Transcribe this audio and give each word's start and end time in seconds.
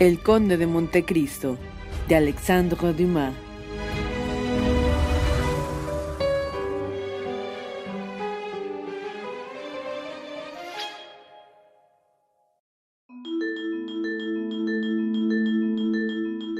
El 0.00 0.22
Conde 0.22 0.56
de 0.56 0.66
Montecristo, 0.66 1.58
de 2.08 2.16
Alexandre 2.16 2.94
Dumas. 2.94 3.34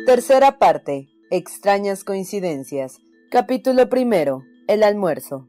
Tercera 0.05 0.58
parte. 0.58 1.08
Extrañas 1.30 2.05
coincidencias. 2.05 2.98
Capítulo 3.30 3.88
primero. 3.88 4.42
El 4.68 4.83
almuerzo. 4.83 5.46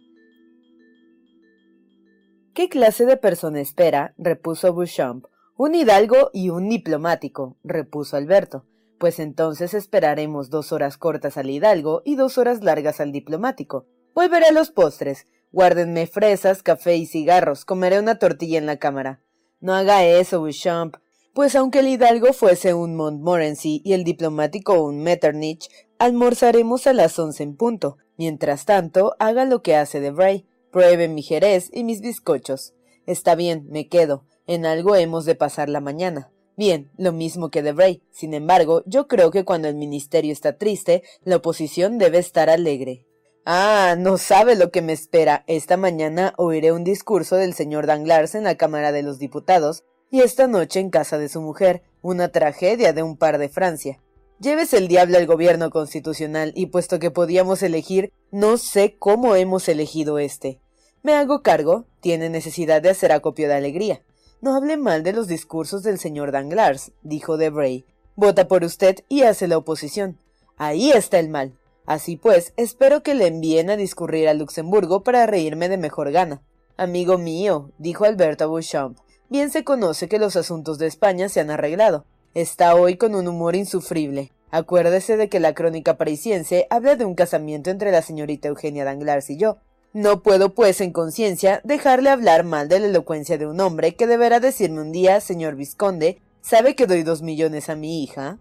¿Qué 2.53 2.69
clase 2.69 3.05
de 3.05 3.17
persona 3.17 3.59
espera? 3.59 4.13
repuso 4.17 4.73
Beauchamp. 4.73 5.25
Un 5.57 5.75
hidalgo 5.75 6.31
y 6.33 6.49
un 6.49 6.69
diplomático, 6.69 7.57
repuso 7.63 8.17
Alberto. 8.17 8.65
Pues 8.97 9.19
entonces 9.19 9.73
esperaremos 9.73 10.49
dos 10.49 10.71
horas 10.71 10.97
cortas 10.97 11.37
al 11.37 11.49
hidalgo 11.49 12.01
y 12.05 12.15
dos 12.15 12.37
horas 12.37 12.63
largas 12.63 12.99
al 12.99 13.11
diplomático. 13.11 13.85
Volveré 14.13 14.47
a 14.47 14.51
los 14.51 14.71
postres. 14.71 15.27
Guárdenme 15.51 16.07
fresas, 16.07 16.63
café 16.63 16.95
y 16.95 17.05
cigarros. 17.05 17.65
Comeré 17.65 17.99
una 17.99 18.19
tortilla 18.19 18.57
en 18.57 18.65
la 18.65 18.77
cámara. 18.77 19.21
No 19.59 19.73
haga 19.73 20.05
eso, 20.05 20.41
Beauchamp. 20.41 20.97
Pues 21.33 21.55
aunque 21.55 21.79
el 21.79 21.87
hidalgo 21.87 22.33
fuese 22.33 22.73
un 22.73 22.95
Montmorency 22.95 23.81
y 23.85 23.93
el 23.93 24.03
diplomático 24.03 24.83
un 24.83 25.01
Metternich, 25.01 25.69
almorzaremos 25.97 26.87
a 26.87 26.93
las 26.93 27.17
once 27.19 27.41
en 27.43 27.55
punto. 27.55 27.97
Mientras 28.17 28.65
tanto, 28.65 29.15
haga 29.17 29.45
lo 29.45 29.61
que 29.61 29.75
hace 29.75 29.99
de 29.99 30.11
Bray. 30.11 30.45
Pruebe 30.71 31.07
mi 31.07 31.21
jerez 31.21 31.69
y 31.73 31.83
mis 31.83 32.01
bizcochos. 32.01 32.73
Está 33.05 33.35
bien, 33.35 33.65
me 33.69 33.87
quedo. 33.87 34.25
En 34.47 34.65
algo 34.65 34.95
hemos 34.95 35.25
de 35.25 35.35
pasar 35.35 35.69
la 35.69 35.81
mañana. 35.81 36.31
Bien, 36.57 36.91
lo 36.97 37.11
mismo 37.11 37.49
que 37.49 37.61
de 37.61 37.71
Bray. 37.71 38.03
Sin 38.11 38.33
embargo, 38.33 38.83
yo 38.85 39.07
creo 39.07 39.31
que 39.31 39.45
cuando 39.45 39.67
el 39.67 39.75
ministerio 39.75 40.31
está 40.33 40.57
triste, 40.57 41.03
la 41.23 41.37
oposición 41.37 41.97
debe 41.97 42.17
estar 42.17 42.49
alegre. 42.49 43.05
Ah, 43.45 43.95
no 43.97 44.17
sabe 44.17 44.55
lo 44.55 44.69
que 44.69 44.81
me 44.81 44.93
espera. 44.93 45.43
Esta 45.47 45.77
mañana 45.77 46.33
oiré 46.37 46.71
un 46.71 46.83
discurso 46.83 47.35
del 47.35 47.53
señor 47.53 47.87
Danglars 47.87 48.35
en 48.35 48.43
la 48.43 48.55
Cámara 48.55 48.91
de 48.91 49.01
los 49.01 49.17
Diputados 49.17 49.83
y 50.11 50.21
esta 50.21 50.45
noche 50.45 50.79
en 50.79 50.89
casa 50.89 51.17
de 51.17 51.29
su 51.29 51.41
mujer, 51.41 51.83
una 52.01 52.31
tragedia 52.31 52.93
de 52.93 53.01
un 53.01 53.17
par 53.17 53.37
de 53.37 53.49
Francia. 53.49 53.99
Llévese 54.39 54.77
el 54.77 54.87
diablo 54.87 55.17
al 55.17 55.25
gobierno 55.25 55.69
constitucional 55.69 56.51
y 56.55 56.67
puesto 56.67 56.99
que 56.99 57.11
podíamos 57.11 57.63
elegir, 57.63 58.11
no 58.31 58.57
sé 58.57 58.97
cómo 58.97 59.35
hemos 59.35 59.69
elegido 59.69 60.19
este. 60.19 60.59
Me 61.01 61.13
hago 61.13 61.41
cargo, 61.41 61.85
tiene 61.99 62.29
necesidad 62.29 62.81
de 62.81 62.89
hacer 62.89 63.11
acopio 63.11 63.47
de 63.47 63.55
alegría. 63.55 64.03
No 64.41 64.55
hable 64.55 64.75
mal 64.75 65.03
de 65.03 65.13
los 65.13 65.27
discursos 65.27 65.83
del 65.83 65.99
señor 65.99 66.31
Danglars, 66.31 66.91
dijo 67.03 67.37
Debray. 67.37 67.85
Vota 68.15 68.47
por 68.47 68.63
usted 68.63 69.03
y 69.07 69.21
hace 69.21 69.47
la 69.47 69.57
oposición. 69.57 70.17
Ahí 70.57 70.91
está 70.91 71.19
el 71.19 71.29
mal. 71.29 71.53
Así 71.85 72.17
pues, 72.17 72.51
espero 72.57 73.03
que 73.03 73.13
le 73.13 73.27
envíen 73.27 73.69
a 73.69 73.77
discurrir 73.77 74.27
a 74.27 74.33
Luxemburgo 74.33 75.03
para 75.03 75.27
reírme 75.27 75.69
de 75.69 75.77
mejor 75.77 76.11
gana. 76.11 76.41
Amigo 76.75 77.19
mío, 77.19 77.69
dijo 77.77 78.05
Alberto 78.05 78.51
Beauchamp, 78.51 78.97
Bien 79.29 79.51
se 79.51 79.63
conoce 79.63 80.09
que 80.09 80.17
los 80.17 80.35
asuntos 80.35 80.79
de 80.79 80.87
España 80.87 81.29
se 81.29 81.39
han 81.39 81.51
arreglado. 81.51 82.05
Está 82.33 82.75
hoy 82.75 82.97
con 82.97 83.13
un 83.13 83.27
humor 83.27 83.55
insufrible. 83.55 84.31
Acuérdese 84.49 85.17
de 85.17 85.29
que 85.29 85.39
la 85.39 85.53
crónica 85.53 85.97
parisiense 85.97 86.65
habla 86.71 86.95
de 86.95 87.05
un 87.05 87.13
casamiento 87.13 87.69
entre 87.69 87.91
la 87.91 88.01
señorita 88.01 88.47
Eugenia 88.47 88.85
Danglars 88.85 89.29
y 89.29 89.37
yo. 89.37 89.57
No 89.93 90.23
puedo, 90.23 90.53
pues, 90.53 90.79
en 90.79 90.93
conciencia, 90.93 91.59
dejarle 91.65 92.09
hablar 92.09 92.45
mal 92.45 92.69
de 92.69 92.79
la 92.79 92.87
elocuencia 92.87 93.37
de 93.37 93.45
un 93.45 93.59
hombre 93.59 93.93
que 93.95 94.07
deberá 94.07 94.39
decirme 94.39 94.79
un 94.79 94.93
día, 94.93 95.19
señor 95.19 95.55
vizconde, 95.55 96.21
¿sabe 96.41 96.75
que 96.75 96.87
doy 96.87 97.03
dos 97.03 97.21
millones 97.21 97.67
a 97.67 97.75
mi 97.75 98.01
hija? 98.01 98.37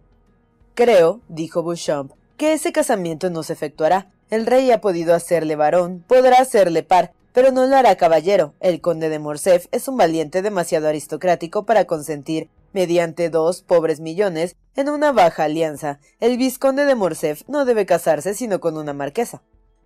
Creo, 0.76 1.20
dijo 1.28 1.64
Beauchamp, 1.64 2.12
que 2.36 2.52
ese 2.52 2.70
casamiento 2.70 3.30
no 3.30 3.42
se 3.42 3.54
efectuará. 3.54 4.12
El 4.30 4.46
rey 4.46 4.70
ha 4.70 4.80
podido 4.80 5.12
hacerle 5.12 5.56
varón, 5.56 6.04
podrá 6.06 6.38
hacerle 6.38 6.84
par, 6.84 7.14
pero 7.32 7.50
no 7.50 7.66
lo 7.66 7.76
hará 7.76 7.96
caballero. 7.96 8.54
El 8.60 8.80
conde 8.80 9.08
de 9.08 9.18
Morcerf 9.18 9.66
es 9.72 9.88
un 9.88 9.96
valiente 9.96 10.42
demasiado 10.42 10.86
aristocrático 10.86 11.66
para 11.66 11.84
consentir, 11.84 12.48
mediante 12.72 13.28
dos 13.28 13.62
pobres 13.62 13.98
millones, 13.98 14.54
en 14.76 14.88
una 14.88 15.10
baja 15.10 15.44
alianza. 15.44 15.98
El 16.20 16.36
vizconde 16.36 16.84
de 16.84 16.94
Morcerf 16.94 17.42
no 17.48 17.64
debe 17.64 17.86
casarse 17.86 18.34
sino 18.34 18.60
con 18.60 18.76
una 18.76 18.92
marquesa. 18.92 19.42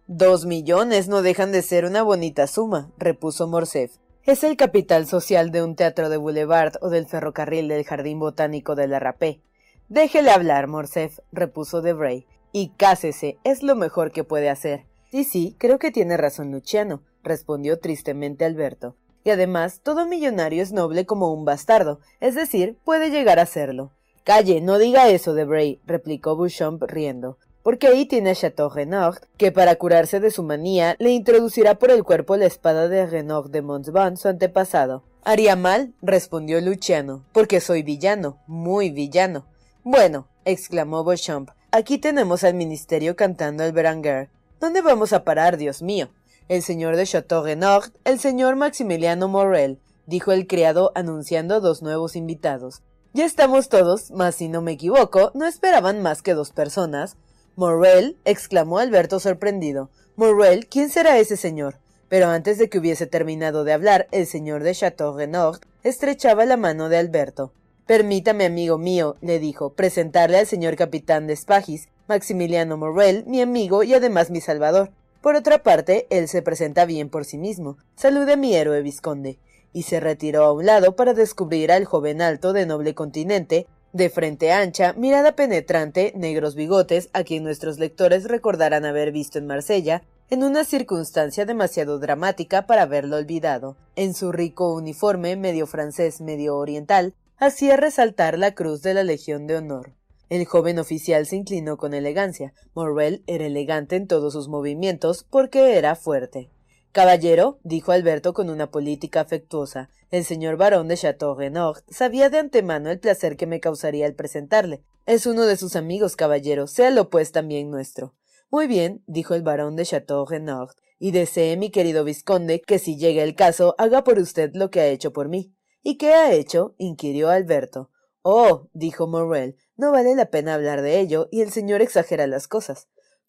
Dos 0.07 0.45
millones 0.45 1.09
no 1.09 1.23
dejan 1.23 1.51
de 1.51 1.63
ser 1.63 1.87
una 1.87 2.03
bonita 2.03 2.47
suma, 2.47 2.93
repuso 2.99 3.49
Morcerf. 3.49 3.97
Es 4.25 4.45
el 4.45 4.59
capital 4.59 5.07
social 5.07 5.51
de 5.51 5.63
un 5.63 5.77
teatro 5.77 6.11
de 6.11 6.19
boulevard 6.19 6.75
o 6.83 6.91
del 6.91 7.07
ferrocarril 7.07 7.69
del 7.69 7.85
jardín 7.85 8.19
botánico 8.19 8.75
de 8.75 8.87
la 8.87 8.99
Rapé. 8.99 9.41
Déjele 9.89 10.31
hablar, 10.31 10.67
Morcerf, 10.67 11.21
repuso 11.33 11.81
Debray, 11.81 12.27
y 12.53 12.69
cásese, 12.77 13.39
es 13.45 13.63
lo 13.63 13.77
mejor 13.77 14.13
que 14.13 14.25
puede 14.25 14.51
hacer. 14.51 14.85
Sí, 15.11 15.25
sí, 15.25 15.57
creo 15.59 15.79
que 15.79 15.91
tiene 15.91 16.19
razón 16.19 16.53
Luciano 16.53 17.01
respondió 17.23 17.79
tristemente 17.79 18.45
Alberto. 18.45 18.97
Y 19.25 19.31
además, 19.31 19.81
todo 19.83 20.07
millonario 20.07 20.63
es 20.63 20.73
noble 20.73 21.07
como 21.07 21.33
un 21.33 21.47
bastardo, 21.47 22.01
es 22.21 22.35
decir, 22.35 22.77
puede 22.85 23.11
llegar 23.11 23.39
a 23.39 23.47
serlo. 23.47 23.91
Calle, 24.23 24.61
no 24.61 24.79
diga 24.79 25.09
eso, 25.09 25.33
Debray, 25.33 25.81
replicó 25.87 26.37
Beauchamp 26.37 26.83
riendo, 26.83 27.39
porque 27.65 27.89
ahí 27.89 28.05
tiene 28.05 28.31
a 28.31 28.35
Chateau 28.35 28.69
Renaud, 28.69 29.17
que 29.39 29.51
para 29.51 29.75
curarse 29.77 30.21
de 30.21 30.31
su 30.31 30.43
manía 30.43 30.97
le 30.99 31.11
introducirá 31.11 31.77
por 31.77 31.91
el 31.91 32.05
cuerpo 32.05 32.37
la 32.37 32.45
espada 32.45 32.89
de 32.89 33.07
Renaud 33.07 33.51
de 33.51 33.63
Montbon, 33.63 34.19
su 34.19 34.29
antepasado. 34.29 35.03
Haría 35.25 35.57
mal, 35.57 35.95
respondió 36.03 36.61
Luciano, 36.61 37.25
porque 37.33 37.61
soy 37.61 37.83
villano, 37.83 38.39
muy 38.47 38.91
villano. 38.91 39.47
Bueno, 39.83 40.29
exclamó 40.45 41.05
Beauchamp, 41.05 41.51
aquí 41.73 41.97
tenemos 41.97 42.45
al 42.45 42.53
ministerio 42.53 43.17
cantando 43.17 43.65
el 43.65 43.73
Beranger. 43.73 44.29
¿Dónde 44.61 44.83
vamos 44.83 45.15
a 45.15 45.25
parar, 45.25 45.57
Dios 45.57 45.81
mío? 45.81 46.11
El 46.49 46.63
señor 46.63 46.97
de 46.97 47.07
Chateau-Renaud, 47.07 47.85
el 48.05 48.19
señor 48.19 48.57
Maximiliano 48.57 49.27
Morel, 49.27 49.81
dijo 50.07 50.33
el 50.33 50.47
criado 50.47 50.93
anunciando 50.95 51.63
dos 51.63 51.81
nuevos 51.81 52.15
invitados. 52.15 52.83
Ya 53.15 53.25
estamos 53.25 53.71
todos, 53.71 54.11
mas 54.11 54.35
si 54.35 54.49
no 54.49 54.61
me 54.61 54.73
equivoco, 54.73 55.31
no 55.35 55.47
esperaban 55.47 56.03
más 56.03 56.21
que 56.21 56.35
dos 56.35 56.51
personas. 56.51 57.17
Morel, 57.57 58.17
exclamó 58.25 58.79
Alberto 58.79 59.21
sorprendido. 59.21 59.89
Morel, 60.17 60.67
¿quién 60.67 60.91
será 60.91 61.19
ese 61.19 61.37
señor? 61.37 61.77
Pero 62.09 62.27
antes 62.27 62.59
de 62.59 62.69
que 62.69 62.79
hubiese 62.79 63.07
terminado 63.07 63.63
de 63.63 63.73
hablar, 63.73 64.09
el 64.11 64.27
señor 64.27 64.65
de 64.65 64.75
Chateau 64.75 65.17
Renaud 65.17 65.59
estrechaba 65.85 66.47
la 66.47 66.57
mano 66.57 66.89
de 66.89 66.97
Alberto. 66.97 67.53
Permítame, 67.87 68.45
amigo 68.45 68.77
mío, 68.77 69.17
le 69.21 69.39
dijo, 69.39 69.75
presentarle 69.75 70.39
al 70.39 70.47
señor 70.47 70.75
capitán 70.75 71.29
de 71.29 71.37
Spagis, 71.37 71.89
Maximiliano 72.09 72.77
Morrel, 72.77 73.25
mi 73.27 73.41
amigo 73.41 73.85
y 73.85 73.95
además 73.95 74.31
mi 74.31 74.41
salvador. 74.41 74.91
Por 75.21 75.37
otra 75.37 75.63
parte, 75.63 76.09
él 76.11 76.27
se 76.27 76.43
presenta 76.43 76.87
bien 76.87 77.09
por 77.09 77.25
sí 77.25 77.39
mismo. 77.39 77.77
Salude 77.95 78.33
a 78.33 78.37
mi 78.37 78.57
héroe 78.57 78.83
visconde. 78.83 79.39
Y 79.73 79.85
se 79.85 80.01
retiró 80.01 80.45
a 80.45 80.53
un 80.53 80.67
lado 80.67 80.97
para 80.97 81.15
descubrir 81.15 81.71
al 81.71 81.85
joven 81.85 82.21
alto 82.21 82.53
de 82.53 82.67
noble 82.67 82.95
continente, 82.95 83.67
de 83.95 84.11
frente 84.11 84.51
ancha, 84.51 84.93
mirada 84.95 85.37
penetrante, 85.37 86.13
negros 86.17 86.57
bigotes, 86.57 87.11
a 87.13 87.23
quien 87.23 87.45
nuestros 87.45 87.79
lectores 87.79 88.25
recordarán 88.25 88.85
haber 88.85 89.13
visto 89.13 89.39
en 89.39 89.47
Marsella, 89.47 90.03
en 90.31 90.43
una 90.43 90.65
circunstancia 90.65 91.47
demasiado 91.47 92.01
dramática 92.01 92.67
para 92.67 92.83
haberlo 92.83 93.17
olvidado. 93.17 93.77
En 93.95 94.13
su 94.13 94.33
rico 94.33 94.75
uniforme, 94.75 95.37
medio 95.37 95.69
francés, 95.69 96.21
medio 96.21 96.57
oriental, 96.57 97.15
hacía 97.39 97.77
resaltar 97.77 98.37
la 98.37 98.53
cruz 98.53 98.83
de 98.83 98.95
la 98.95 99.05
Legión 99.05 99.47
de 99.47 99.59
Honor. 99.59 99.93
El 100.29 100.45
joven 100.45 100.81
oficial 100.81 101.25
se 101.27 101.37
inclinó 101.37 101.77
con 101.77 101.95
elegancia. 101.95 102.53
Morrel 102.75 103.23
era 103.29 103.47
elegante 103.47 103.95
en 103.95 104.09
todos 104.09 104.33
sus 104.33 104.49
movimientos 104.49 105.25
porque 105.31 105.79
era 105.79 105.95
fuerte. 105.95 106.51
Caballero, 106.95 107.59
dijo 107.65 107.91
Alberto 107.91 108.35
con 108.35 108.49
una 108.51 108.71
política 108.71 109.21
afectuosa, 109.21 109.91
el 110.13 110.25
señor 110.25 110.57
barón 110.57 110.87
de 110.87 110.97
Chateau 110.97 111.35
Renaud 111.35 111.79
sabía 111.89 112.31
de 112.31 112.39
antemano 112.39 112.89
el 112.89 113.01
placer 113.01 113.37
que 113.37 113.49
me 113.49 113.59
causaría 113.59 114.07
el 114.07 114.15
presentarle. 114.15 114.85
Es 115.05 115.27
uno 115.27 115.45
de 115.45 115.57
sus 115.57 115.75
amigos, 115.75 116.15
caballero, 116.15 116.69
séalo 116.69 117.11
pues 117.11 117.33
también 117.33 117.69
nuestro. 117.69 118.15
Muy 118.49 118.69
bien, 118.69 119.03
dijo 119.09 119.35
el 119.35 119.43
barón 119.43 119.75
de 119.75 119.85
Chateau 119.85 120.25
Renaud, 120.25 120.69
y 121.01 121.11
desee 121.11 121.57
mi 121.57 121.71
querido 121.71 122.05
vizconde 122.05 122.61
que 122.61 122.79
si 122.79 122.97
llega 122.97 123.25
el 123.25 123.35
caso 123.35 123.75
haga 123.77 124.05
por 124.05 124.21
usted 124.21 124.53
lo 124.55 124.71
que 124.71 124.79
ha 124.79 124.87
hecho 124.87 125.13
por 125.13 125.29
mí. 125.29 125.53
¿Y 125.83 125.99
qué 125.99 126.15
ha 126.15 126.33
hecho? 126.33 126.77
inquirió 126.79 127.29
Alberto. 127.29 127.91
Oh, 128.23 128.69
dijo 128.73 129.09
Morrel, 129.09 129.57
no 129.77 129.91
vale 129.91 130.15
la 130.15 130.31
pena 130.31 130.55
hablar 130.55 130.81
de 130.81 131.01
ello, 131.01 131.27
y 131.33 131.41
el 131.41 131.51
señor 131.51 131.83
exagera 131.83 132.29
las 132.29 132.47
cosas. 132.47 132.87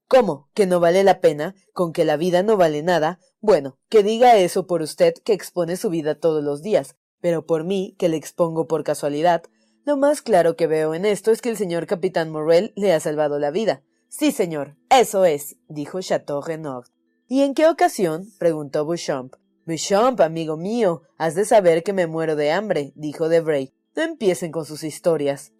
¿Cómo? 0.07 0.49
¿Que 0.53 0.67
no 0.67 0.79
vale 0.79 1.03
la 1.03 1.19
pena? 1.19 1.55
¿Con 1.73 1.91
que 1.91 2.05
la 2.05 2.15
vida 2.15 2.43
no 2.43 2.57
vale 2.57 2.83
nada? 2.83 3.19
Bueno, 3.41 3.79
que 3.89 4.03
diga 4.03 4.37
eso 4.37 4.67
por 4.67 4.81
usted 4.81 5.13
que 5.23 5.33
expone 5.33 5.77
su 5.77 5.89
vida 5.89 6.15
todos 6.15 6.43
los 6.43 6.61
días, 6.61 6.95
pero 7.21 7.45
por 7.45 7.63
mí, 7.63 7.95
que 7.97 8.09
le 8.09 8.17
expongo 8.17 8.67
por 8.67 8.83
casualidad, 8.83 9.43
lo 9.83 9.97
más 9.97 10.21
claro 10.21 10.55
que 10.55 10.67
veo 10.67 10.93
en 10.93 11.05
esto 11.05 11.31
es 11.31 11.41
que 11.41 11.49
el 11.49 11.57
señor 11.57 11.87
capitán 11.87 12.31
Morrel 12.31 12.71
le 12.75 12.93
ha 12.93 12.99
salvado 12.99 13.39
la 13.39 13.51
vida. 13.51 13.83
Sí, 14.07 14.31
señor, 14.31 14.75
eso 14.89 15.25
es, 15.25 15.57
dijo 15.67 16.01
Chateau 16.01 16.41
Renaud. 16.41 16.85
¿Y 17.27 17.41
en 17.41 17.55
qué 17.55 17.67
ocasión? 17.67 18.27
preguntó 18.37 18.85
Beauchamp. 18.85 19.33
Beauchamp, 19.65 20.21
amigo 20.21 20.57
mío, 20.57 21.01
has 21.17 21.33
de 21.33 21.45
saber 21.45 21.83
que 21.83 21.93
me 21.93 22.05
muero 22.05 22.35
de 22.35 22.51
hambre, 22.51 22.93
dijo 22.95 23.29
Debray. 23.29 23.73
No 23.95 24.03
empiecen 24.03 24.51
con 24.51 24.65
sus 24.65 24.83
historias. 24.83 25.53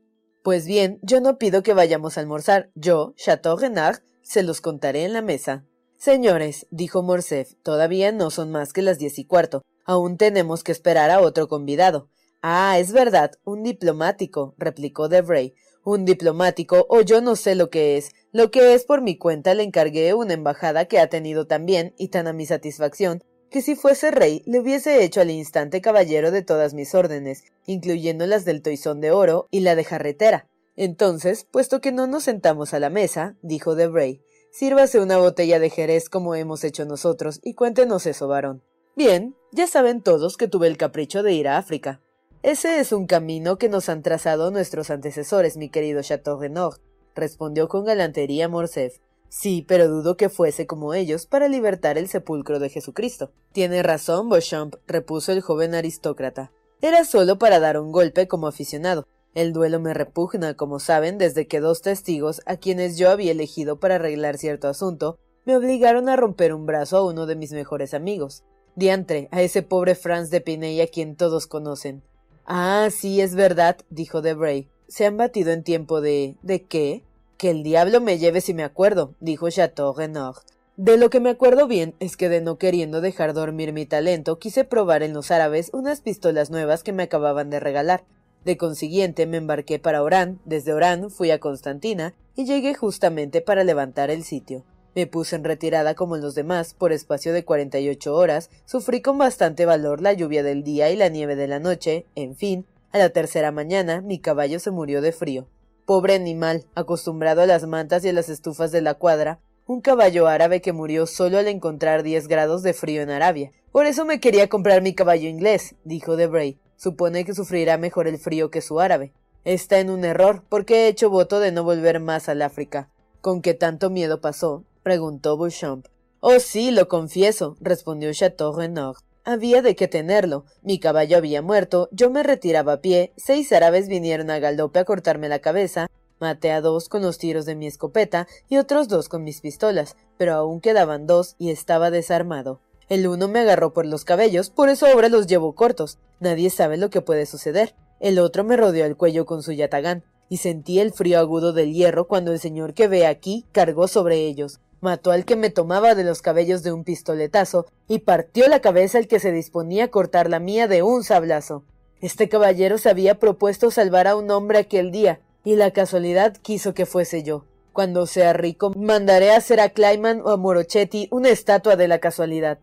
Pues 0.44 0.68
bien, 0.68 1.00
yo 1.01 1.21
no 1.21 1.39
pido 1.39 1.63
que 1.63 1.74
vayamos 1.74 2.18
a 2.18 2.21
almorzar. 2.21 2.69
Yo, 2.75 3.13
Chateau 3.15 3.57
Renard, 3.57 4.01
se 4.25 4.44
los 4.44 4.60
contaré 4.60 5.06
en 5.06 5.13
la 5.13 5.22
mesa. 5.22 5.63
Señores, 5.98 6.66
dijo 6.72 7.04
Morcerf, 7.04 7.54
todavía 7.63 8.12
no 8.12 8.31
son 8.31 8.51
más 8.51 8.74
que 8.74 8.81
las 8.81 8.98
diez 8.98 9.19
y 9.19 9.25
cuarto. 9.25 9.62
Aún 9.86 10.18
tenemos 10.18 10.63
que 10.63 10.72
esperar 10.72 11.12
a 11.12 11.22
otro 11.22 11.48
convidado. 11.48 12.10
Ah, 12.42 12.77
es 12.80 12.92
verdad, 12.92 13.31
un 13.44 13.63
diplomático, 13.63 14.56
replicó 14.57 15.07
Debray. 15.10 15.54
Un 15.83 16.04
diplomático, 16.06 16.88
o 16.89 17.01
yo 17.01 17.22
no 17.22 17.36
sé 17.36 17.54
lo 17.54 17.69
que 17.69 17.98
es. 17.98 18.10
Lo 18.31 18.50
que 18.50 18.74
es 18.74 18.86
por 18.86 19.01
mi 19.01 19.18
cuenta 19.18 19.54
le 19.54 19.62
encargué 19.62 20.16
una 20.16 20.33
embajada 20.33 20.86
que 20.86 21.00
ha 21.00 21.07
tenido 21.07 21.45
tan 21.45 21.68
bien 21.68 21.94
y 21.98 22.07
tan 22.07 22.27
a 22.27 22.33
mi 22.33 22.48
satisfacción 22.48 23.24
que 23.51 23.62
si 23.62 23.75
fuese 23.75 24.12
rey 24.12 24.42
le 24.45 24.60
hubiese 24.60 25.04
hecho 25.04 25.22
al 25.22 25.31
instante 25.31 25.80
caballero 25.81 26.31
de 26.31 26.42
todas 26.42 26.74
mis 26.74 26.94
órdenes, 26.95 27.44
incluyendo 27.66 28.25
las 28.25 28.44
del 28.44 28.62
toisón 28.62 29.00
de 29.00 29.12
oro 29.12 29.48
y 29.51 29.62
la 29.62 29.75
de 29.75 29.83
jarretera. 29.83 30.48
Entonces, 30.75 31.48
puesto 31.50 31.81
que 31.81 31.92
no 31.92 32.07
nos 32.07 32.24
sentamos 32.24 32.74
a 32.74 32.80
la 32.80 32.89
mesa, 32.89 33.38
dijo 33.42 33.75
Debray, 33.75 34.22
sírvase 34.51 35.00
una 35.00 35.18
botella 35.18 35.60
de 35.60 35.69
jerez 35.69 36.10
como 36.10 36.36
hemos 36.36 36.63
hecho 36.63 36.86
nosotros 36.86 37.39
y 37.44 37.54
cuéntenos 37.54 38.06
eso, 38.06 38.27
varón. 38.27 38.63
Bien, 38.95 39.36
ya 39.51 39.68
saben 39.68 40.01
todos 40.01 40.38
que 40.38 40.48
tuve 40.48 40.68
el 40.68 40.77
capricho 40.77 41.24
de 41.24 41.33
ir 41.33 41.48
a 41.48 41.57
África. 41.57 42.01
Ese 42.44 42.80
es 42.80 42.92
un 42.92 43.07
camino 43.07 43.57
que 43.57 43.69
nos 43.69 43.89
han 43.89 44.04
trazado 44.04 44.51
nuestros 44.51 44.89
antecesores, 44.89 45.57
mi 45.57 45.69
querido 45.69 46.01
Chateau 46.01 46.39
Renaud, 46.39 46.75
respondió 47.16 47.68
con 47.68 47.86
galantería 47.86 48.48
Morcerf. 48.48 49.00
Sí, 49.30 49.66
pero 49.68 49.88
dudo 49.88 50.16
que 50.16 50.30
fuese 50.30 50.68
como 50.68 50.94
ellos 50.94 51.25
para 51.25 51.48
libertar 51.48 51.98
el 51.98 52.07
sepulcro 52.07 52.60
de 52.60 52.69
Jesucristo. 52.69 53.31
Tiene 53.51 53.83
razón, 53.83 54.30
Beauchamp, 54.30 54.75
repuso 54.88 55.31
el 55.31 55.42
joven 55.42 55.74
aristócrata. 55.75 56.51
Era 56.81 57.04
solo 57.04 57.39
para 57.39 57.60
dar 57.60 57.80
un 57.80 57.92
golpe 57.92 58.27
como 58.27 58.48
aficionado. 58.48 59.07
El 59.35 59.51
duelo 59.51 59.81
me 59.81 59.93
repugna, 59.93 60.53
como 60.53 60.79
saben, 60.79 61.17
desde 61.17 61.45
que 61.45 61.59
dos 61.59 61.81
testigos, 61.81 62.41
a 62.45 62.55
quienes 62.55 62.97
yo 62.97 63.09
había 63.09 63.33
elegido 63.33 63.79
para 63.79 63.95
arreglar 63.95 64.37
cierto 64.37 64.69
asunto, 64.69 65.19
me 65.43 65.57
obligaron 65.57 66.07
a 66.07 66.15
romper 66.15 66.53
un 66.53 66.65
brazo 66.65 66.97
a 66.97 67.05
uno 67.05 67.25
de 67.25 67.35
mis 67.35 67.51
mejores 67.51 67.93
amigos. 67.93 68.45
Diantre, 68.75 69.27
a 69.31 69.41
ese 69.41 69.61
pobre 69.61 69.95
Franz 69.95 70.29
de 70.29 70.39
Piney 70.39 70.79
a 70.79 70.87
quien 70.87 71.17
todos 71.17 71.47
conocen. 71.47 72.01
Ah, 72.45 72.87
sí, 72.89 73.19
es 73.19 73.35
verdad, 73.35 73.77
dijo 73.89 74.21
Debray. 74.21 74.69
Se 74.87 75.05
han 75.05 75.17
batido 75.17 75.51
en 75.51 75.63
tiempo 75.63 75.99
de. 75.99 76.35
¿De 76.41 76.63
qué? 76.63 77.03
Que 77.38 77.49
el 77.49 77.63
diablo 77.63 77.99
me 77.99 78.17
lleve 78.17 78.39
si 78.39 78.53
me 78.53 78.63
acuerdo, 78.63 79.15
dijo 79.19 79.49
Chateau 79.49 79.93
Renaud. 79.93 80.35
De 80.77 80.97
lo 80.97 81.09
que 81.09 81.19
me 81.19 81.29
acuerdo 81.29 81.67
bien 81.67 81.93
es 81.99 82.15
que 82.15 82.29
de 82.29 82.39
no 82.39 82.57
queriendo 82.57 83.01
dejar 83.01 83.33
dormir 83.33 83.73
mi 83.73 83.85
talento, 83.85 84.39
quise 84.39 84.63
probar 84.63 85.03
en 85.03 85.13
los 85.13 85.31
árabes 85.31 85.71
unas 85.73 86.01
pistolas 86.01 86.51
nuevas 86.51 86.83
que 86.83 86.93
me 86.93 87.03
acababan 87.03 87.49
de 87.49 87.59
regalar. 87.59 88.05
De 88.45 88.57
consiguiente 88.57 89.25
me 89.25 89.38
embarqué 89.38 89.80
para 89.80 90.03
Orán, 90.03 90.39
desde 90.45 90.71
Orán 90.71 91.09
fui 91.09 91.31
a 91.31 91.39
Constantina 91.39 92.13
y 92.36 92.45
llegué 92.45 92.75
justamente 92.75 93.42
para 93.42 93.63
levantar 93.63 94.12
el 94.12 94.24
sitio. 94.24 94.63
Me 94.94 95.07
puse 95.07 95.36
en 95.36 95.44
retirada 95.44 95.95
como 95.95 96.15
los 96.15 96.36
demás, 96.36 96.75
por 96.75 96.94
espacio 96.94 97.33
de 97.33 97.44
cuarenta 97.44 97.80
y 97.80 97.89
ocho 97.89 98.15
horas, 98.15 98.51
sufrí 98.65 99.01
con 99.01 99.18
bastante 99.18 99.65
valor 99.65 100.00
la 100.00 100.13
lluvia 100.13 100.44
del 100.44 100.63
día 100.63 100.92
y 100.92 100.95
la 100.95 101.09
nieve 101.09 101.36
de 101.36 101.47
la 101.47 101.59
noche, 101.59 102.06
en 102.15 102.36
fin, 102.36 102.65
a 102.92 103.00
la 103.00 103.09
tercera 103.09 103.51
mañana 103.51 104.01
mi 104.01 104.19
caballo 104.19 104.59
se 104.59 104.71
murió 104.71 105.01
de 105.01 105.12
frío. 105.12 105.48
Pobre 105.86 106.13
animal, 106.13 106.65
acostumbrado 106.75 107.41
a 107.41 107.45
las 107.48 107.65
mantas 107.65 108.06
y 108.06 108.09
a 108.09 108.13
las 108.13 108.30
estufas 108.30 108.71
de 108.71 108.81
la 108.81 108.94
cuadra, 108.94 109.39
un 109.65 109.81
caballo 109.81 110.27
árabe 110.27 110.62
que 110.62 110.71
murió 110.71 111.07
solo 111.07 111.39
al 111.39 111.48
encontrar 111.48 112.03
diez 112.03 112.27
grados 112.27 112.62
de 112.62 112.74
frío 112.74 113.01
en 113.01 113.09
Arabia. 113.09 113.51
Por 113.71 113.88
eso 113.88 114.06
me 114.06 114.19
quería 114.19 114.48
comprar 114.48 114.83
mi 114.83 114.94
caballo 114.94 115.27
inglés, 115.27 115.75
dijo 115.83 116.15
Debray. 116.15 116.59
Supone 116.77 117.25
que 117.25 117.33
sufrirá 117.33 117.77
mejor 117.77 118.07
el 118.07 118.18
frío 118.18 118.51
que 118.51 118.62
su 118.62 118.80
árabe. 118.80 119.13
Está 119.44 119.80
en 119.80 119.89
un 119.89 120.06
error, 120.06 120.44
porque 120.50 120.86
he 120.86 120.88
hecho 120.88 121.10
voto 121.10 121.39
de 121.39 121.51
no 121.51 121.63
volver 121.63 122.00
más 122.00 122.29
al 122.29 122.41
África. 122.41 122.89
¿Con 123.22 123.41
qué 123.41 123.53
tanto 123.53 123.89
miedo 123.89 124.22
pasó? 124.22 124.63
preguntó 124.84 125.38
Beauchamp. 125.38 125.88
Oh, 126.20 126.39
sí, 126.39 126.72
lo 126.72 126.88
confieso, 126.88 127.55
respondió 127.60 128.12
Chateau 128.13 128.55
Renaud. 128.55 128.96
Había 129.24 129.62
de 129.62 129.75
qué 129.75 129.88
tenerlo. 129.88 130.46
Mi 130.62 130.79
caballo 130.79 131.17
había 131.17 131.41
muerto, 131.41 131.89
yo 131.91 132.10
me 132.10 132.24
retiraba 132.24 132.74
a 132.74 132.82
pie, 132.82 133.13
seis 133.17 133.51
árabes 133.51 133.88
vinieron 133.88 134.29
a 134.29 134.39
galope 134.39 134.79
a 134.79 134.86
cortarme 134.86 135.29
la 135.29 135.39
cabeza, 135.39 135.88
Maté 136.20 136.51
a 136.51 136.62
dos 136.62 136.88
con 136.88 137.01
los 137.01 137.17
tiros 137.17 137.46
de 137.46 137.55
mi 137.55 137.67
escopeta 137.67 138.27
y 138.48 138.58
otros 138.58 138.88
dos 138.88 139.10
con 139.10 139.24
mis 139.24 139.41
pistolas, 139.41 139.98
pero 140.17 140.34
aún 140.34 140.62
quedaban 140.62 141.08
dos 141.08 141.36
y 141.38 141.51
estaba 141.51 141.91
desarmado. 141.91 142.62
El 142.88 143.08
uno 143.08 143.27
me 143.27 143.39
agarró 143.39 143.74
por 143.74 143.88
los 143.88 144.06
cabellos, 144.06 144.51
por 144.51 144.70
eso 144.70 144.86
ahora 144.86 145.10
los 145.10 145.25
llevo 145.25 145.56
cortos. 145.56 145.98
Nadie 146.20 146.51
sabe 146.51 146.77
lo 146.77 146.92
que 146.92 147.01
puede 147.01 147.25
suceder. 147.25 147.74
El 148.00 148.20
otro 148.20 148.44
me 148.44 148.58
rodeó 148.58 148.86
el 148.86 148.96
cuello 148.96 149.25
con 149.25 149.42
su 149.42 149.54
yatagán, 149.54 150.04
y 150.30 150.38
sentí 150.38 150.80
el 150.80 150.94
frío 150.94 151.20
agudo 151.20 151.51
del 151.51 151.74
hierro 151.74 152.08
cuando 152.08 152.32
el 152.32 152.39
señor 152.39 152.75
que 152.75 152.88
ve 152.88 153.08
aquí 153.08 153.46
cargó 153.51 153.88
sobre 153.88 154.18
ellos. 154.18 154.60
Mató 154.82 155.12
al 155.12 155.25
que 155.25 155.36
me 155.36 155.50
tomaba 155.50 155.96
de 155.96 156.04
los 156.04 156.22
cabellos 156.22 156.62
de 156.62 156.72
un 156.72 156.84
pistoletazo 156.84 157.65
y 157.88 158.00
partió 158.00 158.48
la 158.48 158.60
cabeza 158.60 159.00
al 159.00 159.08
que 159.08 159.20
se 159.20 159.32
disponía 159.32 159.86
a 159.86 159.88
cortar 159.88 160.30
la 160.30 160.39
mía 160.39 160.68
de 160.68 160.84
un 160.84 161.04
sablazo. 161.04 161.63
Este 162.01 162.30
caballero 162.30 162.77
se 162.77 162.89
había 162.89 163.18
propuesto 163.20 163.72
salvar 163.72 164.08
a 164.08 164.15
un 164.15 164.30
hombre 164.30 164.60
aquel 164.60 164.92
día, 164.92 165.22
y 165.44 165.56
la 165.56 165.72
casualidad 165.72 166.38
quiso 166.38 166.75
que 166.75 166.86
fuese 166.86 167.24
yo. 167.24 167.46
Cuando 167.74 168.06
sea 168.06 168.34
rico, 168.34 168.74
mandaré 168.75 169.32
a 169.32 169.38
hacer 169.38 169.60
a 169.60 169.70
Clyman 169.70 170.22
o 170.22 170.30
a 170.30 170.38
Morochetti 170.38 171.08
una 171.10 171.30
estatua 171.30 171.75
de 171.75 171.88
la 171.88 172.00
casualidad. 172.00 172.60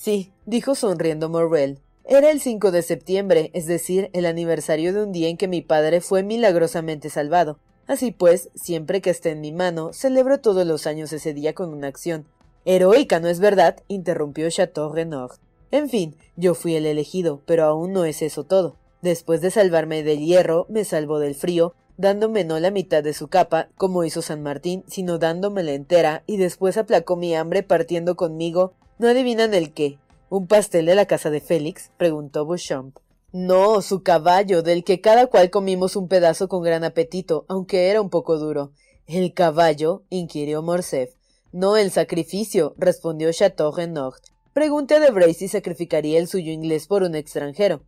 Sí, 0.00 0.32
dijo 0.46 0.74
sonriendo 0.74 1.28
Morrel. 1.28 1.78
Era 2.06 2.30
el 2.30 2.40
5 2.40 2.70
de 2.70 2.80
septiembre, 2.80 3.50
es 3.52 3.66
decir, 3.66 4.08
el 4.14 4.24
aniversario 4.24 4.94
de 4.94 5.02
un 5.02 5.12
día 5.12 5.28
en 5.28 5.36
que 5.36 5.46
mi 5.46 5.60
padre 5.60 6.00
fue 6.00 6.22
milagrosamente 6.22 7.10
salvado. 7.10 7.58
Así 7.86 8.10
pues, 8.10 8.48
siempre 8.54 9.02
que 9.02 9.10
esté 9.10 9.32
en 9.32 9.42
mi 9.42 9.52
mano, 9.52 9.92
celebro 9.92 10.40
todos 10.40 10.66
los 10.66 10.86
años 10.86 11.12
ese 11.12 11.34
día 11.34 11.52
con 11.52 11.74
una 11.74 11.88
acción. 11.88 12.24
Heroica, 12.64 13.20
¿no 13.20 13.28
es 13.28 13.40
verdad? 13.40 13.82
interrumpió 13.88 14.48
Chateau 14.48 14.90
Renaud. 14.90 15.32
En 15.70 15.90
fin, 15.90 16.16
yo 16.34 16.54
fui 16.54 16.76
el 16.76 16.86
elegido, 16.86 17.42
pero 17.44 17.64
aún 17.64 17.92
no 17.92 18.06
es 18.06 18.22
eso 18.22 18.44
todo. 18.44 18.76
Después 19.02 19.42
de 19.42 19.50
salvarme 19.50 20.02
del 20.02 20.20
hierro, 20.20 20.64
me 20.70 20.86
salvó 20.86 21.18
del 21.18 21.34
frío, 21.34 21.74
dándome 21.98 22.44
no 22.44 22.58
la 22.58 22.70
mitad 22.70 23.02
de 23.02 23.12
su 23.12 23.28
capa, 23.28 23.68
como 23.76 24.02
hizo 24.04 24.22
San 24.22 24.42
Martín, 24.42 24.82
sino 24.86 25.18
dándomela 25.18 25.72
entera, 25.72 26.22
y 26.26 26.38
después 26.38 26.78
aplacó 26.78 27.16
mi 27.16 27.34
hambre 27.34 27.62
partiendo 27.62 28.16
conmigo. 28.16 28.72
¿No 29.00 29.08
adivinan 29.08 29.54
el 29.54 29.72
qué? 29.72 29.98
¿Un 30.28 30.46
pastel 30.46 30.84
de 30.84 30.94
la 30.94 31.06
casa 31.06 31.30
de 31.30 31.40
Félix? 31.40 31.90
preguntó 31.96 32.44
Beauchamp. 32.44 32.98
No, 33.32 33.80
su 33.80 34.02
caballo, 34.02 34.62
del 34.62 34.84
que 34.84 35.00
cada 35.00 35.28
cual 35.28 35.48
comimos 35.48 35.96
un 35.96 36.06
pedazo 36.06 36.48
con 36.48 36.62
gran 36.62 36.84
apetito, 36.84 37.46
aunque 37.48 37.88
era 37.88 38.02
un 38.02 38.10
poco 38.10 38.38
duro. 38.38 38.72
¿El 39.06 39.32
caballo? 39.32 40.02
inquirió 40.10 40.60
Morcerf. 40.60 41.14
No 41.50 41.78
el 41.78 41.90
sacrificio, 41.90 42.74
respondió 42.76 43.32
Chateau 43.32 43.72
Renaud. 43.74 44.12
Pregunté 44.52 44.96
a 44.96 45.00
Debray 45.00 45.32
si 45.32 45.48
sacrificaría 45.48 46.18
el 46.18 46.28
suyo 46.28 46.52
inglés 46.52 46.86
por 46.86 47.02
un 47.02 47.14
extranjero. 47.14 47.80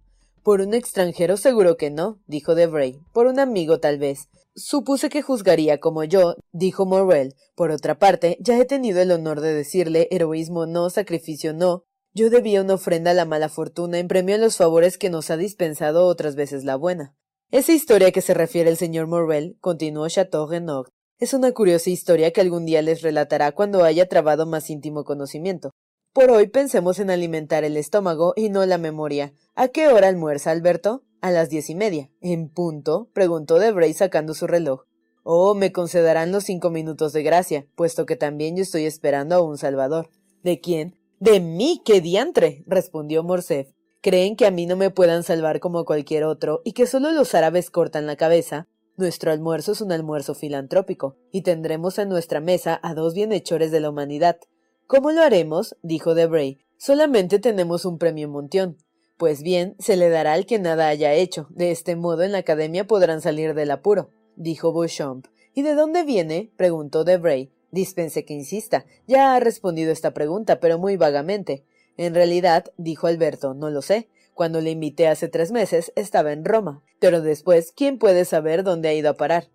Por 0.42 0.62
un 0.62 0.73
extranjero 0.73 1.37
seguro 1.37 1.76
que 1.76 1.90
no, 1.90 2.21
dijo 2.26 2.54
Debray. 2.54 2.99
Por 3.12 3.26
un 3.26 3.38
amigo 3.38 3.81
tal 3.81 3.99
vez. 3.99 4.31
Supuse 4.54 5.09
que 5.09 5.23
juzgaría 5.23 5.80
como 5.80 6.04
yo, 6.04 6.37
dijo 6.52 6.85
Morrel. 6.85 7.35
Por 7.54 7.71
otra 7.71 7.99
parte, 7.99 8.37
ya 8.40 8.59
he 8.59 8.66
tenido 8.66 9.00
el 9.00 9.11
honor 9.11 9.40
de 9.40 9.54
decirle 9.54 10.09
heroísmo 10.11 10.66
no, 10.66 10.90
sacrificio 10.90 11.54
no. 11.54 11.85
Yo 12.12 12.28
debía 12.28 12.61
una 12.61 12.75
ofrenda 12.75 13.12
a 13.12 13.14
la 13.14 13.25
mala 13.25 13.49
fortuna 13.49 13.99
en 13.99 14.09
premio 14.09 14.35
a 14.35 14.38
los 14.38 14.59
favores 14.59 14.99
que 14.99 15.09
nos 15.09 15.30
ha 15.30 15.38
dispensado 15.38 16.06
otras 16.06 16.37
veces 16.37 16.64
la 16.64 16.76
buena. 16.76 17.14
Esa 17.50 17.73
historia 17.73 18.12
que 18.12 18.21
se 18.21 18.35
refiere 18.35 18.68
el 18.68 18.76
señor 18.76 19.06
Morrel, 19.06 19.56
continuó 19.61 20.06
Chateau 20.09 20.47
Renaud, 20.47 20.87
es 21.18 21.32
una 21.32 21.52
curiosa 21.52 21.88
historia 21.88 22.32
que 22.32 22.40
algún 22.40 22.66
día 22.66 22.82
les 22.82 23.00
relatará 23.00 23.52
cuando 23.52 23.85
haya 23.85 24.09
trabado 24.09 24.44
más 24.44 24.68
íntimo 24.68 25.04
conocimiento. 25.04 25.71
Por 26.12 26.30
hoy 26.30 26.49
pensemos 26.49 26.99
en 26.99 27.11
alimentar 27.11 27.64
el 27.64 27.78
estómago 27.78 28.35
y 28.37 28.50
no 28.50 28.66
la 28.66 28.76
memoria. 28.76 29.32
¿A 29.54 29.68
qué 29.68 29.88
hora 29.88 30.09
almuerza, 30.09 30.50
Alberto? 30.50 31.04
A 31.23 31.31
las 31.31 31.50
diez 31.50 31.71
y 31.71 31.76
media. 31.76 32.11
¿En 32.21 32.49
punto? 32.49 33.09
preguntó 33.12 33.61
Debray 33.61 33.93
sacando 33.93 34.35
su 34.35 34.49
reloj. 34.49 34.87
Oh, 35.23 35.55
me 35.55 35.71
concederán 35.71 36.33
los 36.33 36.43
cinco 36.43 36.69
minutos 36.69 37.12
de 37.12 37.23
gracia, 37.23 37.64
puesto 37.76 38.07
que 38.07 38.17
también 38.17 38.57
yo 38.57 38.64
estoy 38.64 38.87
esperando 38.87 39.37
a 39.37 39.41
un 39.41 39.57
salvador. 39.57 40.11
¿De 40.43 40.59
quién? 40.59 40.99
De 41.21 41.38
mí, 41.38 41.81
qué 41.85 42.00
diantre, 42.00 42.64
respondió 42.67 43.23
Morcerf. 43.23 43.69
Creen 44.00 44.35
que 44.35 44.47
a 44.47 44.50
mí 44.50 44.67
no 44.67 44.75
me 44.75 44.91
puedan 44.91 45.23
salvar 45.23 45.61
como 45.61 45.85
cualquier 45.85 46.25
otro 46.25 46.61
y 46.64 46.73
que 46.73 46.88
solo 46.88 47.12
los 47.12 47.37
árabes 47.37 47.71
cortan 47.71 48.09
la 48.09 48.17
cabeza. 48.17 48.67
Nuestro 48.97 49.31
almuerzo 49.31 49.73
es 49.73 49.81
un 49.81 49.93
almuerzo 49.93 50.35
filantrópico, 50.35 51.17
y 51.31 51.43
tendremos 51.43 51.99
en 52.00 52.09
nuestra 52.09 52.41
mesa 52.41 52.81
a 52.83 52.95
dos 52.95 53.14
bienhechores 53.14 53.71
de 53.71 53.79
la 53.79 53.91
humanidad. 53.91 54.38
¿Cómo 54.88 55.12
lo 55.12 55.23
haremos? 55.23 55.76
dijo 55.83 56.17
Debray. 56.17 56.59
Solamente 56.79 57.38
tenemos 57.38 57.85
un 57.85 57.99
premio 57.99 58.29
Montión. 58.29 58.76
Pues 59.16 59.42
bien, 59.42 59.76
se 59.78 59.97
le 59.97 60.09
dará 60.09 60.33
al 60.33 60.47
que 60.47 60.59
nada 60.59 60.88
haya 60.88 61.12
hecho. 61.14 61.47
De 61.50 61.71
este 61.71 61.97
modo 61.97 62.23
en 62.23 62.33
la 62.33 62.38
academia 62.38 62.87
podrán 62.87 63.21
salir 63.21 63.54
del 63.54 63.71
apuro, 63.71 64.11
dijo 64.37 64.73
Beauchamp. 64.73 65.26
¿Y 65.54 65.62
de 65.62 65.75
dónde 65.75 66.02
viene? 66.02 66.50
preguntó 66.57 67.04
Debray. 67.04 67.52
Dispense 67.71 68.25
que 68.25 68.35
insista. 68.35 68.85
Ya 69.07 69.35
ha 69.35 69.40
respondido 69.40 69.92
esta 69.92 70.12
pregunta, 70.12 70.61
pero 70.61 70.78
muy 70.78 70.97
vagamente. 70.97 71.64
En 71.97 72.14
realidad, 72.14 72.66
dijo 72.76 73.07
Alberto, 73.07 73.54
no 73.54 73.71
lo 73.71 73.83
sé. 73.83 74.09
Cuando 74.35 74.61
le 74.61 74.71
invité 74.71 75.09
hace 75.09 75.28
tres 75.28 75.52
meses 75.52 75.92
estaba 75.95 76.33
en 76.33 76.45
Roma, 76.45 76.83
pero 76.99 77.21
después, 77.21 77.73
¿quién 77.73 77.99
puede 77.99 78.25
saber 78.25 78.62
dónde 78.62 78.88
ha 78.88 78.95
ido 78.95 79.11
a 79.11 79.16
parar? 79.16 79.49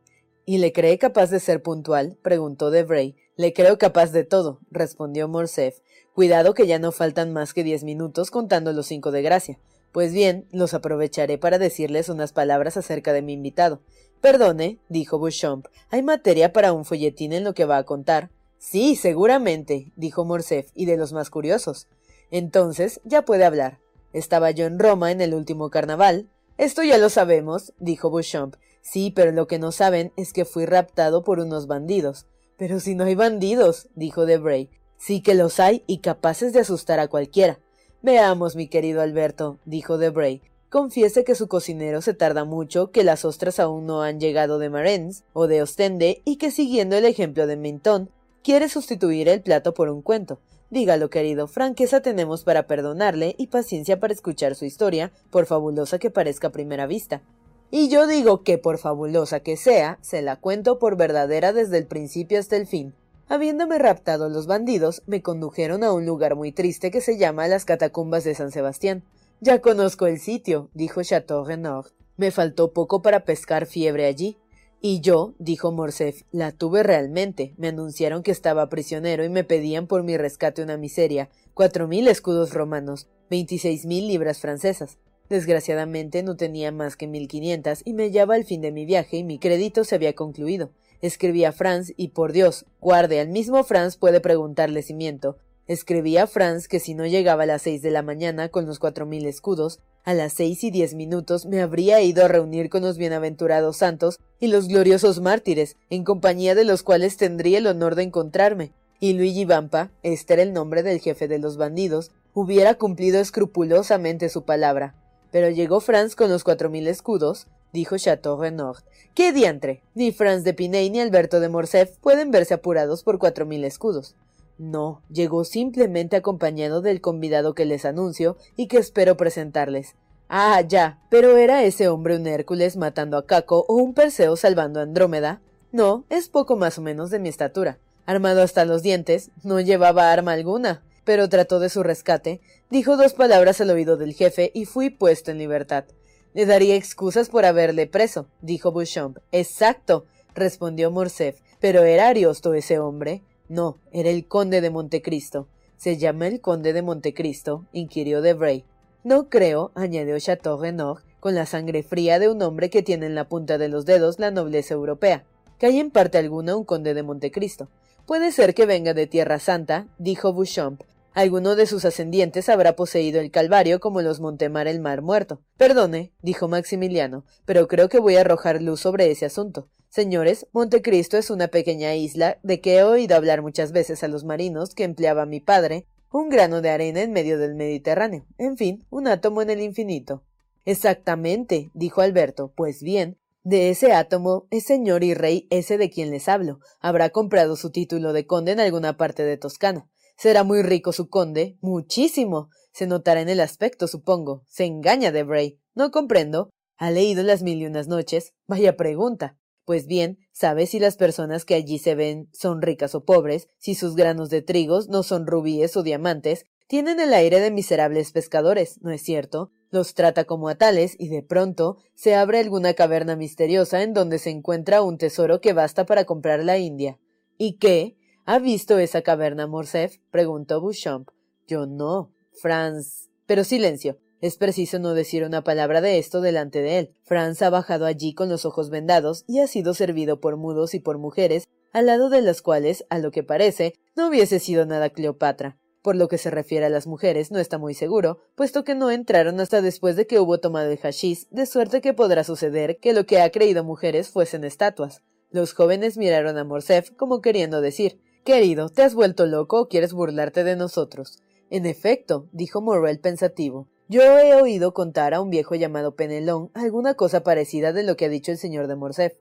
¿Y 0.46 0.60
le 0.60 0.72
cree 0.72 0.98
capaz 0.98 1.30
de 1.30 1.40
ser 1.40 1.62
puntual? 1.62 2.18
preguntó 2.22 2.70
Debray. 2.70 3.16
Le 3.38 3.54
creo 3.54 3.78
capaz 3.78 4.12
de 4.12 4.24
todo, 4.24 4.60
respondió 4.72 5.28
Morcerf. 5.28 5.78
Cuidado 6.16 6.56
que 6.56 6.66
ya 6.66 6.80
no 6.80 6.92
faltan 6.92 7.32
más 7.32 7.54
que 7.54 7.64
diez 7.64 7.84
minutos 7.84 8.32
contando 8.32 8.74
los 8.74 8.88
cinco 8.88 9.12
de 9.12 9.22
gracia. 9.22 9.60
Pues 9.92 10.12
bien, 10.12 10.48
los 10.52 10.74
aprovecharé 10.74 11.38
para 11.38 11.60
decirles 11.60 12.10
unas 12.10 12.34
palabras 12.34 12.78
acerca 12.78 13.14
de 13.14 13.22
mi 13.22 13.34
invitado. 13.34 13.80
Perdone, 14.22 14.80
dijo 14.90 15.20
Beauchamp, 15.20 15.68
¿hay 15.92 16.02
materia 16.02 16.52
para 16.52 16.74
un 16.74 16.84
folletín 16.84 17.32
en 17.32 17.44
lo 17.44 17.54
que 17.54 17.66
va 17.66 17.78
a 17.78 17.84
contar? 17.84 18.32
Sí, 18.58 18.96
seguramente, 18.96 19.92
dijo 19.96 20.26
Morcerf, 20.26 20.72
y 20.74 20.86
de 20.86 20.98
los 20.98 21.14
más 21.14 21.30
curiosos. 21.30 21.88
Entonces, 22.32 23.02
ya 23.04 23.22
puede 23.22 23.46
hablar. 23.46 23.78
Estaba 24.14 24.50
yo 24.50 24.66
en 24.66 24.80
Roma 24.80 25.12
en 25.12 25.22
el 25.22 25.36
último 25.36 25.70
carnaval. 25.70 26.28
Esto 26.58 26.82
ya 26.82 26.98
lo 26.98 27.10
sabemos, 27.10 27.74
dijo 27.78 28.10
Beauchamp. 28.10 28.56
Sí, 28.82 29.14
pero 29.16 29.32
lo 29.32 29.46
que 29.46 29.60
no 29.60 29.72
saben 29.72 30.12
es 30.18 30.34
que 30.34 30.44
fui 30.44 30.66
raptado 30.66 31.24
por 31.24 31.40
unos 31.40 31.68
bandidos. 31.68 32.26
Pero 32.58 32.80
si 32.80 32.96
no 32.96 33.04
hay 33.04 33.16
bandidos, 33.16 33.88
dijo 33.96 34.26
Debray. 34.26 34.70
Sí 34.98 35.22
que 35.22 35.36
los 35.36 35.60
hay 35.60 35.84
y 35.86 36.00
capaces 36.00 36.54
de 36.54 36.60
asustar 36.60 37.00
a 37.00 37.08
cualquiera. 37.08 37.60
Veamos, 38.02 38.56
mi 38.56 38.68
querido 38.68 39.02
Alberto, 39.02 39.60
dijo 39.66 39.98
Debray. 39.98 40.42
Confiese 40.70 41.24
que 41.24 41.36
su 41.36 41.48
cocinero 41.48 42.02
se 42.02 42.14
tarda 42.14 42.44
mucho, 42.44 42.92
que 42.92 43.04
las 43.04 43.24
ostras 43.24 43.60
aún 43.60 43.86
no 43.86 44.02
han 44.02 44.20
llegado 44.20 44.60
de 44.60 44.70
Marens 44.70 45.24
o 45.34 45.48
de 45.48 45.62
Ostende 45.62 46.22
y 46.26 46.36
que 46.38 46.52
siguiendo 46.52 46.98
el 46.98 47.06
ejemplo 47.06 47.48
de 47.48 47.56
Minton, 47.56 48.10
quiere 48.44 48.68
sustituir 48.68 49.30
el 49.30 49.42
plato 49.42 49.74
por 49.74 49.90
un 49.90 50.02
cuento. 50.02 50.40
Dígalo, 50.70 51.10
querido, 51.10 51.48
franqueza 51.48 52.02
tenemos 52.02 52.44
para 52.44 52.68
perdonarle 52.68 53.36
y 53.38 53.48
paciencia 53.48 54.00
para 54.02 54.14
escuchar 54.14 54.56
su 54.56 54.66
historia, 54.66 55.14
por 55.30 55.46
fabulosa 55.46 56.00
que 56.00 56.10
parezca 56.10 56.48
a 56.48 56.52
primera 56.52 56.86
vista. 56.88 57.22
Y 57.70 57.90
yo 57.90 58.08
digo 58.08 58.44
que, 58.44 58.58
por 58.58 58.78
fabulosa 58.78 59.42
que 59.42 59.58
sea, 59.58 60.00
se 60.02 60.22
la 60.22 60.38
cuento 60.38 60.80
por 60.80 60.96
verdadera 60.96 61.52
desde 61.52 61.78
el 61.78 61.86
principio 61.86 62.40
hasta 62.40 62.56
el 62.56 62.66
fin. 62.66 62.94
Habiéndome 63.28 63.78
raptado 63.78 64.30
los 64.30 64.48
bandidos, 64.48 65.04
me 65.06 65.22
condujeron 65.22 65.84
a 65.84 65.92
un 65.92 66.06
lugar 66.06 66.36
muy 66.36 66.54
triste 66.54 66.92
que 66.92 67.02
se 67.02 67.18
llama 67.18 67.50
las 67.50 67.66
catacumbas 67.66 68.24
de 68.24 68.36
San 68.36 68.52
Sebastián. 68.52 69.04
Ya 69.42 69.60
conozco 69.60 70.08
el 70.08 70.20
sitio, 70.20 70.70
dijo 70.74 71.04
Chateau 71.04 71.44
Renaud. 71.44 71.88
Me 72.16 72.32
faltó 72.32 72.72
poco 72.72 73.02
para 73.02 73.26
pescar 73.26 73.66
fiebre 73.66 74.06
allí. 74.06 74.38
Y 74.80 75.02
yo, 75.02 75.34
dijo 75.38 75.72
Morcerf, 75.72 76.22
la 76.32 76.54
tuve 76.54 76.84
realmente. 76.84 77.54
Me 77.58 77.68
anunciaron 77.68 78.24
que 78.24 78.32
estaba 78.32 78.70
prisionero 78.70 79.26
y 79.26 79.30
me 79.30 79.44
pedían 79.44 79.88
por 79.88 80.04
mi 80.04 80.16
rescate 80.16 80.64
una 80.64 80.78
miseria, 80.78 81.30
cuatro 81.54 81.88
mil 81.88 82.08
escudos 82.08 82.54
romanos, 82.54 83.08
veintiséis 83.30 83.86
mil 83.86 84.08
libras 84.08 84.40
francesas. 84.40 84.98
Desgraciadamente 85.30 86.24
no 86.24 86.38
tenía 86.38 86.72
más 86.72 86.96
que 86.96 87.08
mil 87.08 87.28
quinientas 87.28 87.82
y 87.84 87.94
me 87.94 88.04
hallaba 88.04 88.36
al 88.36 88.46
fin 88.46 88.62
de 88.62 88.72
mi 88.72 88.86
viaje 88.86 89.18
y 89.18 89.24
mi 89.24 89.40
crédito 89.40 89.84
se 89.84 89.96
había 89.96 90.14
concluido. 90.14 90.72
Escribí 91.02 91.44
a 91.44 91.52
Franz 91.52 91.94
y 91.98 92.10
por 92.10 92.32
Dios, 92.32 92.66
guarde, 92.80 93.20
al 93.20 93.30
mismo 93.30 93.64
Franz 93.64 93.98
puede 93.98 94.20
preguntarle 94.20 94.82
si 94.82 94.94
miento. 94.94 95.38
Escribí 95.68 96.18
a 96.18 96.28
Franz 96.28 96.70
que 96.70 96.80
si 96.80 96.94
no 96.94 97.06
llegaba 97.06 97.44
a 97.44 97.46
las 97.46 97.64
seis 97.64 97.82
de 97.82 97.92
la 97.92 98.02
mañana 98.02 98.50
con 98.50 98.66
los 98.66 98.80
cuatro 98.80 99.06
mil 99.06 99.26
escudos, 99.26 99.80
a 100.06 100.14
las 100.14 100.32
seis 100.32 100.64
y 100.64 100.72
diez 100.72 100.94
minutos 100.94 101.46
me 101.46 101.62
habría 101.62 102.02
ido 102.02 102.24
a 102.24 102.30
reunir 102.30 102.70
con 102.70 102.84
los 102.84 102.98
bienaventurados 102.98 103.76
santos 103.76 104.20
y 104.40 104.48
los 104.48 104.70
gloriosos 104.70 105.20
mártires, 105.20 105.76
en 105.90 106.06
compañía 106.06 106.56
de 106.56 106.64
los 106.64 106.84
cuales 106.84 107.18
tendría 107.18 107.58
el 107.58 107.68
honor 107.68 107.96
de 107.96 108.04
encontrarme. 108.04 108.72
Y 109.02 109.14
Luigi 109.14 109.44
Vampa, 109.44 109.92
este 110.04 110.36
era 110.36 110.44
el 110.44 110.54
nombre 110.54 110.84
del 110.84 111.02
jefe 111.02 111.28
de 111.28 111.38
los 111.38 111.58
bandidos, 111.58 112.12
hubiera 112.34 112.76
cumplido 112.76 113.20
escrupulosamente 113.20 114.30
su 114.30 114.46
palabra. 114.46 114.96
Pero 115.32 115.50
llegó 115.50 115.80
Franz 115.80 116.16
con 116.16 116.30
los 116.30 116.44
cuatro 116.44 116.70
mil 116.70 116.88
escudos, 116.88 117.48
dijo 117.74 117.98
Chateau 117.98 118.40
Renaud. 118.40 118.78
¡Qué 119.14 119.34
diantre! 119.34 119.82
Ni 119.94 120.12
Franz 120.12 120.44
de 120.44 120.54
Piney 120.54 120.90
ni 120.90 121.00
Alberto 121.00 121.40
de 121.40 121.50
Morcerf 121.50 121.98
pueden 121.98 122.32
verse 122.32 122.54
apurados 122.54 123.04
por 123.04 123.20
cuatro 123.20 123.46
mil 123.46 123.64
escudos. 123.64 124.16
No, 124.58 125.04
llegó 125.10 125.44
simplemente 125.44 126.16
acompañado 126.16 126.82
del 126.82 127.02
convidado 127.02 127.54
que 127.54 127.66
les 127.66 127.86
anuncio 127.86 128.38
y 128.56 128.68
que 128.68 128.78
espero 128.78 129.16
presentarles. 129.16 129.96
Ah, 130.30 130.62
ya, 130.62 131.00
pero 131.10 131.38
¿era 131.38 131.64
ese 131.64 131.88
hombre 131.88 132.16
un 132.18 132.28
Hércules 132.28 132.76
matando 132.76 133.18
a 133.18 133.26
Caco 133.26 133.66
o 133.68 133.76
un 133.76 133.94
Perseo 133.94 134.36
salvando 134.36 134.80
a 134.80 134.84
Andrómeda? 134.84 135.42
No, 135.72 136.06
es 136.10 136.28
poco 136.28 136.56
más 136.56 136.78
o 136.78 136.82
menos 136.82 137.12
de 137.12 137.20
mi 137.20 137.30
estatura. 137.30 137.78
Armado 138.06 138.42
hasta 138.42 138.66
los 138.66 138.82
dientes, 138.82 139.32
no 139.44 139.60
llevaba 139.60 140.12
arma 140.12 140.34
alguna, 140.34 140.82
pero 141.08 141.30
trató 141.30 141.62
de 141.62 141.70
su 141.70 141.84
rescate, 141.84 142.42
dijo 142.70 142.98
dos 142.98 143.14
palabras 143.14 143.62
al 143.62 143.70
oído 143.70 143.96
del 143.96 144.14
jefe 144.14 144.52
y 144.54 144.66
fui 144.66 144.90
puesto 144.90 145.32
en 145.32 145.38
libertad. 145.38 145.86
Le 146.34 146.46
daría 146.46 146.76
excusas 146.76 147.30
por 147.30 147.46
haberle 147.46 147.88
preso, 147.88 148.28
dijo 148.42 148.74
Beauchamp. 148.74 149.20
Exacto, 149.32 150.04
respondió 150.36 150.92
Morcerf, 150.92 151.40
pero 151.62 151.84
era 151.84 152.10
Ariosto 152.10 152.54
ese 152.54 152.78
hombre. 152.78 153.24
No, 153.48 153.78
era 153.94 154.10
el 154.10 154.28
conde 154.28 154.60
de 154.60 154.70
Montecristo. 154.70 155.48
¿Se 155.78 155.96
llama 155.96 156.28
el 156.28 156.42
conde 156.42 156.74
de 156.74 156.82
Montecristo? 156.82 157.64
inquirió 157.72 158.22
Debray. 158.22 158.66
No 159.06 159.30
creo, 159.30 159.72
añadió 159.76 160.20
Chateau 160.20 160.60
Renaud, 160.60 160.98
con 161.22 161.36
la 161.36 161.46
sangre 161.46 161.84
fría 161.84 162.20
de 162.20 162.28
un 162.28 162.42
hombre 162.42 162.70
que 162.70 162.84
tiene 162.84 163.06
en 163.06 163.16
la 163.16 163.30
punta 163.30 163.58
de 163.58 163.70
los 163.70 163.86
dedos 163.86 164.20
la 164.20 164.30
nobleza 164.30 164.74
europea, 164.74 165.24
que 165.58 165.68
hay 165.68 165.80
en 165.80 165.90
parte 165.90 166.18
alguna 166.18 166.58
un 166.58 166.66
conde 166.66 166.94
de 166.94 167.04
Montecristo. 167.04 167.70
Puede 168.06 168.34
ser 168.34 168.54
que 168.54 168.66
venga 168.66 168.94
de 168.94 169.08
Tierra 169.08 169.40
Santa, 169.40 169.88
dijo 170.00 170.34
Beauchamp. 170.34 170.82
Alguno 171.18 171.56
de 171.56 171.66
sus 171.66 171.84
ascendientes 171.84 172.48
habrá 172.48 172.76
poseído 172.76 173.20
el 173.20 173.32
Calvario 173.32 173.80
como 173.80 174.04
los 174.04 174.20
Montemar 174.20 174.68
el 174.68 174.80
Mar 174.80 175.02
Muerto. 175.02 175.42
Perdone, 175.58 176.14
dijo 176.22 176.48
Maximiliano, 176.48 177.26
pero 177.44 177.68
creo 177.68 177.90
que 177.90 177.98
voy 177.98 178.18
a 178.18 178.22
arrojar 178.22 178.62
luz 178.62 178.82
sobre 178.82 179.10
ese 179.10 179.26
asunto. 179.26 179.68
Señores, 179.90 180.46
Montecristo 180.52 181.18
es 181.18 181.32
una 181.32 181.48
pequeña 181.48 181.96
isla 181.96 182.38
de 182.44 182.62
que 182.62 182.78
he 182.78 182.84
oído 182.84 183.16
hablar 183.16 183.42
muchas 183.42 183.72
veces 183.72 184.04
a 184.04 184.08
los 184.08 184.26
marinos 184.26 184.76
que 184.76 184.84
empleaba 184.84 185.26
mi 185.26 185.40
padre, 185.40 185.88
un 186.12 186.30
grano 186.30 186.62
de 186.62 186.70
arena 186.70 187.02
en 187.02 187.14
medio 187.14 187.40
del 187.40 187.56
Mediterráneo, 187.56 188.28
en 188.38 188.56
fin, 188.56 188.86
un 188.92 189.08
átomo 189.08 189.42
en 189.42 189.50
el 189.50 189.62
infinito. 189.62 190.24
Exactamente, 190.66 191.72
dijo 191.74 192.02
Alberto. 192.02 192.54
Pues 192.56 192.84
bien, 192.84 193.18
De 193.44 193.70
ese 193.70 193.94
átomo 193.94 194.46
es 194.52 194.66
señor 194.66 195.04
y 195.04 195.14
rey 195.14 195.48
ese 195.50 195.78
de 195.78 195.90
quien 195.90 196.12
les 196.12 196.28
hablo. 196.28 196.60
Habrá 196.80 197.10
comprado 197.10 197.56
su 197.56 197.72
título 197.72 198.14
de 198.14 198.28
conde 198.28 198.52
en 198.52 198.60
alguna 198.60 198.98
parte 198.98 199.24
de 199.24 199.38
Toscana. 199.38 199.88
Será 200.18 200.44
muy 200.44 200.64
rico 200.64 200.92
su 200.94 201.10
conde, 201.10 201.58
muchísimo. 201.62 202.50
Se 202.74 202.88
notará 202.88 203.22
en 203.22 203.30
el 203.30 203.40
aspecto, 203.40 203.88
supongo. 203.88 204.44
Se 204.48 204.66
engaña 204.66 205.12
de 205.12 205.24
Bray. 205.24 205.60
No 205.76 205.92
comprendo. 205.92 206.50
¿Ha 206.78 206.92
leído 206.92 207.24
las 207.24 207.44
mil 207.44 207.62
y 207.62 207.66
unas 207.66 207.88
noches? 207.88 208.34
Vaya 208.48 208.76
pregunta. 208.78 209.38
Pues 209.66 209.86
bien, 209.86 210.20
sabe 210.32 210.66
si 210.66 210.80
las 210.80 210.96
personas 210.96 211.44
que 211.44 211.54
allí 211.54 211.78
se 211.78 211.94
ven 211.94 212.30
son 212.34 212.62
ricas 212.62 212.96
o 212.96 213.04
pobres, 213.04 213.50
si 213.58 213.76
sus 213.76 213.96
granos 213.96 214.30
de 214.30 214.42
trigos 214.42 214.88
no 214.88 215.04
son 215.04 215.28
rubíes 215.28 215.76
o 215.76 215.84
diamantes, 215.84 216.46
tienen 216.68 217.00
el 217.00 217.14
aire 217.14 217.40
de 217.40 217.52
miserables 217.52 218.12
pescadores, 218.12 218.82
¿no 218.82 218.92
es 218.92 219.02
cierto? 219.02 219.52
Los 219.70 219.94
trata 219.94 220.24
como 220.24 220.48
a 220.48 220.56
tales 220.56 220.96
y 220.98 221.10
de 221.10 221.22
pronto 221.22 221.78
se 221.96 222.16
abre 222.16 222.40
alguna 222.40 222.74
caverna 222.74 223.16
misteriosa 223.16 223.84
en 223.84 223.94
donde 223.94 224.20
se 224.20 224.30
encuentra 224.30 224.82
un 224.82 224.98
tesoro 224.98 225.42
que 225.42 225.54
basta 225.54 225.86
para 225.86 226.06
comprar 226.06 226.44
la 226.44 226.58
India. 226.58 226.98
¿Y 227.38 227.58
qué? 227.58 227.98
¿Ha 228.30 228.40
visto 228.40 228.78
esa 228.78 229.04
caverna, 229.04 229.48
Morcerf? 229.48 230.00
preguntó 230.12 230.60
Beauchamp. 230.60 231.12
Yo 231.48 231.66
no. 231.66 232.12
Franz. 232.34 233.08
Pero 233.26 233.46
silencio. 233.46 234.00
Es 234.20 234.36
preciso 234.36 234.80
no 234.80 234.94
decir 234.94 235.24
una 235.24 235.46
palabra 235.46 235.80
de 235.80 235.98
esto 235.98 236.20
delante 236.20 236.62
de 236.62 236.78
él. 236.78 236.94
Franz 237.04 237.42
ha 237.42 237.50
bajado 237.50 237.86
allí 237.86 238.14
con 238.14 238.28
los 238.28 238.44
ojos 238.44 238.70
vendados 238.70 239.24
y 239.30 239.40
ha 239.40 239.48
sido 239.48 239.74
servido 239.74 240.20
por 240.20 240.36
mudos 240.36 240.74
y 240.74 240.82
por 240.82 240.98
mujeres, 240.98 241.48
al 241.72 241.86
lado 241.86 242.10
de 242.10 242.22
las 242.22 242.42
cuales, 242.42 242.86
a 242.90 243.00
lo 243.00 243.12
que 243.12 243.24
parece, 243.24 243.76
no 243.96 244.10
hubiese 244.10 244.40
sido 244.40 244.66
nada 244.66 244.90
Cleopatra. 244.90 245.58
Por 245.82 245.96
lo 245.96 246.10
que 246.10 246.18
se 246.18 246.30
refiere 246.30 246.66
a 246.66 246.70
las 246.70 246.86
mujeres, 246.86 247.32
no 247.32 247.40
está 247.40 247.58
muy 247.58 247.76
seguro, 247.76 248.20
puesto 248.36 248.66
que 248.66 248.76
no 248.76 248.92
entraron 248.92 249.40
hasta 249.40 249.62
después 249.62 249.96
de 249.96 250.06
que 250.06 250.20
hubo 250.20 250.40
tomado 250.40 250.70
el 250.70 250.80
hashish, 250.80 251.30
de 251.30 251.46
suerte 251.46 251.80
que 251.80 251.94
podrá 251.94 252.26
suceder 252.26 252.78
que 252.80 252.92
lo 252.92 253.06
que 253.06 253.22
ha 253.22 253.32
creído 253.32 253.64
mujeres 253.64 254.10
fuesen 254.10 254.44
estatuas. 254.44 255.02
Los 255.30 255.54
jóvenes 255.54 255.98
miraron 255.98 256.38
a 256.38 256.44
Morcerf 256.44 256.92
como 256.92 257.22
queriendo 257.22 257.62
decir 257.62 258.02
Querido, 258.28 258.68
¿te 258.68 258.82
has 258.82 258.94
vuelto 258.94 259.26
loco 259.26 259.62
o 259.62 259.68
quieres 259.70 259.94
burlarte 259.94 260.44
de 260.44 260.58
nosotros? 260.58 261.20
En 261.50 261.66
efecto, 261.66 262.28
dijo 262.34 262.60
Morrel 262.60 263.00
pensativo, 263.00 263.70
yo 263.88 264.02
he 264.02 264.36
oído 264.36 264.74
contar 264.74 265.14
a 265.14 265.22
un 265.22 265.30
viejo 265.30 265.56
llamado 265.56 265.96
Penelón 265.96 266.52
alguna 266.54 266.96
cosa 266.96 267.24
parecida 267.24 267.72
de 267.72 267.84
lo 267.84 267.96
que 267.96 268.04
ha 268.04 268.10
dicho 268.10 268.34
el 268.34 268.38
señor 268.38 268.68
de 268.68 268.76
Morcerf. 268.76 269.16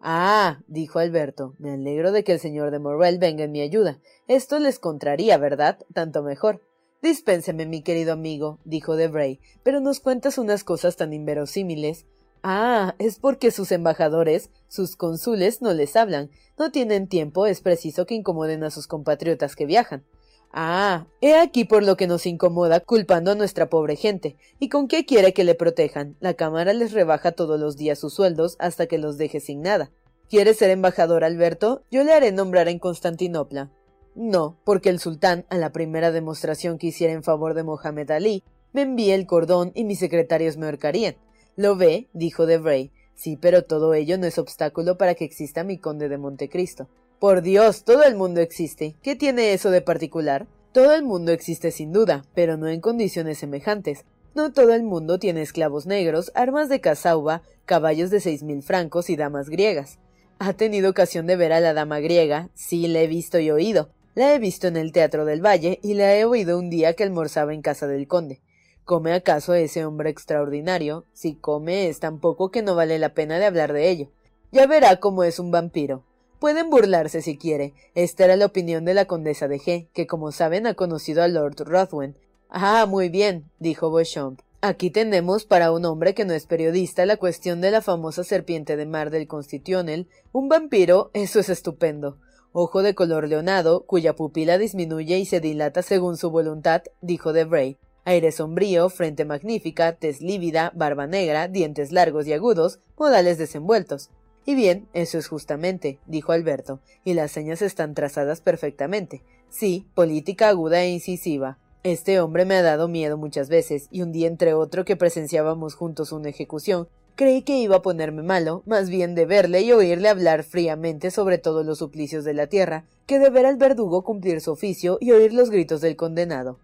Ah, 0.00 0.62
dijo 0.66 0.98
Alberto, 0.98 1.56
me 1.58 1.72
alegro 1.72 2.10
de 2.10 2.24
que 2.24 2.32
el 2.32 2.40
señor 2.40 2.70
de 2.70 2.78
Morrel 2.78 3.18
venga 3.18 3.44
en 3.44 3.52
mi 3.52 3.60
ayuda. 3.60 3.98
Esto 4.28 4.58
les 4.58 4.78
contraría, 4.78 5.36
¿verdad? 5.36 5.76
Tanto 5.92 6.22
mejor. 6.22 6.62
Dispénseme, 7.02 7.66
mi 7.66 7.82
querido 7.82 8.14
amigo, 8.14 8.60
dijo 8.64 8.96
Debray, 8.96 9.40
pero 9.62 9.80
nos 9.80 10.00
cuentas 10.00 10.38
unas 10.38 10.64
cosas 10.64 10.96
tan 10.96 11.12
inverosímiles. 11.12 12.06
Ah, 12.42 12.94
es 12.98 13.18
porque 13.18 13.50
sus 13.50 13.72
embajadores, 13.72 14.50
sus 14.68 14.96
cónsules, 14.96 15.62
no 15.62 15.72
les 15.72 15.96
hablan. 15.96 16.30
No 16.58 16.70
tienen 16.70 17.08
tiempo, 17.08 17.46
es 17.46 17.60
preciso 17.60 18.06
que 18.06 18.14
incomoden 18.14 18.64
a 18.64 18.70
sus 18.70 18.86
compatriotas 18.86 19.56
que 19.56 19.66
viajan. 19.66 20.04
Ah, 20.52 21.06
he 21.20 21.36
aquí 21.36 21.64
por 21.64 21.82
lo 21.82 21.96
que 21.96 22.06
nos 22.06 22.24
incomoda 22.26 22.80
culpando 22.80 23.32
a 23.32 23.34
nuestra 23.34 23.68
pobre 23.68 23.96
gente. 23.96 24.36
¿Y 24.58 24.68
con 24.68 24.88
qué 24.88 25.04
quiere 25.04 25.34
que 25.34 25.44
le 25.44 25.54
protejan? 25.54 26.16
La 26.20 26.34
Cámara 26.34 26.72
les 26.72 26.92
rebaja 26.92 27.32
todos 27.32 27.60
los 27.60 27.76
días 27.76 27.98
sus 27.98 28.14
sueldos 28.14 28.56
hasta 28.58 28.86
que 28.86 28.98
los 28.98 29.18
deje 29.18 29.40
sin 29.40 29.62
nada. 29.62 29.90
¿Quiere 30.30 30.54
ser 30.54 30.70
embajador, 30.70 31.24
Alberto? 31.24 31.82
Yo 31.90 32.02
le 32.04 32.12
haré 32.12 32.32
nombrar 32.32 32.68
en 32.68 32.78
Constantinopla. 32.78 33.70
No, 34.14 34.58
porque 34.64 34.88
el 34.88 35.00
sultán, 35.00 35.46
a 35.48 35.58
la 35.58 35.70
primera 35.70 36.10
demostración 36.12 36.78
que 36.78 36.88
hiciera 36.88 37.12
en 37.12 37.22
favor 37.22 37.54
de 37.54 37.62
Mohamed 37.62 38.10
Ali, 38.10 38.42
me 38.72 38.82
envía 38.82 39.14
el 39.14 39.26
cordón 39.26 39.72
y 39.74 39.84
mis 39.84 39.98
secretarios 39.98 40.56
me 40.56 40.66
ahorcarían. 40.66 41.16
¿Lo 41.58 41.74
ve? 41.74 42.06
dijo 42.12 42.46
Debray. 42.46 42.92
Sí, 43.16 43.36
pero 43.36 43.64
todo 43.64 43.92
ello 43.92 44.16
no 44.16 44.26
es 44.26 44.38
obstáculo 44.38 44.96
para 44.96 45.16
que 45.16 45.24
exista 45.24 45.64
mi 45.64 45.76
conde 45.76 46.08
de 46.08 46.16
Montecristo. 46.16 46.86
Por 47.18 47.42
Dios, 47.42 47.82
todo 47.82 48.04
el 48.04 48.14
mundo 48.14 48.40
existe. 48.40 48.94
¿Qué 49.02 49.16
tiene 49.16 49.52
eso 49.52 49.72
de 49.72 49.80
particular? 49.80 50.46
Todo 50.70 50.94
el 50.94 51.02
mundo 51.02 51.32
existe 51.32 51.72
sin 51.72 51.92
duda, 51.92 52.24
pero 52.32 52.56
no 52.56 52.68
en 52.68 52.80
condiciones 52.80 53.38
semejantes. 53.38 54.04
No 54.36 54.52
todo 54.52 54.72
el 54.72 54.84
mundo 54.84 55.18
tiene 55.18 55.42
esclavos 55.42 55.84
negros, 55.84 56.30
armas 56.36 56.68
de 56.68 56.80
cazauba, 56.80 57.42
caballos 57.64 58.10
de 58.10 58.20
seis 58.20 58.44
mil 58.44 58.62
francos 58.62 59.10
y 59.10 59.16
damas 59.16 59.48
griegas. 59.48 59.98
¿Ha 60.38 60.52
tenido 60.52 60.88
ocasión 60.88 61.26
de 61.26 61.34
ver 61.34 61.52
a 61.52 61.58
la 61.58 61.74
dama 61.74 61.98
griega? 61.98 62.50
Sí, 62.54 62.86
la 62.86 63.00
he 63.00 63.08
visto 63.08 63.40
y 63.40 63.50
oído. 63.50 63.88
La 64.14 64.32
he 64.32 64.38
visto 64.38 64.68
en 64.68 64.76
el 64.76 64.92
Teatro 64.92 65.24
del 65.24 65.44
Valle 65.44 65.80
y 65.82 65.94
la 65.94 66.16
he 66.16 66.24
oído 66.24 66.56
un 66.56 66.70
día 66.70 66.94
que 66.94 67.02
almorzaba 67.02 67.52
en 67.52 67.62
casa 67.62 67.88
del 67.88 68.06
conde. 68.06 68.42
¿Come 68.88 69.12
acaso 69.12 69.52
ese 69.52 69.84
hombre 69.84 70.08
extraordinario? 70.08 71.04
Si 71.12 71.34
come 71.34 71.88
es 71.88 72.00
tan 72.00 72.20
poco 72.20 72.50
que 72.50 72.62
no 72.62 72.74
vale 72.74 72.98
la 72.98 73.12
pena 73.12 73.38
de 73.38 73.44
hablar 73.44 73.74
de 73.74 73.90
ello. 73.90 74.08
Ya 74.50 74.66
verá 74.66 74.96
cómo 74.98 75.24
es 75.24 75.38
un 75.38 75.50
vampiro. 75.50 76.04
Pueden 76.40 76.70
burlarse 76.70 77.20
si 77.20 77.36
quiere. 77.36 77.74
Esta 77.94 78.24
era 78.24 78.36
la 78.36 78.46
opinión 78.46 78.86
de 78.86 78.94
la 78.94 79.04
condesa 79.04 79.46
de 79.46 79.58
G, 79.58 79.88
que 79.92 80.06
como 80.06 80.32
saben 80.32 80.66
ha 80.66 80.72
conocido 80.72 81.22
a 81.22 81.28
Lord 81.28 81.56
Ruthwen. 81.66 82.16
Ah, 82.48 82.86
muy 82.88 83.10
bien, 83.10 83.50
dijo 83.58 83.92
Beauchamp. 83.92 84.40
Aquí 84.62 84.88
tenemos 84.88 85.44
para 85.44 85.70
un 85.70 85.84
hombre 85.84 86.14
que 86.14 86.24
no 86.24 86.32
es 86.32 86.46
periodista 86.46 87.04
la 87.04 87.18
cuestión 87.18 87.60
de 87.60 87.70
la 87.70 87.82
famosa 87.82 88.24
serpiente 88.24 88.78
de 88.78 88.86
mar 88.86 89.10
del 89.10 89.28
Constitucional. 89.28 90.06
Un 90.32 90.48
vampiro, 90.48 91.10
eso 91.12 91.40
es 91.40 91.50
estupendo. 91.50 92.16
Ojo 92.52 92.80
de 92.80 92.94
color 92.94 93.28
leonado, 93.28 93.82
cuya 93.82 94.16
pupila 94.16 94.56
disminuye 94.56 95.18
y 95.18 95.26
se 95.26 95.40
dilata 95.40 95.82
según 95.82 96.16
su 96.16 96.30
voluntad, 96.30 96.84
dijo 97.02 97.34
Debray. 97.34 97.76
Aire 98.08 98.32
sombrío, 98.32 98.88
frente 98.88 99.26
magnífica, 99.26 99.92
tez 99.92 100.22
lívida, 100.22 100.72
barba 100.74 101.06
negra, 101.06 101.46
dientes 101.46 101.92
largos 101.92 102.26
y 102.26 102.32
agudos, 102.32 102.80
modales 102.96 103.36
desenvueltos. 103.36 104.08
Y 104.46 104.54
bien, 104.54 104.88
eso 104.94 105.18
es 105.18 105.28
justamente, 105.28 105.98
dijo 106.06 106.32
Alberto, 106.32 106.80
y 107.04 107.12
las 107.12 107.32
señas 107.32 107.60
están 107.60 107.92
trazadas 107.92 108.40
perfectamente. 108.40 109.20
Sí, 109.50 109.86
política 109.94 110.48
aguda 110.48 110.82
e 110.84 110.88
incisiva. 110.88 111.58
Este 111.82 112.18
hombre 112.18 112.46
me 112.46 112.54
ha 112.54 112.62
dado 112.62 112.88
miedo 112.88 113.18
muchas 113.18 113.50
veces, 113.50 113.88
y 113.90 114.00
un 114.00 114.10
día 114.10 114.26
entre 114.26 114.54
otro 114.54 114.86
que 114.86 114.96
presenciábamos 114.96 115.74
juntos 115.74 116.10
una 116.10 116.30
ejecución, 116.30 116.88
creí 117.14 117.42
que 117.42 117.58
iba 117.58 117.76
a 117.76 117.82
ponerme 117.82 118.22
malo, 118.22 118.62
más 118.64 118.88
bien 118.88 119.14
de 119.14 119.26
verle 119.26 119.60
y 119.60 119.72
oírle 119.72 120.08
hablar 120.08 120.44
fríamente 120.44 121.10
sobre 121.10 121.36
todos 121.36 121.66
los 121.66 121.76
suplicios 121.76 122.24
de 122.24 122.32
la 122.32 122.46
tierra, 122.46 122.86
que 123.04 123.18
de 123.18 123.28
ver 123.28 123.44
al 123.44 123.58
verdugo 123.58 124.02
cumplir 124.02 124.40
su 124.40 124.52
oficio 124.52 124.96
y 124.98 125.10
oír 125.10 125.34
los 125.34 125.50
gritos 125.50 125.82
del 125.82 125.96
condenado. 125.96 126.58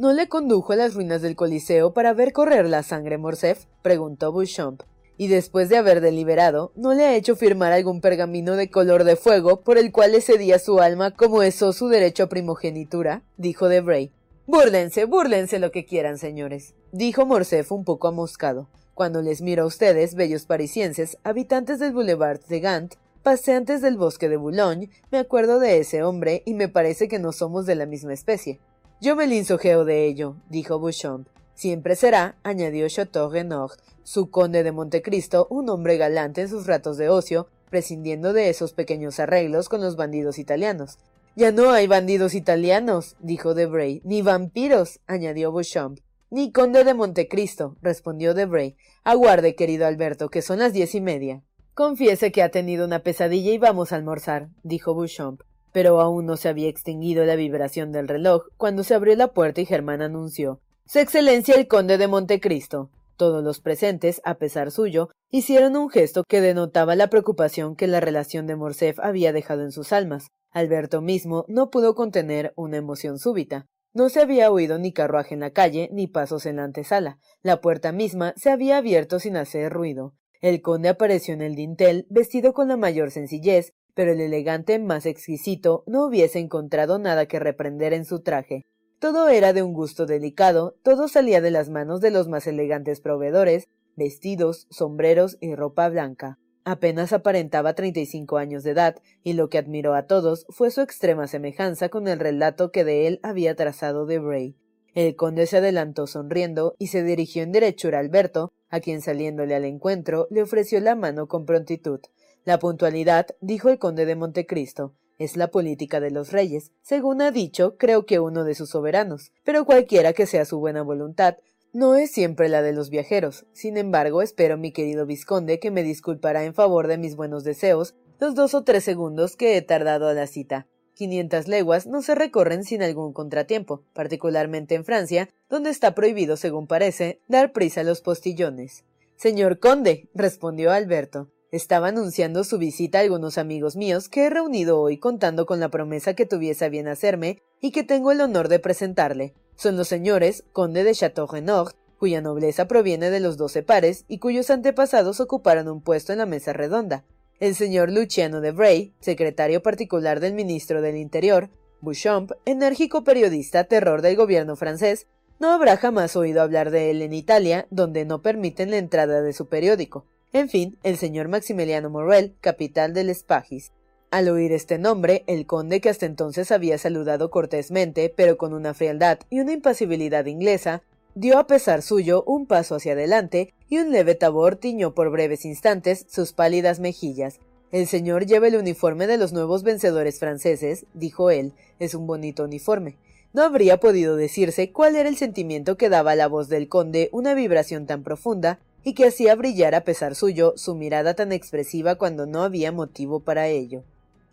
¿No 0.00 0.14
le 0.14 0.28
condujo 0.28 0.72
a 0.72 0.76
las 0.76 0.94
ruinas 0.94 1.20
del 1.20 1.36
Coliseo 1.36 1.92
para 1.92 2.14
ver 2.14 2.32
correr 2.32 2.66
la 2.66 2.82
sangre 2.82 3.18
Morcerf? 3.18 3.66
preguntó 3.82 4.32
Beauchamp 4.32 4.80
y 5.18 5.28
después 5.28 5.68
de 5.68 5.76
haber 5.76 6.00
deliberado, 6.00 6.72
¿no 6.74 6.94
le 6.94 7.04
ha 7.04 7.14
hecho 7.14 7.36
firmar 7.36 7.74
algún 7.74 8.00
pergamino 8.00 8.56
de 8.56 8.70
color 8.70 9.04
de 9.04 9.16
fuego 9.16 9.60
por 9.60 9.76
el 9.76 9.92
cual 9.92 10.12
le 10.12 10.22
cedía 10.22 10.58
su 10.58 10.80
alma 10.80 11.10
como 11.10 11.42
eso 11.42 11.74
su 11.74 11.88
derecho 11.88 12.22
a 12.22 12.28
primogenitura? 12.30 13.24
dijo 13.36 13.68
Debray. 13.68 14.10
Búrlense, 14.46 15.04
búrlense 15.04 15.58
lo 15.58 15.70
que 15.70 15.84
quieran, 15.84 16.16
señores, 16.16 16.72
dijo 16.92 17.26
Morcerf 17.26 17.70
un 17.70 17.84
poco 17.84 18.08
amoscado. 18.08 18.68
Cuando 18.94 19.20
les 19.20 19.42
miro 19.42 19.64
a 19.64 19.66
ustedes, 19.66 20.14
bellos 20.14 20.46
parisienses, 20.46 21.18
habitantes 21.24 21.78
del 21.78 21.92
Boulevard 21.92 22.40
de 22.48 22.60
Gant, 22.60 22.94
paseantes 23.22 23.82
del 23.82 23.98
bosque 23.98 24.30
de 24.30 24.38
Boulogne, 24.38 24.88
me 25.10 25.18
acuerdo 25.18 25.60
de 25.60 25.76
ese 25.76 26.02
hombre 26.02 26.42
y 26.46 26.54
me 26.54 26.68
parece 26.68 27.06
que 27.06 27.18
no 27.18 27.32
somos 27.32 27.66
de 27.66 27.74
la 27.74 27.84
misma 27.84 28.14
especie. 28.14 28.60
Yo 29.02 29.16
me 29.16 29.26
linsojeo 29.26 29.86
de 29.86 30.04
ello, 30.04 30.36
dijo 30.50 30.78
Beauchamp. 30.78 31.26
Siempre 31.54 31.96
será, 31.96 32.36
añadió 32.42 32.86
Chateau 32.86 33.30
Renaud, 33.30 33.70
su 34.02 34.30
conde 34.30 34.62
de 34.62 34.72
Montecristo, 34.72 35.46
un 35.48 35.70
hombre 35.70 35.96
galante 35.96 36.42
en 36.42 36.50
sus 36.50 36.66
ratos 36.66 36.98
de 36.98 37.08
ocio, 37.08 37.48
prescindiendo 37.70 38.34
de 38.34 38.50
esos 38.50 38.74
pequeños 38.74 39.18
arreglos 39.18 39.70
con 39.70 39.80
los 39.80 39.96
bandidos 39.96 40.38
italianos. 40.38 40.98
Ya 41.34 41.50
no 41.50 41.70
hay 41.70 41.86
bandidos 41.86 42.34
italianos, 42.34 43.16
dijo 43.20 43.54
Debray, 43.54 44.02
ni 44.04 44.20
vampiros, 44.20 45.00
añadió 45.06 45.50
Beauchamp. 45.50 46.00
Ni 46.28 46.52
conde 46.52 46.84
de 46.84 46.92
Montecristo, 46.92 47.76
respondió 47.80 48.34
Debray. 48.34 48.76
Aguarde, 49.02 49.54
querido 49.54 49.86
Alberto, 49.86 50.28
que 50.28 50.42
son 50.42 50.58
las 50.58 50.74
diez 50.74 50.94
y 50.94 51.00
media. 51.00 51.42
Confiese 51.72 52.32
que 52.32 52.42
ha 52.42 52.50
tenido 52.50 52.84
una 52.84 52.98
pesadilla 52.98 53.50
y 53.50 53.56
vamos 53.56 53.92
a 53.92 53.96
almorzar, 53.96 54.50
dijo 54.62 54.94
Beauchamp. 54.94 55.40
Pero 55.72 56.00
aún 56.00 56.26
no 56.26 56.36
se 56.36 56.48
había 56.48 56.68
extinguido 56.68 57.24
la 57.24 57.36
vibración 57.36 57.92
del 57.92 58.08
reloj 58.08 58.44
cuando 58.56 58.82
se 58.82 58.94
abrió 58.94 59.14
la 59.16 59.32
puerta 59.32 59.60
y 59.60 59.66
Germán 59.66 60.02
anunció 60.02 60.60
su 60.92 60.98
Excelencia 60.98 61.54
el 61.54 61.68
Conde 61.68 61.98
de 61.98 62.08
Montecristo. 62.08 62.90
Todos 63.16 63.44
los 63.44 63.60
presentes, 63.60 64.20
a 64.24 64.38
pesar 64.38 64.72
suyo, 64.72 65.10
hicieron 65.30 65.76
un 65.76 65.88
gesto 65.88 66.24
que 66.26 66.40
denotaba 66.40 66.96
la 66.96 67.06
preocupación 67.06 67.76
que 67.76 67.86
la 67.86 68.00
relación 68.00 68.48
de 68.48 68.56
Morcerf 68.56 68.98
había 68.98 69.32
dejado 69.32 69.62
en 69.62 69.70
sus 69.70 69.92
almas. 69.92 70.26
Alberto 70.50 71.00
mismo 71.00 71.44
no 71.46 71.70
pudo 71.70 71.94
contener 71.94 72.52
una 72.56 72.78
emoción 72.78 73.20
súbita. 73.20 73.66
No 73.94 74.08
se 74.08 74.20
había 74.20 74.50
oído 74.50 74.80
ni 74.80 74.92
carruaje 74.92 75.34
en 75.34 75.40
la 75.40 75.52
calle, 75.52 75.88
ni 75.92 76.08
pasos 76.08 76.44
en 76.44 76.56
la 76.56 76.64
antesala. 76.64 77.20
La 77.40 77.60
puerta 77.60 77.92
misma 77.92 78.34
se 78.36 78.50
había 78.50 78.76
abierto 78.76 79.20
sin 79.20 79.36
hacer 79.36 79.72
ruido. 79.72 80.16
El 80.40 80.60
conde 80.60 80.88
apareció 80.88 81.34
en 81.34 81.42
el 81.42 81.54
dintel, 81.54 82.04
vestido 82.10 82.52
con 82.52 82.66
la 82.66 82.76
mayor 82.76 83.12
sencillez, 83.12 83.74
pero 83.94 84.12
el 84.12 84.20
elegante 84.20 84.78
más 84.78 85.06
exquisito 85.06 85.84
no 85.86 86.06
hubiese 86.06 86.38
encontrado 86.38 86.98
nada 86.98 87.26
que 87.26 87.38
reprender 87.38 87.92
en 87.92 88.04
su 88.04 88.20
traje. 88.20 88.64
Todo 88.98 89.28
era 89.28 89.52
de 89.52 89.62
un 89.62 89.72
gusto 89.72 90.06
delicado, 90.06 90.76
todo 90.82 91.08
salía 91.08 91.40
de 91.40 91.50
las 91.50 91.70
manos 91.70 92.00
de 92.00 92.10
los 92.10 92.28
más 92.28 92.46
elegantes 92.46 93.00
proveedores, 93.00 93.68
vestidos, 93.96 94.66
sombreros 94.70 95.38
y 95.40 95.54
ropa 95.54 95.88
blanca. 95.88 96.38
Apenas 96.64 97.12
aparentaba 97.12 97.74
treinta 97.74 98.00
y 98.00 98.06
cinco 98.06 98.36
años 98.36 98.62
de 98.62 98.72
edad, 98.72 98.96
y 99.22 99.32
lo 99.32 99.48
que 99.48 99.58
admiró 99.58 99.94
a 99.94 100.06
todos 100.06 100.44
fue 100.50 100.70
su 100.70 100.82
extrema 100.82 101.26
semejanza 101.26 101.88
con 101.88 102.06
el 102.08 102.18
relato 102.18 102.70
que 102.70 102.84
de 102.84 103.06
él 103.06 103.20
había 103.22 103.54
trazado 103.56 104.04
de 104.04 104.18
Bray. 104.18 104.56
El 104.94 105.16
conde 105.16 105.46
se 105.46 105.58
adelantó 105.58 106.06
sonriendo 106.06 106.74
y 106.78 106.88
se 106.88 107.02
dirigió 107.02 107.42
en 107.42 107.52
derechura 107.52 107.98
a 107.98 108.00
Alberto, 108.00 108.52
a 108.68 108.80
quien 108.80 109.00
saliéndole 109.00 109.54
al 109.54 109.64
encuentro 109.64 110.26
le 110.30 110.42
ofreció 110.42 110.80
la 110.80 110.94
mano 110.94 111.28
con 111.28 111.46
prontitud. 111.46 112.00
La 112.44 112.58
puntualidad, 112.58 113.26
dijo 113.40 113.68
el 113.68 113.78
conde 113.78 114.06
de 114.06 114.16
Montecristo, 114.16 114.94
es 115.18 115.36
la 115.36 115.48
política 115.50 116.00
de 116.00 116.10
los 116.10 116.32
reyes, 116.32 116.72
según 116.80 117.20
ha 117.20 117.30
dicho, 117.30 117.76
creo 117.76 118.06
que 118.06 118.20
uno 118.20 118.44
de 118.44 118.54
sus 118.54 118.70
soberanos, 118.70 119.32
pero 119.44 119.66
cualquiera 119.66 120.14
que 120.14 120.26
sea 120.26 120.46
su 120.46 120.58
buena 120.58 120.82
voluntad, 120.82 121.36
no 121.72 121.94
es 121.94 122.10
siempre 122.10 122.48
la 122.48 122.62
de 122.62 122.72
los 122.72 122.88
viajeros. 122.88 123.44
Sin 123.52 123.76
embargo, 123.76 124.22
espero, 124.22 124.56
mi 124.56 124.72
querido 124.72 125.04
vizconde, 125.04 125.60
que 125.60 125.70
me 125.70 125.82
disculpará 125.82 126.44
en 126.44 126.54
favor 126.54 126.88
de 126.88 126.96
mis 126.96 127.14
buenos 127.14 127.44
deseos 127.44 127.94
los 128.18 128.34
dos 128.34 128.54
o 128.54 128.64
tres 128.64 128.82
segundos 128.82 129.36
que 129.36 129.56
he 129.56 129.62
tardado 129.62 130.08
a 130.08 130.14
la 130.14 130.26
cita. 130.26 130.66
Quinientas 130.94 131.48
leguas 131.48 131.86
no 131.86 132.02
se 132.02 132.14
recorren 132.14 132.64
sin 132.64 132.82
algún 132.82 133.12
contratiempo, 133.12 133.84
particularmente 133.92 134.74
en 134.74 134.84
Francia, 134.84 135.28
donde 135.48 135.70
está 135.70 135.94
prohibido, 135.94 136.36
según 136.36 136.66
parece, 136.66 137.20
dar 137.28 137.52
prisa 137.52 137.82
a 137.82 137.84
los 137.84 138.00
postillones. 138.00 138.84
Señor 139.16 139.58
conde, 139.58 140.08
respondió 140.14 140.72
Alberto, 140.72 141.30
estaba 141.52 141.88
anunciando 141.88 142.44
su 142.44 142.58
visita 142.58 142.98
a 142.98 143.00
algunos 143.02 143.38
amigos 143.38 143.76
míos 143.76 144.08
que 144.08 144.26
he 144.26 144.30
reunido 144.30 144.80
hoy 144.80 144.98
contando 144.98 145.46
con 145.46 145.60
la 145.60 145.68
promesa 145.68 146.14
que 146.14 146.26
tuviese 146.26 146.64
a 146.64 146.68
bien 146.68 146.88
hacerme 146.88 147.42
y 147.60 147.72
que 147.72 147.82
tengo 147.82 148.12
el 148.12 148.20
honor 148.20 148.48
de 148.48 148.58
presentarle. 148.58 149.34
Son 149.56 149.76
los 149.76 149.88
señores 149.88 150.44
conde 150.52 150.84
de 150.84 150.92
Château-Renaud, 150.92 151.72
cuya 151.98 152.20
nobleza 152.20 152.66
proviene 152.66 153.10
de 153.10 153.20
los 153.20 153.36
doce 153.36 153.62
pares 153.62 154.04
y 154.08 154.18
cuyos 154.18 154.48
antepasados 154.50 155.20
ocuparon 155.20 155.68
un 155.68 155.82
puesto 155.82 156.12
en 156.12 156.18
la 156.18 156.26
mesa 156.26 156.52
redonda. 156.52 157.04
El 157.40 157.54
señor 157.54 157.90
Luciano 157.90 158.40
de 158.40 158.52
Bray, 158.52 158.94
secretario 159.00 159.62
particular 159.62 160.20
del 160.20 160.34
ministro 160.34 160.82
del 160.82 160.96
Interior, 160.96 161.50
Bouchamp, 161.80 162.32
enérgico 162.44 163.04
periodista 163.04 163.64
terror 163.64 164.02
del 164.02 164.16
gobierno 164.16 164.56
francés, 164.56 165.06
no 165.40 165.50
habrá 165.50 165.78
jamás 165.78 166.16
oído 166.16 166.42
hablar 166.42 166.70
de 166.70 166.90
él 166.90 167.00
en 167.00 167.14
Italia, 167.14 167.66
donde 167.70 168.04
no 168.04 168.20
permiten 168.20 168.70
la 168.70 168.76
entrada 168.76 169.22
de 169.22 169.32
su 169.32 169.46
periódico. 169.46 170.04
En 170.32 170.48
fin, 170.48 170.78
el 170.84 170.96
señor 170.96 171.26
Maximiliano 171.26 171.90
Morel, 171.90 172.36
capital 172.40 172.94
del 172.94 173.12
Spagis. 173.12 173.72
Al 174.12 174.28
oír 174.28 174.52
este 174.52 174.78
nombre, 174.78 175.24
el 175.26 175.44
conde, 175.44 175.80
que 175.80 175.88
hasta 175.88 176.06
entonces 176.06 176.52
había 176.52 176.78
saludado 176.78 177.30
cortésmente, 177.30 178.14
pero 178.14 178.38
con 178.38 178.54
una 178.54 178.72
frialdad 178.72 179.18
y 179.28 179.40
una 179.40 179.52
impasibilidad 179.52 180.26
inglesa, 180.26 180.84
dio 181.16 181.36
a 181.36 181.48
pesar 181.48 181.82
suyo 181.82 182.22
un 182.28 182.46
paso 182.46 182.76
hacia 182.76 182.92
adelante 182.92 183.54
y 183.68 183.78
un 183.78 183.90
leve 183.90 184.14
tabor 184.14 184.54
tiñó 184.54 184.94
por 184.94 185.10
breves 185.10 185.44
instantes 185.44 186.06
sus 186.08 186.32
pálidas 186.32 186.78
mejillas. 186.78 187.40
El 187.72 187.88
señor 187.88 188.24
lleva 188.24 188.46
el 188.46 188.54
uniforme 188.54 189.08
de 189.08 189.16
los 189.16 189.32
nuevos 189.32 189.64
vencedores 189.64 190.20
franceses, 190.20 190.86
dijo 190.94 191.30
él, 191.30 191.54
es 191.80 191.94
un 191.94 192.06
bonito 192.06 192.44
uniforme. 192.44 192.96
No 193.32 193.42
habría 193.42 193.78
podido 193.78 194.14
decirse 194.14 194.70
cuál 194.70 194.94
era 194.94 195.08
el 195.08 195.16
sentimiento 195.16 195.76
que 195.76 195.88
daba 195.88 196.12
a 196.12 196.16
la 196.16 196.28
voz 196.28 196.48
del 196.48 196.68
conde 196.68 197.08
una 197.12 197.34
vibración 197.34 197.86
tan 197.86 198.04
profunda 198.04 198.60
y 198.84 198.94
que 198.94 199.06
hacía 199.06 199.34
brillar 199.34 199.74
a 199.74 199.84
pesar 199.84 200.14
suyo 200.14 200.54
su 200.56 200.74
mirada 200.74 201.14
tan 201.14 201.32
expresiva 201.32 201.96
cuando 201.96 202.26
no 202.26 202.42
había 202.42 202.72
motivo 202.72 203.20
para 203.20 203.48
ello. 203.48 203.82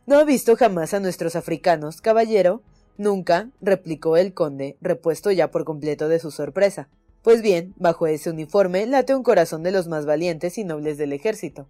¿No 0.05 0.17
ha 0.17 0.23
visto 0.23 0.55
jamás 0.55 0.93
a 0.93 0.99
nuestros 0.99 1.35
africanos, 1.35 2.01
caballero? 2.01 2.61
Nunca, 2.97 3.49
replicó 3.61 4.17
el 4.17 4.33
conde, 4.33 4.77
repuesto 4.81 5.31
ya 5.31 5.51
por 5.51 5.65
completo 5.65 6.07
de 6.07 6.19
su 6.19 6.31
sorpresa. 6.31 6.87
Pues 7.21 7.41
bien, 7.41 7.73
bajo 7.77 8.07
ese 8.07 8.29
uniforme 8.29 8.85
late 8.85 9.13
un 9.13 9.23
corazón 9.23 9.63
de 9.63 9.71
los 9.71 9.87
más 9.87 10.05
valientes 10.05 10.57
y 10.57 10.63
nobles 10.63 10.97
del 10.97 11.13
ejército. 11.13 11.67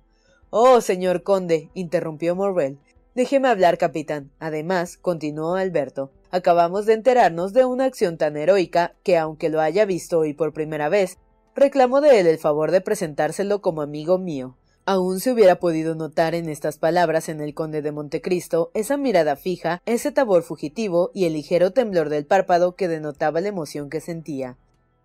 Oh, 0.51 0.79
señor 0.81 1.23
conde, 1.23 1.69
interrumpió 1.73 2.35
Morrel. 2.35 2.77
Déjeme 3.15 3.47
hablar, 3.47 3.79
capitán. 3.79 4.29
Además, 4.39 4.97
continuó 4.97 5.55
Alberto, 5.55 6.11
acabamos 6.29 6.85
de 6.85 6.93
enterarnos 6.93 7.51
de 7.51 7.65
una 7.65 7.85
acción 7.85 8.17
tan 8.17 8.37
heroica 8.37 8.93
que, 9.03 9.17
aunque 9.17 9.49
lo 9.49 9.59
haya 9.59 9.85
visto 9.85 10.19
hoy 10.19 10.33
por 10.33 10.53
primera 10.53 10.87
vez, 10.87 11.17
reclamó 11.57 12.01
de 12.01 12.19
él 12.19 12.27
el 12.27 12.37
favor 12.37 12.71
de 12.71 12.81
presentárselo 12.81 13.61
como 13.61 13.81
amigo 13.81 14.19
mío. 14.19 14.55
Aún 14.85 15.19
se 15.19 15.31
hubiera 15.31 15.59
podido 15.59 15.95
notar 15.95 16.35
en 16.35 16.47
estas 16.47 16.77
palabras 16.77 17.27
en 17.27 17.41
el 17.41 17.53
conde 17.53 17.81
de 17.81 17.91
Montecristo 17.91 18.71
esa 18.73 18.95
mirada 18.95 19.35
fija, 19.35 19.81
ese 19.85 20.11
tabor 20.11 20.43
fugitivo 20.43 21.09
y 21.13 21.25
el 21.25 21.33
ligero 21.33 21.71
temblor 21.71 22.09
del 22.09 22.25
párpado 22.25 22.75
que 22.75 22.87
denotaba 22.87 23.41
la 23.41 23.49
emoción 23.49 23.89
que 23.89 23.99
sentía. 23.99 24.55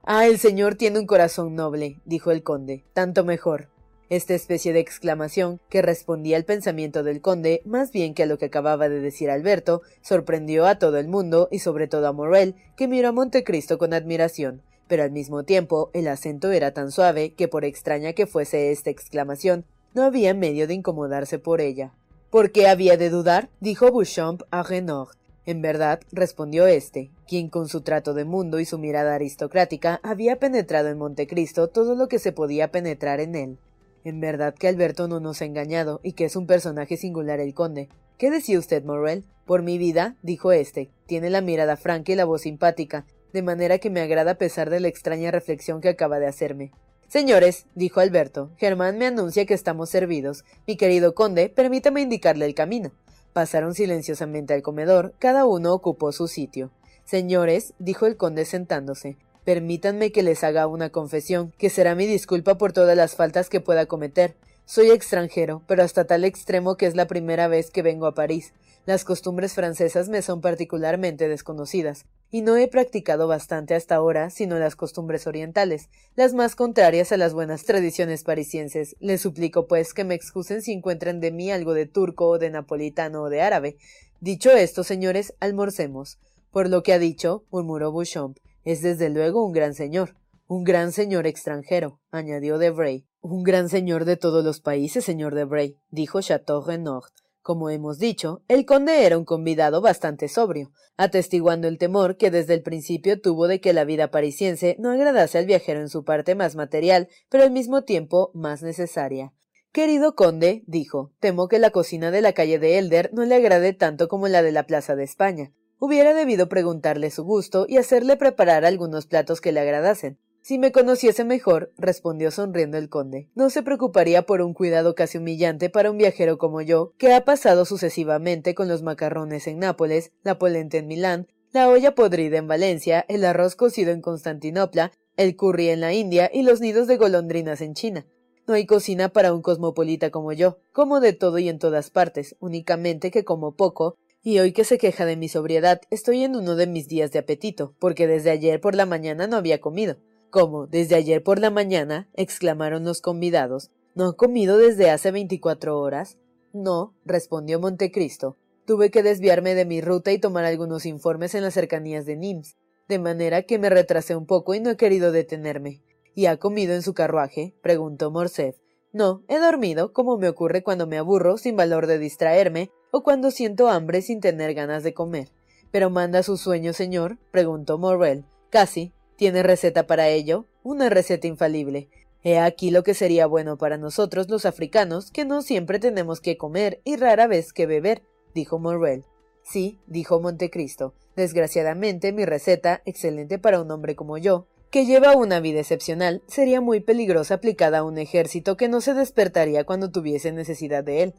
Ah, 0.05 0.27
el 0.27 0.39
señor 0.39 0.75
tiene 0.75 0.99
un 1.01 1.07
corazón 1.07 1.55
noble, 1.55 2.01
dijo 2.05 2.31
el 2.31 2.43
conde, 2.43 2.85
tanto 2.93 3.25
mejor. 3.25 3.71
Esta 4.11 4.35
especie 4.35 4.75
de 4.75 4.81
exclamación, 4.81 5.59
que 5.71 5.81
respondía 5.81 6.37
al 6.37 6.45
pensamiento 6.45 7.03
del 7.03 7.23
conde 7.23 7.63
más 7.65 7.93
bien 7.93 8.13
que 8.13 8.25
a 8.25 8.27
lo 8.27 8.37
que 8.37 8.45
acababa 8.45 8.91
de 8.91 9.01
decir 9.01 9.31
Alberto, 9.31 9.81
sorprendió 10.03 10.67
a 10.67 10.79
todo 10.79 10.99
el 10.99 11.09
mundo 11.09 11.49
y 11.51 11.61
sobre 11.61 11.89
todo 11.89 12.07
a 12.07 12.13
Morel, 12.13 12.57
que 12.77 12.89
miró 12.89 13.09
a 13.09 13.13
Montecristo 13.13 13.79
con 13.79 13.95
admiración 13.95 14.63
pero 14.93 15.05
al 15.05 15.11
mismo 15.11 15.43
tiempo 15.43 15.89
el 15.95 16.07
acento 16.07 16.53
era 16.53 16.75
tan 16.75 16.93
suave 16.93 17.33
que 17.33 17.49
por 17.49 17.65
extraña 17.65 18.13
que 18.13 18.27
fuese 18.27 18.73
esta 18.73 18.91
exclamación, 18.91 19.65
no 19.95 20.03
había 20.03 20.35
medio 20.35 20.67
de 20.67 20.75
incomodarse 20.75 21.39
por 21.39 21.63
ella. 21.63 21.95
¿Por 22.29 22.53
qué 22.53 22.69
había 22.69 22.99
de 22.99 23.09
dudar? 23.09 23.49
dijo 23.59 23.91
Bouchamp 23.91 24.43
a 24.51 24.63
Renaud. 24.63 25.09
En 25.47 25.63
verdad, 25.63 26.01
respondió 26.13 26.67
éste, 26.67 27.11
quien 27.27 27.49
con 27.49 27.71
su 27.71 27.81
trato 27.81 28.13
de 28.13 28.27
mundo 28.27 28.61
y 28.61 28.67
su 28.67 28.77
mirada 28.77 29.15
aristocrática 29.15 29.99
había 30.03 30.39
penetrado 30.39 30.91
en 30.91 30.99
Montecristo 30.99 31.69
todo 31.69 31.95
lo 31.95 32.07
que 32.09 32.19
se 32.19 32.33
podía 32.33 32.71
penetrar 32.71 33.19
en 33.21 33.35
él. 33.35 33.59
En 34.05 34.21
verdad 34.21 34.55
que 34.55 34.69
Alberto 34.69 35.09
no 35.09 35.21
nos 35.21 35.41
ha 35.41 35.47
engañado 35.47 36.01
y 36.03 36.13
que 36.13 36.27
es 36.27 36.37
un 36.37 36.47
personaje 36.47 36.99
singular 36.99 37.41
el 37.41 37.55
conde. 37.55 37.89
¿Qué 38.19 38.31
decía 38.31 38.59
usted, 38.59 38.85
Morrel? 38.85 39.25
Por 39.47 39.63
mi 39.63 39.79
vida, 39.79 40.17
dijo 40.21 40.53
éste, 40.53 40.91
tiene 41.07 41.31
la 41.31 41.41
mirada 41.41 41.79
franca 41.79 42.13
y 42.13 42.15
la 42.15 42.27
voz 42.27 42.43
simpática, 42.43 43.07
de 43.33 43.43
manera 43.43 43.79
que 43.79 43.91
me 43.91 44.01
agrada 44.01 44.33
a 44.33 44.39
pesar 44.39 44.71
de 44.71 44.81
la 44.81 44.89
extraña 44.89 45.31
reflexión 45.31 45.81
que 45.81 45.89
acaba 45.89 46.19
de 46.19 46.27
hacerme. 46.27 46.73
Señores, 47.09 47.67
dijo 47.75 48.01
Alberto, 48.01 48.51
Germán 48.57 48.97
me 48.97 49.07
anuncia 49.07 49.45
que 49.45 49.55
estamos 49.55 49.91
servidos. 49.91 50.45
Mi 50.67 50.77
querido 50.77 51.15
conde, 51.15 51.51
permítame 51.51 52.01
indicarle 52.01 52.47
el 52.47 52.55
camino. 52.55 52.91
Pasaron 53.33 53.75
silenciosamente 53.75 54.55
al 54.55 54.63
comedor, 54.63 55.13
cada 55.19 55.45
uno 55.45 55.75
ocupó 55.75 56.13
su 56.13 56.27
sitio. 56.27 56.71
Señores, 57.05 57.75
dijo 57.79 58.07
el 58.07 58.17
conde 58.17 58.45
sentándose, 58.45 59.17
permítanme 59.45 60.13
que 60.13 60.23
les 60.23 60.45
haga 60.45 60.67
una 60.67 60.91
confesión, 60.91 61.53
que 61.59 61.69
será 61.69 61.95
mi 61.95 62.07
disculpa 62.07 62.57
por 62.57 62.73
todas 62.73 62.97
las 62.97 63.15
faltas 63.15 63.49
que 63.49 63.61
pueda 63.61 63.87
cometer. 63.87 64.35
Soy 64.65 64.91
extranjero, 64.91 65.63
pero 65.67 65.83
hasta 65.83 66.07
tal 66.07 66.25
extremo 66.25 66.77
que 66.77 66.87
es 66.87 66.95
la 66.95 67.07
primera 67.07 67.49
vez 67.49 67.71
que 67.71 67.83
vengo 67.83 68.07
a 68.07 68.15
París. 68.15 68.53
Las 68.85 69.05
costumbres 69.05 69.55
francesas 69.55 70.09
me 70.09 70.23
son 70.23 70.41
particularmente 70.41 71.29
desconocidas, 71.29 72.05
y 72.33 72.43
no 72.43 72.57
he 72.57 72.67
practicado 72.67 73.29
bastante 73.29 73.77
hasta 73.77 73.95
ahora 73.95 74.29
sino 74.31 74.59
las 74.59 74.75
costumbres 74.75 75.29
orientales, 75.29 75.89
las 76.17 76.35
más 76.35 76.57
contrarias 76.57 77.13
a 77.13 77.17
las 77.17 77.33
buenas 77.33 77.65
tradiciones 77.65 78.25
parisienses. 78.25 78.97
Les 78.99 79.21
suplico, 79.21 79.69
pues, 79.69 79.95
que 79.95 80.03
me 80.03 80.17
excusen 80.17 80.63
si 80.63 80.73
encuentran 80.73 81.21
de 81.21 81.31
mí 81.31 81.53
algo 81.53 81.75
de 81.75 81.87
turco 81.87 82.27
o 82.27 82.39
de 82.39 82.51
napolitano 82.51 83.23
o 83.23 83.29
de 83.29 83.43
árabe. 83.43 83.77
Dicho 84.21 84.51
esto, 84.51 84.83
señores, 84.83 85.33
almorcemos. 85.39 86.19
Por 86.51 86.69
lo 86.69 86.83
que 86.83 86.93
ha 86.93 86.99
dicho, 86.99 87.45
murmuró 87.53 87.93
Bouchamp, 87.93 88.39
es 88.65 88.83
desde 88.83 89.11
luego 89.11 89.47
un 89.47 89.53
gran 89.53 89.75
señor. 89.75 90.17
Un 90.49 90.65
gran 90.65 90.91
señor 90.91 91.29
extranjero, 91.29 92.01
añadió 92.11 92.59
Debray. 92.59 93.07
Un 93.21 93.45
gran 93.45 93.69
señor 93.69 94.05
de 94.05 94.17
todos 94.17 94.45
los 94.45 94.61
países, 94.61 95.05
señor 95.05 95.37
Debray, 95.37 95.77
dijo 95.91 96.21
Chateau 96.21 96.61
Renaud. 96.61 97.05
Como 97.43 97.71
hemos 97.71 97.99
dicho, 97.99 98.45
el 98.47 98.65
conde 98.65 99.05
era 99.05 99.19
un 99.19 99.25
convidado 99.25 99.81
bastante 99.81 100.29
sobrio, 100.29 100.71
atestiguando 100.97 101.67
el 101.67 101.77
temor 101.77 102.17
que 102.17 102.31
desde 102.31 102.55
el 102.55 102.63
principio 102.63 103.21
tuvo 103.21 103.49
de 103.49 103.61
que 103.61 103.73
la 103.73 103.85
vida 103.85 104.13
parisiense 104.13 104.77
no 104.79 104.91
agradase 104.91 105.39
al 105.39 105.47
viajero 105.47 105.81
en 105.81 105.89
su 105.89 106.05
parte 106.05 106.37
más 106.37 106.55
material, 106.55 107.09
pero 107.29 107.43
al 107.43 107.51
mismo 107.51 107.83
tiempo 107.83 108.31
más 108.33 108.63
necesaria. 108.63 109.33
Querido 109.73 110.15
conde, 110.15 110.63
dijo, 110.69 111.13
temo 111.19 111.49
que 111.49 111.59
la 111.59 111.71
cocina 111.71 112.13
de 112.13 112.21
la 112.21 112.33
calle 112.33 112.61
de 112.61 112.79
Elder 112.79 113.11
no 113.13 113.25
le 113.25 113.35
agrade 113.35 113.73
tanto 113.73 114.07
como 114.07 114.29
la 114.29 114.43
de 114.43 114.53
la 114.53 114.67
Plaza 114.67 114.95
de 114.95 115.03
España. 115.03 115.53
Hubiera 115.81 116.15
debido 116.15 116.49
preguntarle 116.49 117.11
su 117.11 117.25
gusto 117.25 117.67
y 117.69 117.79
hacerle 117.79 118.17
preparar 118.17 118.65
algunos 118.65 119.07
platos 119.07 119.41
que 119.41 119.51
le 119.51 119.59
agradasen. 119.59 120.21
Si 120.43 120.59
me 120.59 120.73
conociese 120.73 121.25
mejor, 121.25 121.73
respondió 121.79 122.33
sonriendo 122.33 122.77
el 122.77 122.89
conde, 122.89 123.29
no 123.37 123.49
se 123.49 123.63
preocuparía 123.63 124.23
por 124.23 124.43
un 124.43 124.55
cuidado 124.55 124.97
casi 124.97 125.19
humillante 125.19 125.71
para 125.71 125.89
un 125.89 125.99
viajero 125.99 126.37
como 126.37 126.61
yo, 126.61 126.95
que 126.99 127.15
ha 127.15 127.25
pasado 127.25 127.65
sucesivamente 127.65 128.53
con 128.57 128.67
los 128.67 128.83
macarrones 128.83 129.47
en 129.47 129.61
Nápoles, 129.61 130.11
la 130.25 130.41
polenta 130.41 130.79
en 130.79 130.89
Milán, 130.89 131.29
la 131.53 131.69
olla 131.69 131.95
podrida 131.95 132.39
en 132.39 132.49
Valencia, 132.49 133.05
el 133.09 133.25
arroz 133.25 133.55
cocido 133.55 133.93
en 133.93 134.01
Constantinopla, 134.01 134.91
el 135.17 135.37
curry 135.37 135.69
en 135.69 135.81
la 135.81 135.93
India 135.93 136.29
y 136.35 136.43
los 136.43 136.61
nidos 136.61 136.89
de 136.89 136.97
golondrinas 136.97 137.61
en 137.61 137.75
China. 137.75 138.05
No 138.49 138.55
hay 138.55 138.67
cocina 138.67 139.11
para 139.11 139.33
un 139.33 139.43
cosmopolita 139.43 140.11
como 140.11 140.33
yo, 140.33 140.59
como 140.73 140.99
de 140.99 141.13
todo 141.13 141.39
y 141.39 141.49
en 141.49 141.61
todas 141.61 141.91
partes, 141.91 142.35
únicamente 142.41 143.13
que 143.13 143.25
como 143.25 143.55
poco, 143.55 143.95
y 144.25 144.41
hoy 144.41 144.53
que 144.53 144.65
se 144.65 144.79
queja 144.79 145.07
de 145.07 145.17
mi 145.17 145.29
sobriedad, 145.29 145.81
estoy 145.91 146.25
en 146.25 146.35
uno 146.35 146.57
de 146.57 146.67
mis 146.67 146.89
días 146.89 147.13
de 147.13 147.21
apetito, 147.21 147.77
porque 147.79 148.09
desde 148.09 148.31
ayer 148.31 148.61
por 148.61 148.75
la 148.75 148.87
mañana 148.87 149.29
no 149.29 149.37
había 149.37 149.61
comido. 149.61 149.99
¿Cómo? 150.33 150.67
¿Desde 150.67 150.95
ayer 150.95 151.23
por 151.23 151.39
la 151.39 151.51
mañana? 151.51 152.09
exclamaron 152.15 152.87
los 152.87 153.03
convidados. 153.03 153.71
¿No 153.95 154.07
ha 154.07 154.17
comido 154.17 154.57
desde 154.57 154.89
hace 154.89 155.11
veinticuatro 155.11 155.79
horas? 155.79 156.17
No, 156.55 156.95
respondió 157.05 157.61
Montecristo. 157.61 158.39
Tuve 158.65 158.91
que 158.91 159.03
desviarme 159.03 159.55
de 159.55 159.67
mi 159.67 159.83
ruta 159.83 160.11
y 160.11 160.19
tomar 160.19 160.47
algunos 160.47 160.87
informes 160.87 161.35
en 161.35 161.43
las 161.43 161.53
cercanías 161.53 162.07
de 162.07 162.17
Nims, 162.17 162.57
de 162.89 162.99
manera 162.99 163.43
que 163.43 163.59
me 163.59 163.69
retrasé 163.69 164.17
un 164.17 164.25
poco 164.25 164.55
y 164.55 164.61
no 164.61 164.71
he 164.71 164.79
querido 164.79 165.13
detenerme. 165.13 165.83
¿Y 166.15 166.25
ha 166.25 166.39
comido 166.39 166.73
en 166.73 166.81
su 166.81 166.95
carruaje? 166.95 167.55
preguntó 167.61 168.11
Morcerf. 168.11 168.57
No, 168.91 169.25
he 169.29 169.39
dormido, 169.39 169.93
como 169.93 170.17
me 170.17 170.31
ocurre 170.31 170.63
cuando 170.63 170.87
me 170.87 170.97
aburro 170.97 171.37
sin 171.37 171.57
valor 171.57 171.87
de 171.87 171.99
distraerme 171.99 172.71
o 172.91 173.03
cuando 173.03 173.31
siento 173.31 173.69
hambre 173.69 174.01
sin 174.01 174.21
tener 174.21 174.55
ganas 174.55 174.83
de 174.83 174.95
comer. 174.95 175.29
¿Pero 175.71 175.91
manda 175.91 176.23
su 176.23 176.39
sueño, 176.39 176.73
señor? 176.73 177.19
preguntó 177.31 177.77
Morrel. 177.77 178.25
Casi. 178.49 178.95
¿Tiene 179.23 179.45
receta 179.45 179.87
para 179.87 180.09
ello? 180.09 180.47
Una 180.65 180.89
receta 180.89 181.29
infalible. 181.29 181.89
He 182.25 182.41
aquí 182.41 182.73
lo 182.73 182.83
que 182.83 182.93
sería 182.93 183.25
bueno 183.29 183.57
para 183.57 183.79
nosotros 183.79 184.29
los 184.29 184.45
africanos, 184.47 185.13
que 185.13 185.25
no 185.25 185.43
siempre 185.43 185.79
tenemos 185.79 186.21
que 186.21 186.37
comer 186.37 186.81
y 186.83 186.97
rara 186.97 187.29
vez 187.29 187.53
que 187.53 187.67
beber, 187.67 188.03
dijo 188.35 188.59
Morrel. 188.59 189.05
Sí, 189.45 189.79
dijo 189.87 190.19
Montecristo. 190.19 190.95
Desgraciadamente 191.15 192.13
mi 192.13 192.25
receta, 192.25 192.83
excelente 192.85 193.39
para 193.39 193.61
un 193.61 193.71
hombre 193.71 193.95
como 193.95 194.19
yo, 194.19 194.49
que 194.73 194.87
lleva 194.87 195.17
una 195.17 195.39
vida 195.39 195.61
excepcional, 195.61 196.25
sería 196.27 196.61
muy 196.61 196.81
peligrosa 196.81 197.35
aplicada 197.35 197.79
a 197.79 197.85
un 197.85 197.99
ejército 197.99 198.57
que 198.57 198.67
no 198.67 198.81
se 198.81 198.93
despertaría 198.93 199.63
cuando 199.63 199.93
tuviese 199.93 200.33
necesidad 200.33 200.83
de 200.83 201.05
él. 201.05 201.15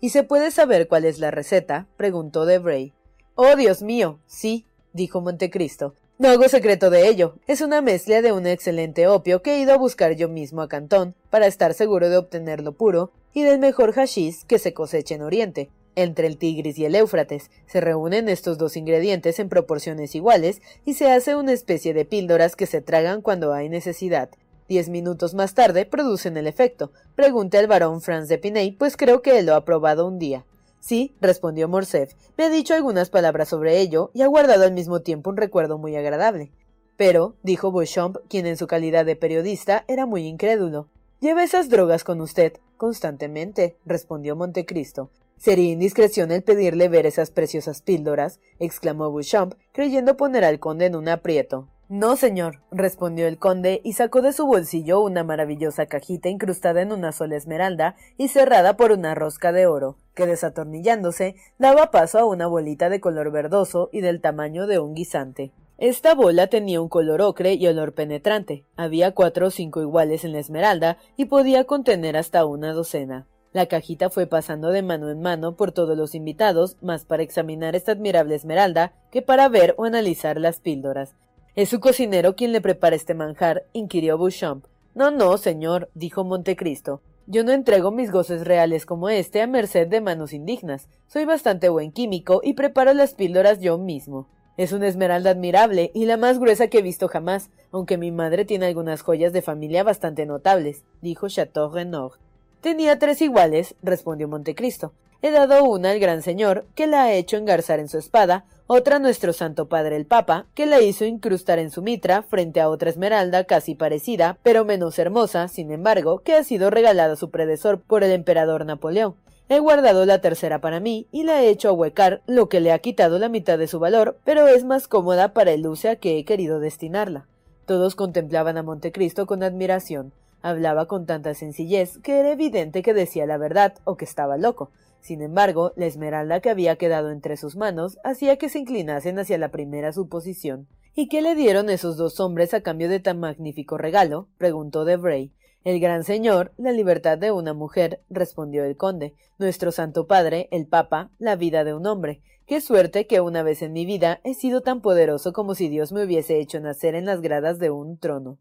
¿Y 0.00 0.10
se 0.10 0.22
puede 0.22 0.52
saber 0.52 0.86
cuál 0.86 1.04
es 1.04 1.18
la 1.18 1.32
receta? 1.32 1.88
preguntó 1.96 2.46
Debray. 2.46 2.94
Oh, 3.34 3.56
Dios 3.56 3.82
mío. 3.82 4.20
Sí, 4.26 4.68
dijo 4.92 5.20
Montecristo. 5.20 5.96
No 6.18 6.30
hago 6.30 6.48
secreto 6.48 6.90
de 6.90 7.06
ello. 7.06 7.36
Es 7.46 7.60
una 7.60 7.80
mezcla 7.80 8.22
de 8.22 8.32
un 8.32 8.44
excelente 8.44 9.06
opio 9.06 9.40
que 9.40 9.54
he 9.54 9.60
ido 9.60 9.72
a 9.72 9.78
buscar 9.78 10.16
yo 10.16 10.28
mismo 10.28 10.62
a 10.62 10.68
Cantón, 10.68 11.14
para 11.30 11.46
estar 11.46 11.74
seguro 11.74 12.08
de 12.08 12.16
obtenerlo 12.16 12.72
puro, 12.72 13.12
y 13.32 13.44
del 13.44 13.60
mejor 13.60 13.92
hashish 13.92 14.42
que 14.48 14.58
se 14.58 14.74
cosecha 14.74 15.14
en 15.14 15.22
Oriente. 15.22 15.70
Entre 15.94 16.26
el 16.26 16.36
Tigris 16.36 16.76
y 16.76 16.86
el 16.86 16.96
Éufrates 16.96 17.52
se 17.68 17.80
reúnen 17.80 18.28
estos 18.28 18.58
dos 18.58 18.76
ingredientes 18.76 19.38
en 19.38 19.48
proporciones 19.48 20.16
iguales 20.16 20.60
y 20.84 20.94
se 20.94 21.08
hace 21.08 21.36
una 21.36 21.52
especie 21.52 21.94
de 21.94 22.04
píldoras 22.04 22.56
que 22.56 22.66
se 22.66 22.80
tragan 22.80 23.22
cuando 23.22 23.52
hay 23.52 23.68
necesidad. 23.68 24.28
Diez 24.68 24.88
minutos 24.88 25.34
más 25.34 25.54
tarde 25.54 25.86
producen 25.86 26.36
el 26.36 26.48
efecto. 26.48 26.90
Pregunte 27.14 27.58
al 27.58 27.68
barón 27.68 28.00
Franz 28.00 28.26
de 28.26 28.38
Piney, 28.38 28.72
pues 28.72 28.96
creo 28.96 29.22
que 29.22 29.38
él 29.38 29.46
lo 29.46 29.54
ha 29.54 29.64
probado 29.64 30.04
un 30.04 30.18
día. 30.18 30.44
Sí, 30.80 31.14
respondió 31.20 31.68
Morcerf, 31.68 32.14
me 32.36 32.44
ha 32.44 32.50
dicho 32.50 32.74
algunas 32.74 33.10
palabras 33.10 33.48
sobre 33.48 33.80
ello 33.80 34.10
y 34.14 34.22
ha 34.22 34.26
guardado 34.26 34.64
al 34.64 34.72
mismo 34.72 35.00
tiempo 35.00 35.30
un 35.30 35.36
recuerdo 35.36 35.78
muy 35.78 35.96
agradable. 35.96 36.52
Pero, 36.96 37.36
dijo 37.42 37.70
Beauchamp, 37.70 38.16
quien 38.28 38.46
en 38.46 38.56
su 38.56 38.66
calidad 38.66 39.06
de 39.06 39.16
periodista 39.16 39.84
era 39.86 40.06
muy 40.06 40.26
incrédulo. 40.26 40.88
Lleva 41.20 41.44
esas 41.44 41.68
drogas 41.68 42.04
con 42.04 42.20
usted. 42.20 42.54
Constantemente, 42.76 43.76
respondió 43.84 44.36
Montecristo. 44.36 45.10
Sería 45.36 45.72
indiscreción 45.72 46.32
el 46.32 46.42
pedirle 46.42 46.88
ver 46.88 47.06
esas 47.06 47.30
preciosas 47.30 47.82
píldoras, 47.82 48.40
exclamó 48.58 49.12
Beauchamp, 49.12 49.54
creyendo 49.72 50.16
poner 50.16 50.44
al 50.44 50.58
conde 50.58 50.86
en 50.86 50.96
un 50.96 51.08
aprieto. 51.08 51.68
No, 51.90 52.16
señor, 52.16 52.60
respondió 52.70 53.26
el 53.26 53.38
conde 53.38 53.80
y 53.82 53.94
sacó 53.94 54.20
de 54.20 54.34
su 54.34 54.46
bolsillo 54.46 55.00
una 55.00 55.24
maravillosa 55.24 55.86
cajita 55.86 56.28
incrustada 56.28 56.82
en 56.82 56.92
una 56.92 57.12
sola 57.12 57.36
esmeralda 57.36 57.96
y 58.18 58.28
cerrada 58.28 58.76
por 58.76 58.92
una 58.92 59.14
rosca 59.14 59.52
de 59.52 59.66
oro, 59.66 59.96
que 60.14 60.26
desatornillándose 60.26 61.36
daba 61.58 61.90
paso 61.90 62.18
a 62.18 62.26
una 62.26 62.46
bolita 62.46 62.90
de 62.90 63.00
color 63.00 63.30
verdoso 63.32 63.88
y 63.90 64.02
del 64.02 64.20
tamaño 64.20 64.66
de 64.66 64.78
un 64.78 64.94
guisante. 64.94 65.50
Esta 65.78 66.14
bola 66.14 66.48
tenía 66.48 66.82
un 66.82 66.90
color 66.90 67.22
ocre 67.22 67.54
y 67.54 67.66
olor 67.66 67.94
penetrante. 67.94 68.66
Había 68.76 69.14
cuatro 69.14 69.46
o 69.46 69.50
cinco 69.50 69.80
iguales 69.80 70.24
en 70.24 70.32
la 70.32 70.40
esmeralda 70.40 70.98
y 71.16 71.24
podía 71.24 71.64
contener 71.64 72.18
hasta 72.18 72.44
una 72.44 72.74
docena. 72.74 73.26
La 73.52 73.64
cajita 73.64 74.10
fue 74.10 74.26
pasando 74.26 74.68
de 74.68 74.82
mano 74.82 75.08
en 75.08 75.22
mano 75.22 75.56
por 75.56 75.72
todos 75.72 75.96
los 75.96 76.14
invitados, 76.14 76.76
más 76.82 77.06
para 77.06 77.22
examinar 77.22 77.74
esta 77.74 77.92
admirable 77.92 78.34
esmeralda 78.34 78.92
que 79.10 79.22
para 79.22 79.48
ver 79.48 79.74
o 79.78 79.84
analizar 79.84 80.38
las 80.38 80.60
píldoras, 80.60 81.16
¿Es 81.58 81.70
su 81.70 81.80
cocinero 81.80 82.36
quien 82.36 82.52
le 82.52 82.60
prepara 82.60 82.94
este 82.94 83.14
manjar? 83.14 83.64
inquirió 83.72 84.16
Beauchamp. 84.16 84.64
No, 84.94 85.10
no, 85.10 85.36
señor, 85.38 85.90
dijo 85.92 86.22
Montecristo. 86.22 87.00
Yo 87.26 87.42
no 87.42 87.50
entrego 87.50 87.90
mis 87.90 88.12
goces 88.12 88.46
reales 88.46 88.86
como 88.86 89.08
este 89.08 89.42
a 89.42 89.48
merced 89.48 89.88
de 89.88 90.00
manos 90.00 90.32
indignas. 90.32 90.86
Soy 91.08 91.24
bastante 91.24 91.68
buen 91.68 91.90
químico 91.90 92.42
y 92.44 92.52
preparo 92.52 92.94
las 92.94 93.14
píldoras 93.14 93.58
yo 93.58 93.76
mismo. 93.76 94.28
Es 94.56 94.70
una 94.70 94.86
esmeralda 94.86 95.30
admirable 95.30 95.90
y 95.94 96.04
la 96.04 96.16
más 96.16 96.38
gruesa 96.38 96.68
que 96.68 96.78
he 96.78 96.82
visto 96.82 97.08
jamás, 97.08 97.50
aunque 97.72 97.98
mi 97.98 98.12
madre 98.12 98.44
tiene 98.44 98.66
algunas 98.66 99.02
joyas 99.02 99.32
de 99.32 99.42
familia 99.42 99.82
bastante 99.82 100.26
notables, 100.26 100.84
dijo 101.02 101.28
Chateau 101.28 101.72
Renaud. 101.72 102.12
Tenía 102.60 103.00
tres 103.00 103.20
iguales, 103.20 103.74
respondió 103.82 104.28
Montecristo. 104.28 104.92
He 105.20 105.32
dado 105.32 105.64
una 105.64 105.90
al 105.90 105.98
gran 105.98 106.22
señor, 106.22 106.66
que 106.76 106.86
la 106.86 107.02
ha 107.02 107.12
hecho 107.12 107.36
engarzar 107.36 107.80
en 107.80 107.88
su 107.88 107.98
espada, 107.98 108.44
otra 108.68 109.00
nuestro 109.00 109.32
Santo 109.32 109.68
Padre 109.68 109.96
el 109.96 110.06
Papa, 110.06 110.46
que 110.54 110.64
la 110.64 110.80
hizo 110.80 111.04
incrustar 111.04 111.58
en 111.58 111.70
su 111.70 111.82
mitra 111.82 112.22
frente 112.22 112.60
a 112.60 112.68
otra 112.68 112.90
esmeralda 112.90 113.42
casi 113.42 113.74
parecida, 113.74 114.38
pero 114.44 114.64
menos 114.64 114.96
hermosa, 114.98 115.48
sin 115.48 115.72
embargo, 115.72 116.20
que 116.20 116.34
ha 116.34 116.44
sido 116.44 116.70
regalada 116.70 117.14
a 117.14 117.16
su 117.16 117.30
predecesor 117.30 117.80
por 117.80 118.04
el 118.04 118.12
emperador 118.12 118.64
Napoleón. 118.64 119.16
He 119.48 119.58
guardado 119.58 120.06
la 120.06 120.20
tercera 120.20 120.60
para 120.60 120.78
mí 120.78 121.08
y 121.10 121.24
la 121.24 121.42
he 121.42 121.48
hecho 121.48 121.70
ahuecar, 121.70 122.22
lo 122.26 122.48
que 122.48 122.60
le 122.60 122.70
ha 122.70 122.78
quitado 122.78 123.18
la 123.18 123.28
mitad 123.28 123.58
de 123.58 123.66
su 123.66 123.80
valor, 123.80 124.18
pero 124.24 124.46
es 124.46 124.64
más 124.64 124.86
cómoda 124.86 125.32
para 125.32 125.50
el 125.50 125.66
uso 125.66 125.90
a 125.90 125.96
que 125.96 126.16
he 126.16 126.24
querido 126.24 126.60
destinarla. 126.60 127.26
Todos 127.66 127.96
contemplaban 127.96 128.56
a 128.56 128.62
Montecristo 128.62 129.26
con 129.26 129.42
admiración. 129.42 130.12
Hablaba 130.42 130.86
con 130.86 131.06
tanta 131.06 131.34
sencillez 131.34 131.98
que 131.98 132.20
era 132.20 132.30
evidente 132.30 132.82
que 132.82 132.94
decía 132.94 133.26
la 133.26 133.38
verdad 133.38 133.74
o 133.84 133.96
que 133.96 134.04
estaba 134.04 134.36
loco. 134.36 134.70
Sin 135.00 135.22
embargo, 135.22 135.72
la 135.76 135.86
esmeralda 135.86 136.40
que 136.40 136.50
había 136.50 136.76
quedado 136.76 137.10
entre 137.10 137.36
sus 137.36 137.56
manos 137.56 137.98
hacía 138.04 138.36
que 138.36 138.48
se 138.48 138.58
inclinasen 138.58 139.18
hacia 139.18 139.38
la 139.38 139.50
primera 139.50 139.92
suposición. 139.92 140.68
¿Y 140.94 141.08
qué 141.08 141.22
le 141.22 141.34
dieron 141.34 141.70
esos 141.70 141.96
dos 141.96 142.18
hombres 142.20 142.54
a 142.54 142.62
cambio 142.62 142.88
de 142.88 143.00
tan 143.00 143.20
magnífico 143.20 143.78
regalo? 143.78 144.28
preguntó 144.36 144.84
Debray. 144.84 145.32
El 145.64 145.80
gran 145.80 146.04
señor, 146.04 146.52
la 146.56 146.72
libertad 146.72 147.18
de 147.18 147.30
una 147.30 147.52
mujer, 147.52 148.02
respondió 148.10 148.64
el 148.64 148.76
conde. 148.76 149.14
Nuestro 149.38 149.70
santo 149.70 150.06
padre, 150.06 150.48
el 150.50 150.66
papa, 150.66 151.10
la 151.18 151.36
vida 151.36 151.64
de 151.64 151.74
un 151.74 151.86
hombre. 151.86 152.22
Qué 152.46 152.60
suerte 152.60 153.06
que 153.06 153.20
una 153.20 153.42
vez 153.42 153.60
en 153.62 153.72
mi 153.74 153.84
vida 153.84 154.20
he 154.24 154.34
sido 154.34 154.62
tan 154.62 154.80
poderoso 154.80 155.32
como 155.32 155.54
si 155.54 155.68
Dios 155.68 155.92
me 155.92 156.02
hubiese 156.02 156.40
hecho 156.40 156.60
nacer 156.60 156.94
en 156.94 157.04
las 157.04 157.20
gradas 157.20 157.58
de 157.58 157.70
un 157.70 157.98
trono. 157.98 158.38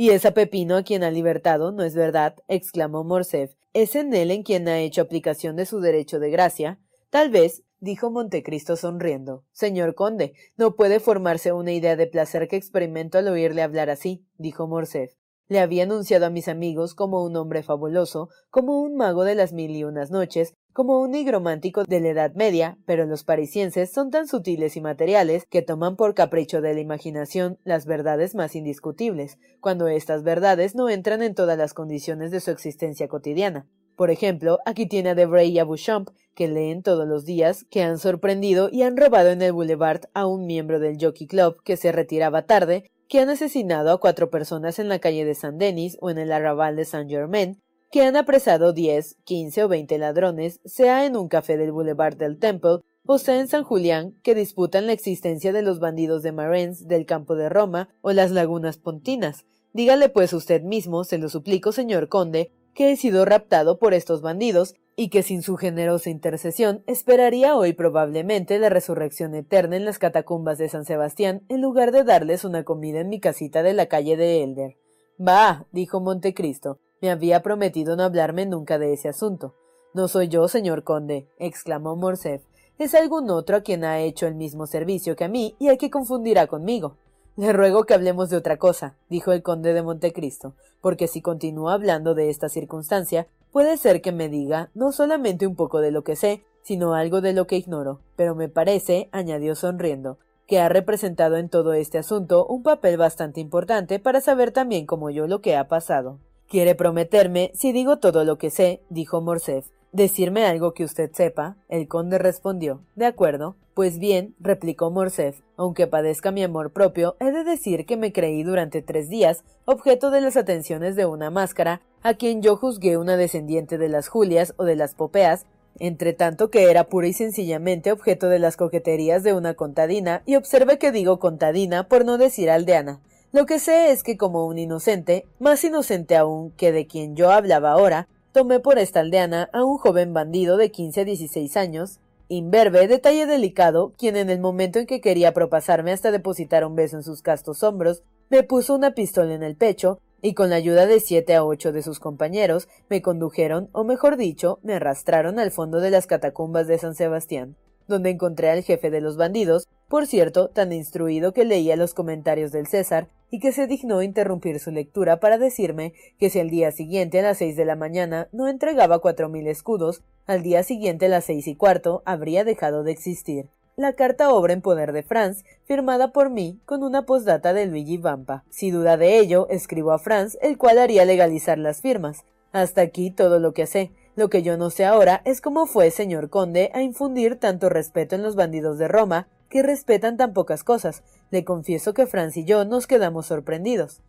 ¿Y 0.00 0.10
esa 0.10 0.30
Pepino 0.30 0.76
a 0.76 0.84
quien 0.84 1.02
ha 1.02 1.10
libertado, 1.10 1.72
no 1.72 1.82
es 1.82 1.96
verdad? 1.96 2.36
exclamó 2.46 3.02
Morcerf. 3.02 3.56
¿Es 3.72 3.96
en 3.96 4.14
él 4.14 4.30
en 4.30 4.44
quien 4.44 4.68
ha 4.68 4.78
hecho 4.78 5.02
aplicación 5.02 5.56
de 5.56 5.66
su 5.66 5.80
derecho 5.80 6.20
de 6.20 6.30
gracia? 6.30 6.78
Tal 7.10 7.30
vez, 7.30 7.64
dijo 7.80 8.08
Montecristo 8.08 8.76
sonriendo. 8.76 9.44
Señor 9.50 9.96
conde, 9.96 10.34
no 10.56 10.76
puede 10.76 11.00
formarse 11.00 11.52
una 11.52 11.72
idea 11.72 11.96
de 11.96 12.06
placer 12.06 12.46
que 12.46 12.54
experimento 12.54 13.18
al 13.18 13.26
oírle 13.26 13.60
hablar 13.60 13.90
así, 13.90 14.24
dijo 14.36 14.68
Morcerf. 14.68 15.14
Le 15.48 15.58
había 15.58 15.82
anunciado 15.82 16.26
a 16.26 16.30
mis 16.30 16.46
amigos 16.46 16.94
como 16.94 17.24
un 17.24 17.34
hombre 17.34 17.64
fabuloso, 17.64 18.28
como 18.50 18.80
un 18.80 18.94
mago 18.94 19.24
de 19.24 19.34
las 19.34 19.52
mil 19.52 19.74
y 19.74 19.82
unas 19.82 20.12
noches, 20.12 20.54
como 20.78 21.00
un 21.00 21.10
nigromántico 21.10 21.82
de 21.82 22.00
la 22.00 22.10
Edad 22.10 22.34
Media, 22.36 22.78
pero 22.86 23.04
los 23.04 23.24
parisienses 23.24 23.90
son 23.90 24.12
tan 24.12 24.28
sutiles 24.28 24.76
y 24.76 24.80
materiales 24.80 25.44
que 25.50 25.60
toman 25.60 25.96
por 25.96 26.14
capricho 26.14 26.60
de 26.60 26.72
la 26.72 26.78
imaginación 26.78 27.58
las 27.64 27.84
verdades 27.84 28.36
más 28.36 28.54
indiscutibles, 28.54 29.40
cuando 29.58 29.88
estas 29.88 30.22
verdades 30.22 30.76
no 30.76 30.88
entran 30.88 31.20
en 31.24 31.34
todas 31.34 31.58
las 31.58 31.74
condiciones 31.74 32.30
de 32.30 32.38
su 32.38 32.52
existencia 32.52 33.08
cotidiana. 33.08 33.66
Por 33.96 34.12
ejemplo, 34.12 34.60
aquí 34.66 34.86
tiene 34.86 35.08
a 35.08 35.14
Debray 35.16 35.50
y 35.50 35.58
a 35.58 35.64
Bouchamp, 35.64 36.10
que 36.36 36.46
leen 36.46 36.84
todos 36.84 37.08
los 37.08 37.24
días, 37.24 37.64
que 37.64 37.82
han 37.82 37.98
sorprendido 37.98 38.68
y 38.70 38.82
han 38.82 38.96
robado 38.96 39.30
en 39.30 39.42
el 39.42 39.50
boulevard 39.50 40.02
a 40.14 40.26
un 40.28 40.46
miembro 40.46 40.78
del 40.78 40.96
Jockey 41.00 41.26
Club 41.26 41.60
que 41.64 41.76
se 41.76 41.90
retiraba 41.90 42.46
tarde, 42.46 42.88
que 43.08 43.18
han 43.18 43.30
asesinado 43.30 43.90
a 43.90 43.98
cuatro 43.98 44.30
personas 44.30 44.78
en 44.78 44.88
la 44.88 45.00
calle 45.00 45.24
de 45.24 45.34
San 45.34 45.58
Denis 45.58 45.98
o 46.00 46.10
en 46.10 46.18
el 46.18 46.30
arrabal 46.30 46.76
de 46.76 46.84
Saint 46.84 47.10
Germain, 47.10 47.58
que 47.90 48.02
han 48.02 48.16
apresado 48.16 48.72
diez, 48.72 49.16
quince 49.24 49.64
o 49.64 49.68
veinte 49.68 49.98
ladrones, 49.98 50.60
sea 50.64 51.06
en 51.06 51.16
un 51.16 51.28
café 51.28 51.56
del 51.56 51.72
Boulevard 51.72 52.16
del 52.16 52.38
Temple, 52.38 52.80
o 53.06 53.18
sea 53.18 53.40
en 53.40 53.48
San 53.48 53.64
Julián, 53.64 54.14
que 54.22 54.34
disputan 54.34 54.86
la 54.86 54.92
existencia 54.92 55.52
de 55.52 55.62
los 55.62 55.80
bandidos 55.80 56.22
de 56.22 56.32
Marens 56.32 56.86
del 56.86 57.06
campo 57.06 57.34
de 57.34 57.48
Roma 57.48 57.88
o 58.02 58.12
las 58.12 58.30
lagunas 58.30 58.76
pontinas. 58.76 59.46
Dígale 59.72 60.08
pues 60.08 60.32
usted 60.32 60.62
mismo, 60.62 61.04
se 61.04 61.18
lo 61.18 61.28
suplico, 61.28 61.72
señor 61.72 62.08
conde, 62.08 62.52
que 62.74 62.92
he 62.92 62.96
sido 62.96 63.24
raptado 63.24 63.78
por 63.78 63.94
estos 63.94 64.22
bandidos 64.22 64.74
y 64.94 65.08
que 65.08 65.22
sin 65.22 65.42
su 65.42 65.56
generosa 65.56 66.10
intercesión 66.10 66.82
esperaría 66.86 67.56
hoy 67.56 67.72
probablemente 67.72 68.58
la 68.58 68.68
resurrección 68.68 69.34
eterna 69.34 69.76
en 69.76 69.84
las 69.84 69.98
catacumbas 69.98 70.58
de 70.58 70.68
San 70.68 70.84
Sebastián 70.84 71.42
en 71.48 71.60
lugar 71.60 71.92
de 71.92 72.04
darles 72.04 72.44
una 72.44 72.64
comida 72.64 73.00
en 73.00 73.08
mi 73.08 73.20
casita 73.20 73.62
de 73.62 73.72
la 73.72 73.86
calle 73.86 74.16
de 74.16 74.42
Elder. 74.42 74.76
Bah, 75.16 75.66
dijo 75.72 76.00
Montecristo, 76.00 76.80
me 77.00 77.10
había 77.10 77.42
prometido 77.42 77.96
no 77.96 78.02
hablarme 78.02 78.46
nunca 78.46 78.78
de 78.78 78.92
ese 78.92 79.08
asunto. 79.08 79.54
No 79.94 80.08
soy 80.08 80.28
yo, 80.28 80.48
señor 80.48 80.84
conde, 80.84 81.28
exclamó 81.38 81.96
Morcerf. 81.96 82.42
Es 82.78 82.94
algún 82.94 83.30
otro 83.30 83.56
a 83.56 83.60
quien 83.62 83.84
ha 83.84 84.00
hecho 84.00 84.26
el 84.26 84.34
mismo 84.34 84.66
servicio 84.66 85.16
que 85.16 85.24
a 85.24 85.28
mí 85.28 85.56
y 85.58 85.68
al 85.68 85.78
que 85.78 85.90
confundirá 85.90 86.46
conmigo. 86.46 86.96
Le 87.36 87.52
ruego 87.52 87.84
que 87.84 87.94
hablemos 87.94 88.30
de 88.30 88.36
otra 88.36 88.56
cosa, 88.56 88.96
dijo 89.08 89.32
el 89.32 89.42
conde 89.42 89.72
de 89.72 89.82
Montecristo, 89.82 90.54
porque 90.80 91.06
si 91.06 91.22
continúo 91.22 91.70
hablando 91.70 92.14
de 92.14 92.30
esta 92.30 92.48
circunstancia, 92.48 93.28
puede 93.52 93.76
ser 93.76 94.02
que 94.02 94.12
me 94.12 94.28
diga 94.28 94.70
no 94.74 94.92
solamente 94.92 95.46
un 95.46 95.56
poco 95.56 95.80
de 95.80 95.90
lo 95.90 96.02
que 96.02 96.16
sé, 96.16 96.44
sino 96.62 96.94
algo 96.94 97.20
de 97.20 97.32
lo 97.32 97.46
que 97.46 97.56
ignoro. 97.56 98.00
Pero 98.16 98.34
me 98.34 98.48
parece, 98.48 99.08
añadió 99.12 99.54
sonriendo, 99.54 100.18
que 100.46 100.60
ha 100.60 100.68
representado 100.68 101.36
en 101.36 101.48
todo 101.48 101.72
este 101.72 101.98
asunto 101.98 102.46
un 102.46 102.62
papel 102.62 102.96
bastante 102.96 103.40
importante 103.40 103.98
para 103.98 104.20
saber 104.20 104.50
también 104.50 104.86
como 104.86 105.10
yo 105.10 105.26
lo 105.26 105.40
que 105.40 105.56
ha 105.56 105.68
pasado. 105.68 106.18
¿Quiere 106.48 106.74
prometerme, 106.74 107.50
si 107.52 107.72
digo 107.72 107.98
todo 107.98 108.24
lo 108.24 108.38
que 108.38 108.48
sé? 108.48 108.80
dijo 108.88 109.20
Morcerf, 109.20 109.66
decirme 109.92 110.46
algo 110.46 110.72
que 110.72 110.82
usted 110.82 111.10
sepa? 111.12 111.58
El 111.68 111.88
conde 111.88 112.16
respondió, 112.16 112.80
de 112.96 113.04
acuerdo. 113.04 113.56
Pues 113.74 113.98
bien, 113.98 114.34
replicó 114.40 114.90
Morcerf, 114.90 115.42
aunque 115.58 115.86
padezca 115.86 116.32
mi 116.32 116.42
amor 116.42 116.72
propio, 116.72 117.16
he 117.20 117.32
de 117.32 117.44
decir 117.44 117.84
que 117.84 117.98
me 117.98 118.14
creí 118.14 118.44
durante 118.44 118.80
tres 118.80 119.10
días 119.10 119.44
objeto 119.66 120.10
de 120.10 120.22
las 120.22 120.38
atenciones 120.38 120.96
de 120.96 121.04
una 121.04 121.28
máscara, 121.28 121.82
a 122.02 122.14
quien 122.14 122.40
yo 122.40 122.56
juzgué 122.56 122.96
una 122.96 123.18
descendiente 123.18 123.76
de 123.76 123.90
las 123.90 124.08
Julias 124.08 124.54
o 124.56 124.64
de 124.64 124.74
las 124.74 124.94
Popeas, 124.94 125.44
entre 125.78 126.14
tanto 126.14 126.48
que 126.48 126.70
era 126.70 126.84
pura 126.84 127.08
y 127.08 127.12
sencillamente 127.12 127.92
objeto 127.92 128.30
de 128.30 128.38
las 128.38 128.56
coqueterías 128.56 129.22
de 129.22 129.34
una 129.34 129.52
contadina, 129.52 130.22
y 130.24 130.36
observe 130.36 130.78
que 130.78 130.92
digo 130.92 131.18
contadina 131.18 131.88
por 131.88 132.06
no 132.06 132.16
decir 132.16 132.48
aldeana. 132.48 133.00
Lo 133.30 133.44
que 133.44 133.58
sé 133.58 133.92
es 133.92 134.02
que 134.02 134.16
como 134.16 134.46
un 134.46 134.58
inocente, 134.58 135.26
más 135.38 135.62
inocente 135.62 136.16
aún 136.16 136.50
que 136.52 136.72
de 136.72 136.86
quien 136.86 137.14
yo 137.14 137.30
hablaba 137.30 137.72
ahora, 137.72 138.08
tomé 138.32 138.58
por 138.58 138.78
esta 138.78 139.00
aldeana 139.00 139.50
a 139.52 139.64
un 139.64 139.76
joven 139.76 140.14
bandido 140.14 140.56
de 140.56 140.70
quince 140.70 141.02
a 141.02 141.04
dieciséis 141.04 141.58
años, 141.58 142.00
imberbe, 142.28 142.88
detalle 142.88 143.26
delicado, 143.26 143.92
quien 143.98 144.16
en 144.16 144.30
el 144.30 144.40
momento 144.40 144.78
en 144.78 144.86
que 144.86 145.02
quería 145.02 145.34
propasarme 145.34 145.92
hasta 145.92 146.10
depositar 146.10 146.64
un 146.64 146.74
beso 146.74 146.96
en 146.96 147.02
sus 147.02 147.20
castos 147.20 147.62
hombros, 147.62 148.02
me 148.30 148.44
puso 148.44 148.74
una 148.74 148.92
pistola 148.92 149.34
en 149.34 149.42
el 149.42 149.56
pecho, 149.56 150.00
y 150.22 150.32
con 150.32 150.48
la 150.48 150.56
ayuda 150.56 150.86
de 150.86 150.98
siete 150.98 151.34
a 151.34 151.44
ocho 151.44 151.70
de 151.70 151.82
sus 151.82 152.00
compañeros, 152.00 152.66
me 152.88 153.02
condujeron, 153.02 153.68
o 153.72 153.84
mejor 153.84 154.16
dicho, 154.16 154.58
me 154.62 154.74
arrastraron 154.74 155.38
al 155.38 155.50
fondo 155.50 155.80
de 155.80 155.90
las 155.90 156.06
catacumbas 156.06 156.66
de 156.66 156.78
San 156.78 156.94
Sebastián, 156.94 157.56
donde 157.88 158.08
encontré 158.08 158.50
al 158.50 158.62
jefe 158.62 158.90
de 158.90 159.02
los 159.02 159.18
bandidos, 159.18 159.68
por 159.88 160.06
cierto, 160.06 160.48
tan 160.48 160.72
instruido 160.72 161.32
que 161.32 161.44
leía 161.44 161.76
los 161.76 161.94
comentarios 161.94 162.52
del 162.52 162.66
César, 162.66 163.08
y 163.30 163.40
que 163.40 163.52
se 163.52 163.66
dignó 163.66 164.02
interrumpir 164.02 164.58
su 164.60 164.70
lectura 164.70 165.20
para 165.20 165.38
decirme 165.38 165.92
que 166.18 166.30
si 166.30 166.40
al 166.40 166.50
día 166.50 166.72
siguiente 166.72 167.20
a 167.20 167.22
las 167.22 167.38
seis 167.38 167.56
de 167.56 167.64
la 167.64 167.76
mañana 167.76 168.28
no 168.32 168.48
entregaba 168.48 169.00
cuatro 169.00 169.28
mil 169.28 169.46
escudos, 169.46 170.02
al 170.26 170.42
día 170.42 170.62
siguiente 170.62 171.06
a 171.06 171.08
las 171.10 171.24
seis 171.24 171.46
y 171.46 171.54
cuarto 171.54 172.02
habría 172.04 172.44
dejado 172.44 172.82
de 172.82 172.92
existir. 172.92 173.48
La 173.76 173.92
carta 173.92 174.32
obra 174.32 174.54
en 174.54 174.60
poder 174.60 174.92
de 174.92 175.04
Franz, 175.04 175.44
firmada 175.64 176.12
por 176.12 176.30
mí 176.30 176.58
con 176.64 176.82
una 176.82 177.06
postdata 177.06 177.52
de 177.52 177.66
Luigi 177.66 177.96
Vampa. 177.96 178.42
Si 178.50 178.72
duda 178.72 178.96
de 178.96 179.20
ello, 179.20 179.46
escribo 179.50 179.92
a 179.92 180.00
Franz, 180.00 180.36
el 180.42 180.58
cual 180.58 180.78
haría 180.78 181.04
legalizar 181.04 181.58
las 181.58 181.80
firmas. 181.80 182.24
Hasta 182.50 182.80
aquí 182.80 183.12
todo 183.12 183.38
lo 183.38 183.52
que 183.52 183.66
sé. 183.66 183.92
Lo 184.16 184.30
que 184.30 184.42
yo 184.42 184.56
no 184.56 184.70
sé 184.70 184.84
ahora 184.84 185.22
es 185.24 185.40
cómo 185.40 185.66
fue, 185.66 185.92
señor 185.92 186.28
conde, 186.28 186.72
a 186.74 186.82
infundir 186.82 187.36
tanto 187.36 187.68
respeto 187.68 188.16
en 188.16 188.24
los 188.24 188.34
bandidos 188.34 188.78
de 188.78 188.88
Roma, 188.88 189.28
que 189.48 189.62
respetan 189.62 190.16
tan 190.16 190.32
pocas 190.32 190.64
cosas. 190.64 191.04
Le 191.30 191.44
confieso 191.44 191.94
que 191.94 192.06
Franz 192.06 192.36
y 192.36 192.44
yo 192.44 192.64
nos 192.64 192.86
quedamos 192.86 193.26
sorprendidos. 193.26 194.00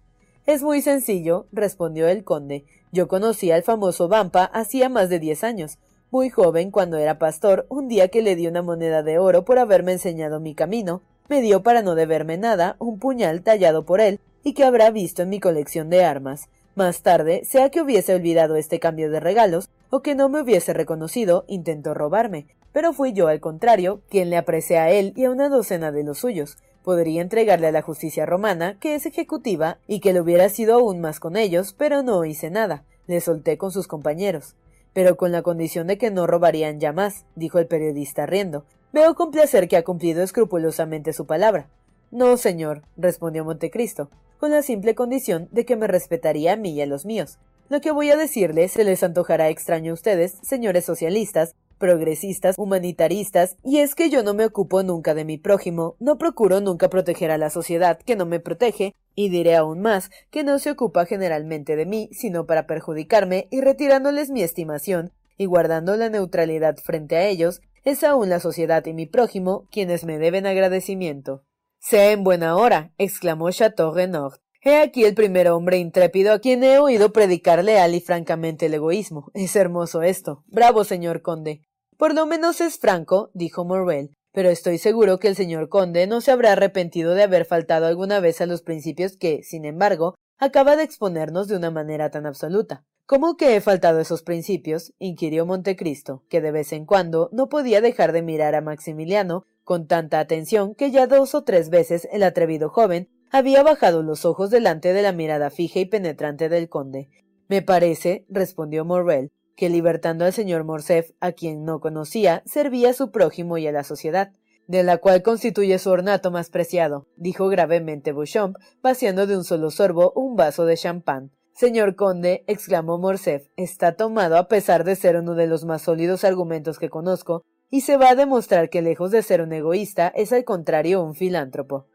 Es 0.45 0.63
muy 0.63 0.81
sencillo, 0.81 1.47
respondió 1.51 2.07
el 2.07 2.23
conde. 2.23 2.65
Yo 2.91 3.07
conocí 3.07 3.51
al 3.51 3.63
famoso 3.63 4.07
Vampa 4.07 4.45
hacía 4.45 4.89
más 4.89 5.09
de 5.09 5.19
diez 5.19 5.43
años. 5.43 5.77
Muy 6.11 6.29
joven, 6.29 6.71
cuando 6.71 6.97
era 6.97 7.19
pastor, 7.19 7.67
un 7.69 7.87
día 7.87 8.07
que 8.07 8.21
le 8.21 8.35
di 8.35 8.47
una 8.47 8.63
moneda 8.63 9.03
de 9.03 9.19
oro 9.19 9.45
por 9.45 9.59
haberme 9.59 9.91
enseñado 9.91 10.39
mi 10.39 10.55
camino, 10.55 11.01
me 11.27 11.41
dio 11.41 11.61
para 11.61 11.83
no 11.83 11.93
deberme 11.93 12.37
nada 12.37 12.75
un 12.79 12.97
puñal 12.97 13.43
tallado 13.43 13.85
por 13.85 14.01
él 14.01 14.19
y 14.43 14.53
que 14.53 14.63
habrá 14.63 14.89
visto 14.89 15.21
en 15.21 15.29
mi 15.29 15.39
colección 15.39 15.89
de 15.89 16.03
armas. 16.03 16.49
Más 16.73 17.01
tarde, 17.03 17.43
sea 17.45 17.69
que 17.69 17.81
hubiese 17.81 18.15
olvidado 18.15 18.55
este 18.55 18.79
cambio 18.79 19.11
de 19.11 19.19
regalos 19.19 19.69
o 19.91 20.01
que 20.01 20.15
no 20.15 20.29
me 20.29 20.41
hubiese 20.41 20.73
reconocido, 20.73 21.45
intentó 21.47 21.93
robarme, 21.93 22.47
pero 22.71 22.93
fui 22.93 23.13
yo, 23.13 23.27
al 23.27 23.39
contrario, 23.39 24.01
quien 24.09 24.29
le 24.29 24.37
aprecié 24.37 24.77
a 24.77 24.91
él 24.91 25.13
y 25.15 25.25
a 25.25 25.31
una 25.31 25.49
docena 25.49 25.91
de 25.91 26.03
los 26.03 26.19
suyos. 26.19 26.57
Podría 26.89 27.21
entregarle 27.21 27.67
a 27.67 27.71
la 27.71 27.83
justicia 27.83 28.25
romana, 28.25 28.79
que 28.79 28.95
es 28.95 29.05
ejecutiva, 29.05 29.77
y 29.85 29.99
que 29.99 30.11
lo 30.11 30.23
hubiera 30.23 30.49
sido 30.49 30.73
aún 30.73 30.99
más 31.01 31.19
con 31.19 31.37
ellos, 31.37 31.75
pero 31.77 32.01
no 32.01 32.25
hice 32.25 32.49
nada. 32.49 32.83
Le 33.05 33.21
solté 33.21 33.59
con 33.59 33.71
sus 33.71 33.85
compañeros. 33.85 34.55
Pero 34.91 35.15
con 35.15 35.31
la 35.31 35.43
condición 35.43 35.85
de 35.85 35.99
que 35.99 36.09
no 36.09 36.25
robarían 36.25 36.79
ya 36.79 36.91
más, 36.91 37.25
dijo 37.35 37.59
el 37.59 37.67
periodista 37.67 38.25
riendo. 38.25 38.65
Veo 38.91 39.13
con 39.13 39.29
placer 39.29 39.67
que 39.67 39.77
ha 39.77 39.83
cumplido 39.83 40.23
escrupulosamente 40.23 41.13
su 41.13 41.27
palabra. 41.27 41.69
No, 42.09 42.37
señor, 42.37 42.81
respondió 42.97 43.45
Montecristo, 43.45 44.09
con 44.39 44.49
la 44.49 44.63
simple 44.63 44.95
condición 44.95 45.47
de 45.51 45.65
que 45.65 45.75
me 45.75 45.85
respetaría 45.85 46.53
a 46.53 46.57
mí 46.57 46.71
y 46.71 46.81
a 46.81 46.87
los 46.87 47.05
míos. 47.05 47.37
Lo 47.69 47.81
que 47.81 47.91
voy 47.91 48.09
a 48.09 48.17
decirles 48.17 48.71
se 48.71 48.83
les 48.83 49.03
antojará 49.03 49.49
extraño 49.49 49.91
a 49.91 49.93
ustedes, 49.93 50.39
señores 50.41 50.85
socialistas, 50.85 51.53
progresistas, 51.79 52.55
humanitaristas, 52.59 53.57
y 53.63 53.79
es 53.79 53.95
que 53.95 54.11
yo 54.11 54.21
no 54.21 54.35
me 54.35 54.45
ocupo 54.45 54.83
nunca 54.83 55.15
de 55.15 55.25
mi 55.25 55.39
prójimo, 55.39 55.95
no 55.99 56.19
procuro 56.19 56.61
nunca 56.61 56.89
proteger 56.89 57.31
a 57.31 57.39
la 57.39 57.49
sociedad 57.49 57.97
que 57.97 58.15
no 58.15 58.27
me 58.27 58.39
protege, 58.39 58.93
y 59.15 59.29
diré 59.29 59.55
aún 59.55 59.81
más 59.81 60.11
que 60.29 60.43
no 60.43 60.59
se 60.59 60.69
ocupa 60.69 61.05
generalmente 61.05 61.75
de 61.75 61.87
mí, 61.87 62.09
sino 62.11 62.45
para 62.45 62.67
perjudicarme 62.67 63.47
y 63.49 63.61
retirándoles 63.61 64.29
mi 64.29 64.43
estimación, 64.43 65.11
y 65.37 65.45
guardando 65.45 65.95
la 65.95 66.09
neutralidad 66.09 66.77
frente 66.77 67.15
a 67.15 67.25
ellos, 67.25 67.61
es 67.83 68.03
aún 68.03 68.29
la 68.29 68.39
sociedad 68.39 68.85
y 68.85 68.93
mi 68.93 69.05
prójimo 69.05 69.67
quienes 69.71 70.03
me 70.03 70.19
deben 70.19 70.45
agradecimiento. 70.45 71.43
Sea 71.79 72.11
en 72.11 72.23
buena 72.23 72.57
hora, 72.57 72.91
exclamó 72.97 73.49
Chateau 73.51 73.93
Renaud. 73.93 74.33
He 74.61 74.81
aquí 74.81 75.05
el 75.05 75.15
primer 75.15 75.47
hombre 75.47 75.77
intrépido 75.77 76.33
a 76.33 76.39
quien 76.39 76.63
he 76.65 76.79
oído 76.79 77.13
predicar 77.13 77.63
leal 77.63 77.95
y 77.95 78.01
francamente 78.01 78.65
el 78.65 78.73
egoísmo. 78.73 79.31
Es 79.33 79.55
hermoso 79.55 80.01
esto. 80.01 80.43
Bravo, 80.47 80.83
señor 80.83 81.21
conde. 81.21 81.61
Por 81.99 82.15
lo 82.15 82.25
menos 82.25 82.61
es 82.61 82.79
franco, 82.79 83.29
dijo 83.33 83.65
Morrel, 83.65 84.15
pero 84.31 84.49
estoy 84.49 84.77
seguro 84.77 85.19
que 85.19 85.27
el 85.27 85.35
señor 85.35 85.67
conde 85.67 86.07
no 86.07 86.21
se 86.21 86.31
habrá 86.31 86.53
arrepentido 86.53 87.13
de 87.13 87.23
haber 87.23 87.43
faltado 87.43 87.87
alguna 87.87 88.21
vez 88.21 88.39
a 88.39 88.45
los 88.45 88.61
principios 88.61 89.17
que, 89.17 89.43
sin 89.43 89.65
embargo, 89.65 90.15
acaba 90.37 90.77
de 90.77 90.83
exponernos 90.83 91.49
de 91.49 91.57
una 91.57 91.71
manera 91.71 92.09
tan 92.09 92.25
absoluta. 92.25 92.85
¿Cómo 93.05 93.35
que 93.35 93.57
he 93.57 93.59
faltado 93.59 93.99
esos 93.99 94.23
principios? 94.23 94.93
inquirió 94.97 95.45
Montecristo, 95.45 96.23
que 96.29 96.39
de 96.39 96.51
vez 96.51 96.71
en 96.71 96.85
cuando 96.85 97.29
no 97.33 97.49
podía 97.49 97.81
dejar 97.81 98.13
de 98.13 98.21
mirar 98.21 98.55
a 98.55 98.61
Maximiliano 98.61 99.43
con 99.65 99.85
tanta 99.85 100.21
atención 100.21 100.75
que 100.75 100.91
ya 100.91 101.05
dos 101.05 101.35
o 101.35 101.43
tres 101.43 101.69
veces 101.69 102.07
el 102.13 102.23
atrevido 102.23 102.69
joven 102.69 103.09
había 103.29 103.61
bajado 103.61 104.03
los 104.03 104.23
ojos 104.23 104.51
delante 104.51 104.93
de 104.93 105.01
la 105.01 105.11
mirada 105.11 105.49
fija 105.49 105.79
y 105.79 105.85
penetrante 105.85 106.47
del 106.47 106.69
conde. 106.69 107.09
Me 107.49 107.61
parece, 107.61 108.25
respondió 108.29 108.85
Morrel, 108.85 109.33
que 109.59 109.69
libertando 109.69 110.23
al 110.23 110.31
señor 110.31 110.63
Morcerf, 110.63 111.11
a 111.19 111.33
quien 111.33 111.65
no 111.65 111.81
conocía, 111.81 112.43
servía 112.45 112.91
a 112.91 112.93
su 112.93 113.11
prójimo 113.11 113.57
y 113.57 113.67
a 113.67 113.73
la 113.73 113.83
sociedad, 113.83 114.31
de 114.67 114.83
la 114.83 114.99
cual 114.99 115.21
constituye 115.21 115.77
su 115.79 115.89
ornato 115.89 116.31
más 116.31 116.49
preciado, 116.49 117.07
dijo 117.17 117.49
gravemente 117.49 118.13
Beauchamp, 118.13 118.55
vaciando 118.81 119.27
de 119.27 119.35
un 119.35 119.43
solo 119.43 119.69
sorbo 119.69 120.13
un 120.15 120.37
vaso 120.37 120.63
de 120.63 120.77
champán. 120.77 121.31
Señor 121.53 121.97
conde, 121.97 122.45
exclamó 122.47 122.97
Morcerf, 122.99 123.49
está 123.57 123.97
tomado 123.97 124.37
a 124.37 124.47
pesar 124.47 124.85
de 124.85 124.95
ser 124.95 125.17
uno 125.17 125.35
de 125.35 125.47
los 125.47 125.65
más 125.65 125.81
sólidos 125.81 126.23
argumentos 126.23 126.79
que 126.79 126.87
conozco, 126.87 127.43
y 127.69 127.81
se 127.81 127.97
va 127.97 128.11
a 128.11 128.15
demostrar 128.15 128.69
que 128.69 128.81
lejos 128.81 129.11
de 129.11 129.23
ser 129.23 129.41
un 129.41 129.51
egoísta, 129.51 130.07
es 130.07 130.31
al 130.31 130.45
contrario 130.45 131.03
un 131.03 131.15
filántropo. 131.15 131.85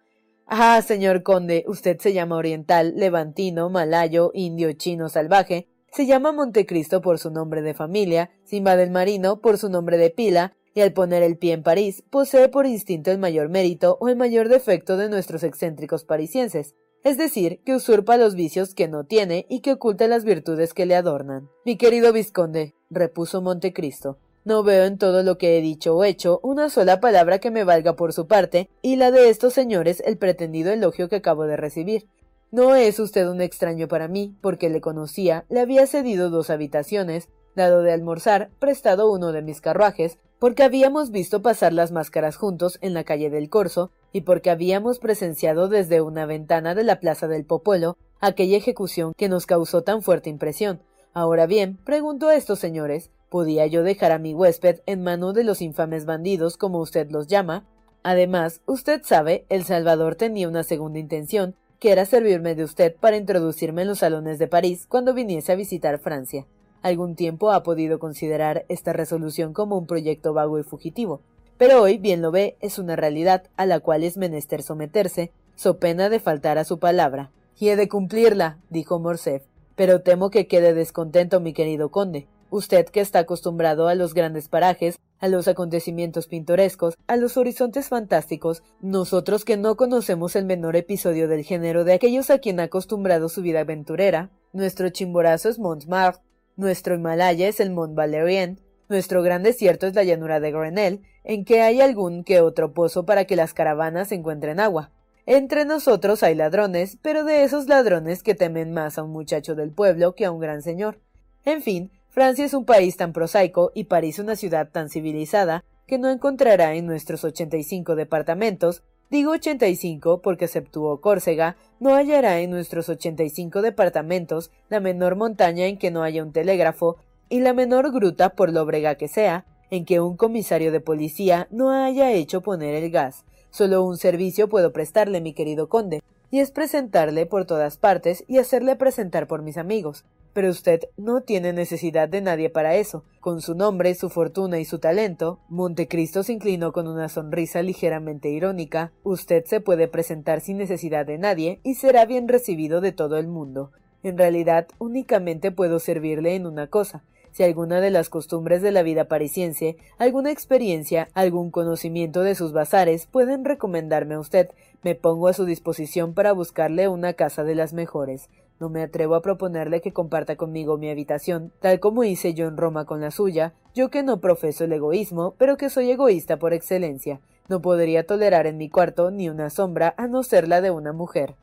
Ah, 0.46 0.82
señor 0.82 1.22
conde, 1.22 1.64
usted 1.66 1.98
se 1.98 2.12
llama 2.12 2.36
oriental, 2.36 2.92
levantino, 2.94 3.70
malayo, 3.70 4.32
indio, 4.34 4.70
chino, 4.74 5.08
salvaje, 5.08 5.66
se 5.94 6.06
llama 6.06 6.32
Montecristo 6.32 7.00
por 7.00 7.20
su 7.20 7.30
nombre 7.30 7.62
de 7.62 7.72
familia, 7.72 8.32
Simba 8.42 8.74
del 8.74 8.90
Marino 8.90 9.40
por 9.40 9.58
su 9.58 9.68
nombre 9.68 9.96
de 9.96 10.10
pila, 10.10 10.56
y 10.74 10.80
al 10.80 10.92
poner 10.92 11.22
el 11.22 11.38
pie 11.38 11.52
en 11.52 11.62
París, 11.62 12.02
posee 12.10 12.48
por 12.48 12.66
instinto 12.66 13.12
el 13.12 13.18
mayor 13.18 13.48
mérito 13.48 13.96
o 14.00 14.08
el 14.08 14.16
mayor 14.16 14.48
defecto 14.48 14.96
de 14.96 15.08
nuestros 15.08 15.44
excéntricos 15.44 16.04
parisienses, 16.04 16.74
es 17.04 17.16
decir, 17.16 17.60
que 17.64 17.76
usurpa 17.76 18.16
los 18.16 18.34
vicios 18.34 18.74
que 18.74 18.88
no 18.88 19.04
tiene 19.04 19.46
y 19.48 19.60
que 19.60 19.74
oculta 19.74 20.08
las 20.08 20.24
virtudes 20.24 20.74
que 20.74 20.84
le 20.84 20.96
adornan. 20.96 21.48
Mi 21.64 21.76
querido 21.76 22.12
vizconde, 22.12 22.74
repuso 22.90 23.40
Montecristo, 23.40 24.18
no 24.44 24.64
veo 24.64 24.86
en 24.86 24.98
todo 24.98 25.22
lo 25.22 25.38
que 25.38 25.56
he 25.56 25.60
dicho 25.60 25.94
o 25.96 26.02
hecho 26.02 26.40
una 26.42 26.70
sola 26.70 26.98
palabra 26.98 27.38
que 27.38 27.52
me 27.52 27.62
valga 27.62 27.94
por 27.94 28.12
su 28.12 28.26
parte, 28.26 28.68
y 28.82 28.96
la 28.96 29.12
de 29.12 29.28
estos 29.28 29.54
señores 29.54 30.02
el 30.04 30.18
pretendido 30.18 30.72
elogio 30.72 31.08
que 31.08 31.16
acabo 31.16 31.44
de 31.44 31.56
recibir. 31.56 32.08
No 32.54 32.76
es 32.76 33.00
usted 33.00 33.26
un 33.28 33.40
extraño 33.40 33.88
para 33.88 34.06
mí, 34.06 34.36
porque 34.40 34.70
le 34.70 34.80
conocía, 34.80 35.44
le 35.48 35.58
había 35.58 35.88
cedido 35.88 36.30
dos 36.30 36.50
habitaciones, 36.50 37.28
dado 37.56 37.82
de 37.82 37.92
almorzar, 37.92 38.48
prestado 38.60 39.10
uno 39.10 39.32
de 39.32 39.42
mis 39.42 39.60
carruajes, 39.60 40.18
porque 40.38 40.62
habíamos 40.62 41.10
visto 41.10 41.42
pasar 41.42 41.72
las 41.72 41.90
máscaras 41.90 42.36
juntos 42.36 42.78
en 42.80 42.94
la 42.94 43.02
calle 43.02 43.28
del 43.28 43.50
Corso, 43.50 43.90
y 44.12 44.20
porque 44.20 44.50
habíamos 44.50 45.00
presenciado 45.00 45.66
desde 45.66 46.00
una 46.00 46.26
ventana 46.26 46.76
de 46.76 46.84
la 46.84 47.00
plaza 47.00 47.26
del 47.26 47.44
Popolo 47.44 47.96
aquella 48.20 48.56
ejecución 48.56 49.14
que 49.16 49.28
nos 49.28 49.46
causó 49.46 49.82
tan 49.82 50.00
fuerte 50.00 50.30
impresión. 50.30 50.80
Ahora 51.12 51.46
bien, 51.46 51.76
pregunto 51.78 52.28
a 52.28 52.36
estos 52.36 52.60
señores, 52.60 53.10
¿Podía 53.30 53.66
yo 53.66 53.82
dejar 53.82 54.12
a 54.12 54.20
mi 54.20 54.32
huésped 54.32 54.78
en 54.86 55.02
mano 55.02 55.32
de 55.32 55.42
los 55.42 55.60
infames 55.60 56.04
bandidos, 56.06 56.56
como 56.56 56.78
usted 56.78 57.10
los 57.10 57.26
llama? 57.26 57.64
Además, 58.04 58.60
usted 58.64 59.02
sabe, 59.02 59.44
El 59.48 59.64
Salvador 59.64 60.14
tenía 60.14 60.46
una 60.46 60.62
segunda 60.62 61.00
intención, 61.00 61.56
que 61.84 61.92
era 61.92 62.06
servirme 62.06 62.54
de 62.54 62.64
usted 62.64 62.96
para 62.96 63.18
introducirme 63.18 63.82
en 63.82 63.88
los 63.88 63.98
salones 63.98 64.38
de 64.38 64.46
París 64.46 64.86
cuando 64.88 65.12
viniese 65.12 65.52
a 65.52 65.54
visitar 65.54 65.98
Francia. 65.98 66.46
Algún 66.80 67.14
tiempo 67.14 67.50
ha 67.50 67.62
podido 67.62 67.98
considerar 67.98 68.64
esta 68.70 68.94
resolución 68.94 69.52
como 69.52 69.76
un 69.76 69.86
proyecto 69.86 70.32
vago 70.32 70.58
y 70.58 70.62
fugitivo, 70.62 71.20
pero 71.58 71.82
hoy, 71.82 71.98
bien 71.98 72.22
lo 72.22 72.30
ve, 72.30 72.56
es 72.60 72.78
una 72.78 72.96
realidad 72.96 73.50
a 73.58 73.66
la 73.66 73.80
cual 73.80 74.02
es 74.02 74.16
menester 74.16 74.62
someterse, 74.62 75.30
so 75.56 75.76
pena 75.76 76.08
de 76.08 76.20
faltar 76.20 76.56
a 76.56 76.64
su 76.64 76.78
palabra. 76.78 77.30
Y 77.60 77.68
he 77.68 77.76
de 77.76 77.86
cumplirla, 77.86 78.56
dijo 78.70 78.98
Morcerf, 78.98 79.44
pero 79.76 80.00
temo 80.00 80.30
que 80.30 80.46
quede 80.46 80.72
descontento 80.72 81.38
mi 81.40 81.52
querido 81.52 81.90
conde. 81.90 82.26
Usted 82.48 82.86
que 82.86 83.00
está 83.02 83.18
acostumbrado 83.18 83.88
a 83.88 83.94
los 83.94 84.14
grandes 84.14 84.48
parajes, 84.48 84.98
a 85.24 85.28
los 85.28 85.48
acontecimientos 85.48 86.26
pintorescos, 86.26 86.98
a 87.06 87.16
los 87.16 87.38
horizontes 87.38 87.88
fantásticos, 87.88 88.62
nosotros 88.82 89.46
que 89.46 89.56
no 89.56 89.74
conocemos 89.74 90.36
el 90.36 90.44
menor 90.44 90.76
episodio 90.76 91.28
del 91.28 91.44
género 91.44 91.84
de 91.84 91.94
aquellos 91.94 92.28
a 92.28 92.40
quien 92.40 92.60
ha 92.60 92.64
acostumbrado 92.64 93.30
su 93.30 93.40
vida 93.40 93.60
aventurera, 93.60 94.28
nuestro 94.52 94.90
chimborazo 94.90 95.48
es 95.48 95.58
Montmartre, 95.58 96.22
nuestro 96.56 96.94
Himalaya 96.96 97.48
es 97.48 97.58
el 97.60 97.70
Mont 97.70 97.94
Valérien, 97.94 98.60
nuestro 98.90 99.22
gran 99.22 99.42
desierto 99.42 99.86
es 99.86 99.94
la 99.94 100.04
llanura 100.04 100.40
de 100.40 100.52
Grenelle, 100.52 101.00
en 101.24 101.46
que 101.46 101.62
hay 101.62 101.80
algún 101.80 102.22
que 102.22 102.42
otro 102.42 102.74
pozo 102.74 103.06
para 103.06 103.24
que 103.24 103.34
las 103.34 103.54
caravanas 103.54 104.12
encuentren 104.12 104.60
agua. 104.60 104.90
Entre 105.24 105.64
nosotros 105.64 106.22
hay 106.22 106.34
ladrones, 106.34 106.98
pero 107.00 107.24
de 107.24 107.44
esos 107.44 107.66
ladrones 107.66 108.22
que 108.22 108.34
temen 108.34 108.74
más 108.74 108.98
a 108.98 109.02
un 109.02 109.10
muchacho 109.12 109.54
del 109.54 109.70
pueblo 109.70 110.14
que 110.14 110.26
a 110.26 110.30
un 110.30 110.40
gran 110.40 110.60
señor. 110.60 110.98
En 111.46 111.62
fin, 111.62 111.90
Francia 112.14 112.44
es 112.44 112.54
un 112.54 112.64
país 112.64 112.96
tan 112.96 113.12
prosaico 113.12 113.72
y 113.74 113.84
París 113.84 114.20
una 114.20 114.36
ciudad 114.36 114.68
tan 114.70 114.88
civilizada 114.88 115.64
que 115.84 115.98
no 115.98 116.08
encontrará 116.10 116.76
en 116.76 116.86
nuestros 116.86 117.24
ochenta 117.24 117.56
y 117.56 117.64
cinco 117.64 117.96
departamentos, 117.96 118.84
digo 119.10 119.32
ochenta 119.32 119.66
y 119.66 119.74
cinco 119.74 120.22
porque 120.22 120.44
exceptuó 120.44 121.00
Córcega, 121.00 121.56
no 121.80 121.96
hallará 121.96 122.38
en 122.38 122.50
nuestros 122.50 122.88
ochenta 122.88 123.24
y 123.24 123.30
cinco 123.30 123.62
departamentos 123.62 124.52
la 124.68 124.78
menor 124.78 125.16
montaña 125.16 125.66
en 125.66 125.76
que 125.76 125.90
no 125.90 126.04
haya 126.04 126.22
un 126.22 126.32
telégrafo 126.32 126.98
y 127.28 127.40
la 127.40 127.52
menor 127.52 127.90
gruta, 127.90 128.36
por 128.36 128.52
lóbrega 128.52 128.94
que 128.94 129.08
sea, 129.08 129.44
en 129.72 129.84
que 129.84 129.98
un 129.98 130.16
comisario 130.16 130.70
de 130.70 130.78
policía 130.78 131.48
no 131.50 131.72
haya 131.72 132.12
hecho 132.12 132.42
poner 132.42 132.76
el 132.76 132.92
gas. 132.92 133.24
Solo 133.50 133.82
un 133.82 133.96
servicio 133.96 134.48
puedo 134.48 134.72
prestarle, 134.72 135.20
mi 135.20 135.32
querido 135.32 135.68
conde, 135.68 136.00
y 136.30 136.38
es 136.38 136.52
presentarle 136.52 137.26
por 137.26 137.44
todas 137.44 137.76
partes 137.76 138.22
y 138.28 138.38
hacerle 138.38 138.76
presentar 138.76 139.26
por 139.26 139.42
mis 139.42 139.56
amigos. 139.56 140.04
Pero 140.34 140.50
usted 140.50 140.80
no 140.96 141.22
tiene 141.22 141.52
necesidad 141.52 142.08
de 142.08 142.20
nadie 142.20 142.50
para 142.50 142.74
eso. 142.74 143.04
Con 143.20 143.40
su 143.40 143.54
nombre, 143.54 143.94
su 143.94 144.10
fortuna 144.10 144.58
y 144.58 144.64
su 144.64 144.80
talento, 144.80 145.38
Montecristo 145.48 146.22
se 146.24 146.34
inclinó 146.34 146.72
con 146.72 146.88
una 146.88 147.08
sonrisa 147.08 147.62
ligeramente 147.62 148.28
irónica. 148.28 148.92
Usted 149.04 149.44
se 149.46 149.60
puede 149.60 149.88
presentar 149.88 150.40
sin 150.40 150.58
necesidad 150.58 151.06
de 151.06 151.18
nadie 151.18 151.60
y 151.62 151.76
será 151.76 152.04
bien 152.04 152.28
recibido 152.28 152.82
de 152.82 152.92
todo 152.92 153.16
el 153.16 153.28
mundo. 153.28 153.70
En 154.02 154.18
realidad, 154.18 154.66
únicamente 154.78 155.52
puedo 155.52 155.78
servirle 155.78 156.34
en 156.34 156.46
una 156.46 156.66
cosa, 156.66 157.04
si 157.34 157.42
alguna 157.42 157.80
de 157.80 157.90
las 157.90 158.10
costumbres 158.10 158.62
de 158.62 158.70
la 158.70 158.84
vida 158.84 159.06
parisiense, 159.06 159.76
alguna 159.98 160.30
experiencia, 160.30 161.08
algún 161.14 161.50
conocimiento 161.50 162.20
de 162.20 162.36
sus 162.36 162.52
bazares 162.52 163.08
pueden 163.08 163.44
recomendarme 163.44 164.14
a 164.14 164.20
usted, 164.20 164.50
me 164.84 164.94
pongo 164.94 165.26
a 165.26 165.32
su 165.32 165.44
disposición 165.44 166.14
para 166.14 166.30
buscarle 166.30 166.86
una 166.86 167.14
casa 167.14 167.42
de 167.42 167.56
las 167.56 167.72
mejores. 167.72 168.30
No 168.60 168.68
me 168.68 168.82
atrevo 168.82 169.16
a 169.16 169.22
proponerle 169.22 169.80
que 169.80 169.92
comparta 169.92 170.36
conmigo 170.36 170.78
mi 170.78 170.88
habitación, 170.88 171.50
tal 171.58 171.80
como 171.80 172.04
hice 172.04 172.34
yo 172.34 172.46
en 172.46 172.56
Roma 172.56 172.84
con 172.84 173.00
la 173.00 173.10
suya, 173.10 173.52
yo 173.74 173.90
que 173.90 174.04
no 174.04 174.20
profeso 174.20 174.62
el 174.62 174.72
egoísmo, 174.72 175.34
pero 175.36 175.56
que 175.56 175.70
soy 175.70 175.90
egoísta 175.90 176.38
por 176.38 176.52
excelencia. 176.52 177.20
No 177.48 177.60
podría 177.60 178.06
tolerar 178.06 178.46
en 178.46 178.58
mi 178.58 178.70
cuarto 178.70 179.10
ni 179.10 179.28
una 179.28 179.50
sombra 179.50 179.92
a 179.96 180.06
no 180.06 180.22
ser 180.22 180.46
la 180.46 180.60
de 180.60 180.70
una 180.70 180.92
mujer. 180.92 181.34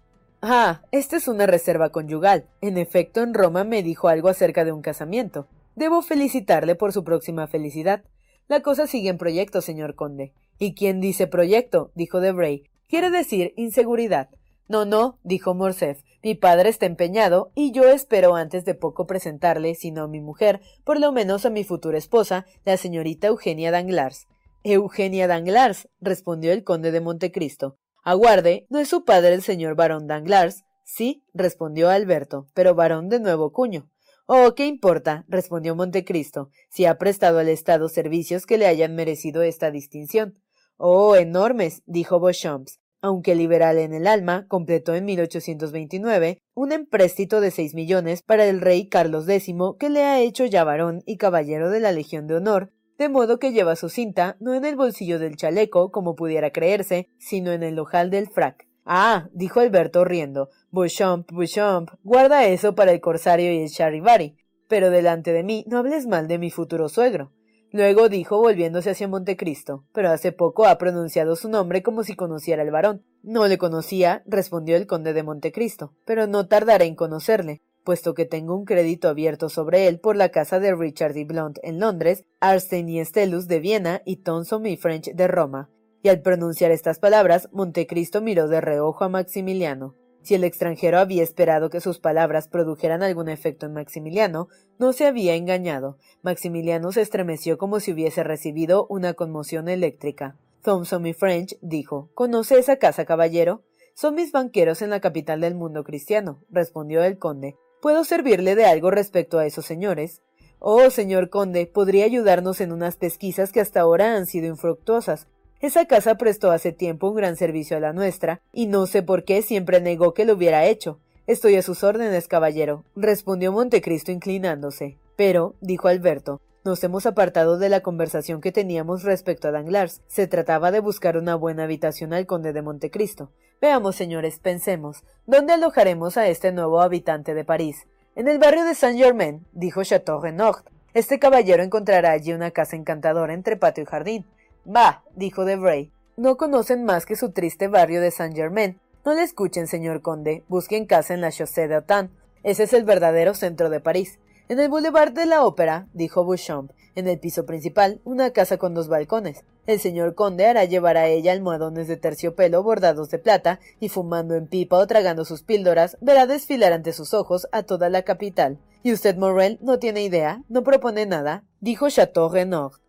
Ah, 0.42 0.84
esta 0.92 1.18
es 1.18 1.28
una 1.28 1.48
reserva 1.48 1.90
conyugal. 1.90 2.46
En 2.62 2.78
efecto, 2.78 3.22
en 3.22 3.34
Roma 3.34 3.66
me 3.66 3.84
dijo 3.84 4.08
algo 4.08 4.30
acerca 4.30 4.64
de 4.64 4.72
un 4.72 4.82
casamiento. 4.82 5.48
Debo 5.76 6.02
felicitarle 6.02 6.76
por 6.76 6.94
su 6.94 7.04
próxima 7.04 7.48
felicidad. 7.48 8.04
La 8.48 8.62
cosa 8.62 8.88
sigue 8.88 9.10
en 9.10 9.18
proyecto, 9.18 9.62
señor 9.62 9.96
conde. 9.96 10.34
¿Y 10.60 10.76
quién 10.76 11.00
dice 11.00 11.28
proyecto? 11.28 11.92
dijo 11.96 12.20
Debray. 12.20 12.64
Quiere 12.88 13.10
decir 13.10 13.54
inseguridad. 13.56 14.30
No, 14.68 14.86
no, 14.86 15.20
dijo 15.24 15.54
Morcerf. 15.54 16.02
Mi 16.24 16.36
padre 16.36 16.70
está 16.70 16.86
empeñado, 16.86 17.52
y 17.56 17.72
yo 17.72 17.90
espero 17.90 18.36
antes 18.36 18.64
de 18.64 18.76
poco 18.76 19.08
presentarle, 19.08 19.76
si 19.76 19.92
no 19.92 20.04
a 20.04 20.08
mi 20.08 20.22
mujer, 20.22 20.62
por 20.84 21.00
lo 21.00 21.12
menos 21.12 21.46
a 21.46 21.50
mi 21.50 21.64
futura 21.64 21.98
esposa, 21.98 22.46
la 22.64 22.78
señorita 22.78 23.28
Eugenia 23.28 23.72
Danglars. 23.72 24.28
Eugenia 24.64 25.28
Danglars, 25.28 25.90
respondió 26.00 26.54
el 26.54 26.64
conde 26.64 26.92
de 26.92 27.02
Montecristo. 27.02 27.78
Aguarde, 28.04 28.68
¿no 28.70 28.80
es 28.80 28.88
su 28.88 29.04
padre 29.04 29.34
el 29.34 29.42
señor 29.42 29.76
barón 29.76 30.08
Danglars? 30.08 30.64
Sí, 30.84 31.24
respondió 31.34 31.90
Alberto, 31.90 32.48
pero 32.54 32.76
barón 32.76 33.10
de 33.10 33.20
nuevo 33.20 33.52
cuño. 33.52 33.90
Oh, 34.34 34.56
¿qué 34.56 34.66
importa? 34.66 35.26
respondió 35.28 35.76
Montecristo, 35.76 36.52
si 36.70 36.86
ha 36.86 36.98
prestado 36.98 37.40
al 37.40 37.50
Estado 37.50 37.90
servicios 37.90 38.46
que 38.46 38.58
le 38.58 38.66
hayan 38.66 38.96
merecido 38.96 39.42
esta 39.42 39.72
distinción. 39.72 40.40
Oh, 40.78 41.18
enormes, 41.18 41.84
dijo 41.86 42.18
Beauchamp 42.22 42.70
aunque 43.02 43.36
liberal 43.36 43.78
en 43.78 43.94
el 43.94 44.08
alma, 44.08 44.46
completó 44.48 44.96
en 44.96 45.04
1829 45.04 46.38
un 46.54 46.72
empréstito 46.72 47.42
de 47.42 47.52
seis 47.52 47.74
millones 47.74 48.22
para 48.22 48.46
el 48.46 48.62
rey 48.62 48.88
Carlos 48.88 49.28
X 49.28 49.54
que 49.78 49.90
le 49.90 50.04
ha 50.04 50.22
hecho 50.22 50.46
ya 50.46 50.64
varón 50.64 51.02
y 51.06 51.18
caballero 51.18 51.70
de 51.70 51.82
la 51.82 51.92
Legión 51.92 52.28
de 52.28 52.36
Honor, 52.36 52.72
de 52.98 53.10
modo 53.10 53.38
que 53.38 53.52
lleva 53.52 53.76
su 53.76 53.90
cinta 53.90 54.38
no 54.40 54.54
en 54.54 54.64
el 54.64 54.78
bolsillo 54.78 55.20
del 55.20 55.36
chaleco, 55.36 55.92
como 55.92 56.16
pudiera 56.16 56.52
creerse, 56.52 57.10
sino 57.18 57.52
en 57.52 57.64
el 57.64 57.78
ojal 57.80 58.12
del 58.12 58.30
frac. 58.30 58.71
Ah, 58.86 59.28
dijo 59.34 59.60
Alberto 59.60 60.04
riendo, 60.06 60.50
Beauchamp, 60.72 61.32
Beauchamp, 61.32 61.92
guarda 62.04 62.46
eso 62.46 62.74
para 62.76 62.92
el 62.92 63.02
corsario 63.02 63.54
y 63.54 63.60
el 63.64 63.70
charivari, 63.70 64.38
pero 64.68 64.90
delante 64.90 65.34
de 65.34 65.44
mí 65.44 65.64
no 65.68 65.78
hables 65.78 66.08
mal 66.08 66.28
de 66.28 66.40
mi 66.40 66.50
futuro 66.50 66.90
suegro. 66.90 67.32
Luego 67.74 68.10
dijo 68.10 68.38
volviéndose 68.38 68.90
hacia 68.90 69.08
Montecristo, 69.08 69.86
pero 69.94 70.10
hace 70.10 70.34
poco 70.34 70.66
ha 70.66 70.78
pronunciado 70.78 71.38
su 71.38 71.48
nombre 71.48 71.82
como 71.82 72.04
si 72.04 72.16
conociera 72.16 72.64
al 72.64 72.72
varón. 72.72 73.04
No 73.24 73.48
le 73.48 73.58
conocía, 73.58 74.24
respondió 74.26 74.76
el 74.76 74.88
conde 74.88 75.14
de 75.14 75.24
Montecristo, 75.24 75.94
pero 76.06 76.28
no 76.28 76.48
tardaré 76.48 76.86
en 76.86 76.96
conocerle, 76.96 77.62
puesto 77.86 78.14
que 78.14 78.26
tengo 78.26 78.58
un 78.58 78.66
crédito 78.66 79.08
abierto 79.08 79.48
sobre 79.48 79.88
él 79.88 80.00
por 80.00 80.18
la 80.18 80.30
casa 80.30 80.60
de 80.60 80.76
Richard 80.76 81.16
y 81.16 81.24
Blount 81.24 81.60
en 81.64 81.80
Londres, 81.80 82.26
Arsten 82.42 82.90
y 82.90 83.04
Stellus 83.06 83.48
de 83.48 83.60
Viena 83.60 84.02
y 84.06 84.18
Thomson 84.18 84.66
y 84.66 84.76
French 84.76 85.14
de 85.14 85.28
Roma. 85.28 85.70
Y 86.04 86.10
al 86.10 86.22
pronunciar 86.22 86.72
estas 86.72 87.00
palabras, 87.00 87.50
Montecristo 87.52 88.22
miró 88.22 88.48
de 88.48 88.62
reojo 88.62 89.04
a 89.04 89.10
Maximiliano. 89.10 89.96
Si 90.24 90.36
el 90.36 90.44
extranjero 90.44 91.00
había 91.00 91.24
esperado 91.24 91.70
que 91.70 91.82
sus 91.82 92.00
palabras 92.00 92.48
produjeran 92.48 93.02
algún 93.02 93.28
efecto 93.28 93.66
en 93.66 93.74
Maximiliano, 93.74 94.50
no 94.78 94.94
se 94.94 95.08
había 95.08 95.36
engañado. 95.36 95.98
Maximiliano 96.22 96.92
se 96.92 97.02
estremeció 97.02 97.58
como 97.58 97.80
si 97.80 97.92
hubiese 97.92 98.24
recibido 98.24 98.86
una 98.88 99.14
conmoción 99.14 99.68
eléctrica. 99.68 100.38
Thompson 100.64 101.08
y 101.08 101.14
French 101.14 101.58
dijo 101.62 102.10
¿Conoce 102.14 102.60
esa 102.60 102.78
casa, 102.78 103.06
caballero? 103.06 103.64
Son 103.96 104.16
mis 104.16 104.32
banqueros 104.32 104.82
en 104.82 104.92
la 104.92 105.00
capital 105.00 105.42
del 105.42 105.56
mundo 105.56 105.84
cristiano, 105.84 106.44
respondió 106.50 107.04
el 107.04 107.18
conde. 107.18 107.56
¿Puedo 107.82 108.04
servirle 108.04 108.56
de 108.56 108.66
algo 108.66 108.92
respecto 108.92 109.40
a 109.40 109.46
esos 109.46 109.66
señores? 109.66 110.22
Oh, 110.60 110.92
señor 110.92 111.30
conde, 111.30 111.66
podría 111.66 112.06
ayudarnos 112.06 112.62
en 112.62 112.72
unas 112.72 112.96
pesquisas 112.96 113.52
que 113.52 113.60
hasta 113.60 113.82
ahora 113.82 114.16
han 114.16 114.28
sido 114.28 114.48
infructuosas. 114.48 115.28
Esa 115.62 115.86
casa 115.86 116.16
prestó 116.16 116.52
hace 116.52 116.72
tiempo 116.72 117.10
un 117.10 117.16
gran 117.16 117.36
servicio 117.36 117.78
a 117.78 117.80
la 117.80 117.94
nuestra, 117.94 118.42
y 118.52 118.66
no 118.66 118.88
sé 118.88 119.04
por 119.04 119.24
qué 119.24 119.44
siempre 119.44 119.80
negó 119.80 120.16
que 120.16 120.26
lo 120.26 120.34
hubiera 120.34 120.66
hecho. 120.66 121.00
Estoy 121.28 121.56
a 121.56 121.62
sus 121.62 121.84
órdenes, 121.84 122.28
caballero, 122.28 122.84
respondió 122.96 123.52
Montecristo 123.52 124.12
inclinándose. 124.12 124.98
Pero, 125.16 125.54
dijo 125.62 125.88
Alberto, 125.88 126.42
nos 126.66 126.84
hemos 126.84 127.06
apartado 127.06 127.60
de 127.60 127.70
la 127.70 127.82
conversación 127.82 128.42
que 128.42 128.52
teníamos 128.52 129.04
respecto 129.04 129.48
a 129.48 129.52
Danglars. 129.52 130.02
Se 130.08 130.26
trataba 130.26 130.72
de 130.72 130.80
buscar 130.80 131.16
una 131.16 131.36
buena 131.36 131.66
habitación 131.66 132.12
al 132.14 132.26
conde 132.26 132.54
de 132.54 132.64
Montecristo. 132.64 133.30
Veamos, 133.62 133.96
señores, 133.96 134.40
pensemos. 134.40 135.04
¿Dónde 135.28 135.54
alojaremos 135.54 136.18
a 136.18 136.28
este 136.28 136.52
nuevo 136.52 136.82
habitante 136.82 137.36
de 137.36 137.46
París? 137.46 137.86
En 138.16 138.28
el 138.28 138.40
barrio 138.40 138.66
de 138.66 138.74
Saint-Germain, 138.74 139.46
dijo 139.54 139.84
Chateau 139.84 140.20
Renaud. 140.20 140.56
Este 140.96 141.20
caballero 141.20 141.62
encontrará 141.62 142.12
allí 142.12 142.34
una 142.34 142.50
casa 142.50 142.76
encantadora 142.76 143.34
entre 143.34 143.58
patio 143.58 143.84
y 143.84 143.88
jardín. 143.88 144.26
Bah, 144.66 145.04
dijo 145.16 145.44
Debray, 145.44 145.92
no 146.18 146.38
conocen 146.38 146.86
más 146.86 147.06
que 147.06 147.16
su 147.16 147.32
triste 147.32 147.68
barrio 147.68 148.00
de 148.00 148.12
Saint 148.12 148.36
Germain. 148.36 148.80
No 149.04 149.14
le 149.16 149.24
escuchen, 149.24 149.66
señor 149.66 150.02
conde, 150.02 150.44
busquen 150.48 150.86
casa 150.86 151.16
en 151.16 151.22
la 151.22 151.32
Chaussée 151.32 151.68
d'Autan. 151.68 152.12
Ese 152.44 152.64
es 152.64 152.74
el 152.74 152.84
verdadero 152.84 153.34
centro 153.34 153.70
de 153.70 153.80
París. 153.80 154.20
En 154.50 154.60
el 154.60 154.70
boulevard 154.70 155.14
de 155.14 155.26
la 155.26 155.46
Ópera, 155.46 155.88
dijo 155.94 156.26
Beauchamp, 156.26 156.72
en 156.94 157.08
el 157.08 157.18
piso 157.20 157.46
principal, 157.46 158.02
una 158.04 158.32
casa 158.32 158.58
con 158.58 158.74
dos 158.74 158.88
balcones. 158.88 159.46
El 159.66 159.80
señor 159.80 160.14
conde 160.14 160.46
hará 160.46 160.66
llevar 160.66 160.98
a 160.98 161.08
ella 161.08 161.32
almohadones 161.32 161.88
de 161.88 161.98
terciopelo 161.98 162.62
bordados 162.62 163.10
de 163.10 163.18
plata, 163.18 163.60
y 163.80 163.90
fumando 163.90 164.36
en 164.36 164.48
pipa 164.48 164.78
o 164.78 164.86
tragando 164.86 165.26
sus 165.26 165.42
píldoras, 165.42 165.98
verá 166.02 166.28
desfilar 166.28 166.74
ante 166.74 166.94
sus 166.94 167.14
ojos 167.14 167.48
a 167.52 167.64
toda 167.64 167.90
la 167.90 168.04
capital. 168.04 168.60
¿Y 168.84 168.94
usted, 168.94 169.16
Morrel, 169.16 169.58
no 169.62 169.80
tiene 169.80 170.04
idea? 170.04 170.44
¿No 170.50 170.64
propone 170.64 171.06
nada? 171.06 171.46
dijo 171.62 171.90
Chateau 171.90 172.30
Renaud. 172.30 172.81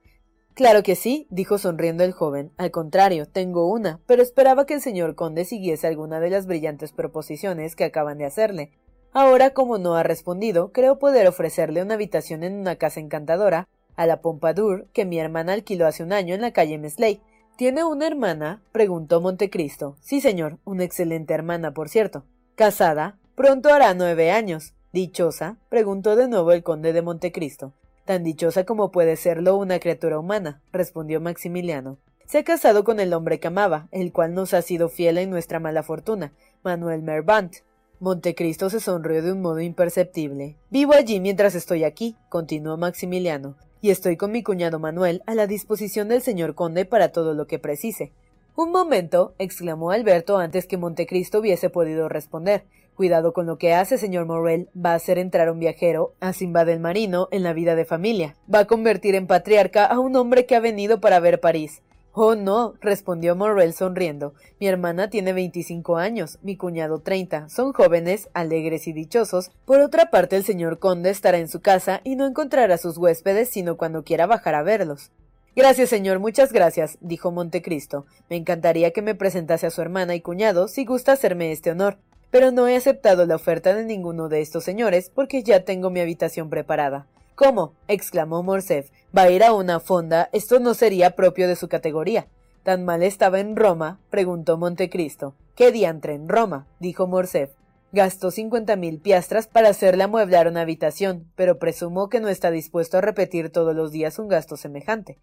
Claro 0.54 0.82
que 0.82 0.96
sí, 0.96 1.26
dijo 1.30 1.56
sonriendo 1.56 2.04
el 2.04 2.12
joven. 2.12 2.52
Al 2.58 2.70
contrario, 2.70 3.26
tengo 3.26 3.70
una, 3.70 4.00
pero 4.06 4.22
esperaba 4.22 4.66
que 4.66 4.74
el 4.74 4.82
señor 4.82 5.14
conde 5.14 5.46
siguiese 5.46 5.86
alguna 5.86 6.20
de 6.20 6.28
las 6.28 6.46
brillantes 6.46 6.92
proposiciones 6.92 7.74
que 7.74 7.84
acaban 7.84 8.18
de 8.18 8.26
hacerle. 8.26 8.70
Ahora, 9.12 9.50
como 9.50 9.78
no 9.78 9.94
ha 9.94 10.02
respondido, 10.02 10.72
creo 10.72 10.98
poder 10.98 11.26
ofrecerle 11.26 11.82
una 11.82 11.94
habitación 11.94 12.44
en 12.44 12.54
una 12.54 12.76
casa 12.76 13.00
encantadora, 13.00 13.68
a 13.96 14.06
la 14.06 14.20
Pompadour, 14.20 14.86
que 14.92 15.04
mi 15.04 15.18
hermana 15.18 15.52
alquiló 15.52 15.86
hace 15.86 16.02
un 16.02 16.12
año 16.12 16.34
en 16.34 16.40
la 16.40 16.52
calle 16.52 16.78
Mesley. 16.78 17.20
¿Tiene 17.56 17.84
una 17.84 18.06
hermana? 18.06 18.62
preguntó 18.72 19.20
Montecristo. 19.20 19.96
Sí, 20.00 20.20
señor, 20.20 20.58
una 20.64 20.84
excelente 20.84 21.34
hermana, 21.34 21.72
por 21.74 21.88
cierto. 21.88 22.24
¿Casada? 22.54 23.18
Pronto 23.34 23.72
hará 23.72 23.92
nueve 23.94 24.30
años. 24.30 24.74
¿Dichosa? 24.92 25.56
preguntó 25.68 26.16
de 26.16 26.28
nuevo 26.28 26.52
el 26.52 26.62
conde 26.62 26.92
de 26.92 27.02
Montecristo. 27.02 27.72
Tan 28.04 28.24
dichosa 28.24 28.64
como 28.64 28.90
puede 28.90 29.16
serlo 29.16 29.56
una 29.56 29.78
criatura 29.78 30.18
humana, 30.18 30.60
respondió 30.72 31.20
Maximiliano. 31.20 31.98
Se 32.26 32.38
ha 32.38 32.44
casado 32.44 32.82
con 32.82 32.98
el 32.98 33.12
hombre 33.12 33.38
que 33.38 33.48
amaba, 33.48 33.88
el 33.92 34.12
cual 34.12 34.34
nos 34.34 34.54
ha 34.54 34.62
sido 34.62 34.88
fiel 34.88 35.18
en 35.18 35.30
nuestra 35.30 35.60
mala 35.60 35.82
fortuna, 35.82 36.32
Manuel 36.64 37.02
Mervant. 37.02 37.56
Montecristo 38.00 38.70
se 38.70 38.80
sonrió 38.80 39.22
de 39.22 39.32
un 39.32 39.40
modo 39.40 39.60
imperceptible. 39.60 40.56
Vivo 40.70 40.94
allí 40.94 41.20
mientras 41.20 41.54
estoy 41.54 41.84
aquí, 41.84 42.16
continuó 42.28 42.76
Maximiliano, 42.76 43.54
y 43.80 43.90
estoy 43.90 44.16
con 44.16 44.32
mi 44.32 44.42
cuñado 44.42 44.80
Manuel 44.80 45.22
a 45.26 45.34
la 45.34 45.46
disposición 45.46 46.08
del 46.08 46.22
señor 46.22 46.54
conde 46.56 46.84
para 46.84 47.12
todo 47.12 47.34
lo 47.34 47.46
que 47.46 47.60
precise. 47.60 48.12
Un 48.54 48.70
momento, 48.70 49.34
exclamó 49.38 49.92
Alberto 49.92 50.36
antes 50.36 50.66
que 50.66 50.76
Montecristo 50.76 51.38
hubiese 51.38 51.70
podido 51.70 52.10
responder. 52.10 52.64
Cuidado 52.94 53.32
con 53.32 53.46
lo 53.46 53.56
que 53.56 53.72
hace, 53.72 53.96
señor 53.96 54.26
Morrel. 54.26 54.68
Va 54.76 54.92
a 54.92 54.96
hacer 54.96 55.16
entrar 55.16 55.50
un 55.50 55.58
viajero, 55.58 56.12
a 56.20 56.34
Simba 56.34 56.66
del 56.66 56.78
Marino, 56.78 57.28
en 57.30 57.44
la 57.44 57.54
vida 57.54 57.74
de 57.74 57.86
familia. 57.86 58.36
Va 58.52 58.60
a 58.60 58.66
convertir 58.66 59.14
en 59.14 59.26
patriarca 59.26 59.86
a 59.86 59.98
un 59.98 60.14
hombre 60.16 60.44
que 60.44 60.54
ha 60.54 60.60
venido 60.60 61.00
para 61.00 61.18
ver 61.18 61.40
París. 61.40 61.80
Oh, 62.12 62.34
no, 62.34 62.74
respondió 62.82 63.34
Morrel 63.34 63.72
sonriendo. 63.72 64.34
Mi 64.60 64.66
hermana 64.66 65.08
tiene 65.08 65.32
veinticinco 65.32 65.96
años, 65.96 66.38
mi 66.42 66.58
cuñado 66.58 66.98
treinta. 66.98 67.48
Son 67.48 67.72
jóvenes, 67.72 68.28
alegres 68.34 68.86
y 68.86 68.92
dichosos. 68.92 69.50
Por 69.64 69.80
otra 69.80 70.10
parte, 70.10 70.36
el 70.36 70.44
señor 70.44 70.78
conde 70.78 71.08
estará 71.08 71.38
en 71.38 71.48
su 71.48 71.62
casa 71.62 72.02
y 72.04 72.16
no 72.16 72.26
encontrará 72.26 72.74
a 72.74 72.78
sus 72.78 72.98
huéspedes 72.98 73.48
sino 73.48 73.78
cuando 73.78 74.04
quiera 74.04 74.26
bajar 74.26 74.54
a 74.54 74.62
verlos. 74.62 75.10
Gracias, 75.54 75.90
señor, 75.90 76.18
muchas 76.18 76.52
gracias, 76.52 76.98
dijo 77.00 77.30
Montecristo. 77.30 78.06
Me 78.30 78.36
encantaría 78.36 78.92
que 78.92 79.02
me 79.02 79.14
presentase 79.14 79.66
a 79.66 79.70
su 79.70 79.82
hermana 79.82 80.14
y 80.14 80.20
cuñado, 80.20 80.68
si 80.68 80.84
gusta 80.84 81.12
hacerme 81.12 81.52
este 81.52 81.70
honor 81.70 81.98
pero 82.32 82.50
no 82.50 82.66
he 82.66 82.74
aceptado 82.74 83.26
la 83.26 83.36
oferta 83.36 83.74
de 83.74 83.84
ninguno 83.84 84.30
de 84.30 84.40
estos 84.40 84.64
señores 84.64 85.10
porque 85.14 85.42
ya 85.42 85.66
tengo 85.66 85.90
mi 85.90 86.00
habitación 86.00 86.48
preparada. 86.48 87.06
¿Cómo? 87.34 87.74
exclamó 87.88 88.42
Morcerf. 88.42 88.90
¿Va 89.16 89.24
a 89.24 89.30
ir 89.30 89.44
a 89.44 89.52
una 89.52 89.80
fonda? 89.80 90.30
Esto 90.32 90.58
no 90.58 90.72
sería 90.72 91.14
propio 91.14 91.46
de 91.46 91.56
su 91.56 91.68
categoría. 91.68 92.26
¿Tan 92.62 92.86
mal 92.86 93.02
estaba 93.02 93.38
en 93.38 93.54
Roma? 93.54 94.00
preguntó 94.08 94.56
Montecristo. 94.56 95.34
¿Qué 95.54 95.72
diantre 95.72 96.14
en 96.14 96.26
Roma? 96.26 96.66
dijo 96.80 97.06
Morcerf. 97.06 97.52
Gastó 97.92 98.30
cincuenta 98.30 98.76
mil 98.76 98.98
piastras 98.98 99.46
para 99.46 99.68
hacerle 99.68 100.04
amueblar 100.04 100.48
una 100.48 100.62
habitación, 100.62 101.30
pero 101.36 101.58
presumo 101.58 102.08
que 102.08 102.20
no 102.20 102.28
está 102.28 102.50
dispuesto 102.50 102.96
a 102.96 103.02
repetir 103.02 103.50
todos 103.50 103.76
los 103.76 103.92
días 103.92 104.18
un 104.18 104.28
gasto 104.28 104.56
semejante. 104.56 105.18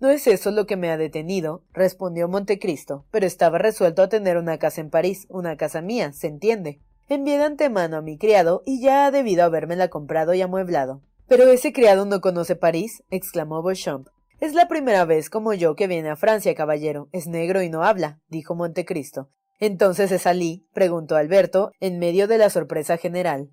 No 0.00 0.10
es 0.10 0.26
eso 0.26 0.50
lo 0.50 0.66
que 0.66 0.76
me 0.76 0.90
ha 0.90 0.96
detenido, 0.96 1.62
respondió 1.72 2.28
Montecristo, 2.28 3.06
pero 3.10 3.26
estaba 3.26 3.58
resuelto 3.58 4.02
a 4.02 4.08
tener 4.08 4.36
una 4.36 4.58
casa 4.58 4.80
en 4.80 4.90
París, 4.90 5.26
una 5.28 5.56
casa 5.56 5.80
mía, 5.80 6.12
se 6.12 6.26
entiende. 6.26 6.80
Envié 7.08 7.38
de 7.38 7.44
antemano 7.44 7.98
a 7.98 8.02
mi 8.02 8.18
criado 8.18 8.62
y 8.64 8.80
ya 8.80 9.06
ha 9.06 9.10
debido 9.10 9.44
habérmela 9.44 9.88
comprado 9.88 10.34
y 10.34 10.42
amueblado. 10.42 11.02
Pero 11.28 11.44
ese 11.44 11.72
criado 11.72 12.06
no 12.06 12.20
conoce 12.20 12.56
París, 12.56 13.02
exclamó 13.10 13.62
Beauchamp. 13.62 14.08
Es 14.40 14.52
la 14.52 14.68
primera 14.68 15.04
vez 15.04 15.30
como 15.30 15.54
yo 15.54 15.74
que 15.74 15.86
viene 15.86 16.10
a 16.10 16.16
Francia, 16.16 16.54
caballero. 16.54 17.08
Es 17.12 17.26
negro 17.26 17.62
y 17.62 17.70
no 17.70 17.82
habla, 17.82 18.20
dijo 18.28 18.54
Montecristo. 18.54 19.30
Entonces 19.60 20.12
es 20.12 20.26
Ali, 20.26 20.66
preguntó 20.72 21.16
Alberto, 21.16 21.70
en 21.80 21.98
medio 21.98 22.26
de 22.26 22.38
la 22.38 22.50
sorpresa 22.50 22.96
general. 22.96 23.50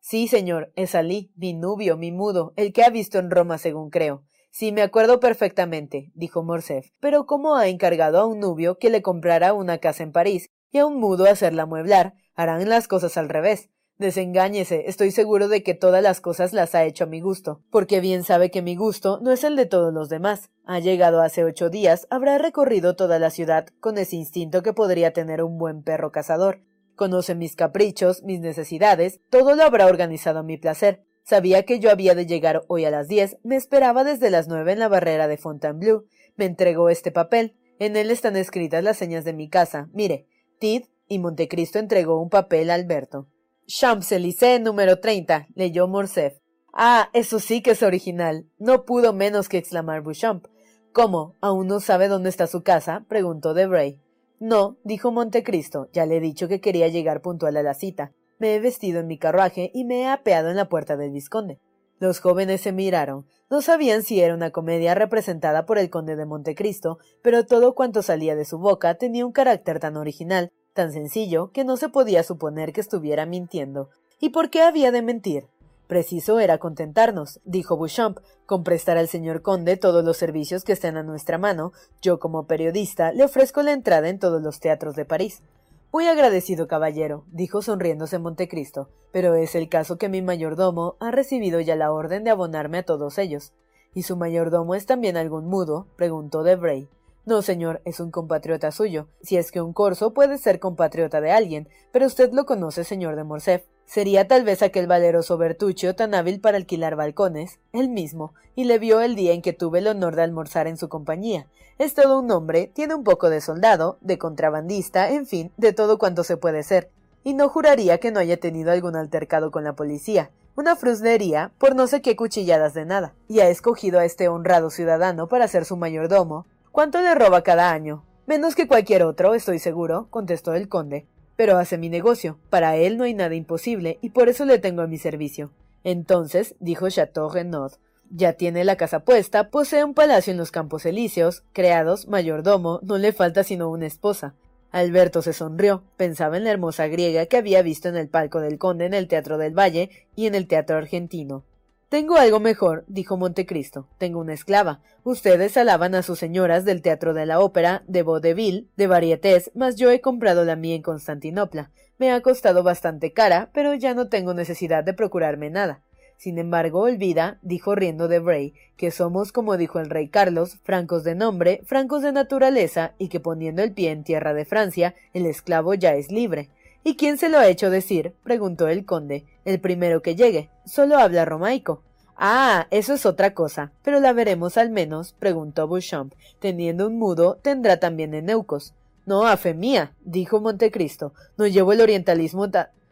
Sí, 0.00 0.28
señor, 0.28 0.70
es 0.76 0.94
Ali, 0.94 1.32
mi 1.34 1.54
nubio, 1.54 1.96
mi 1.96 2.12
mudo, 2.12 2.52
el 2.56 2.72
que 2.72 2.84
ha 2.84 2.90
visto 2.90 3.18
en 3.18 3.30
Roma, 3.30 3.58
según 3.58 3.90
creo. 3.90 4.24
Sí, 4.50 4.72
me 4.72 4.82
acuerdo 4.82 5.20
perfectamente, 5.20 6.10
dijo 6.14 6.42
Morcerf. 6.42 6.90
Pero 7.00 7.26
¿cómo 7.26 7.56
ha 7.56 7.68
encargado 7.68 8.18
a 8.18 8.26
un 8.26 8.40
nubio 8.40 8.78
que 8.78 8.90
le 8.90 9.02
comprara 9.02 9.52
una 9.52 9.78
casa 9.78 10.02
en 10.02 10.12
París 10.12 10.50
y 10.70 10.78
a 10.78 10.86
un 10.86 10.98
mudo 10.98 11.26
hacerla 11.26 11.66
mueblar? 11.66 12.14
Harán 12.34 12.68
las 12.68 12.88
cosas 12.88 13.16
al 13.16 13.28
revés. 13.28 13.70
Desengáñese, 13.98 14.84
estoy 14.88 15.10
seguro 15.10 15.48
de 15.48 15.64
que 15.64 15.74
todas 15.74 16.04
las 16.04 16.20
cosas 16.20 16.52
las 16.52 16.76
ha 16.76 16.84
hecho 16.84 17.02
a 17.02 17.08
mi 17.08 17.20
gusto, 17.20 17.64
porque 17.68 17.98
bien 17.98 18.22
sabe 18.22 18.48
que 18.52 18.62
mi 18.62 18.76
gusto 18.76 19.18
no 19.20 19.32
es 19.32 19.42
el 19.42 19.56
de 19.56 19.66
todos 19.66 19.92
los 19.92 20.08
demás. 20.08 20.50
Ha 20.64 20.78
llegado 20.78 21.20
hace 21.20 21.42
ocho 21.42 21.68
días, 21.68 22.06
habrá 22.08 22.38
recorrido 22.38 22.94
toda 22.94 23.18
la 23.18 23.30
ciudad 23.30 23.66
con 23.80 23.98
ese 23.98 24.14
instinto 24.14 24.62
que 24.62 24.72
podría 24.72 25.12
tener 25.12 25.42
un 25.42 25.58
buen 25.58 25.82
perro 25.82 26.12
cazador. 26.12 26.60
Conoce 26.94 27.34
mis 27.34 27.56
caprichos, 27.56 28.22
mis 28.22 28.38
necesidades, 28.38 29.20
todo 29.30 29.56
lo 29.56 29.64
habrá 29.64 29.86
organizado 29.86 30.38
a 30.38 30.44
mi 30.44 30.58
placer. 30.58 31.04
Sabía 31.28 31.64
que 31.64 31.78
yo 31.78 31.90
había 31.90 32.14
de 32.14 32.24
llegar 32.24 32.64
hoy 32.68 32.86
a 32.86 32.90
las 32.90 33.06
diez, 33.06 33.36
me 33.42 33.56
esperaba 33.56 34.02
desde 34.02 34.30
las 34.30 34.48
nueve 34.48 34.72
en 34.72 34.78
la 34.78 34.88
barrera 34.88 35.28
de 35.28 35.36
Fontainebleau. 35.36 36.06
Me 36.36 36.46
entregó 36.46 36.88
este 36.88 37.12
papel. 37.12 37.54
En 37.78 37.96
él 37.96 38.10
están 38.10 38.34
escritas 38.34 38.82
las 38.82 38.96
señas 38.96 39.26
de 39.26 39.34
mi 39.34 39.50
casa. 39.50 39.90
Mire, 39.92 40.26
Tid 40.58 40.84
y 41.06 41.18
Montecristo 41.18 41.78
entregó 41.78 42.18
un 42.18 42.30
papel 42.30 42.70
a 42.70 42.74
Alberto. 42.76 43.28
Champs-Élysées 43.66 44.62
número 44.62 45.00
30, 45.00 45.48
leyó 45.54 45.86
Morcerf. 45.86 46.38
Ah, 46.72 47.10
eso 47.12 47.40
sí 47.40 47.60
que 47.60 47.72
es 47.72 47.82
original. 47.82 48.46
No 48.56 48.86
pudo 48.86 49.12
menos 49.12 49.50
que 49.50 49.58
exclamar 49.58 50.00
Bouchamp. 50.00 50.46
¿Cómo? 50.94 51.36
¿Aún 51.42 51.66
no 51.66 51.80
sabe 51.80 52.08
dónde 52.08 52.30
está 52.30 52.46
su 52.46 52.62
casa? 52.62 53.04
preguntó 53.06 53.52
Debray. 53.52 54.00
No, 54.40 54.78
dijo 54.82 55.12
Montecristo. 55.12 55.90
Ya 55.92 56.06
le 56.06 56.16
he 56.16 56.20
dicho 56.20 56.48
que 56.48 56.62
quería 56.62 56.88
llegar 56.88 57.20
puntual 57.20 57.58
a 57.58 57.62
la 57.62 57.74
cita. 57.74 58.14
Me 58.38 58.54
he 58.54 58.60
vestido 58.60 59.00
en 59.00 59.06
mi 59.06 59.18
carruaje 59.18 59.70
y 59.74 59.84
me 59.84 60.02
he 60.02 60.08
apeado 60.08 60.50
en 60.50 60.56
la 60.56 60.68
puerta 60.68 60.96
del 60.96 61.10
vizconde. 61.10 61.58
Los 61.98 62.20
jóvenes 62.20 62.60
se 62.60 62.70
miraron. 62.72 63.26
No 63.50 63.60
sabían 63.60 64.02
si 64.02 64.20
era 64.20 64.34
una 64.34 64.50
comedia 64.50 64.94
representada 64.94 65.66
por 65.66 65.78
el 65.78 65.90
conde 65.90 66.14
de 66.14 66.26
Montecristo, 66.26 66.98
pero 67.22 67.44
todo 67.44 67.74
cuanto 67.74 68.02
salía 68.02 68.36
de 68.36 68.44
su 68.44 68.58
boca 68.58 68.94
tenía 68.94 69.26
un 69.26 69.32
carácter 69.32 69.80
tan 69.80 69.96
original, 69.96 70.52
tan 70.74 70.92
sencillo, 70.92 71.50
que 71.50 71.64
no 71.64 71.76
se 71.76 71.88
podía 71.88 72.22
suponer 72.22 72.72
que 72.72 72.80
estuviera 72.80 73.26
mintiendo. 73.26 73.90
¿Y 74.20 74.28
por 74.28 74.50
qué 74.50 74.62
había 74.62 74.92
de 74.92 75.02
mentir? 75.02 75.46
Preciso 75.88 76.38
era 76.38 76.58
contentarnos, 76.58 77.40
dijo 77.44 77.76
Bouchamp, 77.76 78.18
con 78.46 78.62
prestar 78.62 78.98
al 78.98 79.08
señor 79.08 79.42
conde 79.42 79.76
todos 79.78 80.04
los 80.04 80.18
servicios 80.18 80.62
que 80.62 80.72
estén 80.74 80.98
a 80.98 81.02
nuestra 81.02 81.38
mano. 81.38 81.72
Yo, 82.02 82.20
como 82.20 82.46
periodista, 82.46 83.10
le 83.12 83.24
ofrezco 83.24 83.62
la 83.62 83.72
entrada 83.72 84.08
en 84.08 84.18
todos 84.18 84.42
los 84.42 84.60
teatros 84.60 84.94
de 84.94 85.06
París. 85.06 85.42
Muy 85.90 86.06
agradecido, 86.06 86.68
caballero, 86.68 87.24
dijo 87.32 87.62
sonriéndose 87.62 88.18
Montecristo, 88.18 88.90
pero 89.10 89.34
es 89.34 89.54
el 89.54 89.70
caso 89.70 89.96
que 89.96 90.10
mi 90.10 90.20
mayordomo 90.20 90.96
ha 91.00 91.10
recibido 91.10 91.60
ya 91.60 91.76
la 91.76 91.92
orden 91.92 92.24
de 92.24 92.30
abonarme 92.30 92.78
a 92.78 92.82
todos 92.82 93.16
ellos. 93.16 93.54
¿Y 93.94 94.02
su 94.02 94.14
mayordomo 94.14 94.74
es 94.74 94.84
también 94.84 95.16
algún 95.16 95.46
mudo? 95.46 95.86
preguntó 95.96 96.42
Debray. 96.42 96.90
No, 97.24 97.40
señor, 97.40 97.80
es 97.86 98.00
un 98.00 98.10
compatriota 98.10 98.70
suyo. 98.70 99.08
Si 99.22 99.38
es 99.38 99.50
que 99.50 99.62
un 99.62 99.72
corso 99.72 100.12
puede 100.12 100.36
ser 100.36 100.60
compatriota 100.60 101.22
de 101.22 101.30
alguien, 101.30 101.68
pero 101.90 102.06
usted 102.06 102.32
lo 102.32 102.44
conoce, 102.44 102.84
señor 102.84 103.16
de 103.16 103.24
Morcerf. 103.24 103.64
Sería 103.88 104.28
tal 104.28 104.44
vez 104.44 104.60
aquel 104.60 104.86
valeroso 104.86 105.38
Bertuccio 105.38 105.96
tan 105.96 106.14
hábil 106.14 106.42
para 106.42 106.58
alquilar 106.58 106.94
balcones, 106.94 107.58
él 107.72 107.88
mismo, 107.88 108.34
y 108.54 108.64
le 108.64 108.78
vio 108.78 109.00
el 109.00 109.14
día 109.14 109.32
en 109.32 109.40
que 109.40 109.54
tuve 109.54 109.78
el 109.78 109.86
honor 109.86 110.14
de 110.14 110.20
almorzar 110.20 110.66
en 110.66 110.76
su 110.76 110.90
compañía. 110.90 111.46
Es 111.78 111.94
todo 111.94 112.20
un 112.20 112.30
hombre, 112.30 112.70
tiene 112.74 112.94
un 112.94 113.02
poco 113.02 113.30
de 113.30 113.40
soldado, 113.40 113.96
de 114.02 114.18
contrabandista, 114.18 115.10
en 115.10 115.24
fin, 115.24 115.52
de 115.56 115.72
todo 115.72 115.96
cuanto 115.96 116.22
se 116.22 116.36
puede 116.36 116.64
ser. 116.64 116.90
Y 117.24 117.32
no 117.32 117.48
juraría 117.48 117.96
que 117.96 118.10
no 118.10 118.20
haya 118.20 118.36
tenido 118.36 118.72
algún 118.72 118.94
altercado 118.94 119.50
con 119.50 119.64
la 119.64 119.72
policía, 119.72 120.30
una 120.54 120.76
fruslería 120.76 121.52
por 121.56 121.74
no 121.74 121.86
sé 121.86 122.02
qué 122.02 122.14
cuchilladas 122.14 122.74
de 122.74 122.84
nada, 122.84 123.14
y 123.26 123.40
ha 123.40 123.48
escogido 123.48 124.00
a 124.00 124.04
este 124.04 124.28
honrado 124.28 124.68
ciudadano 124.68 125.28
para 125.28 125.48
ser 125.48 125.64
su 125.64 125.78
mayordomo. 125.78 126.44
¿Cuánto 126.72 127.00
le 127.00 127.14
roba 127.14 127.40
cada 127.40 127.72
año? 127.72 128.04
Menos 128.26 128.54
que 128.54 128.68
cualquier 128.68 129.02
otro, 129.04 129.32
estoy 129.32 129.58
seguro, 129.58 130.08
contestó 130.10 130.52
el 130.52 130.68
conde 130.68 131.06
pero 131.38 131.56
hace 131.56 131.78
mi 131.78 131.88
negocio. 131.88 132.36
Para 132.50 132.74
él 132.74 132.98
no 132.98 133.04
hay 133.04 133.14
nada 133.14 133.36
imposible, 133.36 134.00
y 134.02 134.10
por 134.10 134.28
eso 134.28 134.44
le 134.44 134.58
tengo 134.58 134.82
a 134.82 134.88
mi 134.88 134.98
servicio. 134.98 135.52
Entonces, 135.84 136.56
dijo 136.58 136.90
Chateau 136.90 137.30
Renaud, 137.30 137.74
ya 138.10 138.32
tiene 138.32 138.64
la 138.64 138.74
casa 138.74 139.04
puesta, 139.04 139.48
posee 139.48 139.84
un 139.84 139.94
palacio 139.94 140.32
en 140.32 140.36
los 140.36 140.50
Campos 140.50 140.84
Elíseos, 140.84 141.44
creados, 141.52 142.08
mayordomo, 142.08 142.80
no 142.82 142.98
le 142.98 143.12
falta 143.12 143.44
sino 143.44 143.70
una 143.70 143.86
esposa. 143.86 144.34
Alberto 144.72 145.22
se 145.22 145.32
sonrió, 145.32 145.84
pensaba 145.96 146.36
en 146.36 146.42
la 146.42 146.50
hermosa 146.50 146.88
griega 146.88 147.26
que 147.26 147.36
había 147.36 147.62
visto 147.62 147.88
en 147.88 147.96
el 147.96 148.08
palco 148.08 148.40
del 148.40 148.58
conde 148.58 148.86
en 148.86 148.94
el 148.94 149.06
Teatro 149.06 149.38
del 149.38 149.56
Valle 149.56 149.90
y 150.16 150.26
en 150.26 150.34
el 150.34 150.48
Teatro 150.48 150.76
Argentino. 150.76 151.44
Tengo 151.88 152.16
algo 152.16 152.38
mejor, 152.38 152.84
dijo 152.86 153.16
Montecristo. 153.16 153.88
Tengo 153.96 154.20
una 154.20 154.34
esclava. 154.34 154.82
Ustedes 155.04 155.56
alaban 155.56 155.94
a 155.94 156.02
sus 156.02 156.18
señoras 156.18 156.66
del 156.66 156.82
Teatro 156.82 157.14
de 157.14 157.24
la 157.24 157.40
Ópera, 157.40 157.82
de 157.86 158.02
Vaudeville, 158.02 158.66
de 158.76 158.86
Varietés, 158.86 159.50
mas 159.54 159.76
yo 159.76 159.90
he 159.90 160.02
comprado 160.02 160.44
la 160.44 160.54
mía 160.54 160.74
en 160.74 160.82
Constantinopla. 160.82 161.70
Me 161.96 162.12
ha 162.12 162.20
costado 162.20 162.62
bastante 162.62 163.14
cara, 163.14 163.48
pero 163.54 163.72
ya 163.72 163.94
no 163.94 164.10
tengo 164.10 164.34
necesidad 164.34 164.84
de 164.84 164.92
procurarme 164.92 165.48
nada. 165.48 165.82
Sin 166.18 166.36
embargo, 166.36 166.80
olvida, 166.80 167.38
dijo 167.40 167.74
riendo 167.74 168.06
de 168.06 168.18
Bray, 168.18 168.52
que 168.76 168.90
somos, 168.90 169.32
como 169.32 169.56
dijo 169.56 169.78
el 169.78 169.88
rey 169.88 170.08
Carlos, 170.08 170.58
francos 170.64 171.04
de 171.04 171.14
nombre, 171.14 171.62
francos 171.64 172.02
de 172.02 172.12
naturaleza, 172.12 172.92
y 172.98 173.08
que 173.08 173.20
poniendo 173.20 173.62
el 173.62 173.72
pie 173.72 173.92
en 173.92 174.04
tierra 174.04 174.34
de 174.34 174.44
Francia, 174.44 174.94
el 175.14 175.24
esclavo 175.24 175.72
ya 175.72 175.94
es 175.94 176.12
libre. 176.12 176.50
¿Y 176.84 176.96
quién 176.96 177.18
se 177.18 177.28
lo 177.28 177.38
ha 177.38 177.48
hecho 177.48 177.70
decir? 177.70 178.14
preguntó 178.22 178.68
el 178.68 178.84
conde. 178.84 179.24
El 179.44 179.60
primero 179.60 180.02
que 180.02 180.16
llegue. 180.16 180.50
Solo 180.64 180.98
habla 180.98 181.24
romaico. 181.24 181.82
Ah, 182.16 182.66
eso 182.70 182.94
es 182.94 183.06
otra 183.06 183.34
cosa. 183.34 183.72
Pero 183.82 184.00
la 184.00 184.12
veremos 184.12 184.56
al 184.56 184.70
menos, 184.70 185.14
preguntó 185.18 185.68
Beauchamp. 185.68 186.14
Teniendo 186.40 186.86
un 186.86 186.98
mudo, 186.98 187.38
tendrá 187.42 187.78
también 187.78 188.14
eneucos. 188.14 188.74
No, 189.06 189.26
a 189.26 189.36
fe 189.36 189.54
mía, 189.54 189.94
dijo 190.04 190.40
Montecristo. 190.40 191.14
No 191.36 191.46
llevo 191.46 191.72
el 191.72 191.80
orientalismo 191.80 192.46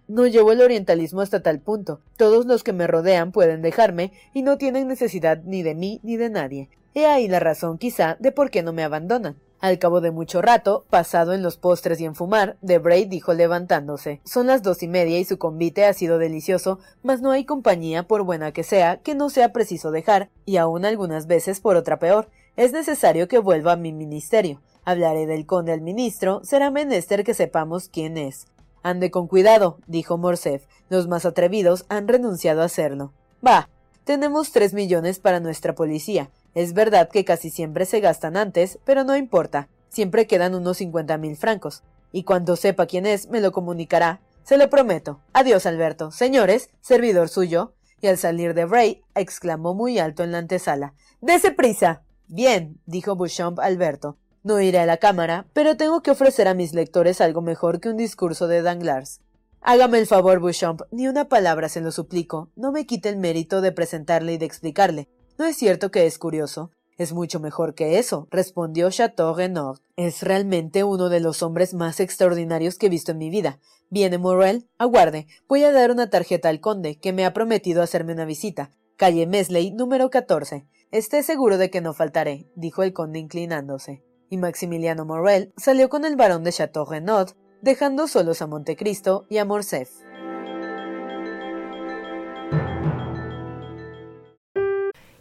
no 0.09 0.27
llevo 0.29 0.53
el 0.53 0.61
orientalismo 0.61 1.21
hasta 1.21 1.43
tal 1.43 1.59
punto. 1.59 2.01
Todos 2.17 2.47
los 2.47 2.63
que 2.63 2.73
me 2.73 2.87
rodean 2.87 3.33
pueden 3.33 3.61
dejarme 3.61 4.13
y 4.33 4.43
no 4.43 4.57
tienen 4.57 4.87
necesidad 4.87 5.43
ni 5.45 5.65
de 5.65 5.75
mí 5.75 6.01
ni 6.05 6.17
de 6.17 6.31
nadie. 6.31 6.71
He 6.95 7.07
ahí 7.07 7.27
la 7.27 7.41
razón 7.41 7.77
quizá 7.77 8.17
de 8.21 8.31
por 8.31 8.51
qué 8.51 8.63
no 8.63 8.73
me 8.73 8.85
abandonan. 8.85 9.37
Al 9.59 9.79
cabo 9.79 10.03
de 10.03 10.11
mucho 10.11 10.43
rato, 10.43 10.85
pasado 10.91 11.33
en 11.33 11.43
los 11.43 11.57
postres 11.57 11.99
y 12.01 12.05
en 12.05 12.15
fumar, 12.15 12.59
Debray 12.61 13.07
dijo 13.07 13.33
levantándose 13.33 14.21
Son 14.25 14.47
las 14.47 14.63
dos 14.63 14.83
y 14.83 14.89
media 14.89 15.19
y 15.19 15.25
su 15.25 15.39
convite 15.39 15.87
ha 15.87 15.93
sido 15.95 16.19
delicioso, 16.19 16.79
mas 17.03 17.23
no 17.23 17.31
hay 17.31 17.45
compañía, 17.45 18.07
por 18.07 18.23
buena 18.23 18.53
que 18.53 18.63
sea, 18.63 18.99
que 18.99 19.15
no 19.15 19.31
sea 19.31 19.53
preciso 19.53 19.91
dejar, 19.91 20.29
y 20.45 20.59
aun 20.59 20.85
algunas 20.85 21.27
veces 21.27 21.61
por 21.61 21.77
otra 21.77 21.99
peor. 21.99 22.29
Es 22.57 22.73
necesario 22.73 23.29
que 23.29 23.39
vuelva 23.39 23.73
a 23.73 23.77
mi 23.77 23.93
ministerio. 23.93 24.61
Hablaré 24.85 25.27
del 25.27 25.47
conde 25.47 25.73
al 25.73 25.81
ministro, 25.81 26.41
será 26.45 26.71
menester 26.71 27.25
que 27.25 27.35
sepamos 27.35 27.89
quién 27.89 28.19
es. 28.19 28.47
Ande 28.83 29.11
con 29.11 29.27
cuidado, 29.27 29.79
dijo 29.87 30.19
Morcerf. 30.19 30.65
Los 30.91 31.09
más 31.09 31.25
atrevidos 31.25 31.87
han 31.89 32.09
renunciado 32.09 32.63
a 32.63 32.67
hacerlo. 32.67 33.13
Bah. 33.41 33.69
Tenemos 34.05 34.53
tres 34.53 34.73
millones 34.73 35.19
para 35.19 35.41
nuestra 35.41 35.75
policía. 35.75 36.31
Es 36.57 36.73
verdad 36.73 37.11
que 37.11 37.27
casi 37.27 37.51
siempre 37.51 37.85
se 37.85 38.01
gastan 38.01 38.35
antes, 38.35 38.79
pero 38.87 39.05
no 39.05 39.15
importa. 39.15 39.69
Siempre 39.91 40.27
quedan 40.27 40.55
unos 40.55 40.79
cincuenta 40.79 41.19
mil 41.19 41.37
francos. 41.37 41.83
Y 42.13 42.23
cuando 42.23 42.57
sepa 42.57 42.87
quién 42.87 43.05
es, 43.05 43.29
me 43.29 43.43
lo 43.43 43.53
comunicará. 43.53 44.23
Se 44.43 44.57
lo 44.57 44.71
prometo. 44.71 45.21
Adiós, 45.35 45.67
Alberto. 45.67 46.11
Señores, 46.13 46.71
servidor 46.81 47.29
suyo. 47.29 47.75
Y 48.01 48.07
al 48.07 48.17
salir 48.17 48.55
de 48.55 48.65
Bray, 48.65 49.03
exclamó 49.15 49.75
muy 49.75 49.99
alto 49.99 50.25
en 50.25 50.33
la 50.33 50.39
antesala. 50.39 50.95
¡Dese 51.21 51.51
prisa! 51.51 52.05
Bien, 52.27 52.81
dijo 52.87 53.17
Beauchamp 53.17 53.59
Alberto. 53.61 54.17
No 54.43 54.59
iré 54.59 54.79
a 54.79 54.87
la 54.87 54.97
cámara, 54.97 55.45
pero 55.53 55.77
tengo 55.77 56.03
que 56.03 56.13
ofrecer 56.13 56.49
a 56.49 56.55
mis 56.55 56.73
lectores 56.73 57.21
algo 57.21 57.43
mejor 57.43 57.81
que 57.81 57.91
un 57.91 57.99
discurso 57.99 58.49
de 58.49 58.63
Danglars. 58.63 59.21
Hágame 59.61 59.99
el 59.99 60.07
favor, 60.07 60.41
Beauchamp, 60.41 60.81
ni 60.91 61.07
una 61.07 61.29
palabra 61.29 61.69
se 61.69 61.83
lo 61.83 61.93
suplico. 61.93 62.49
No 62.57 62.73
me 62.73 62.87
quite 62.87 63.11
el 63.11 63.19
mérito 63.19 63.61
de 63.61 63.73
presentarle 63.73 64.33
y 64.33 64.39
de 64.39 64.47
explicarle. 64.47 65.11
¿No 65.39 65.45
es 65.45 65.57
cierto 65.57 65.91
que 65.91 66.07
es 66.07 66.19
curioso? 66.19 66.71
Es 66.99 67.13
mucho 67.13 67.41
mejor 67.41 67.75
que 67.75 67.99
eso, 67.99 68.27
respondió 68.31 68.91
Chateau 68.91 69.35
Renaud. 69.35 69.79
Es 69.97 70.23
realmente 70.23 70.83
uno 70.83 71.09
de 71.09 71.21
los 71.21 71.43
hombres 71.43 71.75
más 71.75 72.01
extraordinarios 72.01 72.79
que 72.79 72.87
he 72.87 72.91
visto 72.91 73.13
en 73.13 73.19
mi 73.19 73.29
vida. 73.29 73.61
¿Viene 73.91 74.19
Morel? 74.19 74.67
Aguarde. 74.79 75.27
Voy 75.47 75.65
a 75.65 75.73
dar 75.73 75.91
una 75.91 76.09
tarjeta 76.09 76.49
al 76.49 76.61
conde, 76.61 76.99
que 76.99 77.13
me 77.13 77.27
ha 77.27 77.35
prometido 77.35 77.83
hacerme 77.83 78.15
una 78.15 78.25
visita. 78.25 78.71
Calle 78.97 79.27
Mesley, 79.27 79.73
número 79.73 80.09
14. 80.09 80.67
Esté 80.91 81.23
seguro 81.23 81.59
de 81.59 81.71
que 81.71 81.83
no 81.83 81.93
faltaré, 81.93 82.51
dijo 82.55 82.83
el 82.83 82.95
conde 82.95 83.19
inclinándose 83.19 84.03
y 84.29 84.37
Maximiliano 84.37 85.05
Morel 85.05 85.53
salió 85.57 85.89
con 85.89 86.05
el 86.05 86.17
barón 86.17 86.45
de 86.45 86.53
Chateau 86.53 86.85
Renaud, 86.85 87.31
dejando 87.63 88.07
solos 88.07 88.43
a 88.43 88.47
Montecristo 88.47 89.27
y 89.29 89.39
a 89.39 89.45
Morcerf. 89.45 89.91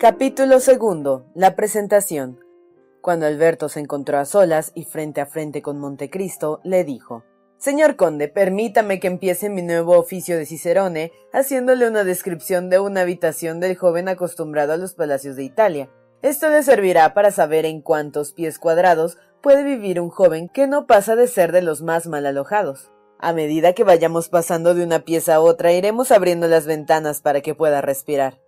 Capítulo 0.00 0.60
segundo. 0.60 1.26
La 1.34 1.54
presentación. 1.56 2.40
Cuando 3.02 3.26
Alberto 3.26 3.68
se 3.68 3.80
encontró 3.80 4.16
a 4.16 4.24
solas 4.24 4.72
y 4.74 4.84
frente 4.84 5.20
a 5.20 5.26
frente 5.26 5.60
con 5.60 5.78
Montecristo, 5.78 6.62
le 6.64 6.84
dijo 6.84 7.22
Señor 7.58 7.96
conde, 7.96 8.28
permítame 8.28 8.98
que 8.98 9.08
empiece 9.08 9.50
mi 9.50 9.60
nuevo 9.60 9.98
oficio 9.98 10.38
de 10.38 10.46
Cicerone, 10.46 11.12
haciéndole 11.34 11.86
una 11.86 12.02
descripción 12.02 12.70
de 12.70 12.80
una 12.80 13.02
habitación 13.02 13.60
del 13.60 13.76
joven 13.76 14.08
acostumbrado 14.08 14.72
a 14.72 14.78
los 14.78 14.94
palacios 14.94 15.36
de 15.36 15.44
Italia. 15.44 15.90
Esto 16.22 16.48
le 16.48 16.62
servirá 16.62 17.12
para 17.12 17.30
saber 17.30 17.66
en 17.66 17.82
cuántos 17.82 18.32
pies 18.32 18.58
cuadrados 18.58 19.18
puede 19.42 19.64
vivir 19.64 20.00
un 20.00 20.08
joven 20.08 20.48
que 20.48 20.66
no 20.66 20.86
pasa 20.86 21.14
de 21.14 21.26
ser 21.26 21.52
de 21.52 21.60
los 21.60 21.82
más 21.82 22.06
mal 22.06 22.24
alojados. 22.24 22.90
A 23.18 23.34
medida 23.34 23.74
que 23.74 23.84
vayamos 23.84 24.30
pasando 24.30 24.72
de 24.72 24.82
una 24.82 25.00
pieza 25.00 25.34
a 25.34 25.40
otra, 25.40 25.72
iremos 25.72 26.10
abriendo 26.10 26.48
las 26.48 26.64
ventanas 26.64 27.20
para 27.20 27.42
que 27.42 27.54
pueda 27.54 27.82
respirar. 27.82 28.40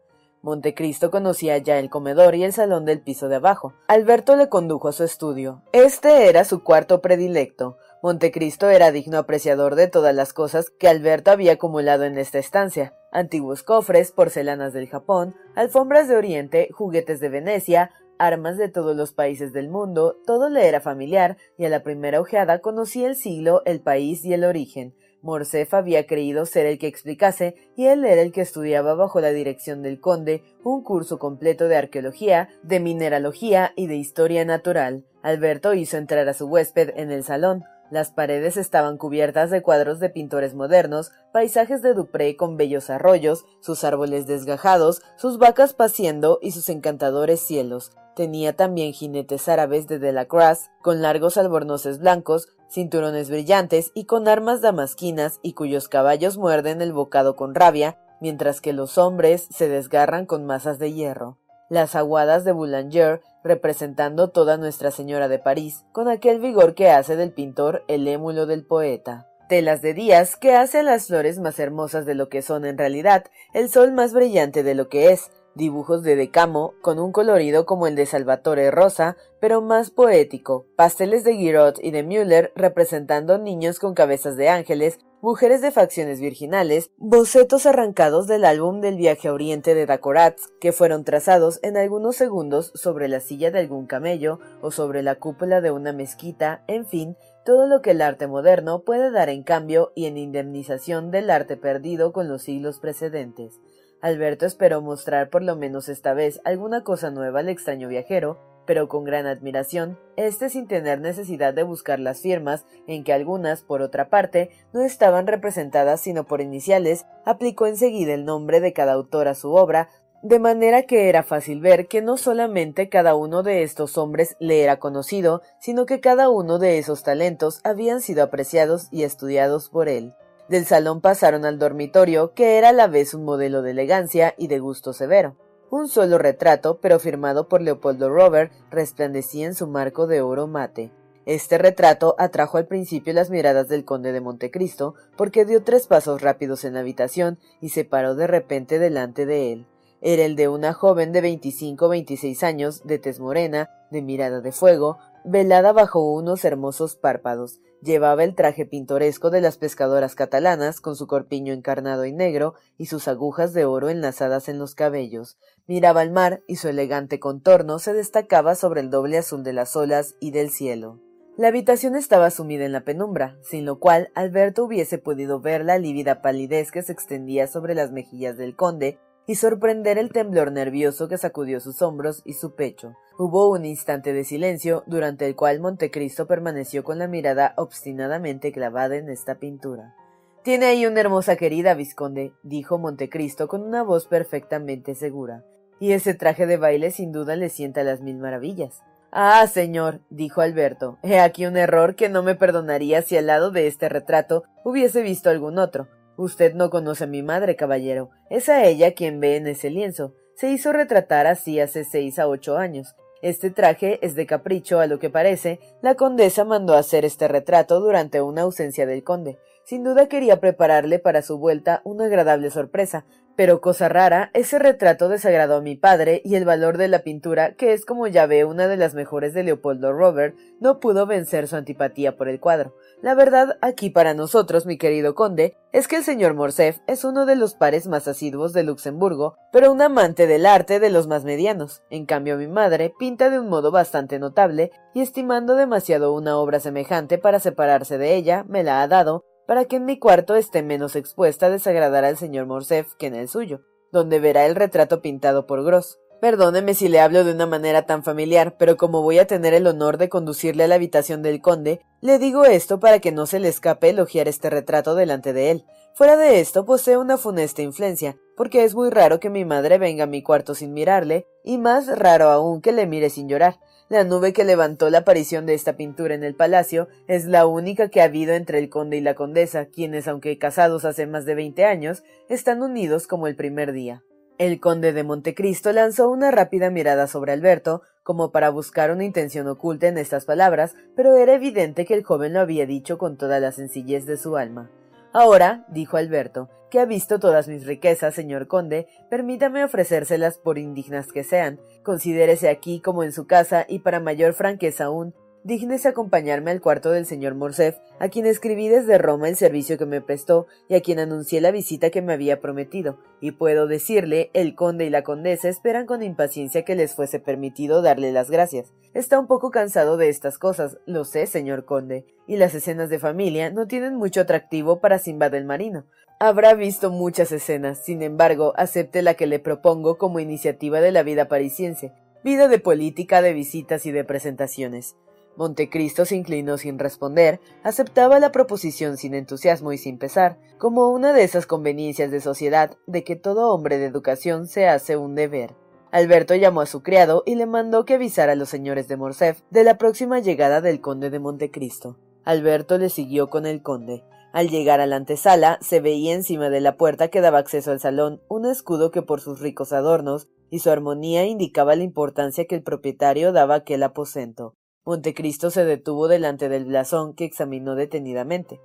Montecristo 0.42 1.12
conocía 1.12 1.58
ya 1.58 1.78
el 1.78 1.88
comedor 1.88 2.34
y 2.34 2.42
el 2.42 2.52
salón 2.52 2.84
del 2.84 3.00
piso 3.00 3.28
de 3.28 3.36
abajo. 3.36 3.74
Alberto 3.86 4.34
le 4.34 4.48
condujo 4.48 4.88
a 4.88 4.92
su 4.92 5.04
estudio. 5.04 5.62
Este 5.72 6.28
era 6.28 6.44
su 6.44 6.64
cuarto 6.64 7.00
predilecto. 7.00 7.78
Montecristo 8.02 8.68
era 8.68 8.90
digno 8.90 9.18
apreciador 9.18 9.76
de 9.76 9.86
todas 9.86 10.12
las 10.12 10.32
cosas 10.32 10.70
que 10.70 10.88
Alberto 10.88 11.30
había 11.30 11.52
acumulado 11.52 12.02
en 12.02 12.18
esta 12.18 12.40
estancia. 12.40 12.92
Antiguos 13.12 13.62
cofres, 13.62 14.10
porcelanas 14.10 14.72
del 14.72 14.88
Japón, 14.88 15.36
alfombras 15.54 16.08
de 16.08 16.16
Oriente, 16.16 16.68
juguetes 16.72 17.20
de 17.20 17.28
Venecia, 17.28 17.92
armas 18.18 18.56
de 18.56 18.68
todos 18.68 18.96
los 18.96 19.12
países 19.12 19.52
del 19.52 19.68
mundo, 19.68 20.16
todo 20.26 20.48
le 20.48 20.66
era 20.66 20.80
familiar, 20.80 21.36
y 21.56 21.66
a 21.66 21.68
la 21.68 21.84
primera 21.84 22.20
ojeada 22.20 22.60
conocía 22.60 23.06
el 23.06 23.14
siglo, 23.14 23.62
el 23.64 23.80
país 23.80 24.24
y 24.24 24.32
el 24.32 24.42
origen. 24.42 24.94
Morcef 25.22 25.72
había 25.72 26.06
creído 26.06 26.44
ser 26.46 26.66
el 26.66 26.78
que 26.78 26.88
explicase, 26.88 27.54
y 27.76 27.86
él 27.86 28.04
era 28.04 28.20
el 28.20 28.32
que 28.32 28.40
estudiaba 28.40 28.94
bajo 28.94 29.20
la 29.20 29.30
dirección 29.30 29.82
del 29.82 30.00
conde 30.00 30.42
un 30.64 30.82
curso 30.82 31.18
completo 31.18 31.68
de 31.68 31.76
arqueología, 31.76 32.48
de 32.62 32.80
mineralogía 32.80 33.72
y 33.76 33.86
de 33.86 33.96
historia 33.96 34.44
natural. 34.44 35.04
Alberto 35.22 35.74
hizo 35.74 35.96
entrar 35.96 36.28
a 36.28 36.34
su 36.34 36.46
huésped 36.46 36.90
en 36.96 37.10
el 37.10 37.22
salón. 37.22 37.64
Las 37.90 38.10
paredes 38.10 38.56
estaban 38.56 38.96
cubiertas 38.96 39.50
de 39.50 39.60
cuadros 39.60 40.00
de 40.00 40.08
pintores 40.08 40.54
modernos, 40.54 41.12
paisajes 41.30 41.82
de 41.82 41.92
Dupré 41.92 42.36
con 42.36 42.56
bellos 42.56 42.88
arroyos, 42.88 43.44
sus 43.60 43.84
árboles 43.84 44.26
desgajados, 44.26 45.02
sus 45.16 45.38
vacas 45.38 45.74
paciendo 45.74 46.38
y 46.40 46.52
sus 46.52 46.70
encantadores 46.70 47.40
cielos. 47.40 47.92
Tenía 48.16 48.54
también 48.54 48.92
jinetes 48.92 49.46
árabes 49.48 49.88
de 49.88 49.98
Delacroix, 49.98 50.70
con 50.80 51.02
largos 51.02 51.36
albornoces 51.36 51.98
blancos, 51.98 52.48
cinturones 52.72 53.28
brillantes 53.28 53.92
y 53.94 54.06
con 54.06 54.28
armas 54.28 54.60
damasquinas 54.60 55.38
y 55.42 55.52
cuyos 55.52 55.88
caballos 55.88 56.38
muerden 56.38 56.80
el 56.82 56.92
bocado 56.92 57.36
con 57.36 57.54
rabia, 57.54 57.98
mientras 58.20 58.60
que 58.60 58.72
los 58.72 58.98
hombres 58.98 59.46
se 59.50 59.68
desgarran 59.68 60.26
con 60.26 60.46
masas 60.46 60.78
de 60.78 60.92
hierro. 60.92 61.38
Las 61.68 61.94
aguadas 61.94 62.44
de 62.44 62.52
Boulanger 62.52 63.20
representando 63.44 64.30
toda 64.30 64.56
Nuestra 64.56 64.90
Señora 64.90 65.28
de 65.28 65.38
París, 65.38 65.84
con 65.92 66.08
aquel 66.08 66.40
vigor 66.40 66.74
que 66.74 66.90
hace 66.90 67.16
del 67.16 67.32
pintor 67.32 67.84
el 67.88 68.06
émulo 68.06 68.46
del 68.46 68.64
poeta. 68.64 69.28
Telas 69.48 69.82
de 69.82 69.92
Díaz 69.92 70.36
que 70.36 70.54
hace 70.54 70.78
a 70.78 70.82
las 70.82 71.08
flores 71.08 71.38
más 71.38 71.58
hermosas 71.58 72.06
de 72.06 72.14
lo 72.14 72.28
que 72.28 72.42
son 72.42 72.64
en 72.64 72.78
realidad, 72.78 73.24
el 73.52 73.68
sol 73.68 73.92
más 73.92 74.14
brillante 74.14 74.62
de 74.62 74.74
lo 74.74 74.88
que 74.88 75.12
es, 75.12 75.30
dibujos 75.54 76.02
de 76.02 76.16
Decamo 76.16 76.74
con 76.80 76.98
un 76.98 77.12
colorido 77.12 77.66
como 77.66 77.86
el 77.86 77.94
de 77.94 78.06
Salvatore 78.06 78.70
Rosa, 78.70 79.16
pero 79.40 79.60
más 79.60 79.90
poético, 79.90 80.66
pasteles 80.76 81.24
de 81.24 81.34
Giraud 81.34 81.74
y 81.82 81.90
de 81.90 82.02
Müller 82.02 82.52
representando 82.54 83.38
niños 83.38 83.78
con 83.78 83.94
cabezas 83.94 84.36
de 84.36 84.48
ángeles, 84.48 84.98
mujeres 85.20 85.60
de 85.60 85.70
facciones 85.70 86.20
virginales, 86.20 86.90
bocetos 86.96 87.66
arrancados 87.66 88.26
del 88.26 88.44
álbum 88.44 88.80
del 88.80 88.96
viaje 88.96 89.28
a 89.28 89.32
Oriente 89.32 89.74
de 89.74 89.86
Dacoratz, 89.86 90.48
que 90.60 90.72
fueron 90.72 91.04
trazados 91.04 91.60
en 91.62 91.76
algunos 91.76 92.16
segundos 92.16 92.72
sobre 92.74 93.06
la 93.08 93.20
silla 93.20 93.50
de 93.50 93.60
algún 93.60 93.86
camello 93.86 94.40
o 94.60 94.72
sobre 94.72 95.02
la 95.02 95.14
cúpula 95.14 95.60
de 95.60 95.70
una 95.70 95.92
mezquita, 95.92 96.64
en 96.66 96.86
fin, 96.86 97.16
todo 97.44 97.66
lo 97.66 97.82
que 97.82 97.92
el 97.92 98.02
arte 98.02 98.26
moderno 98.26 98.82
puede 98.82 99.10
dar 99.10 99.28
en 99.28 99.42
cambio 99.44 99.92
y 99.94 100.06
en 100.06 100.16
indemnización 100.16 101.10
del 101.10 101.30
arte 101.30 101.56
perdido 101.56 102.12
con 102.12 102.28
los 102.28 102.42
siglos 102.42 102.80
precedentes. 102.80 103.60
Alberto 104.02 104.46
esperó 104.46 104.82
mostrar 104.82 105.30
por 105.30 105.42
lo 105.42 105.54
menos 105.54 105.88
esta 105.88 106.12
vez 106.12 106.40
alguna 106.44 106.82
cosa 106.82 107.12
nueva 107.12 107.38
al 107.38 107.48
extraño 107.48 107.86
viajero, 107.86 108.40
pero 108.66 108.88
con 108.88 109.04
gran 109.04 109.26
admiración, 109.26 109.96
éste 110.16 110.48
sin 110.48 110.66
tener 110.66 111.00
necesidad 111.00 111.54
de 111.54 111.62
buscar 111.62 112.00
las 112.00 112.20
firmas, 112.20 112.64
en 112.88 113.04
que 113.04 113.12
algunas, 113.12 113.62
por 113.62 113.80
otra 113.80 114.08
parte, 114.08 114.50
no 114.72 114.82
estaban 114.82 115.28
representadas 115.28 116.00
sino 116.00 116.24
por 116.24 116.40
iniciales, 116.40 117.06
aplicó 117.24 117.66
enseguida 117.66 118.12
el 118.12 118.24
nombre 118.24 118.60
de 118.60 118.72
cada 118.72 118.92
autor 118.92 119.28
a 119.28 119.34
su 119.34 119.52
obra, 119.52 119.88
de 120.22 120.40
manera 120.40 120.82
que 120.82 121.08
era 121.08 121.22
fácil 121.22 121.60
ver 121.60 121.86
que 121.86 122.02
no 122.02 122.16
solamente 122.16 122.88
cada 122.88 123.14
uno 123.14 123.44
de 123.44 123.62
estos 123.62 123.98
hombres 123.98 124.36
le 124.40 124.64
era 124.64 124.80
conocido, 124.80 125.42
sino 125.60 125.86
que 125.86 126.00
cada 126.00 126.28
uno 126.28 126.58
de 126.58 126.78
esos 126.78 127.04
talentos 127.04 127.60
habían 127.62 128.00
sido 128.00 128.24
apreciados 128.24 128.88
y 128.90 129.04
estudiados 129.04 129.68
por 129.68 129.88
él. 129.88 130.14
Del 130.48 130.66
salón 130.66 131.00
pasaron 131.00 131.44
al 131.44 131.58
dormitorio, 131.58 132.34
que 132.34 132.58
era 132.58 132.70
a 132.70 132.72
la 132.72 132.86
vez 132.86 133.14
un 133.14 133.24
modelo 133.24 133.62
de 133.62 133.70
elegancia 133.70 134.34
y 134.36 134.48
de 134.48 134.58
gusto 134.58 134.92
severo. 134.92 135.36
Un 135.70 135.88
solo 135.88 136.18
retrato, 136.18 136.78
pero 136.80 136.98
firmado 136.98 137.48
por 137.48 137.62
Leopoldo 137.62 138.10
Robert, 138.10 138.52
resplandecía 138.70 139.46
en 139.46 139.54
su 139.54 139.66
marco 139.66 140.06
de 140.06 140.20
oro 140.20 140.46
mate. 140.46 140.92
Este 141.24 141.56
retrato 141.56 142.16
atrajo 142.18 142.58
al 142.58 142.66
principio 142.66 143.12
las 143.14 143.30
miradas 143.30 143.68
del 143.68 143.84
conde 143.84 144.12
de 144.12 144.20
Montecristo, 144.20 144.94
porque 145.16 145.44
dio 145.44 145.62
tres 145.62 145.86
pasos 145.86 146.20
rápidos 146.20 146.64
en 146.64 146.74
la 146.74 146.80
habitación 146.80 147.38
y 147.60 147.68
se 147.68 147.84
paró 147.84 148.16
de 148.16 148.26
repente 148.26 148.78
delante 148.78 149.24
de 149.24 149.52
él. 149.52 149.66
Era 150.00 150.24
el 150.24 150.34
de 150.34 150.48
una 150.48 150.72
joven 150.72 151.12
de 151.12 151.20
veinticinco 151.20 151.86
o 151.86 151.90
veintiséis 151.90 152.42
años, 152.42 152.82
de 152.84 152.98
tez 152.98 153.20
morena, 153.20 153.70
de 153.92 154.02
mirada 154.02 154.40
de 154.40 154.50
fuego, 154.50 154.98
velada 155.24 155.72
bajo 155.72 156.12
unos 156.12 156.44
hermosos 156.44 156.96
párpados, 156.96 157.60
Llevaba 157.82 158.22
el 158.22 158.36
traje 158.36 158.64
pintoresco 158.64 159.30
de 159.30 159.40
las 159.40 159.56
pescadoras 159.58 160.14
catalanas, 160.14 160.80
con 160.80 160.94
su 160.94 161.08
corpiño 161.08 161.52
encarnado 161.52 162.04
y 162.04 162.12
negro 162.12 162.54
y 162.78 162.86
sus 162.86 163.08
agujas 163.08 163.52
de 163.54 163.64
oro 163.64 163.88
enlazadas 163.88 164.48
en 164.48 164.60
los 164.60 164.76
cabellos. 164.76 165.36
Miraba 165.66 166.04
el 166.04 166.12
mar 166.12 166.42
y 166.46 166.56
su 166.56 166.68
elegante 166.68 167.18
contorno 167.18 167.80
se 167.80 167.92
destacaba 167.92 168.54
sobre 168.54 168.82
el 168.82 168.90
doble 168.90 169.18
azul 169.18 169.42
de 169.42 169.52
las 169.52 169.74
olas 169.74 170.14
y 170.20 170.30
del 170.30 170.50
cielo. 170.50 171.00
La 171.36 171.48
habitación 171.48 171.96
estaba 171.96 172.30
sumida 172.30 172.64
en 172.64 172.72
la 172.72 172.84
penumbra, 172.84 173.36
sin 173.42 173.64
lo 173.64 173.80
cual 173.80 174.12
Alberto 174.14 174.64
hubiese 174.64 174.98
podido 174.98 175.40
ver 175.40 175.64
la 175.64 175.78
lívida 175.78 176.22
palidez 176.22 176.70
que 176.70 176.82
se 176.82 176.92
extendía 176.92 177.48
sobre 177.48 177.74
las 177.74 177.90
mejillas 177.90 178.36
del 178.36 178.54
conde 178.54 179.00
y 179.26 179.36
sorprender 179.36 179.98
el 179.98 180.10
temblor 180.10 180.52
nervioso 180.52 181.08
que 181.08 181.18
sacudió 181.18 181.60
sus 181.60 181.82
hombros 181.82 182.22
y 182.24 182.34
su 182.34 182.54
pecho. 182.54 182.96
Hubo 183.18 183.50
un 183.50 183.64
instante 183.64 184.12
de 184.12 184.24
silencio, 184.24 184.82
durante 184.86 185.26
el 185.26 185.36
cual 185.36 185.60
Montecristo 185.60 186.26
permaneció 186.26 186.82
con 186.82 186.98
la 186.98 187.08
mirada 187.08 187.54
obstinadamente 187.56 188.52
clavada 188.52 188.96
en 188.96 189.08
esta 189.08 189.36
pintura. 189.36 189.94
Tiene 190.42 190.66
ahí 190.66 190.86
una 190.86 191.00
hermosa 191.00 191.36
querida, 191.36 191.74
vizconde, 191.74 192.32
dijo 192.42 192.78
Montecristo 192.78 193.46
con 193.46 193.62
una 193.62 193.82
voz 193.82 194.06
perfectamente 194.06 194.94
segura. 194.96 195.44
Y 195.78 195.92
ese 195.92 196.14
traje 196.14 196.46
de 196.46 196.56
baile 196.56 196.90
sin 196.90 197.12
duda 197.12 197.36
le 197.36 197.48
sienta 197.48 197.84
las 197.84 198.00
mil 198.00 198.18
maravillas. 198.18 198.82
Ah, 199.12 199.46
señor, 199.46 200.00
dijo 200.10 200.40
Alberto, 200.40 200.98
he 201.02 201.20
aquí 201.20 201.44
un 201.44 201.56
error 201.56 201.94
que 201.94 202.08
no 202.08 202.22
me 202.22 202.34
perdonaría 202.34 203.02
si 203.02 203.16
al 203.16 203.26
lado 203.26 203.50
de 203.50 203.66
este 203.66 203.88
retrato 203.88 204.42
hubiese 204.64 205.02
visto 205.02 205.28
algún 205.28 205.58
otro. 205.58 205.86
Usted 206.16 206.54
no 206.54 206.70
conoce 206.70 207.04
a 207.04 207.06
mi 207.06 207.22
madre, 207.22 207.56
caballero. 207.56 208.10
Es 208.30 208.48
a 208.48 208.64
ella 208.64 208.94
quien 208.94 209.20
ve 209.20 209.36
en 209.36 209.46
ese 209.46 209.70
lienzo. 209.70 210.14
Se 210.36 210.50
hizo 210.50 210.72
retratar 210.72 211.26
así 211.26 211.60
hace 211.60 211.84
seis 211.84 212.18
a 212.18 212.28
ocho 212.28 212.56
años. 212.56 212.94
Este 213.22 213.50
traje 213.50 214.04
es 214.04 214.16
de 214.16 214.26
capricho, 214.26 214.80
a 214.80 214.86
lo 214.86 214.98
que 214.98 215.08
parece. 215.08 215.60
La 215.80 215.94
condesa 215.94 216.44
mandó 216.44 216.74
hacer 216.74 217.04
este 217.04 217.28
retrato 217.28 217.78
durante 217.78 218.20
una 218.20 218.42
ausencia 218.42 218.84
del 218.84 219.04
conde. 219.04 219.38
Sin 219.64 219.84
duda 219.84 220.08
quería 220.08 220.40
prepararle 220.40 220.98
para 220.98 221.22
su 221.22 221.38
vuelta 221.38 221.82
una 221.84 222.06
agradable 222.06 222.50
sorpresa, 222.50 223.06
pero 223.36 223.60
cosa 223.60 223.88
rara, 223.88 224.30
ese 224.34 224.58
retrato 224.58 225.08
desagradó 225.08 225.56
a 225.56 225.60
mi 225.62 225.76
padre 225.76 226.20
y 226.24 226.34
el 226.34 226.44
valor 226.44 226.78
de 226.78 226.88
la 226.88 227.04
pintura, 227.04 227.54
que 227.54 227.72
es 227.72 227.86
como 227.86 228.08
ya 228.08 228.26
ve 228.26 228.44
una 228.44 228.66
de 228.66 228.76
las 228.76 228.94
mejores 228.94 229.34
de 229.34 229.44
Leopoldo 229.44 229.92
Robert, 229.92 230.36
no 230.60 230.80
pudo 230.80 231.06
vencer 231.06 231.46
su 231.46 231.54
antipatía 231.54 232.16
por 232.16 232.28
el 232.28 232.40
cuadro. 232.40 232.74
La 233.02 233.16
verdad 233.16 233.58
aquí 233.62 233.90
para 233.90 234.14
nosotros, 234.14 234.64
mi 234.64 234.78
querido 234.78 235.16
conde, 235.16 235.56
es 235.72 235.88
que 235.88 235.96
el 235.96 236.04
señor 236.04 236.34
Morcerf 236.34 236.78
es 236.86 237.02
uno 237.02 237.26
de 237.26 237.34
los 237.34 237.54
pares 237.54 237.88
más 237.88 238.06
asiduos 238.06 238.52
de 238.52 238.62
Luxemburgo, 238.62 239.34
pero 239.50 239.72
un 239.72 239.82
amante 239.82 240.28
del 240.28 240.46
arte 240.46 240.78
de 240.78 240.88
los 240.88 241.08
más 241.08 241.24
medianos. 241.24 241.82
En 241.90 242.06
cambio 242.06 242.36
mi 242.36 242.46
madre 242.46 242.94
pinta 242.96 243.28
de 243.28 243.40
un 243.40 243.48
modo 243.48 243.72
bastante 243.72 244.20
notable, 244.20 244.70
y 244.94 245.00
estimando 245.00 245.56
demasiado 245.56 246.12
una 246.12 246.38
obra 246.38 246.60
semejante 246.60 247.18
para 247.18 247.40
separarse 247.40 247.98
de 247.98 248.14
ella, 248.14 248.44
me 248.48 248.62
la 248.62 248.82
ha 248.82 248.86
dado, 248.86 249.24
para 249.48 249.64
que 249.64 249.76
en 249.76 249.84
mi 249.84 249.98
cuarto 249.98 250.36
esté 250.36 250.62
menos 250.62 250.94
expuesta 250.94 251.46
a 251.46 251.50
desagradar 251.50 252.04
al 252.04 252.16
señor 252.16 252.46
Morcerf 252.46 252.94
que 252.94 253.08
en 253.08 253.16
el 253.16 253.28
suyo, 253.28 253.62
donde 253.90 254.20
verá 254.20 254.46
el 254.46 254.54
retrato 254.54 255.02
pintado 255.02 255.48
por 255.48 255.64
Gross. 255.64 255.98
Perdóneme 256.22 256.74
si 256.74 256.86
le 256.86 257.00
hablo 257.00 257.24
de 257.24 257.32
una 257.32 257.46
manera 257.46 257.82
tan 257.82 258.04
familiar, 258.04 258.54
pero 258.56 258.76
como 258.76 259.02
voy 259.02 259.18
a 259.18 259.26
tener 259.26 259.54
el 259.54 259.66
honor 259.66 259.98
de 259.98 260.08
conducirle 260.08 260.62
a 260.62 260.68
la 260.68 260.76
habitación 260.76 261.20
del 261.20 261.40
conde, 261.40 261.80
le 262.00 262.20
digo 262.20 262.44
esto 262.44 262.78
para 262.78 263.00
que 263.00 263.10
no 263.10 263.26
se 263.26 263.40
le 263.40 263.48
escape 263.48 263.88
elogiar 263.88 264.28
este 264.28 264.48
retrato 264.48 264.94
delante 264.94 265.32
de 265.32 265.50
él. 265.50 265.64
Fuera 265.94 266.16
de 266.16 266.38
esto, 266.38 266.64
posee 266.64 266.96
una 266.96 267.18
funesta 267.18 267.62
influencia, 267.62 268.16
porque 268.36 268.62
es 268.62 268.76
muy 268.76 268.90
raro 268.90 269.18
que 269.18 269.30
mi 269.30 269.44
madre 269.44 269.78
venga 269.78 270.04
a 270.04 270.06
mi 270.06 270.22
cuarto 270.22 270.54
sin 270.54 270.72
mirarle, 270.72 271.26
y 271.42 271.58
más 271.58 271.88
raro 271.98 272.30
aún 272.30 272.60
que 272.60 272.70
le 272.70 272.86
mire 272.86 273.10
sin 273.10 273.28
llorar. 273.28 273.58
La 273.88 274.04
nube 274.04 274.32
que 274.32 274.44
levantó 274.44 274.90
la 274.90 274.98
aparición 274.98 275.44
de 275.44 275.54
esta 275.54 275.76
pintura 275.76 276.14
en 276.14 276.22
el 276.22 276.36
palacio 276.36 276.86
es 277.08 277.24
la 277.24 277.46
única 277.46 277.88
que 277.88 278.00
ha 278.00 278.04
habido 278.04 278.32
entre 278.34 278.60
el 278.60 278.68
conde 278.68 278.96
y 278.96 279.00
la 279.00 279.16
condesa, 279.16 279.66
quienes, 279.66 280.06
aunque 280.06 280.38
casados 280.38 280.84
hace 280.84 281.08
más 281.08 281.24
de 281.24 281.34
veinte 281.34 281.64
años, 281.64 282.04
están 282.28 282.62
unidos 282.62 283.08
como 283.08 283.26
el 283.26 283.34
primer 283.34 283.72
día. 283.72 284.04
El 284.42 284.58
conde 284.58 284.92
de 284.92 285.04
Montecristo 285.04 285.70
lanzó 285.70 286.10
una 286.10 286.32
rápida 286.32 286.68
mirada 286.68 287.06
sobre 287.06 287.30
Alberto, 287.30 287.82
como 288.02 288.32
para 288.32 288.50
buscar 288.50 288.90
una 288.90 289.04
intención 289.04 289.46
oculta 289.46 289.86
en 289.86 289.98
estas 289.98 290.24
palabras, 290.24 290.74
pero 290.96 291.16
era 291.16 291.34
evidente 291.34 291.86
que 291.86 291.94
el 291.94 292.02
joven 292.02 292.32
lo 292.32 292.40
había 292.40 292.66
dicho 292.66 292.98
con 292.98 293.16
toda 293.16 293.38
la 293.38 293.52
sencillez 293.52 294.04
de 294.04 294.16
su 294.16 294.36
alma. 294.36 294.68
Ahora, 295.12 295.64
dijo 295.68 295.96
Alberto, 295.96 296.50
que 296.72 296.80
ha 296.80 296.86
visto 296.86 297.20
todas 297.20 297.46
mis 297.46 297.66
riquezas, 297.66 298.16
señor 298.16 298.48
conde, 298.48 298.88
permítame 299.08 299.62
ofrecérselas 299.62 300.38
por 300.38 300.58
indignas 300.58 301.12
que 301.12 301.22
sean. 301.22 301.60
Considérese 301.84 302.48
aquí 302.48 302.80
como 302.80 303.04
en 303.04 303.12
su 303.12 303.28
casa 303.28 303.64
y 303.68 303.78
para 303.78 304.00
mayor 304.00 304.32
franqueza 304.32 304.86
aún, 304.86 305.14
Dígnese 305.44 305.88
acompañarme 305.88 306.52
al 306.52 306.60
cuarto 306.60 306.92
del 306.92 307.04
señor 307.04 307.34
Morcerf, 307.34 307.76
a 307.98 308.08
quien 308.08 308.26
escribí 308.26 308.68
desde 308.68 308.96
Roma 308.96 309.28
el 309.28 309.34
servicio 309.34 309.76
que 309.76 309.86
me 309.86 310.00
prestó 310.00 310.46
y 310.68 310.76
a 310.76 310.80
quien 310.80 311.00
anuncié 311.00 311.40
la 311.40 311.50
visita 311.50 311.90
que 311.90 312.00
me 312.00 312.12
había 312.12 312.40
prometido, 312.40 312.98
y 313.20 313.32
puedo 313.32 313.66
decirle, 313.66 314.30
el 314.34 314.54
conde 314.54 314.84
y 314.84 314.90
la 314.90 315.02
condesa 315.02 315.48
esperan 315.48 315.86
con 315.86 316.04
impaciencia 316.04 316.64
que 316.64 316.76
les 316.76 316.94
fuese 316.94 317.18
permitido 317.18 317.82
darle 317.82 318.12
las 318.12 318.30
gracias. 318.30 318.72
Está 318.94 319.18
un 319.18 319.26
poco 319.26 319.50
cansado 319.50 319.96
de 319.96 320.10
estas 320.10 320.38
cosas, 320.38 320.78
lo 320.86 321.04
sé, 321.04 321.26
señor 321.26 321.64
conde, 321.64 322.06
y 322.28 322.36
las 322.36 322.54
escenas 322.54 322.88
de 322.88 323.00
familia 323.00 323.50
no 323.50 323.66
tienen 323.66 323.96
mucho 323.96 324.20
atractivo 324.20 324.78
para 324.78 325.00
Simbad 325.00 325.34
el 325.34 325.44
marino. 325.44 325.86
Habrá 326.20 326.54
visto 326.54 326.92
muchas 326.92 327.32
escenas, 327.32 327.84
sin 327.84 328.02
embargo, 328.02 328.52
acepte 328.56 329.02
la 329.02 329.14
que 329.14 329.26
le 329.26 329.40
propongo 329.40 329.98
como 329.98 330.20
iniciativa 330.20 330.80
de 330.80 330.92
la 330.92 331.02
vida 331.02 331.26
parisiense, 331.26 331.92
vida 332.22 332.46
de 332.46 332.60
política, 332.60 333.22
de 333.22 333.32
visitas 333.32 333.86
y 333.86 333.90
de 333.90 334.04
presentaciones. 334.04 334.94
Montecristo 335.36 336.04
se 336.04 336.16
inclinó 336.16 336.58
sin 336.58 336.78
responder, 336.78 337.40
aceptaba 337.62 338.18
la 338.18 338.32
proposición 338.32 338.96
sin 338.96 339.14
entusiasmo 339.14 339.72
y 339.72 339.78
sin 339.78 339.98
pesar, 339.98 340.38
como 340.58 340.88
una 340.88 341.12
de 341.12 341.24
esas 341.24 341.46
conveniencias 341.46 342.10
de 342.10 342.20
sociedad 342.20 342.76
de 342.86 343.04
que 343.04 343.16
todo 343.16 343.52
hombre 343.52 343.78
de 343.78 343.86
educación 343.86 344.46
se 344.46 344.68
hace 344.68 344.96
un 344.96 345.14
deber. 345.14 345.54
Alberto 345.90 346.34
llamó 346.34 346.62
a 346.62 346.66
su 346.66 346.82
criado 346.82 347.22
y 347.26 347.34
le 347.34 347.46
mandó 347.46 347.84
que 347.84 347.94
avisara 347.94 348.32
a 348.32 348.36
los 348.36 348.48
señores 348.48 348.88
de 348.88 348.96
Morcerf 348.96 349.42
de 349.50 349.64
la 349.64 349.76
próxima 349.76 350.20
llegada 350.20 350.60
del 350.60 350.80
conde 350.80 351.10
de 351.10 351.18
Montecristo. 351.18 351.98
Alberto 352.24 352.78
le 352.78 352.88
siguió 352.88 353.28
con 353.28 353.46
el 353.46 353.62
conde. 353.62 354.02
Al 354.32 354.48
llegar 354.48 354.80
a 354.80 354.86
la 354.86 354.96
antesala, 354.96 355.58
se 355.60 355.80
veía 355.80 356.14
encima 356.14 356.48
de 356.48 356.62
la 356.62 356.78
puerta 356.78 357.08
que 357.08 357.20
daba 357.20 357.38
acceso 357.38 357.70
al 357.70 357.80
salón 357.80 358.22
un 358.28 358.46
escudo 358.46 358.90
que 358.90 359.02
por 359.02 359.20
sus 359.20 359.40
ricos 359.40 359.74
adornos 359.74 360.28
y 360.48 360.60
su 360.60 360.70
armonía 360.70 361.26
indicaba 361.26 361.76
la 361.76 361.82
importancia 361.82 362.46
que 362.46 362.54
el 362.54 362.62
propietario 362.62 363.32
daba 363.32 363.54
a 363.54 363.58
aquel 363.58 363.82
aposento. 363.82 364.54
Montecristo 364.84 365.50
se 365.50 365.64
detuvo 365.64 366.08
delante 366.08 366.48
del 366.48 366.64
blasón 366.64 367.14
que 367.14 367.24
examinó 367.24 367.76
detenidamente. 367.76 368.60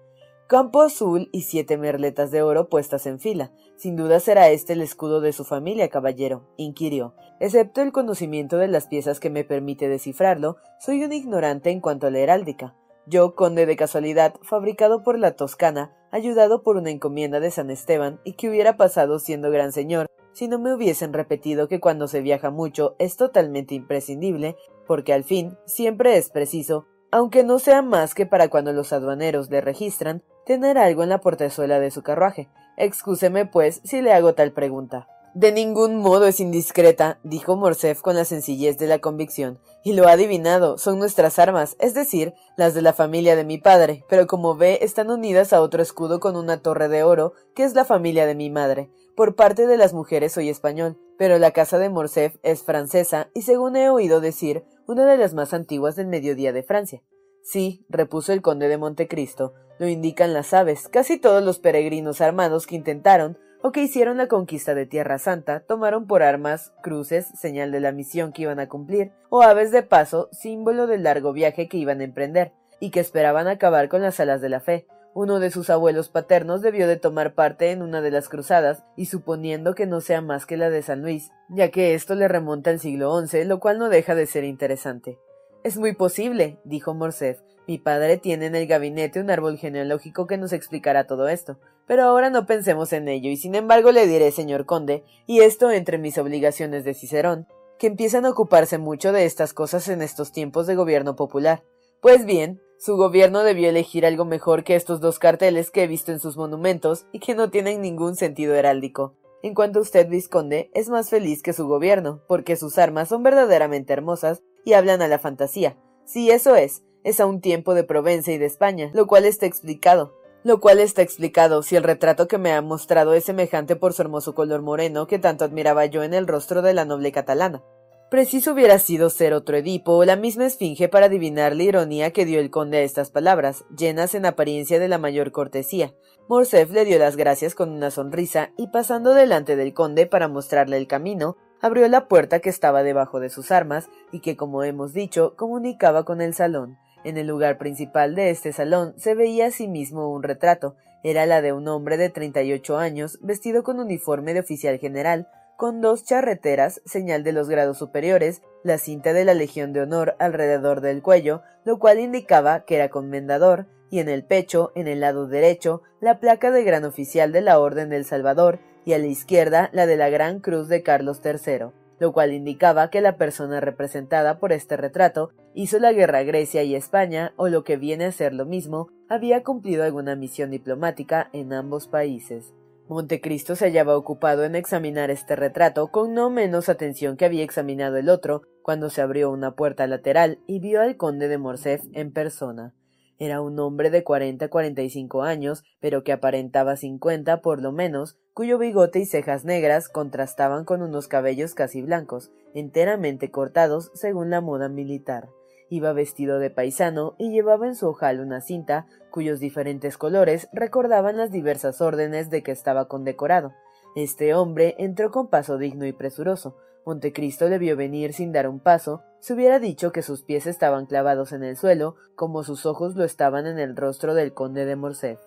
Campo 0.47 0.81
azul 0.81 1.29
y 1.31 1.41
siete 1.41 1.77
merletas 1.77 2.31
de 2.31 2.41
oro 2.41 2.69
puestas 2.69 3.05
en 3.05 3.19
fila. 3.19 3.51
Sin 3.75 3.95
duda 3.95 4.19
será 4.19 4.49
este 4.49 4.73
el 4.73 4.81
escudo 4.81 5.21
de 5.21 5.31
su 5.31 5.43
familia, 5.43 5.89
caballero, 5.89 6.47
inquirió. 6.57 7.13
Excepto 7.39 7.81
el 7.81 7.91
conocimiento 7.91 8.57
de 8.57 8.67
las 8.67 8.87
piezas 8.87 9.19
que 9.19 9.29
me 9.29 9.43
permite 9.43 9.89
descifrarlo, 9.89 10.57
soy 10.79 11.03
un 11.03 11.13
ignorante 11.13 11.69
en 11.69 11.81
cuanto 11.81 12.07
a 12.07 12.11
la 12.11 12.19
heráldica. 12.19 12.75
Yo, 13.05 13.35
conde 13.35 13.67
de 13.67 13.75
casualidad, 13.75 14.35
fabricado 14.41 15.03
por 15.03 15.19
la 15.19 15.35
Toscana, 15.35 15.95
ayudado 16.11 16.63
por 16.63 16.77
una 16.77 16.89
encomienda 16.89 17.39
de 17.39 17.51
San 17.51 17.69
Esteban, 17.69 18.19
y 18.23 18.33
que 18.33 18.49
hubiera 18.49 18.75
pasado 18.75 19.19
siendo 19.19 19.51
gran 19.51 19.71
señor, 19.71 20.07
si 20.37 20.47
no 20.47 20.59
me 20.59 20.71
hubiesen 20.71 21.13
repetido 21.13 21.67
que 21.67 21.79
cuando 21.79 22.07
se 22.07 22.21
viaja 22.21 22.51
mucho 22.51 22.95
es 22.99 23.17
totalmente 23.17 23.73
imprescindible, 23.73 24.55
porque 24.85 25.11
al 25.11 25.23
fin 25.23 25.57
siempre 25.65 26.15
es 26.15 26.29
preciso, 26.29 26.85
aunque 27.09 27.43
no 27.43 27.57
sea 27.57 27.81
más 27.81 28.13
que 28.13 28.27
para 28.27 28.47
cuando 28.47 28.71
los 28.71 28.93
aduaneros 28.93 29.49
le 29.49 29.61
registran, 29.61 30.21
tener 30.45 30.77
algo 30.77 31.01
en 31.01 31.09
la 31.09 31.21
portezuela 31.21 31.79
de 31.79 31.89
su 31.89 32.03
carruaje. 32.03 32.49
Excúseme, 32.77 33.47
pues, 33.47 33.81
si 33.83 34.03
le 34.03 34.13
hago 34.13 34.35
tal 34.35 34.51
pregunta. 34.51 35.07
De 35.37 35.51
ningún 35.51 35.97
modo 35.97 36.25
es 36.25 36.39
indiscreta, 36.39 37.19
dijo 37.21 37.55
Morcerf 37.55 38.01
con 38.01 38.15
la 38.15 38.25
sencillez 38.25 38.79
de 38.79 38.87
la 38.87 38.97
convicción. 38.97 39.59
Y 39.83 39.93
lo 39.93 40.07
ha 40.07 40.13
adivinado, 40.13 40.79
son 40.79 40.97
nuestras 40.97 41.37
armas, 41.37 41.75
es 41.77 41.93
decir, 41.93 42.33
las 42.57 42.73
de 42.73 42.81
la 42.81 42.91
familia 42.91 43.35
de 43.35 43.43
mi 43.43 43.59
padre, 43.59 44.03
pero 44.09 44.25
como 44.25 44.55
ve 44.55 44.79
están 44.81 45.11
unidas 45.11 45.53
a 45.53 45.61
otro 45.61 45.83
escudo 45.83 46.19
con 46.19 46.35
una 46.37 46.63
torre 46.63 46.87
de 46.87 47.03
oro, 47.03 47.33
que 47.53 47.65
es 47.65 47.75
la 47.75 47.85
familia 47.85 48.25
de 48.25 48.33
mi 48.33 48.49
madre. 48.49 48.89
Por 49.15 49.35
parte 49.35 49.67
de 49.67 49.77
las 49.77 49.93
mujeres 49.93 50.31
soy 50.31 50.49
español, 50.49 50.97
pero 51.19 51.37
la 51.37 51.51
casa 51.51 51.77
de 51.77 51.91
Morcerf 51.91 52.37
es 52.41 52.63
francesa 52.63 53.29
y 53.35 53.43
según 53.43 53.75
he 53.75 53.91
oído 53.91 54.21
decir, 54.21 54.63
una 54.87 55.05
de 55.05 55.17
las 55.17 55.35
más 55.35 55.53
antiguas 55.53 55.95
del 55.95 56.07
mediodía 56.07 56.51
de 56.51 56.63
Francia. 56.63 57.03
Sí, 57.43 57.85
repuso 57.89 58.33
el 58.33 58.41
conde 58.41 58.69
de 58.69 58.79
Montecristo, 58.79 59.53
lo 59.77 59.87
indican 59.87 60.33
las 60.33 60.55
aves. 60.55 60.87
Casi 60.87 61.19
todos 61.19 61.43
los 61.43 61.59
peregrinos 61.59 62.21
armados 62.21 62.65
que 62.65 62.75
intentaron 62.75 63.37
o 63.61 63.71
que 63.71 63.81
hicieron 63.81 64.17
la 64.17 64.27
conquista 64.27 64.75
de 64.75 64.85
Tierra 64.85 65.17
Santa 65.19 65.61
tomaron 65.61 66.07
por 66.07 66.23
armas 66.23 66.73
cruces, 66.81 67.27
señal 67.35 67.71
de 67.71 67.79
la 67.79 67.91
misión 67.91 68.31
que 68.31 68.43
iban 68.43 68.59
a 68.59 68.69
cumplir, 68.69 69.11
o 69.29 69.41
aves 69.41 69.71
de 69.71 69.83
paso, 69.83 70.29
símbolo 70.31 70.87
del 70.87 71.03
largo 71.03 71.33
viaje 71.33 71.67
que 71.67 71.77
iban 71.77 72.01
a 72.01 72.05
emprender, 72.05 72.53
y 72.79 72.91
que 72.91 72.99
esperaban 72.99 73.47
acabar 73.47 73.89
con 73.89 74.01
las 74.01 74.19
alas 74.19 74.41
de 74.41 74.49
la 74.49 74.59
fe. 74.59 74.85
Uno 75.13 75.39
de 75.39 75.49
sus 75.49 75.71
abuelos 75.71 76.09
paternos 76.09 76.61
debió 76.61 76.87
de 76.87 76.97
tomar 76.97 77.33
parte 77.33 77.71
en 77.71 77.81
una 77.81 78.01
de 78.01 78.11
las 78.11 78.29
cruzadas, 78.29 78.83
y 78.95 79.05
suponiendo 79.05 79.73
que 79.73 79.87
no 79.87 80.01
sea 80.01 80.21
más 80.21 80.45
que 80.45 80.57
la 80.57 80.69
de 80.69 80.83
San 80.83 81.01
Luis, 81.01 81.31
ya 81.49 81.71
que 81.71 81.95
esto 81.95 82.13
le 82.13 82.27
remonta 82.27 82.69
al 82.69 82.79
siglo 82.79 83.19
XI, 83.25 83.45
lo 83.45 83.59
cual 83.59 83.79
no 83.79 83.89
deja 83.89 84.13
de 84.13 84.27
ser 84.27 84.43
interesante. 84.43 85.17
Es 85.63 85.77
muy 85.77 85.95
posible, 85.95 86.59
dijo 86.63 86.93
Morcerf, 86.93 87.41
mi 87.67 87.79
padre 87.79 88.17
tiene 88.17 88.45
en 88.45 88.55
el 88.55 88.67
gabinete 88.67 89.19
un 89.19 89.29
árbol 89.29 89.57
genealógico 89.57 90.27
que 90.27 90.37
nos 90.37 90.53
explicará 90.53 91.05
todo 91.05 91.27
esto. 91.27 91.59
Pero 91.87 92.03
ahora 92.03 92.29
no 92.29 92.45
pensemos 92.45 92.93
en 92.93 93.07
ello, 93.07 93.29
y 93.29 93.37
sin 93.37 93.55
embargo 93.55 93.91
le 93.91 94.05
diré, 94.05 94.31
señor 94.31 94.65
conde, 94.65 95.03
y 95.25 95.39
esto 95.39 95.71
entre 95.71 95.97
mis 95.97 96.17
obligaciones 96.17 96.83
de 96.83 96.93
Cicerón, 96.93 97.47
que 97.79 97.87
empiezan 97.87 98.25
a 98.25 98.29
ocuparse 98.29 98.77
mucho 98.77 99.11
de 99.11 99.25
estas 99.25 99.53
cosas 99.53 99.87
en 99.87 100.01
estos 100.01 100.31
tiempos 100.31 100.67
de 100.67 100.75
gobierno 100.75 101.15
popular. 101.15 101.63
Pues 102.01 102.25
bien, 102.25 102.61
su 102.77 102.97
gobierno 102.97 103.43
debió 103.43 103.69
elegir 103.69 104.05
algo 104.05 104.25
mejor 104.25 104.63
que 104.63 104.75
estos 104.75 104.99
dos 104.99 105.17
carteles 105.17 105.71
que 105.71 105.83
he 105.83 105.87
visto 105.87 106.11
en 106.11 106.19
sus 106.19 106.37
monumentos 106.37 107.07
y 107.11 107.19
que 107.19 107.35
no 107.35 107.49
tienen 107.49 107.81
ningún 107.81 108.15
sentido 108.15 108.53
heráldico. 108.53 109.15
En 109.41 109.53
cuanto 109.53 109.79
a 109.79 109.81
usted, 109.83 110.09
vizconde, 110.09 110.69
es 110.73 110.89
más 110.89 111.09
feliz 111.09 111.41
que 111.41 111.53
su 111.53 111.67
gobierno, 111.67 112.21
porque 112.27 112.55
sus 112.55 112.77
armas 112.77 113.09
son 113.09 113.23
verdaderamente 113.23 113.93
hermosas 113.93 114.41
y 114.65 114.73
hablan 114.73 115.01
a 115.01 115.07
la 115.07 115.19
fantasía. 115.19 115.77
Sí, 116.05 116.31
eso 116.31 116.55
es, 116.55 116.83
es 117.03 117.19
a 117.19 117.25
un 117.25 117.39
tiempo 117.39 117.73
de 117.73 117.83
Provenza 117.83 118.31
y 118.31 118.37
de 118.37 118.45
España, 118.45 118.91
lo 118.93 119.07
cual 119.07 119.25
está 119.25 119.45
explicado. 119.45 120.16
Lo 120.47 120.61
cual 120.61 120.79
está 120.79 121.01
explicado 121.01 121.61
si 121.61 121.75
el 121.75 121.83
retrato 121.83 122.29
que 122.29 122.37
me 122.37 122.53
ha 122.53 122.61
mostrado 122.61 123.13
es 123.13 123.25
semejante 123.25 123.75
por 123.75 123.91
su 123.91 124.01
hermoso 124.01 124.33
color 124.33 124.61
moreno 124.61 125.05
que 125.05 125.19
tanto 125.19 125.43
admiraba 125.43 125.85
yo 125.87 126.03
en 126.03 126.13
el 126.13 126.25
rostro 126.25 126.61
de 126.61 126.73
la 126.73 126.85
noble 126.85 127.11
catalana. 127.11 127.65
Preciso 128.09 128.53
hubiera 128.53 128.79
sido 128.79 129.09
ser 129.09 129.33
otro 129.33 129.57
Edipo 129.57 129.97
o 129.97 130.05
la 130.05 130.15
misma 130.15 130.45
esfinge 130.45 130.87
para 130.87 131.07
adivinar 131.07 131.53
la 131.53 131.63
ironía 131.63 132.11
que 132.11 132.23
dio 132.23 132.39
el 132.39 132.49
conde 132.49 132.77
a 132.77 132.83
estas 132.83 133.11
palabras, 133.11 133.65
llenas 133.77 134.15
en 134.15 134.25
apariencia 134.25 134.79
de 134.79 134.87
la 134.87 134.97
mayor 134.97 135.33
cortesía. 135.33 135.93
Morcerf 136.29 136.71
le 136.71 136.85
dio 136.85 136.97
las 136.97 137.17
gracias 137.17 137.53
con 137.53 137.69
una 137.69 137.91
sonrisa 137.91 138.51
y 138.57 138.67
pasando 138.67 139.13
delante 139.13 139.57
del 139.57 139.73
conde 139.73 140.05
para 140.05 140.29
mostrarle 140.29 140.77
el 140.77 140.87
camino, 140.87 141.35
abrió 141.59 141.89
la 141.89 142.07
puerta 142.07 142.39
que 142.39 142.49
estaba 142.49 142.83
debajo 142.83 143.19
de 143.19 143.29
sus 143.29 143.51
armas 143.51 143.89
y 144.13 144.21
que, 144.21 144.37
como 144.37 144.63
hemos 144.63 144.93
dicho, 144.93 145.35
comunicaba 145.35 146.05
con 146.05 146.21
el 146.21 146.33
salón. 146.33 146.77
En 147.07 147.15
el 147.15 147.25
lugar 147.25 147.57
principal 147.57 148.15
de 148.15 148.31
este 148.31 148.51
salón 148.51 148.93
se 148.97 149.15
veía 149.15 149.45
asimismo 149.45 150.11
un 150.11 150.23
retrato. 150.23 150.75
Era 151.03 151.25
la 151.25 151.41
de 151.41 151.53
un 151.53 151.69
hombre 151.69 151.95
de 151.95 152.09
treinta 152.09 152.41
y 152.41 152.51
ocho 152.51 152.77
años, 152.77 153.17
vestido 153.21 153.63
con 153.63 153.79
uniforme 153.79 154.33
de 154.33 154.41
oficial 154.41 154.77
general, 154.77 155.29
con 155.55 155.79
dos 155.79 156.03
charreteras, 156.03 156.81
señal 156.83 157.23
de 157.23 157.31
los 157.31 157.47
grados 157.47 157.77
superiores, 157.77 158.41
la 158.61 158.77
cinta 158.77 159.13
de 159.13 159.23
la 159.23 159.35
Legión 159.35 159.71
de 159.71 159.83
Honor 159.83 160.17
alrededor 160.19 160.81
del 160.81 161.01
cuello, 161.01 161.43
lo 161.63 161.79
cual 161.79 162.01
indicaba 162.01 162.65
que 162.65 162.75
era 162.75 162.89
comendador, 162.89 163.67
y 163.89 163.99
en 163.99 164.09
el 164.09 164.25
pecho, 164.25 164.73
en 164.75 164.89
el 164.89 164.99
lado 164.99 165.27
derecho, 165.27 165.83
la 166.01 166.19
placa 166.19 166.51
de 166.51 166.65
gran 166.65 166.83
oficial 166.83 167.31
de 167.31 167.39
la 167.39 167.57
Orden 167.59 167.87
del 167.87 168.03
Salvador, 168.03 168.59
y 168.83 168.91
a 168.91 168.97
la 168.97 169.07
izquierda 169.07 169.69
la 169.71 169.85
de 169.85 169.95
la 169.95 170.09
Gran 170.09 170.41
Cruz 170.41 170.67
de 170.67 170.83
Carlos 170.83 171.21
III 171.23 171.71
lo 171.99 172.13
cual 172.13 172.33
indicaba 172.33 172.89
que 172.89 173.01
la 173.01 173.17
persona 173.17 173.59
representada 173.59 174.39
por 174.39 174.51
este 174.51 174.77
retrato 174.77 175.31
hizo 175.53 175.79
la 175.79 175.93
guerra 175.93 176.19
a 176.19 176.23
Grecia 176.23 176.63
y 176.63 176.75
España, 176.75 177.33
o 177.35 177.47
lo 177.47 177.63
que 177.63 177.77
viene 177.77 178.05
a 178.05 178.11
ser 178.11 178.33
lo 178.33 178.45
mismo, 178.45 178.89
había 179.09 179.43
cumplido 179.43 179.83
alguna 179.83 180.15
misión 180.15 180.51
diplomática 180.51 181.29
en 181.33 181.53
ambos 181.53 181.87
países. 181.87 182.53
Montecristo 182.87 183.55
se 183.55 183.65
hallaba 183.65 183.97
ocupado 183.97 184.45
en 184.45 184.55
examinar 184.55 185.11
este 185.11 185.35
retrato 185.35 185.87
con 185.87 186.13
no 186.13 186.29
menos 186.29 186.69
atención 186.69 187.17
que 187.17 187.25
había 187.25 187.43
examinado 187.43 187.97
el 187.97 188.07
otro, 188.09 188.43
cuando 188.61 188.89
se 188.89 189.01
abrió 189.01 189.29
una 189.31 189.55
puerta 189.55 189.87
lateral 189.87 190.39
y 190.47 190.59
vio 190.59 190.81
al 190.81 190.95
conde 190.95 191.27
de 191.27 191.37
Morcerf 191.37 191.83
en 191.93 192.13
persona. 192.13 192.73
Era 193.19 193.41
un 193.41 193.59
hombre 193.59 193.89
de 193.89 194.03
cuarenta 194.03 194.47
cuarenta 194.47 194.83
y 194.83 194.89
cinco 194.89 195.23
años, 195.23 195.63
pero 195.79 196.03
que 196.03 196.11
aparentaba 196.11 196.77
cincuenta 196.77 197.41
por 197.41 197.61
lo 197.61 197.71
menos, 197.71 198.17
cuyo 198.37 198.59
bigote 198.59 198.99
y 198.99 199.07
cejas 199.07 199.45
negras 199.45 199.89
contrastaban 199.89 200.63
con 200.63 200.83
unos 200.83 201.07
cabellos 201.07 201.55
casi 201.55 201.81
blancos, 201.81 202.29
enteramente 202.53 203.31
cortados 203.31 203.89
según 203.95 204.29
la 204.29 204.41
moda 204.41 204.69
militar. 204.69 205.27
Iba 205.71 205.91
vestido 205.91 206.37
de 206.37 206.51
paisano 206.51 207.15
y 207.17 207.31
llevaba 207.31 207.65
en 207.65 207.73
su 207.73 207.87
ojal 207.87 208.19
una 208.19 208.41
cinta 208.41 208.85
cuyos 209.09 209.39
diferentes 209.39 209.97
colores 209.97 210.49
recordaban 210.53 211.17
las 211.17 211.31
diversas 211.31 211.81
órdenes 211.81 212.29
de 212.29 212.43
que 212.43 212.51
estaba 212.51 212.87
condecorado. 212.87 213.53
Este 213.95 214.35
hombre 214.35 214.75
entró 214.77 215.09
con 215.09 215.31
paso 215.31 215.57
digno 215.57 215.87
y 215.87 215.93
presuroso. 215.93 216.57
Montecristo 216.85 217.49
le 217.49 217.57
vio 217.57 217.75
venir 217.75 218.13
sin 218.13 218.33
dar 218.33 218.47
un 218.47 218.59
paso, 218.59 219.01
se 219.19 219.33
hubiera 219.33 219.57
dicho 219.57 219.91
que 219.91 220.03
sus 220.03 220.21
pies 220.21 220.45
estaban 220.45 220.85
clavados 220.85 221.31
en 221.31 221.43
el 221.43 221.57
suelo, 221.57 221.95
como 222.13 222.43
sus 222.43 222.67
ojos 222.67 222.95
lo 222.95 223.03
estaban 223.03 223.47
en 223.47 223.57
el 223.57 223.75
rostro 223.75 224.13
del 224.13 224.35
conde 224.35 224.65
de 224.65 224.75
Morcerf. 224.75 225.19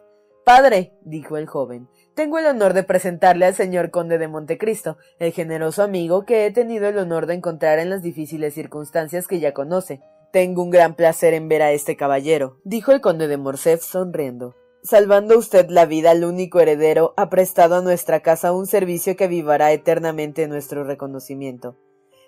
Padre, 0.45 0.95
dijo 1.03 1.37
el 1.37 1.47
joven, 1.47 1.89
tengo 2.15 2.39
el 2.39 2.47
honor 2.47 2.73
de 2.73 2.83
presentarle 2.83 3.47
al 3.47 3.55
señor 3.55 3.91
conde 3.91 4.19
de 4.19 4.29
Montecristo, 4.29 4.97
el 5.19 5.33
generoso 5.33 5.83
amigo 5.83 6.25
que 6.25 6.47
he 6.47 6.51
tenido 6.51 6.89
el 6.89 6.99
honor 6.99 7.27
de 7.27 7.35
encontrar 7.35 7.79
en 7.79 7.91
las 7.91 8.03
difíciles 8.03 8.55
circunstancias 8.55 9.27
que 9.27 9.39
ya 9.39 9.55
conoce. 9.55 10.01
Tengo 10.33 10.63
un 10.63 10.71
gran 10.71 10.95
placer 10.95 11.35
en 11.35 11.49
ver 11.49 11.63
a 11.63 11.73
este 11.73 11.97
caballero, 11.97 12.59
dijo 12.65 12.93
el 12.93 13.01
conde 13.01 13.29
de 13.29 13.37
Morcerf 13.37 13.83
sonriendo. 13.83 14.55
Salvando 14.83 15.37
usted 15.37 15.69
la 15.69 15.85
vida 15.85 16.11
al 16.13 16.25
único 16.25 16.59
heredero, 16.59 17.13
ha 17.17 17.29
prestado 17.29 17.77
a 17.77 17.83
nuestra 17.83 18.21
casa 18.21 18.53
un 18.53 18.67
servicio 18.67 19.15
que 19.15 19.29
vivará 19.29 19.73
eternamente 19.73 20.49
nuestro 20.49 20.85
reconocimiento. 20.85 21.77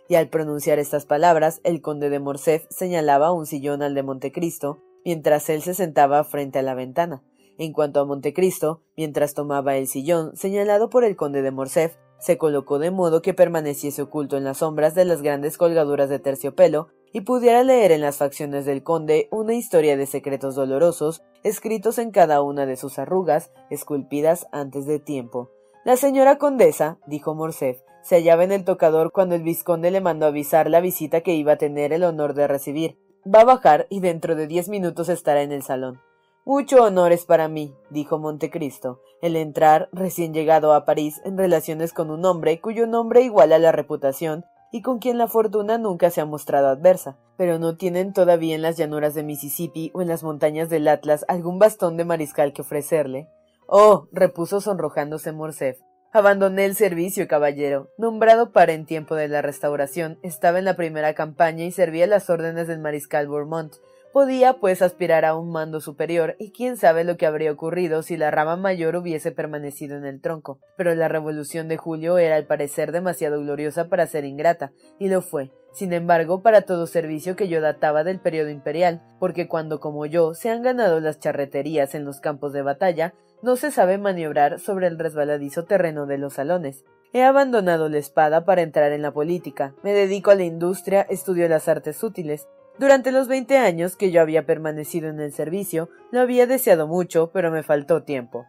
Y 0.08 0.16
al 0.16 0.28
pronunciar 0.28 0.78
estas 0.78 1.06
palabras, 1.06 1.60
el 1.64 1.80
conde 1.80 2.10
de 2.10 2.18
Morcerf 2.18 2.66
señalaba 2.68 3.32
un 3.32 3.46
sillón 3.46 3.82
al 3.82 3.94
de 3.94 4.02
Montecristo, 4.02 4.82
mientras 5.04 5.48
él 5.48 5.62
se 5.62 5.74
sentaba 5.74 6.22
frente 6.24 6.58
a 6.58 6.62
la 6.62 6.74
ventana. 6.74 7.22
En 7.58 7.72
cuanto 7.72 8.00
a 8.00 8.04
Montecristo, 8.04 8.82
mientras 8.96 9.34
tomaba 9.34 9.76
el 9.76 9.86
sillón 9.86 10.36
señalado 10.36 10.90
por 10.90 11.04
el 11.04 11.16
conde 11.16 11.42
de 11.42 11.50
Morcerf, 11.50 11.96
se 12.18 12.38
colocó 12.38 12.78
de 12.78 12.90
modo 12.90 13.20
que 13.20 13.34
permaneciese 13.34 14.02
oculto 14.02 14.36
en 14.36 14.44
las 14.44 14.58
sombras 14.58 14.94
de 14.94 15.04
las 15.04 15.22
grandes 15.22 15.58
colgaduras 15.58 16.08
de 16.08 16.20
terciopelo 16.20 16.88
y 17.12 17.22
pudiera 17.22 17.62
leer 17.62 17.92
en 17.92 18.00
las 18.00 18.16
facciones 18.16 18.64
del 18.64 18.82
conde 18.82 19.28
una 19.30 19.54
historia 19.54 19.96
de 19.96 20.06
secretos 20.06 20.54
dolorosos, 20.54 21.22
escritos 21.42 21.98
en 21.98 22.10
cada 22.10 22.40
una 22.42 22.64
de 22.64 22.76
sus 22.76 22.98
arrugas, 22.98 23.50
esculpidas 23.70 24.46
antes 24.52 24.86
de 24.86 24.98
tiempo. 24.98 25.50
La 25.84 25.96
señora 25.96 26.38
condesa, 26.38 26.98
dijo 27.06 27.34
Morcerf, 27.34 27.80
se 28.02 28.16
hallaba 28.16 28.44
en 28.44 28.52
el 28.52 28.64
tocador 28.64 29.12
cuando 29.12 29.34
el 29.34 29.42
vizconde 29.42 29.90
le 29.90 30.00
mandó 30.00 30.26
avisar 30.26 30.70
la 30.70 30.80
visita 30.80 31.20
que 31.20 31.34
iba 31.34 31.52
a 31.52 31.58
tener 31.58 31.92
el 31.92 32.04
honor 32.04 32.34
de 32.34 32.48
recibir. 32.48 32.98
Va 33.26 33.40
a 33.40 33.44
bajar 33.44 33.86
y 33.90 34.00
dentro 34.00 34.34
de 34.34 34.46
diez 34.46 34.68
minutos 34.68 35.08
estará 35.08 35.42
en 35.42 35.52
el 35.52 35.62
salón. 35.62 36.00
Mucho 36.44 36.82
honor 36.82 37.12
es 37.12 37.24
para 37.24 37.46
mí, 37.46 37.72
dijo 37.90 38.18
Montecristo, 38.18 39.00
el 39.20 39.36
entrar 39.36 39.88
recién 39.92 40.34
llegado 40.34 40.74
a 40.74 40.84
París 40.84 41.20
en 41.24 41.38
relaciones 41.38 41.92
con 41.92 42.10
un 42.10 42.24
hombre 42.24 42.60
cuyo 42.60 42.88
nombre 42.88 43.22
iguala 43.22 43.60
la 43.60 43.70
reputación 43.70 44.44
y 44.72 44.82
con 44.82 44.98
quien 44.98 45.18
la 45.18 45.28
fortuna 45.28 45.78
nunca 45.78 46.10
se 46.10 46.20
ha 46.20 46.24
mostrado 46.24 46.66
adversa, 46.66 47.16
pero 47.36 47.60
no 47.60 47.76
tienen 47.76 48.12
todavía 48.12 48.56
en 48.56 48.62
las 48.62 48.76
llanuras 48.76 49.14
de 49.14 49.22
Mississippi 49.22 49.92
o 49.94 50.02
en 50.02 50.08
las 50.08 50.24
montañas 50.24 50.68
del 50.68 50.88
Atlas 50.88 51.24
algún 51.28 51.60
bastón 51.60 51.96
de 51.96 52.04
mariscal 52.04 52.52
que 52.52 52.62
ofrecerle. 52.62 53.28
Oh, 53.68 54.08
repuso 54.10 54.60
sonrojándose 54.60 55.30
Morcerf, 55.30 55.78
Abandoné 56.14 56.66
el 56.66 56.74
servicio, 56.74 57.26
caballero. 57.26 57.88
Nombrado 57.96 58.52
para 58.52 58.74
en 58.74 58.84
tiempo 58.84 59.14
de 59.14 59.28
la 59.28 59.40
restauración, 59.40 60.18
estaba 60.22 60.58
en 60.58 60.66
la 60.66 60.76
primera 60.76 61.14
campaña 61.14 61.64
y 61.64 61.72
servía 61.72 62.06
las 62.06 62.28
órdenes 62.28 62.68
del 62.68 62.80
mariscal 62.80 63.28
Bourmont, 63.28 63.72
Podía, 64.12 64.60
pues, 64.60 64.82
aspirar 64.82 65.24
a 65.24 65.34
un 65.34 65.50
mando 65.50 65.80
superior, 65.80 66.36
y 66.38 66.52
quién 66.52 66.76
sabe 66.76 67.02
lo 67.02 67.16
que 67.16 67.24
habría 67.24 67.50
ocurrido 67.50 68.02
si 68.02 68.18
la 68.18 68.30
rama 68.30 68.56
mayor 68.56 68.94
hubiese 68.96 69.32
permanecido 69.32 69.96
en 69.96 70.04
el 70.04 70.20
tronco. 70.20 70.60
Pero 70.76 70.94
la 70.94 71.08
revolución 71.08 71.66
de 71.66 71.78
julio 71.78 72.18
era 72.18 72.36
al 72.36 72.46
parecer 72.46 72.92
demasiado 72.92 73.40
gloriosa 73.40 73.88
para 73.88 74.06
ser 74.06 74.26
ingrata, 74.26 74.72
y 74.98 75.08
lo 75.08 75.22
fue. 75.22 75.50
Sin 75.72 75.94
embargo, 75.94 76.42
para 76.42 76.62
todo 76.62 76.86
servicio 76.86 77.36
que 77.36 77.48
yo 77.48 77.62
databa 77.62 78.04
del 78.04 78.20
periodo 78.20 78.50
imperial, 78.50 79.02
porque 79.18 79.48
cuando 79.48 79.80
como 79.80 80.04
yo 80.04 80.34
se 80.34 80.50
han 80.50 80.62
ganado 80.62 81.00
las 81.00 81.18
charreterías 81.18 81.94
en 81.94 82.04
los 82.04 82.20
campos 82.20 82.52
de 82.52 82.60
batalla, 82.60 83.14
no 83.40 83.56
se 83.56 83.70
sabe 83.70 83.96
maniobrar 83.96 84.60
sobre 84.60 84.88
el 84.88 84.98
resbaladizo 84.98 85.64
terreno 85.64 86.04
de 86.04 86.18
los 86.18 86.34
salones. 86.34 86.84
He 87.14 87.22
abandonado 87.22 87.88
la 87.88 87.98
espada 87.98 88.44
para 88.44 88.60
entrar 88.60 88.92
en 88.92 89.02
la 89.02 89.12
política, 89.12 89.74
me 89.82 89.94
dedico 89.94 90.30
a 90.30 90.34
la 90.34 90.44
industria, 90.44 91.02
estudio 91.02 91.48
las 91.48 91.68
artes 91.68 92.02
útiles, 92.02 92.46
durante 92.78 93.12
los 93.12 93.28
veinte 93.28 93.58
años 93.58 93.96
que 93.96 94.10
yo 94.10 94.20
había 94.20 94.46
permanecido 94.46 95.08
en 95.08 95.20
el 95.20 95.32
servicio, 95.32 95.90
lo 96.10 96.20
había 96.20 96.46
deseado 96.46 96.86
mucho, 96.88 97.30
pero 97.32 97.50
me 97.50 97.62
faltó 97.62 98.02
tiempo. 98.02 98.46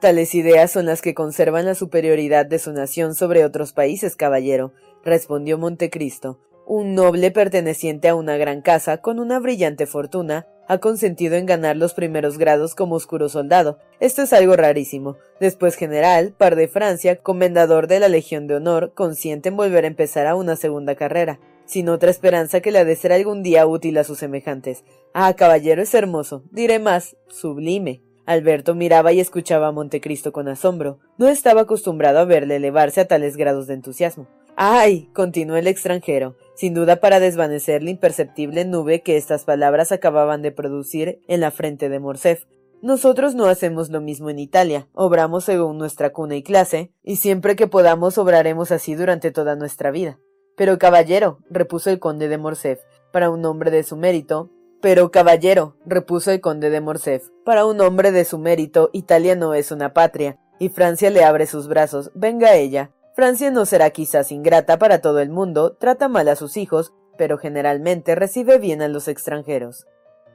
Tales 0.00 0.34
ideas 0.34 0.70
son 0.70 0.86
las 0.86 1.02
que 1.02 1.14
conservan 1.14 1.64
la 1.64 1.74
superioridad 1.74 2.46
de 2.46 2.58
su 2.58 2.72
nación 2.72 3.14
sobre 3.14 3.44
otros 3.44 3.72
países, 3.72 4.14
caballero, 4.14 4.72
respondió 5.02 5.58
Montecristo. 5.58 6.38
Un 6.66 6.94
noble 6.94 7.30
perteneciente 7.30 8.08
a 8.08 8.14
una 8.14 8.36
gran 8.36 8.60
casa, 8.60 8.98
con 8.98 9.18
una 9.18 9.40
brillante 9.40 9.86
fortuna, 9.86 10.46
ha 10.68 10.78
consentido 10.78 11.34
en 11.36 11.46
ganar 11.46 11.76
los 11.76 11.94
primeros 11.94 12.36
grados 12.36 12.74
como 12.74 12.94
oscuro 12.94 13.30
soldado. 13.30 13.78
Esto 13.98 14.22
es 14.22 14.32
algo 14.34 14.54
rarísimo. 14.54 15.16
Después 15.40 15.74
general, 15.76 16.34
par 16.36 16.54
de 16.56 16.68
Francia, 16.68 17.16
comendador 17.16 17.86
de 17.86 17.98
la 18.00 18.08
Legión 18.08 18.46
de 18.46 18.56
Honor, 18.56 18.92
consiente 18.94 19.48
en 19.48 19.56
volver 19.56 19.84
a 19.84 19.88
empezar 19.88 20.26
a 20.26 20.34
una 20.34 20.56
segunda 20.56 20.94
carrera 20.94 21.40
sin 21.68 21.88
otra 21.88 22.10
esperanza 22.10 22.60
que 22.60 22.72
la 22.72 22.84
de 22.84 22.96
ser 22.96 23.12
algún 23.12 23.42
día 23.42 23.66
útil 23.66 23.98
a 23.98 24.04
sus 24.04 24.18
semejantes. 24.18 24.84
Ah, 25.12 25.34
caballero, 25.34 25.82
es 25.82 25.94
hermoso. 25.94 26.42
Diré 26.50 26.78
más, 26.78 27.16
sublime. 27.28 28.02
Alberto 28.24 28.74
miraba 28.74 29.12
y 29.12 29.20
escuchaba 29.20 29.68
a 29.68 29.72
Montecristo 29.72 30.32
con 30.32 30.48
asombro. 30.48 30.98
No 31.18 31.28
estaba 31.28 31.62
acostumbrado 31.62 32.18
a 32.18 32.24
verle 32.24 32.56
elevarse 32.56 33.02
a 33.02 33.06
tales 33.06 33.36
grados 33.36 33.66
de 33.66 33.74
entusiasmo. 33.74 34.26
¡Ay! 34.56 35.08
continuó 35.12 35.56
el 35.56 35.68
extranjero, 35.68 36.36
sin 36.56 36.74
duda 36.74 36.96
para 36.96 37.20
desvanecer 37.20 37.82
la 37.82 37.90
imperceptible 37.90 38.64
nube 38.64 39.02
que 39.02 39.16
estas 39.16 39.44
palabras 39.44 39.92
acababan 39.92 40.42
de 40.42 40.50
producir 40.50 41.20
en 41.28 41.40
la 41.40 41.50
frente 41.52 41.88
de 41.88 42.00
Morcerf. 42.00 42.44
Nosotros 42.82 43.34
no 43.34 43.46
hacemos 43.46 43.90
lo 43.90 44.00
mismo 44.00 44.30
en 44.30 44.38
Italia, 44.38 44.88
obramos 44.94 45.44
según 45.44 45.78
nuestra 45.78 46.10
cuna 46.10 46.36
y 46.36 46.42
clase, 46.42 46.92
y 47.02 47.16
siempre 47.16 47.56
que 47.56 47.66
podamos 47.66 48.18
obraremos 48.18 48.72
así 48.72 48.94
durante 48.94 49.30
toda 49.30 49.56
nuestra 49.56 49.90
vida. 49.90 50.18
Pero 50.58 50.76
caballero, 50.78 51.38
repuso 51.48 51.88
el 51.88 52.00
conde 52.00 52.26
de 52.26 52.36
Morcerf, 52.36 52.80
para 53.12 53.30
un 53.30 53.44
hombre 53.44 53.70
de 53.70 53.84
su 53.84 53.96
mérito. 53.96 54.50
Pero 54.82 55.10
caballero, 55.12 55.76
repuso 55.86 56.32
el 56.32 56.40
conde 56.40 56.68
de 56.68 56.80
Morcerf, 56.80 57.28
para 57.44 57.64
un 57.64 57.80
hombre 57.80 58.10
de 58.10 58.24
su 58.24 58.38
mérito, 58.38 58.90
Italia 58.92 59.36
no 59.36 59.54
es 59.54 59.70
una 59.70 59.94
patria, 59.94 60.36
y 60.58 60.68
Francia 60.68 61.10
le 61.10 61.24
abre 61.24 61.46
sus 61.46 61.68
brazos. 61.68 62.10
Venga 62.14 62.56
ella. 62.56 62.90
Francia 63.14 63.52
no 63.52 63.66
será 63.66 63.90
quizás 63.90 64.32
ingrata 64.32 64.78
para 64.78 65.00
todo 65.00 65.20
el 65.20 65.30
mundo, 65.30 65.76
trata 65.76 66.08
mal 66.08 66.28
a 66.28 66.36
sus 66.36 66.56
hijos, 66.56 66.92
pero 67.16 67.38
generalmente 67.38 68.16
recibe 68.16 68.58
bien 68.58 68.82
a 68.82 68.88
los 68.88 69.06
extranjeros. 69.06 69.86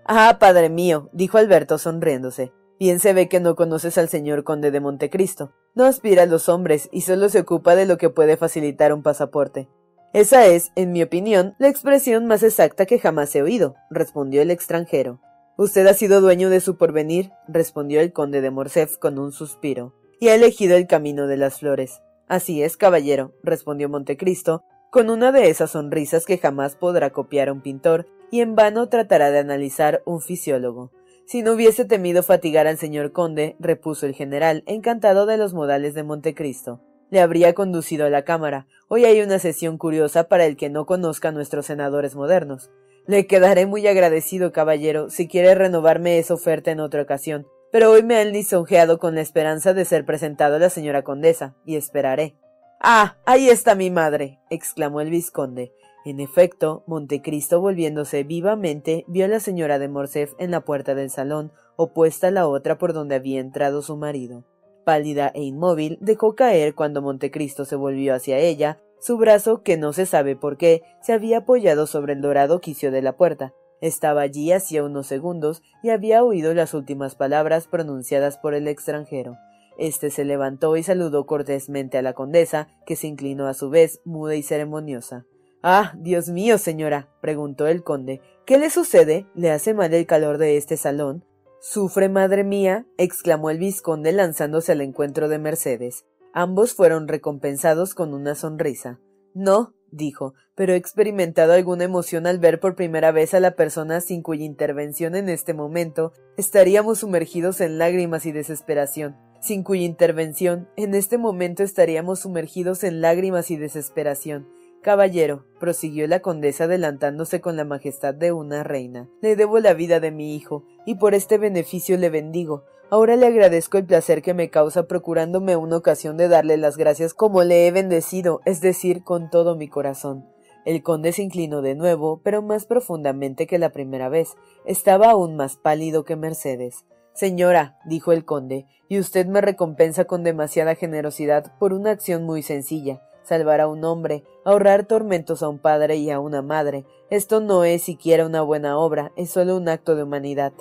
Ah, 0.05 0.37
padre 0.39 0.69
mío, 0.69 1.09
dijo 1.11 1.37
Alberto 1.37 1.77
sonriéndose. 1.77 2.53
Bien 2.79 2.99
se 2.99 3.13
ve 3.13 3.27
que 3.27 3.39
no 3.41 3.55
conoces 3.55 3.97
al 3.97 4.07
señor 4.07 4.45
conde 4.45 4.71
de 4.71 4.79
Montecristo. 4.79 5.51
No 5.75 5.85
aspira 5.85 6.23
a 6.23 6.27
los 6.27 6.49
hombres 6.49 6.89
y 6.91 7.01
solo 7.01 7.29
se 7.29 7.39
ocupa 7.39 7.75
de 7.75 7.85
lo 7.85 7.97
que 7.97 8.09
puede 8.09 8.35
facilitar 8.35 8.93
un 8.93 9.03
pasaporte. 9.03 9.69
Esa 10.13 10.45
es, 10.45 10.71
en 10.75 10.91
mi 10.91 11.01
opinión, 11.01 11.55
la 11.57 11.69
expresión 11.69 12.27
más 12.27 12.43
exacta 12.43 12.85
que 12.85 12.99
jamás 12.99 13.35
he 13.35 13.41
oído, 13.41 13.73
respondió 13.89 14.43
el 14.43 14.51
extranjero. 14.51 15.19
Usted 15.57 15.87
ha 15.87 15.95
sido 15.95 16.21
dueño 16.21 16.51
de 16.51 16.59
su 16.59 16.77
porvenir, 16.77 17.31
respondió 17.47 17.99
el 17.99 18.13
conde 18.13 18.39
de 18.39 18.51
Morcerf 18.51 18.99
con 18.99 19.17
un 19.17 19.31
suspiro, 19.31 19.95
y 20.19 20.27
ha 20.27 20.35
elegido 20.35 20.77
el 20.77 20.85
camino 20.85 21.25
de 21.25 21.37
las 21.37 21.57
flores. 21.57 22.03
Así 22.27 22.61
es, 22.61 22.77
caballero, 22.77 23.33
respondió 23.41 23.89
Montecristo, 23.89 24.63
con 24.91 25.09
una 25.09 25.31
de 25.31 25.49
esas 25.49 25.71
sonrisas 25.71 26.27
que 26.27 26.37
jamás 26.37 26.75
podrá 26.75 27.09
copiar 27.09 27.51
un 27.51 27.61
pintor, 27.61 28.05
y 28.29 28.41
en 28.41 28.55
vano 28.55 28.89
tratará 28.89 29.31
de 29.31 29.39
analizar 29.39 30.03
un 30.05 30.21
fisiólogo. 30.21 30.91
Si 31.25 31.41
no 31.41 31.53
hubiese 31.53 31.85
temido 31.85 32.21
fatigar 32.21 32.67
al 32.67 32.77
señor 32.77 33.13
conde, 33.13 33.55
repuso 33.59 34.05
el 34.05 34.13
general, 34.13 34.63
encantado 34.67 35.25
de 35.25 35.37
los 35.37 35.55
modales 35.55 35.95
de 35.95 36.03
Montecristo 36.03 36.81
le 37.13 37.21
habría 37.21 37.53
conducido 37.53 38.07
a 38.07 38.09
la 38.09 38.23
Cámara. 38.23 38.65
Hoy 38.87 39.05
hay 39.05 39.21
una 39.21 39.37
sesión 39.37 39.77
curiosa 39.77 40.23
para 40.23 40.47
el 40.47 40.57
que 40.57 40.71
no 40.71 40.87
conozca 40.87 41.29
a 41.29 41.31
nuestros 41.31 41.67
senadores 41.67 42.15
modernos. 42.15 42.71
Le 43.05 43.27
quedaré 43.27 43.67
muy 43.67 43.85
agradecido, 43.85 44.51
caballero, 44.51 45.11
si 45.11 45.27
quiere 45.27 45.53
renovarme 45.53 46.17
esa 46.17 46.33
oferta 46.33 46.71
en 46.71 46.79
otra 46.79 47.03
ocasión, 47.03 47.45
pero 47.71 47.91
hoy 47.91 48.01
me 48.01 48.15
han 48.15 48.31
lisonjeado 48.31 48.97
con 48.97 49.13
la 49.13 49.21
esperanza 49.21 49.75
de 49.75 49.85
ser 49.85 50.05
presentado 50.05 50.55
a 50.55 50.59
la 50.59 50.71
señora 50.71 51.03
condesa, 51.03 51.55
y 51.67 51.75
esperaré. 51.75 52.35
Ah. 52.81 53.17
ahí 53.27 53.47
está 53.47 53.75
mi 53.75 53.91
madre. 53.91 54.39
exclamó 54.49 54.99
el 54.99 55.11
vizconde. 55.11 55.71
En 56.05 56.19
efecto, 56.19 56.83
Montecristo, 56.87 57.61
volviéndose 57.61 58.23
vivamente, 58.23 59.05
vio 59.07 59.25
a 59.25 59.27
la 59.27 59.39
señora 59.39 59.77
de 59.77 59.87
Morcerf 59.87 60.33
en 60.39 60.49
la 60.49 60.61
puerta 60.61 60.95
del 60.95 61.11
salón, 61.11 61.51
opuesta 61.75 62.29
a 62.29 62.31
la 62.31 62.47
otra 62.47 62.79
por 62.79 62.91
donde 62.91 63.13
había 63.13 63.39
entrado 63.39 63.83
su 63.83 63.97
marido 63.97 64.45
pálida 64.83 65.31
e 65.33 65.43
inmóvil, 65.43 65.97
dejó 66.01 66.35
caer 66.35 66.75
cuando 66.75 67.01
Montecristo 67.01 67.65
se 67.65 67.75
volvió 67.75 68.13
hacia 68.15 68.37
ella 68.37 68.79
su 69.03 69.17
brazo, 69.17 69.63
que 69.63 69.75
no 69.75 69.91
se 69.91 70.05
sabe 70.05 70.37
por 70.37 70.55
qué, 70.55 70.81
se 71.01 71.11
había 71.11 71.39
apoyado 71.39 71.87
sobre 71.87 72.13
el 72.13 72.21
dorado 72.21 72.61
quicio 72.61 72.89
de 72.89 73.01
la 73.01 73.17
puerta. 73.17 73.53
Estaba 73.81 74.21
allí 74.21 74.53
hacía 74.53 74.81
unos 74.81 75.07
segundos 75.07 75.61
y 75.83 75.89
había 75.89 76.23
oído 76.23 76.53
las 76.53 76.73
últimas 76.73 77.15
palabras 77.15 77.67
pronunciadas 77.67 78.37
por 78.37 78.53
el 78.53 78.69
extranjero. 78.69 79.35
Este 79.77 80.09
se 80.09 80.23
levantó 80.23 80.77
y 80.77 80.83
saludó 80.83 81.25
cortésmente 81.25 81.97
a 81.97 82.01
la 82.01 82.13
condesa, 82.13 82.69
que 82.85 82.95
se 82.95 83.07
inclinó 83.07 83.47
a 83.47 83.53
su 83.53 83.69
vez, 83.69 83.99
muda 84.05 84.35
y 84.35 84.41
ceremoniosa. 84.41 85.25
Ah, 85.61 85.91
Dios 85.97 86.29
mío, 86.29 86.57
señora, 86.57 87.09
preguntó 87.19 87.67
el 87.67 87.83
conde. 87.83 88.21
¿Qué 88.45 88.57
le 88.57 88.69
sucede? 88.69 89.27
¿Le 89.35 89.51
hace 89.51 89.73
mal 89.73 89.93
el 89.93 90.05
calor 90.05 90.37
de 90.37 90.55
este 90.55 90.77
salón? 90.77 91.25
Sufre, 91.65 92.09
madre 92.09 92.43
mía, 92.43 92.85
exclamó 92.97 93.49
el 93.49 93.57
vizconde 93.57 94.11
lanzándose 94.11 94.73
al 94.73 94.81
encuentro 94.81 95.29
de 95.29 95.39
Mercedes. 95.39 96.05
Ambos 96.33 96.73
fueron 96.73 97.07
recompensados 97.07 97.95
con 97.95 98.13
una 98.13 98.35
sonrisa. 98.35 98.99
No, 99.33 99.73
dijo, 99.89 100.33
pero 100.55 100.73
he 100.73 100.75
experimentado 100.75 101.53
alguna 101.53 101.85
emoción 101.85 102.27
al 102.27 102.37
ver 102.37 102.59
por 102.59 102.75
primera 102.75 103.13
vez 103.13 103.33
a 103.33 103.39
la 103.39 103.55
persona 103.55 104.01
sin 104.01 104.23
cuya 104.23 104.43
intervención 104.43 105.15
en 105.15 105.29
este 105.29 105.53
momento 105.53 106.11
estaríamos 106.35 106.99
sumergidos 106.99 107.61
en 107.61 107.77
lágrimas 107.77 108.25
y 108.25 108.33
desesperación, 108.33 109.15
sin 109.39 109.63
cuya 109.63 109.83
intervención 109.83 110.67
en 110.75 110.93
este 110.93 111.17
momento 111.17 111.63
estaríamos 111.63 112.19
sumergidos 112.19 112.83
en 112.83 112.99
lágrimas 112.99 113.49
y 113.51 113.55
desesperación. 113.55 114.49
Caballero, 114.83 115.45
prosiguió 115.61 116.07
la 116.07 116.19
condesa 116.19 116.65
adelantándose 116.65 117.39
con 117.39 117.55
la 117.55 117.63
majestad 117.63 118.13
de 118.13 118.33
una 118.33 118.63
reina, 118.63 119.09
le 119.21 119.37
debo 119.37 119.59
la 119.59 119.73
vida 119.73 120.01
de 120.01 120.11
mi 120.11 120.35
hijo, 120.35 120.65
y 120.85 120.95
por 120.95 121.13
este 121.13 121.37
beneficio 121.37 121.97
le 121.97 122.09
bendigo. 122.09 122.65
Ahora 122.89 123.15
le 123.15 123.25
agradezco 123.25 123.77
el 123.77 123.85
placer 123.85 124.21
que 124.21 124.33
me 124.33 124.49
causa 124.49 124.83
procurándome 124.83 125.55
una 125.55 125.77
ocasión 125.77 126.17
de 126.17 126.27
darle 126.27 126.57
las 126.57 126.75
gracias 126.75 127.13
como 127.13 127.43
le 127.43 127.65
he 127.65 127.71
bendecido, 127.71 128.41
es 128.43 128.59
decir, 128.59 129.05
con 129.05 129.29
todo 129.29 129.55
mi 129.55 129.69
corazón. 129.69 130.27
El 130.65 130.83
conde 130.83 131.13
se 131.13 131.23
inclinó 131.23 131.61
de 131.61 131.75
nuevo, 131.75 132.19
pero 132.21 132.41
más 132.41 132.65
profundamente 132.65 133.47
que 133.47 133.59
la 133.59 133.69
primera 133.69 134.09
vez. 134.09 134.35
Estaba 134.65 135.11
aún 135.11 135.37
más 135.37 135.55
pálido 135.55 136.03
que 136.03 136.17
Mercedes. 136.17 136.83
Señora, 137.13 137.79
dijo 137.85 138.11
el 138.11 138.25
conde, 138.25 138.65
y 138.89 138.99
usted 138.99 139.27
me 139.27 139.39
recompensa 139.39 140.03
con 140.03 140.25
demasiada 140.25 140.75
generosidad 140.75 141.57
por 141.57 141.71
una 141.71 141.91
acción 141.91 142.23
muy 142.25 142.43
sencilla 142.43 143.01
salvar 143.23 143.61
a 143.61 143.67
un 143.67 143.83
hombre, 143.83 144.23
ahorrar 144.45 144.85
tormentos 144.85 145.43
a 145.43 145.49
un 145.49 145.59
padre 145.59 145.97
y 145.97 146.11
a 146.11 146.19
una 146.19 146.41
madre. 146.41 146.85
Esto 147.09 147.41
no 147.41 147.63
es 147.63 147.83
siquiera 147.83 148.25
una 148.25 148.41
buena 148.41 148.77
obra, 148.77 149.11
es 149.15 149.29
solo 149.29 149.57
un 149.57 149.69
acto 149.69 149.95
de 149.95 150.03
humanidad. 150.03 150.53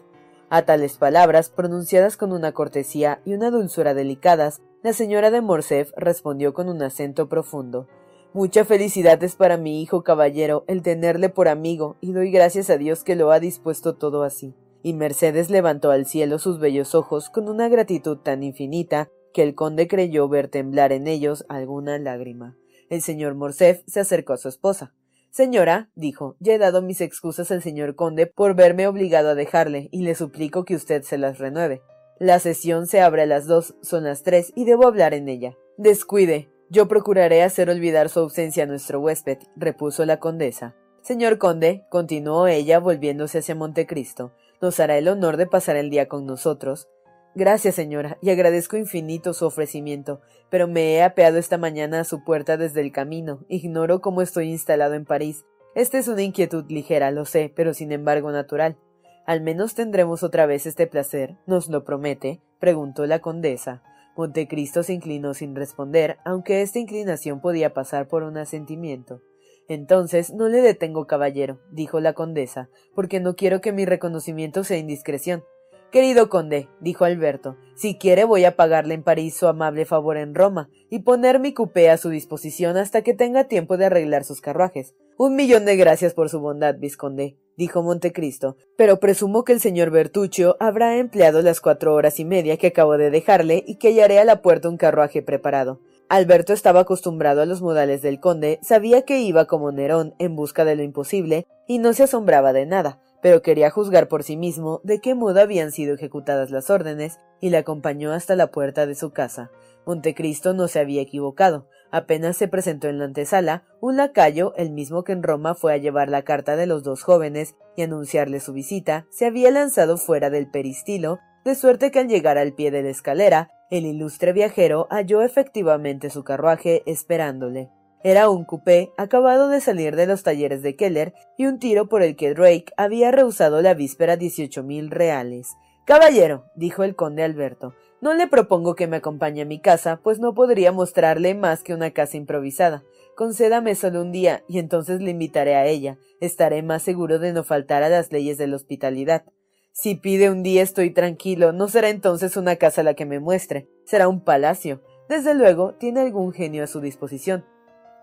A 0.51 0.63
tales 0.63 0.99
palabras, 0.99 1.49
pronunciadas 1.49 2.17
con 2.17 2.33
una 2.33 2.53
cortesía 2.53 3.21
y 3.25 3.35
una 3.35 3.51
dulzura 3.51 3.95
delicadas, 3.95 4.61
la 4.83 4.93
señora 4.93 5.31
de 5.31 5.41
Morcerf 5.41 5.93
respondió 5.97 6.53
con 6.53 6.69
un 6.69 6.83
acento 6.83 7.29
profundo. 7.29 7.87
Mucha 8.35 8.65
felicidad 8.65 9.23
es 9.23 9.37
para 9.37 9.57
mi 9.57 9.83
hijo 9.83 10.03
caballero 10.03 10.65
el 10.67 10.83
tenerle 10.83 11.29
por 11.29 11.49
amigo, 11.49 11.97
y 12.01 12.13
doy 12.13 12.31
gracias 12.31 12.71
a 12.71 12.77
Dios 12.77 13.05
que 13.05 13.17
lo 13.17 13.31
ha 13.31 13.41
dispuesto 13.41 13.95
todo 13.95 14.23
así. 14.23 14.55
Y 14.83 14.95
Mercedes 14.95 15.51
levantó 15.51 15.91
al 15.91 16.07
cielo 16.07 16.39
sus 16.39 16.59
bellos 16.59 16.95
ojos 16.95 17.31
con 17.31 17.49
una 17.49 17.69
gratitud 17.69 18.19
tan 18.19 18.43
infinita 18.43 19.09
que 19.33 19.43
el 19.43 19.55
conde 19.55 19.89
creyó 19.89 20.29
ver 20.29 20.49
temblar 20.49 20.93
en 20.93 21.07
ellos 21.07 21.45
alguna 21.49 21.99
lágrima. 21.99 22.57
El 22.89 23.03
señor 23.03 23.35
Morcerf 23.35 23.83
se 23.87 24.01
acercó 24.01 24.33
a 24.35 24.37
su 24.37 24.49
esposa. 24.49 24.95
Señora, 25.31 25.91
dijo, 25.95 26.37
ya 26.41 26.53
he 26.53 26.59
dado 26.59 26.83
mis 26.83 27.01
excusas 27.01 27.51
al 27.51 27.63
señor 27.63 27.95
conde 27.95 28.27
por 28.27 28.55
verme 28.55 28.87
obligado 28.87 29.31
a 29.31 29.35
dejarle, 29.35 29.89
y 29.91 30.03
le 30.03 30.15
suplico 30.15 30.65
que 30.65 30.75
usted 30.75 31.03
se 31.03 31.17
las 31.17 31.39
renueve. 31.39 31.83
La 32.19 32.39
sesión 32.39 32.87
se 32.87 33.01
abre 33.01 33.23
a 33.23 33.27
las 33.27 33.47
dos, 33.47 33.75
son 33.81 34.05
las 34.05 34.23
tres, 34.23 34.53
y 34.55 34.67
debo 34.67 34.87
hablar 34.87 35.15
en 35.15 35.29
ella. 35.29 35.57
Descuide, 35.79 36.51
yo 36.69 36.87
procuraré 36.87 37.43
hacer 37.43 37.71
olvidar 37.71 38.11
su 38.11 38.21
ausencia 38.21 38.65
a 38.65 38.67
nuestro 38.67 39.01
huésped, 39.01 39.39
repuso 39.57 40.05
la 40.05 40.19
condesa. 40.19 40.77
Señor 41.01 41.39
conde, 41.39 41.85
continuó 41.89 42.47
ella 42.47 42.79
volviéndose 42.79 43.39
hacia 43.39 43.55
Montecristo, 43.55 44.33
nos 44.63 44.79
hará 44.79 44.97
el 44.97 45.09
honor 45.09 45.37
de 45.37 45.47
pasar 45.47 45.77
el 45.77 45.91
día 45.91 46.07
con 46.07 46.25
nosotros. 46.25 46.89
Gracias, 47.35 47.75
señora, 47.75 48.19
y 48.21 48.29
agradezco 48.29 48.77
infinito 48.77 49.33
su 49.33 49.47
ofrecimiento, 49.47 50.21
pero 50.51 50.69
me 50.69 50.95
he 50.95 51.03
apeado 51.03 51.39
esta 51.39 51.57
mañana 51.57 52.01
a 52.01 52.05
su 52.05 52.25
puerta 52.25 52.59
desde 52.59 52.83
el 52.83 52.93
camino. 52.93 53.41
Ignoro 53.49 54.03
cómo 54.03 54.21
estoy 54.21 54.51
instalado 54.51 54.93
en 54.95 55.07
París. 55.07 55.47
Esta 55.75 55.99
es 55.99 56.09
una 56.09 56.23
inquietud 56.23 56.67
ligera, 56.69 57.11
lo 57.11 57.25
sé, 57.25 57.51
pero 57.55 57.73
sin 57.73 57.91
embargo 57.91 58.31
natural. 58.33 58.77
Al 59.25 59.41
menos 59.41 59.75
tendremos 59.75 60.23
otra 60.23 60.45
vez 60.45 60.67
este 60.67 60.87
placer, 60.87 61.39
¿nos 61.47 61.69
lo 61.69 61.85
promete? 61.85 62.43
preguntó 62.59 63.07
la 63.07 63.21
condesa. 63.21 63.83
Montecristo 64.15 64.83
se 64.83 64.93
inclinó 64.93 65.33
sin 65.33 65.57
responder, 65.57 66.19
aunque 66.27 66.61
esta 66.61 66.81
inclinación 66.81 67.41
podía 67.41 67.73
pasar 67.73 68.09
por 68.09 68.25
un 68.25 68.37
asentimiento. 68.37 69.23
Entonces 69.69 70.35
no 70.35 70.49
le 70.49 70.61
detengo, 70.61 71.07
caballero, 71.07 71.61
dijo 71.71 71.99
la 71.99 72.13
condesa, 72.13 72.69
porque 72.95 73.21
no 73.21 73.37
quiero 73.37 73.63
que 73.63 73.73
mi 73.73 73.87
reconocimiento 73.87 74.65
sea 74.65 74.77
indiscreción. 74.77 75.45
Querido 75.93 76.31
conde, 76.31 76.71
dijo 76.81 77.05
Alberto, 77.05 77.59
si 77.75 77.99
quiere 77.99 78.25
voy 78.25 78.47
a 78.47 78.57
pagarle 78.57 78.95
en 78.95 79.03
París 79.03 79.37
su 79.37 79.47
amable 79.47 79.85
favor 79.85 80.17
en 80.17 80.35
Roma 80.35 80.71
y 80.89 81.01
poner 81.01 81.39
mi 81.39 81.53
cupé 81.53 81.91
a 81.91 81.99
su 81.99 82.09
disposición 82.09 82.79
hasta 82.79 83.03
que 83.03 83.13
tenga 83.13 83.45
tiempo 83.45 83.77
de 83.77 83.85
arreglar 83.85 84.25
sus 84.25 84.41
carruajes. 84.41 84.95
Un 85.19 85.37
millón 85.37 85.67
de 85.67 85.77
gracias 85.77 86.15
por 86.15 86.31
su 86.31 86.41
bondad, 86.41 86.77
vizconde, 86.79 87.37
dijo 87.59 87.83
Montecristo, 87.83 88.57
pero 88.79 89.01
presumo 89.01 89.45
que 89.45 89.53
el 89.53 89.61
señor 89.61 89.91
Bertuccio 89.91 90.57
habrá 90.61 90.97
empleado 90.97 91.43
las 91.43 91.61
cuatro 91.61 91.93
horas 91.93 92.19
y 92.19 92.25
media 92.25 92.57
que 92.57 92.69
acabo 92.69 92.97
de 92.97 93.11
dejarle 93.11 93.63
y 93.67 93.77
que 93.77 93.89
hallaré 93.89 94.19
a 94.19 94.25
la 94.25 94.41
puerta 94.41 94.71
un 94.71 94.79
carruaje 94.79 95.21
preparado. 95.21 95.83
Alberto 96.09 96.55
estaba 96.55 96.81
acostumbrado 96.81 97.43
a 97.43 97.47
los 97.47 97.61
modales 97.61 98.01
del 98.01 98.19
conde, 98.19 98.61
sabía 98.63 99.03
que 99.03 99.21
iba 99.21 99.45
como 99.45 99.71
Nerón 99.73 100.15
en 100.19 100.37
busca 100.37 100.65
de 100.65 100.75
lo 100.75 100.83
imposible 100.83 101.47
y 101.69 101.81
no 101.81 101.93
se 101.93 102.05
asombraba 102.05 102.55
de 102.55 102.65
nada 102.65 102.99
pero 103.23 103.41
quería 103.41 103.71
juzgar 103.71 104.09
por 104.09 104.25
sí 104.25 104.37
mismo 104.37 104.81
de 104.83 105.01
qué 105.01 105.15
modo 105.15 105.41
habían 105.41 105.73
sido 105.73 105.95
ejecutadas 105.95 106.51
las 106.51 106.69
órdenes 106.69 107.21
y 107.41 107.49
le 107.51 107.57
acompañó 107.57 108.13
hasta 108.13 108.37
la 108.37 108.49
puerta 108.49 108.85
de 108.85 108.95
su 108.95 109.13
casa. 109.13 109.51
Montecristo 109.87 110.53
no 110.53 110.69
se 110.69 110.81
había 110.81 111.01
equivocado. 111.01 111.69
Apenas 111.91 112.37
se 112.37 112.49
presentó 112.49 112.89
en 112.89 112.99
la 112.99 113.05
antesala, 113.05 113.65
un 113.81 113.97
lacayo, 113.97 114.55
el 114.57 114.71
mismo 114.71 115.05
que 115.05 115.13
en 115.13 115.23
Roma 115.23 115.55
fue 115.55 115.73
a 115.73 115.77
llevar 115.77 116.09
la 116.09 116.23
carta 116.23 116.57
de 116.57 116.67
los 116.67 116.83
dos 116.83 117.03
jóvenes 117.03 117.55
y 117.77 117.83
anunciarle 117.83 118.41
su 118.41 118.53
visita, 118.53 119.07
se 119.11 119.27
había 119.27 119.51
lanzado 119.51 119.99
fuera 119.99 120.31
del 120.31 120.51
peristilo, 120.51 121.19
de 121.45 121.55
suerte 121.55 121.91
que 121.91 121.99
al 121.99 122.09
llegar 122.09 122.39
al 122.39 122.55
pie 122.55 122.71
de 122.71 122.83
la 122.83 122.91
escalera, 122.91 123.51
el 123.71 123.85
ilustre 123.85 124.33
viajero 124.33 124.87
halló 124.91 125.23
efectivamente 125.23 126.11
su 126.11 126.25
carruaje 126.25 126.83
esperándole. 126.87 127.71
Era 128.05 128.29
un 128.29 128.45
coupé 128.45 128.93
acabado 128.97 129.49
de 129.49 129.61
salir 129.61 129.95
de 129.95 130.07
los 130.07 130.25
talleres 130.25 130.63
de 130.63 130.75
Keller 130.75 131.15
y 131.39 131.47
un 131.47 131.59
tiro 131.59 131.89
por 131.89 132.03
el 132.03 132.17
que 132.17 132.35
Drake 132.35 132.73
había 132.77 133.13
rehusado 133.13 133.63
la 133.63 133.75
víspera 133.75 134.17
dieciocho 134.17 134.65
mil 134.65 134.91
reales. 134.91 135.49
Caballero, 135.87 136.45
dijo 136.57 136.83
el 136.83 136.97
conde 136.97 137.23
Alberto, 137.23 137.75
no 138.01 138.15
le 138.15 138.27
propongo 138.27 138.75
que 138.75 138.89
me 138.89 138.97
acompañe 138.97 139.43
a 139.43 139.47
mi 139.47 139.61
casa, 139.61 140.01
pues 140.03 140.19
no 140.19 140.35
podría 140.35 140.73
mostrarle 140.73 141.37
más 141.37 141.63
que 141.63 141.75
una 141.75 141.93
casa 141.93 142.17
improvisada. 142.17 142.83
Concédame 143.15 143.77
solo 143.77 144.03
un 144.03 144.11
día, 144.11 144.43
y 144.49 144.59
entonces 144.59 145.01
le 145.01 145.13
invitaré 145.13 145.55
a 145.55 145.67
ella. 145.67 145.99
Estaré 146.21 146.63
más 146.63 146.83
seguro 146.83 147.21
de 147.21 147.33
no 147.33 147.45
faltar 147.45 147.85
a 147.85 147.89
las 147.89 148.11
leyes 148.11 148.39
de 148.39 148.49
la 148.49 148.57
hospitalidad. 148.57 149.25
Si 149.71 149.95
pide 149.95 150.31
un 150.31 150.43
día 150.43 150.63
estoy 150.63 150.91
tranquilo, 150.91 151.53
no 151.53 151.69
será 151.69 151.91
entonces 151.91 152.37
una 152.37 152.57
casa 152.57 152.83
la 152.83 152.95
que 152.95 153.07
me 153.07 153.21
muestre, 153.21 153.69
será 153.85 154.09
un 154.09 154.25
palacio. 154.25 154.83
Desde 155.09 155.35
luego, 155.35 155.75
tiene 155.75 156.01
algún 156.01 156.33
genio 156.33 156.65
a 156.65 156.67
su 156.67 156.81
disposición. 156.81 157.45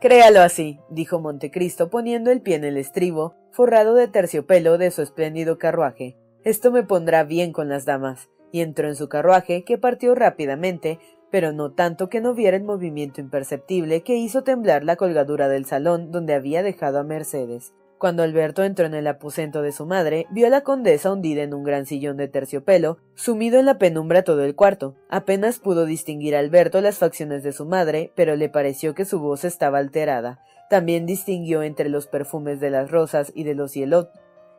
Créalo 0.01 0.39
así, 0.39 0.79
dijo 0.89 1.19
Montecristo 1.19 1.89
poniendo 1.89 2.31
el 2.31 2.41
pie 2.41 2.55
en 2.55 2.63
el 2.63 2.77
estribo, 2.77 3.35
forrado 3.51 3.95
de 3.95 4.07
terciopelo 4.07 4.77
de 4.77 4.91
su 4.91 5.01
espléndido 5.01 5.57
carruaje. 5.57 6.17
Esto 6.45 6.71
me 6.71 6.83
pondrá 6.83 7.25
bien 7.25 7.51
con 7.51 7.67
las 7.67 7.83
damas. 7.83 8.29
Y 8.53 8.61
entró 8.61 8.87
en 8.87 8.95
su 8.95 9.09
carruaje, 9.09 9.65
que 9.65 9.77
partió 9.77 10.15
rápidamente, 10.15 10.99
pero 11.29 11.51
no 11.51 11.73
tanto 11.73 12.07
que 12.07 12.21
no 12.21 12.33
viera 12.33 12.55
el 12.55 12.63
movimiento 12.63 13.19
imperceptible 13.19 14.01
que 14.01 14.15
hizo 14.15 14.43
temblar 14.43 14.85
la 14.85 14.95
colgadura 14.95 15.49
del 15.49 15.65
salón 15.65 16.11
donde 16.11 16.33
había 16.33 16.63
dejado 16.63 16.99
a 16.99 17.03
Mercedes. 17.03 17.73
Cuando 17.99 18.23
Alberto 18.23 18.63
entró 18.63 18.85
en 18.85 18.93
el 18.93 19.07
aposento 19.07 19.61
de 19.61 19.73
su 19.73 19.85
madre, 19.85 20.25
vio 20.31 20.47
a 20.47 20.49
la 20.49 20.61
condesa 20.61 21.11
hundida 21.11 21.43
en 21.43 21.53
un 21.53 21.65
gran 21.65 21.85
sillón 21.85 22.15
de 22.15 22.29
terciopelo, 22.29 22.97
sumido 23.13 23.59
en 23.59 23.65
la 23.65 23.77
penumbra 23.77 24.23
todo 24.23 24.45
el 24.45 24.55
cuarto. 24.55 24.95
Apenas 25.09 25.59
pudo 25.59 25.85
distinguir 25.85 26.33
a 26.33 26.39
Alberto 26.39 26.79
las 26.79 26.97
facciones 26.97 27.43
de 27.43 27.51
su 27.51 27.65
madre, 27.65 28.13
pero 28.15 28.37
le 28.37 28.47
pareció 28.47 28.95
que 28.95 29.03
su 29.03 29.19
voz 29.19 29.43
estaba 29.43 29.79
alterada. 29.79 30.39
También 30.69 31.05
distinguió 31.05 31.61
entre 31.61 31.89
los 31.89 32.07
perfumes 32.07 32.61
de 32.61 32.69
las 32.69 32.89
rosas 32.89 33.33
y 33.35 33.43
de 33.43 33.53
los 33.53 33.73
hielot 33.73 34.09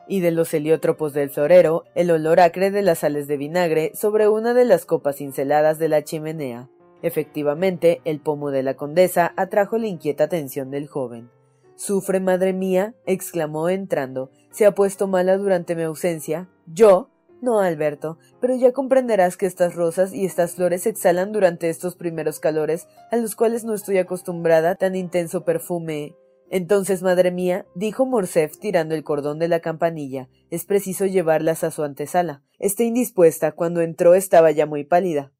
y 0.07 0.20
de 0.20 0.32
los 0.32 0.53
heliótropos 0.53 1.14
del 1.14 1.30
florero 1.30 1.84
el 1.95 2.11
olor 2.11 2.41
acre 2.41 2.70
de 2.70 2.82
las 2.82 2.99
sales 2.99 3.26
de 3.26 3.38
vinagre 3.38 3.93
sobre 3.95 4.28
una 4.28 4.53
de 4.53 4.66
las 4.66 4.84
copas 4.84 5.16
cinceladas 5.16 5.78
de 5.78 5.88
la 5.88 6.05
chimenea. 6.05 6.68
Efectivamente, 7.01 8.03
el 8.05 8.20
pomo 8.20 8.51
de 8.51 8.62
la 8.62 8.74
condesa 8.74 9.32
atrajo 9.36 9.78
la 9.78 9.86
inquieta 9.86 10.24
atención 10.24 10.70
del 10.70 10.88
joven. 10.88 11.30
Sufre, 11.81 12.20
madre 12.20 12.53
mía, 12.53 12.95
exclamó 13.07 13.70
entrando. 13.70 14.31
¿Se 14.51 14.66
ha 14.66 14.74
puesto 14.74 15.09
mala 15.09 15.39
durante 15.39 15.74
mi 15.74 15.83
ausencia? 15.83 16.47
¿Yo? 16.66 17.09
No, 17.41 17.61
Alberto, 17.61 18.18
pero 18.39 18.55
ya 18.55 18.72
comprenderás 18.72 19.39
que 19.39 19.47
estas 19.47 19.74
rosas 19.76 20.12
y 20.12 20.26
estas 20.26 20.57
flores 20.57 20.87
exhalan 20.87 21.33
durante 21.33 21.70
estos 21.70 21.97
primeros 21.97 22.39
calores, 22.39 22.87
a 23.11 23.16
los 23.16 23.35
cuales 23.35 23.64
no 23.64 23.72
estoy 23.72 23.97
acostumbrada 23.97 24.74
tan 24.74 24.95
intenso 24.95 25.47
perfume. 25.47 26.14
Entonces, 26.51 27.01
madre 27.01 27.31
mía, 27.31 27.64
dijo 27.74 28.05
Morcerf 28.05 28.59
tirando 28.59 28.95
el 28.95 29.03
cordón 29.03 29.39
de 29.39 29.49
la 29.49 29.61
campanilla, 29.61 30.28
es 30.51 30.66
preciso 30.66 31.07
llevarlas 31.07 31.64
a 31.64 31.70
su 31.70 31.83
antesala. 31.83 32.43
Está 32.59 32.83
indispuesta. 32.83 33.53
Cuando 33.53 33.81
entró 33.81 34.12
estaba 34.14 34.51
ya 34.51 34.66
muy 34.66 34.85
pálida. 34.85 35.33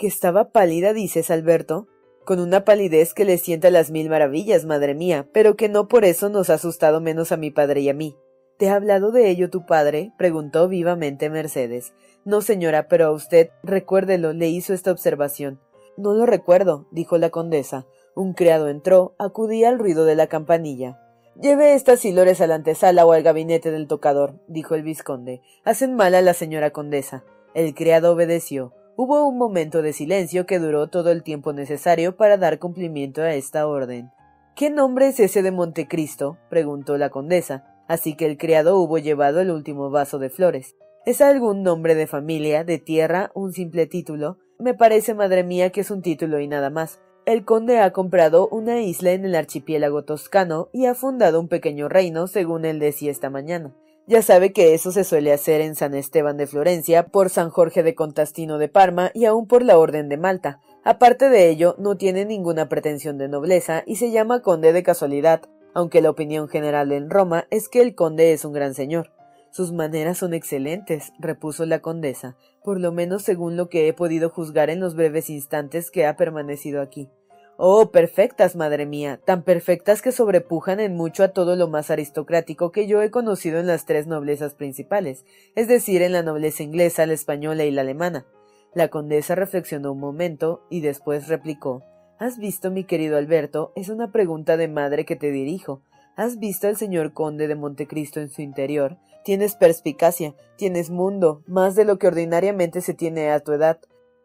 ¿Que 0.00 0.08
estaba 0.08 0.50
pálida, 0.50 0.92
dices, 0.92 1.30
Alberto? 1.30 1.86
Con 2.26 2.40
una 2.40 2.64
palidez 2.64 3.14
que 3.14 3.24
le 3.24 3.38
sienta 3.38 3.70
las 3.70 3.90
mil 3.90 4.10
maravillas, 4.10 4.66
madre 4.66 4.94
mía, 4.94 5.28
pero 5.32 5.56
que 5.56 5.70
no 5.70 5.88
por 5.88 6.04
eso 6.04 6.28
nos 6.28 6.50
ha 6.50 6.54
asustado 6.54 7.00
menos 7.00 7.32
a 7.32 7.38
mi 7.38 7.50
padre 7.50 7.80
y 7.80 7.88
a 7.88 7.94
mí. 7.94 8.18
¿Te 8.58 8.68
ha 8.68 8.74
hablado 8.74 9.12
de 9.12 9.30
ello 9.30 9.48
tu 9.48 9.64
padre? 9.64 10.12
preguntó 10.18 10.66
vivamente 10.68 11.30
Mercedes. 11.30 11.94
No, 12.24 12.40
señora, 12.40 12.88
pero 12.88 13.06
a 13.06 13.12
usted, 13.12 13.50
recuérdelo, 13.62 14.32
le 14.32 14.48
hizo 14.48 14.74
esta 14.74 14.90
observación. 14.90 15.60
No 15.96 16.14
lo 16.14 16.26
recuerdo, 16.26 16.88
dijo 16.90 17.16
la 17.16 17.30
condesa. 17.30 17.86
Un 18.16 18.32
criado 18.32 18.68
entró, 18.68 19.14
acudía 19.18 19.68
al 19.68 19.78
ruido 19.78 20.04
de 20.04 20.16
la 20.16 20.26
campanilla. 20.26 20.98
Lleve 21.40 21.74
estas 21.74 22.00
silores 22.00 22.40
a 22.40 22.48
la 22.48 22.56
antesala 22.56 23.06
o 23.06 23.12
al 23.12 23.22
gabinete 23.22 23.70
del 23.70 23.86
tocador, 23.86 24.40
dijo 24.48 24.74
el 24.74 24.82
vizconde. 24.82 25.42
Hacen 25.64 25.94
mal 25.94 26.14
a 26.16 26.22
la 26.22 26.34
señora 26.34 26.70
condesa. 26.70 27.24
El 27.54 27.74
criado 27.74 28.12
obedeció. 28.12 28.72
Hubo 28.98 29.28
un 29.28 29.36
momento 29.36 29.82
de 29.82 29.92
silencio 29.92 30.46
que 30.46 30.58
duró 30.58 30.88
todo 30.88 31.10
el 31.10 31.22
tiempo 31.22 31.52
necesario 31.52 32.16
para 32.16 32.38
dar 32.38 32.58
cumplimiento 32.58 33.20
a 33.20 33.34
esta 33.34 33.66
orden. 33.66 34.10
¿Qué 34.54 34.70
nombre 34.70 35.08
es 35.08 35.20
ese 35.20 35.42
de 35.42 35.50
Montecristo? 35.50 36.38
preguntó 36.48 36.96
la 36.96 37.10
condesa, 37.10 37.66
así 37.88 38.16
que 38.16 38.24
el 38.24 38.38
criado 38.38 38.78
hubo 38.78 38.96
llevado 38.96 39.42
el 39.42 39.50
último 39.50 39.90
vaso 39.90 40.18
de 40.18 40.30
flores. 40.30 40.76
¿Es 41.04 41.20
algún 41.20 41.62
nombre 41.62 41.94
de 41.94 42.06
familia, 42.06 42.64
de 42.64 42.78
tierra, 42.78 43.32
un 43.34 43.52
simple 43.52 43.86
título? 43.86 44.38
Me 44.58 44.72
parece, 44.72 45.12
madre 45.12 45.44
mía, 45.44 45.68
que 45.68 45.82
es 45.82 45.90
un 45.90 46.00
título 46.00 46.40
y 46.40 46.48
nada 46.48 46.70
más. 46.70 46.98
El 47.26 47.44
conde 47.44 47.80
ha 47.80 47.92
comprado 47.92 48.48
una 48.48 48.80
isla 48.80 49.12
en 49.12 49.26
el 49.26 49.34
archipiélago 49.34 50.04
toscano 50.04 50.70
y 50.72 50.86
ha 50.86 50.94
fundado 50.94 51.38
un 51.38 51.48
pequeño 51.48 51.90
reino, 51.90 52.28
según 52.28 52.64
él 52.64 52.78
decía 52.78 53.10
esta 53.10 53.28
mañana. 53.28 53.74
Ya 54.08 54.22
sabe 54.22 54.52
que 54.52 54.72
eso 54.72 54.92
se 54.92 55.02
suele 55.02 55.32
hacer 55.32 55.60
en 55.60 55.74
San 55.74 55.92
Esteban 55.92 56.36
de 56.36 56.46
Florencia, 56.46 57.06
por 57.08 57.28
San 57.28 57.50
Jorge 57.50 57.82
de 57.82 57.96
Contastino 57.96 58.56
de 58.56 58.68
Parma 58.68 59.10
y 59.14 59.24
aún 59.24 59.48
por 59.48 59.62
la 59.62 59.78
Orden 59.78 60.08
de 60.08 60.16
Malta. 60.16 60.60
Aparte 60.84 61.28
de 61.28 61.48
ello, 61.48 61.74
no 61.78 61.96
tiene 61.96 62.24
ninguna 62.24 62.68
pretensión 62.68 63.18
de 63.18 63.28
nobleza 63.28 63.82
y 63.84 63.96
se 63.96 64.12
llama 64.12 64.42
conde 64.42 64.72
de 64.72 64.84
casualidad, 64.84 65.42
aunque 65.74 66.02
la 66.02 66.10
opinión 66.10 66.46
general 66.46 66.92
en 66.92 67.10
Roma 67.10 67.48
es 67.50 67.68
que 67.68 67.82
el 67.82 67.96
conde 67.96 68.32
es 68.32 68.44
un 68.44 68.52
gran 68.52 68.74
señor. 68.74 69.10
Sus 69.50 69.72
maneras 69.72 70.18
son 70.18 70.34
excelentes, 70.34 71.12
repuso 71.18 71.66
la 71.66 71.80
condesa, 71.80 72.36
por 72.62 72.78
lo 72.78 72.92
menos 72.92 73.24
según 73.24 73.56
lo 73.56 73.68
que 73.68 73.88
he 73.88 73.92
podido 73.92 74.30
juzgar 74.30 74.70
en 74.70 74.78
los 74.78 74.94
breves 74.94 75.30
instantes 75.30 75.90
que 75.90 76.06
ha 76.06 76.14
permanecido 76.14 76.80
aquí. 76.80 77.10
Oh, 77.58 77.90
perfectas, 77.90 78.54
madre 78.54 78.84
mía, 78.84 79.18
tan 79.24 79.42
perfectas 79.42 80.02
que 80.02 80.12
sobrepujan 80.12 80.78
en 80.78 80.94
mucho 80.94 81.24
a 81.24 81.28
todo 81.28 81.56
lo 81.56 81.68
más 81.68 81.90
aristocrático 81.90 82.70
que 82.70 82.86
yo 82.86 83.00
he 83.00 83.10
conocido 83.10 83.58
en 83.58 83.66
las 83.66 83.86
tres 83.86 84.06
noblezas 84.06 84.52
principales, 84.52 85.24
es 85.54 85.66
decir, 85.66 86.02
en 86.02 86.12
la 86.12 86.22
nobleza 86.22 86.62
inglesa, 86.62 87.06
la 87.06 87.14
española 87.14 87.64
y 87.64 87.70
la 87.70 87.80
alemana. 87.80 88.26
La 88.74 88.88
condesa 88.88 89.34
reflexionó 89.34 89.92
un 89.92 90.00
momento 90.00 90.66
y 90.68 90.82
después 90.82 91.28
replicó 91.28 91.82
¿Has 92.18 92.38
visto, 92.38 92.70
mi 92.70 92.84
querido 92.84 93.16
Alberto? 93.16 93.72
Es 93.74 93.88
una 93.88 94.12
pregunta 94.12 94.58
de 94.58 94.68
madre 94.68 95.06
que 95.06 95.16
te 95.16 95.30
dirijo. 95.30 95.80
¿Has 96.14 96.38
visto 96.38 96.66
al 96.66 96.76
señor 96.76 97.14
conde 97.14 97.48
de 97.48 97.54
Montecristo 97.54 98.20
en 98.20 98.28
su 98.28 98.42
interior? 98.42 98.98
Tienes 99.24 99.54
perspicacia, 99.54 100.34
tienes 100.56 100.90
mundo, 100.90 101.42
más 101.46 101.74
de 101.74 101.86
lo 101.86 101.98
que 101.98 102.06
ordinariamente 102.06 102.82
se 102.82 102.92
tiene 102.92 103.30
a 103.30 103.40
tu 103.40 103.52
edad. 103.52 103.80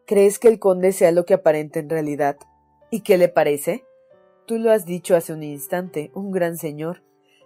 ¿Crees 0.06 0.38
que 0.38 0.48
el 0.48 0.58
conde 0.58 0.92
sea 0.92 1.12
lo 1.12 1.24
que 1.24 1.34
aparenta 1.34 1.80
en 1.80 1.88
realidad? 1.88 2.36
¿Y 2.94 3.00
qué 3.00 3.16
le 3.16 3.30
parece? 3.30 3.86
Tú 4.44 4.58
lo 4.58 4.70
has 4.70 4.84
dicho 4.84 5.16
hace 5.16 5.32
un 5.32 5.42
instante, 5.42 6.10
un 6.14 6.30
gran 6.30 6.58
señor. 6.58 7.02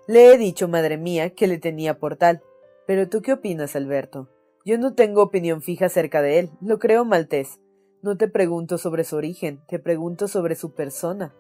Le 0.09 0.33
he 0.33 0.39
dicho, 0.39 0.67
madre 0.67 0.97
mía, 0.99 1.31
que 1.31 1.47
le 1.47 1.59
tenía 1.59 2.01
por 2.01 2.17
tal. 2.17 2.43
Pero 2.85 3.09
tú 3.09 3.23
qué 3.23 3.35
opinas, 3.35 3.77
Alberto? 3.77 4.29
Yo 4.65 4.77
no 4.77 4.95
tengo 4.95 5.23
opinión 5.23 5.63
fija 5.63 5.87
acerca 5.87 6.21
de 6.21 6.41
él, 6.41 6.51
lo 6.61 6.81
creo 6.81 7.05
maltés. 7.05 7.61
No 8.03 8.17
te 8.17 8.27
pregunto 8.27 8.77
sobre 8.77 9.05
su 9.05 9.15
origen, 9.15 9.61
te 9.69 9.79
pregunto 9.79 10.27
sobre 10.27 10.57
su 10.57 10.75
persona. 10.75 11.33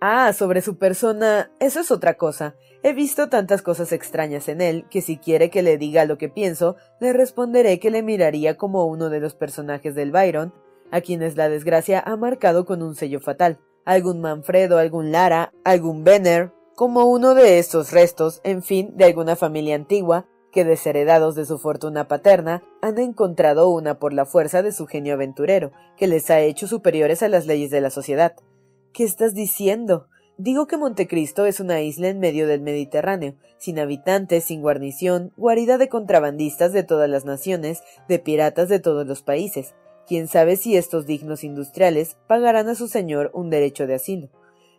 Ah, 0.00 0.32
sobre 0.32 0.62
su 0.62 0.78
persona, 0.78 1.50
eso 1.58 1.80
es 1.80 1.90
otra 1.90 2.14
cosa. 2.14 2.54
He 2.84 2.92
visto 2.92 3.30
tantas 3.30 3.62
cosas 3.62 3.90
extrañas 3.90 4.48
en 4.48 4.60
él 4.60 4.86
que 4.90 5.02
si 5.02 5.18
quiere 5.18 5.50
que 5.50 5.64
le 5.64 5.76
diga 5.76 6.04
lo 6.04 6.18
que 6.18 6.28
pienso, 6.28 6.76
le 7.00 7.12
responderé 7.12 7.80
que 7.80 7.90
le 7.90 8.04
miraría 8.04 8.56
como 8.56 8.86
uno 8.86 9.10
de 9.10 9.18
los 9.18 9.34
personajes 9.34 9.96
del 9.96 10.12
Byron, 10.12 10.54
a 10.90 11.00
quienes 11.00 11.36
la 11.36 11.48
desgracia 11.48 12.00
ha 12.00 12.16
marcado 12.16 12.64
con 12.64 12.82
un 12.82 12.94
sello 12.94 13.20
fatal, 13.20 13.58
algún 13.84 14.20
Manfredo, 14.20 14.78
algún 14.78 15.12
Lara, 15.12 15.52
algún 15.64 16.04
Benner, 16.04 16.52
como 16.74 17.04
uno 17.04 17.34
de 17.34 17.58
estos 17.58 17.92
restos, 17.92 18.40
en 18.44 18.62
fin, 18.62 18.96
de 18.96 19.04
alguna 19.04 19.36
familia 19.36 19.74
antigua, 19.74 20.26
que 20.50 20.64
desheredados 20.64 21.34
de 21.34 21.44
su 21.44 21.58
fortuna 21.58 22.08
paterna, 22.08 22.62
han 22.82 22.98
encontrado 22.98 23.68
una 23.68 23.98
por 23.98 24.12
la 24.12 24.24
fuerza 24.24 24.62
de 24.62 24.72
su 24.72 24.86
genio 24.86 25.14
aventurero, 25.14 25.72
que 25.96 26.06
les 26.06 26.30
ha 26.30 26.40
hecho 26.40 26.66
superiores 26.66 27.22
a 27.22 27.28
las 27.28 27.46
leyes 27.46 27.70
de 27.70 27.80
la 27.80 27.90
sociedad. 27.90 28.34
¿Qué 28.92 29.04
estás 29.04 29.34
diciendo? 29.34 30.08
Digo 30.38 30.66
que 30.66 30.78
Montecristo 30.78 31.44
es 31.44 31.60
una 31.60 31.82
isla 31.82 32.08
en 32.08 32.18
medio 32.18 32.46
del 32.46 32.62
Mediterráneo, 32.62 33.34
sin 33.58 33.78
habitantes, 33.78 34.44
sin 34.44 34.62
guarnición, 34.62 35.32
guarida 35.36 35.76
de 35.76 35.90
contrabandistas 35.90 36.72
de 36.72 36.82
todas 36.82 37.10
las 37.10 37.26
naciones, 37.26 37.82
de 38.08 38.18
piratas 38.18 38.70
de 38.70 38.80
todos 38.80 39.06
los 39.06 39.22
países, 39.22 39.74
Quién 40.06 40.28
sabe 40.28 40.56
si 40.56 40.76
estos 40.76 41.06
dignos 41.06 41.44
industriales 41.44 42.16
pagarán 42.26 42.68
a 42.68 42.74
su 42.74 42.88
señor 42.88 43.30
un 43.34 43.50
derecho 43.50 43.86
de 43.86 43.94
asilo. 43.94 44.28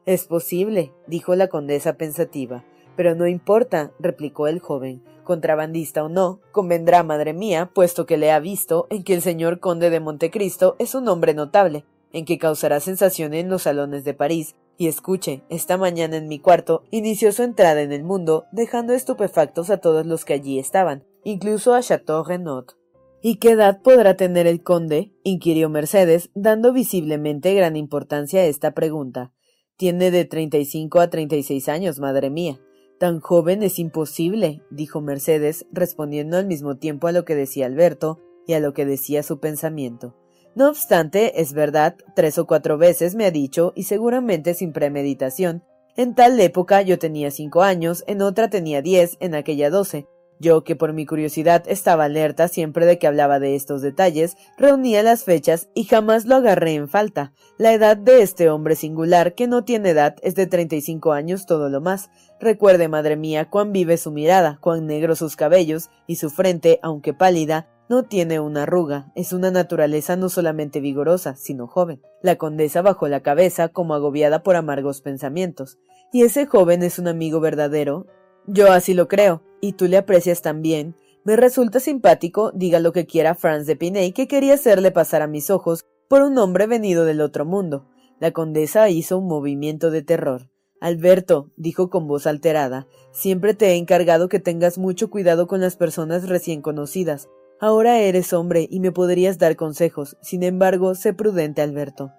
Es 0.06 0.26
posible, 0.26 0.92
dijo 1.08 1.36
la 1.36 1.48
condesa 1.48 1.94
pensativa. 1.94 2.66
Pero 2.96 3.16
no 3.16 3.28
importa, 3.28 3.92
replicó 4.00 4.48
el 4.48 4.60
joven. 4.60 5.04
Contrabandista 5.24 6.04
o 6.04 6.10
no, 6.10 6.42
convendrá, 6.52 7.04
madre 7.04 7.34
mía, 7.34 7.70
puesto 7.74 8.06
que 8.06 8.18
le 8.18 8.32
ha 8.32 8.40
visto, 8.40 8.88
en 8.90 9.04
que 9.04 9.14
el 9.14 9.22
señor 9.22 9.60
conde 9.60 9.90
de 9.90 10.00
Montecristo 10.00 10.76
es 10.80 10.96
un 10.96 11.08
hombre 11.08 11.34
notable, 11.34 11.86
en 12.12 12.26
que 12.26 12.38
causará 12.38 12.80
sensación 12.80 13.34
en 13.34 13.50
los 13.50 13.64
salones 13.64 14.04
de 14.04 14.14
París, 14.14 14.56
y 14.78 14.88
escuche, 14.88 15.44
esta 15.50 15.78
mañana 15.78 16.18
en 16.18 16.28
mi 16.28 16.40
cuarto 16.40 16.84
inició 16.90 17.32
su 17.32 17.44
entrada 17.44 17.82
en 17.82 17.92
el 17.92 18.04
mundo, 18.04 18.46
dejando 18.52 18.94
estupefactos 18.94 19.70
a 19.70 19.78
todos 19.78 20.06
los 20.06 20.26
que 20.26 20.34
allí 20.34 20.58
estaban, 20.58 21.04
incluso 21.24 21.76
a 21.76 21.82
Chateau 21.82 22.24
Renaud. 22.24 22.66
¿Y 23.24 23.36
qué 23.36 23.52
edad 23.52 23.82
podrá 23.84 24.18
tener 24.18 24.48
el 24.48 24.64
conde? 24.64 25.14
inquirió 25.24 25.70
Mercedes, 25.70 26.32
dando 26.34 26.74
visiblemente 26.74 27.54
gran 27.54 27.76
importancia 27.76 28.42
a 28.42 28.46
esta 28.46 28.72
pregunta. 28.72 29.32
Tiene 29.78 30.10
de 30.10 30.26
treinta 30.26 30.58
y 30.58 30.66
cinco 30.66 31.00
a 31.00 31.10
treinta 31.10 31.36
y 31.36 31.44
seis 31.44 31.70
años, 31.70 32.00
madre 32.00 32.32
mía. 32.32 32.60
Tan 33.00 33.20
joven 33.20 33.62
es 33.62 33.78
imposible, 33.78 34.64
dijo 34.72 35.02
Mercedes, 35.02 35.68
respondiendo 35.72 36.38
al 36.38 36.48
mismo 36.48 36.78
tiempo 36.78 37.08
a 37.08 37.12
lo 37.12 37.24
que 37.24 37.36
decía 37.36 37.68
Alberto 37.68 38.20
y 38.48 38.54
a 38.54 38.60
lo 38.60 38.74
que 38.74 38.86
decía 38.86 39.22
su 39.22 39.40
pensamiento. 39.40 40.16
No 40.56 40.68
obstante, 40.68 41.42
es 41.42 41.54
verdad, 41.54 41.96
tres 42.16 42.38
o 42.40 42.46
cuatro 42.46 42.78
veces 42.78 43.16
me 43.16 43.26
ha 43.26 43.32
dicho, 43.32 43.72
y 43.76 43.84
seguramente 43.84 44.54
sin 44.54 44.74
premeditación, 44.74 45.64
en 45.96 46.16
tal 46.16 46.40
época 46.40 46.82
yo 46.82 46.98
tenía 47.00 47.32
cinco 47.32 47.62
años, 47.62 48.04
en 48.08 48.22
otra 48.22 48.50
tenía 48.50 48.82
diez, 48.82 49.18
en 49.20 49.36
aquella 49.36 49.70
doce, 49.70 50.08
yo, 50.42 50.66
que 50.66 50.76
por 50.76 50.92
mi 50.92 51.06
curiosidad 51.06 51.64
estaba 51.68 52.04
alerta 52.04 52.50
siempre 52.50 52.86
de 52.86 53.00
que 53.00 53.08
hablaba 53.08 53.40
de 53.40 53.56
estos 53.56 53.82
detalles, 53.82 54.36
reunía 54.58 55.04
las 55.04 55.24
fechas 55.24 55.70
y 55.74 55.86
jamás 55.86 56.26
lo 56.26 56.36
agarré 56.36 56.74
en 56.74 56.90
falta. 56.90 57.34
La 57.58 57.72
edad 57.72 57.96
de 57.96 58.22
este 58.22 58.50
hombre 58.50 58.76
singular, 58.76 59.36
que 59.36 59.48
no 59.48 59.64
tiene 59.64 59.92
edad, 59.92 60.16
es 60.24 60.36
de 60.36 60.48
treinta 60.48 60.76
y 60.76 60.82
cinco 60.82 61.14
años 61.14 61.46
todo 61.46 61.70
lo 61.70 61.80
más. 61.80 62.10
Recuerde, 62.40 62.90
madre 62.90 63.16
mía, 63.16 63.50
cuán 63.50 63.72
vive 63.72 63.98
su 63.98 64.12
mirada, 64.12 64.58
cuán 64.60 64.88
negros 64.88 65.20
sus 65.20 65.38
cabellos, 65.38 65.90
y 66.08 66.18
su 66.18 66.30
frente, 66.30 66.80
aunque 66.82 67.14
pálida, 67.14 67.70
no 67.88 68.04
tiene 68.04 68.40
una 68.40 68.64
arruga, 68.64 69.12
es 69.16 69.34
una 69.34 69.52
naturaleza 69.52 70.16
no 70.16 70.30
solamente 70.30 70.80
vigorosa, 70.80 71.36
sino 71.36 71.68
joven. 71.68 72.02
La 72.22 72.38
condesa 72.38 72.82
bajó 72.82 73.08
la 73.10 73.20
cabeza 73.20 73.68
como 73.68 73.94
agobiada 73.94 74.44
por 74.44 74.56
amargos 74.56 75.02
pensamientos. 75.02 75.78
¿Y 76.14 76.24
ese 76.24 76.46
joven 76.46 76.84
es 76.84 77.00
un 77.00 77.10
amigo 77.10 77.42
verdadero? 77.42 78.08
Yo 78.48 78.72
así 78.72 78.94
lo 78.94 79.08
creo, 79.08 79.44
y 79.62 79.74
tú 79.74 79.88
le 79.88 79.98
aprecias 79.98 80.42
también. 80.42 80.96
Me 81.24 81.36
resulta 81.36 81.80
simpático, 81.80 82.52
diga 82.54 82.80
lo 82.80 82.92
que 82.92 83.06
quiera 83.06 83.36
Franz 83.36 83.68
de 83.68 83.76
Piney, 83.76 84.12
que 84.12 84.28
quería 84.28 84.56
hacerle 84.56 84.92
pasar 84.92 85.22
a 85.22 85.28
mis 85.28 85.50
ojos 85.50 85.86
por 86.10 86.24
un 86.24 86.38
hombre 86.38 86.68
venido 86.68 87.06
del 87.06 87.22
otro 87.22 87.46
mundo. 87.46 87.88
La 88.20 88.32
condesa 88.32 88.90
hizo 88.90 89.18
un 89.18 89.28
movimiento 89.28 89.92
de 89.92 90.02
terror. 90.02 90.50
Alberto, 90.82 91.52
dijo 91.58 91.92
con 91.92 92.08
voz 92.08 92.26
alterada, 92.26 92.88
siempre 93.12 93.54
te 93.54 93.68
he 93.68 93.76
encargado 93.76 94.30
que 94.30 94.40
tengas 94.40 94.80
mucho 94.80 95.12
cuidado 95.12 95.46
con 95.46 95.62
las 95.62 95.76
personas 95.76 96.28
recién 96.28 96.64
conocidas. 96.64 97.30
Ahora 97.60 98.00
eres 98.00 98.34
hombre 98.34 98.68
y 98.70 98.80
me 98.80 98.92
podrías 98.92 99.38
dar 99.38 99.56
consejos. 99.56 100.18
Sin 100.22 100.42
embargo, 100.42 100.96
sé 100.96 101.14
prudente, 101.14 101.62
Alberto. 101.62 102.12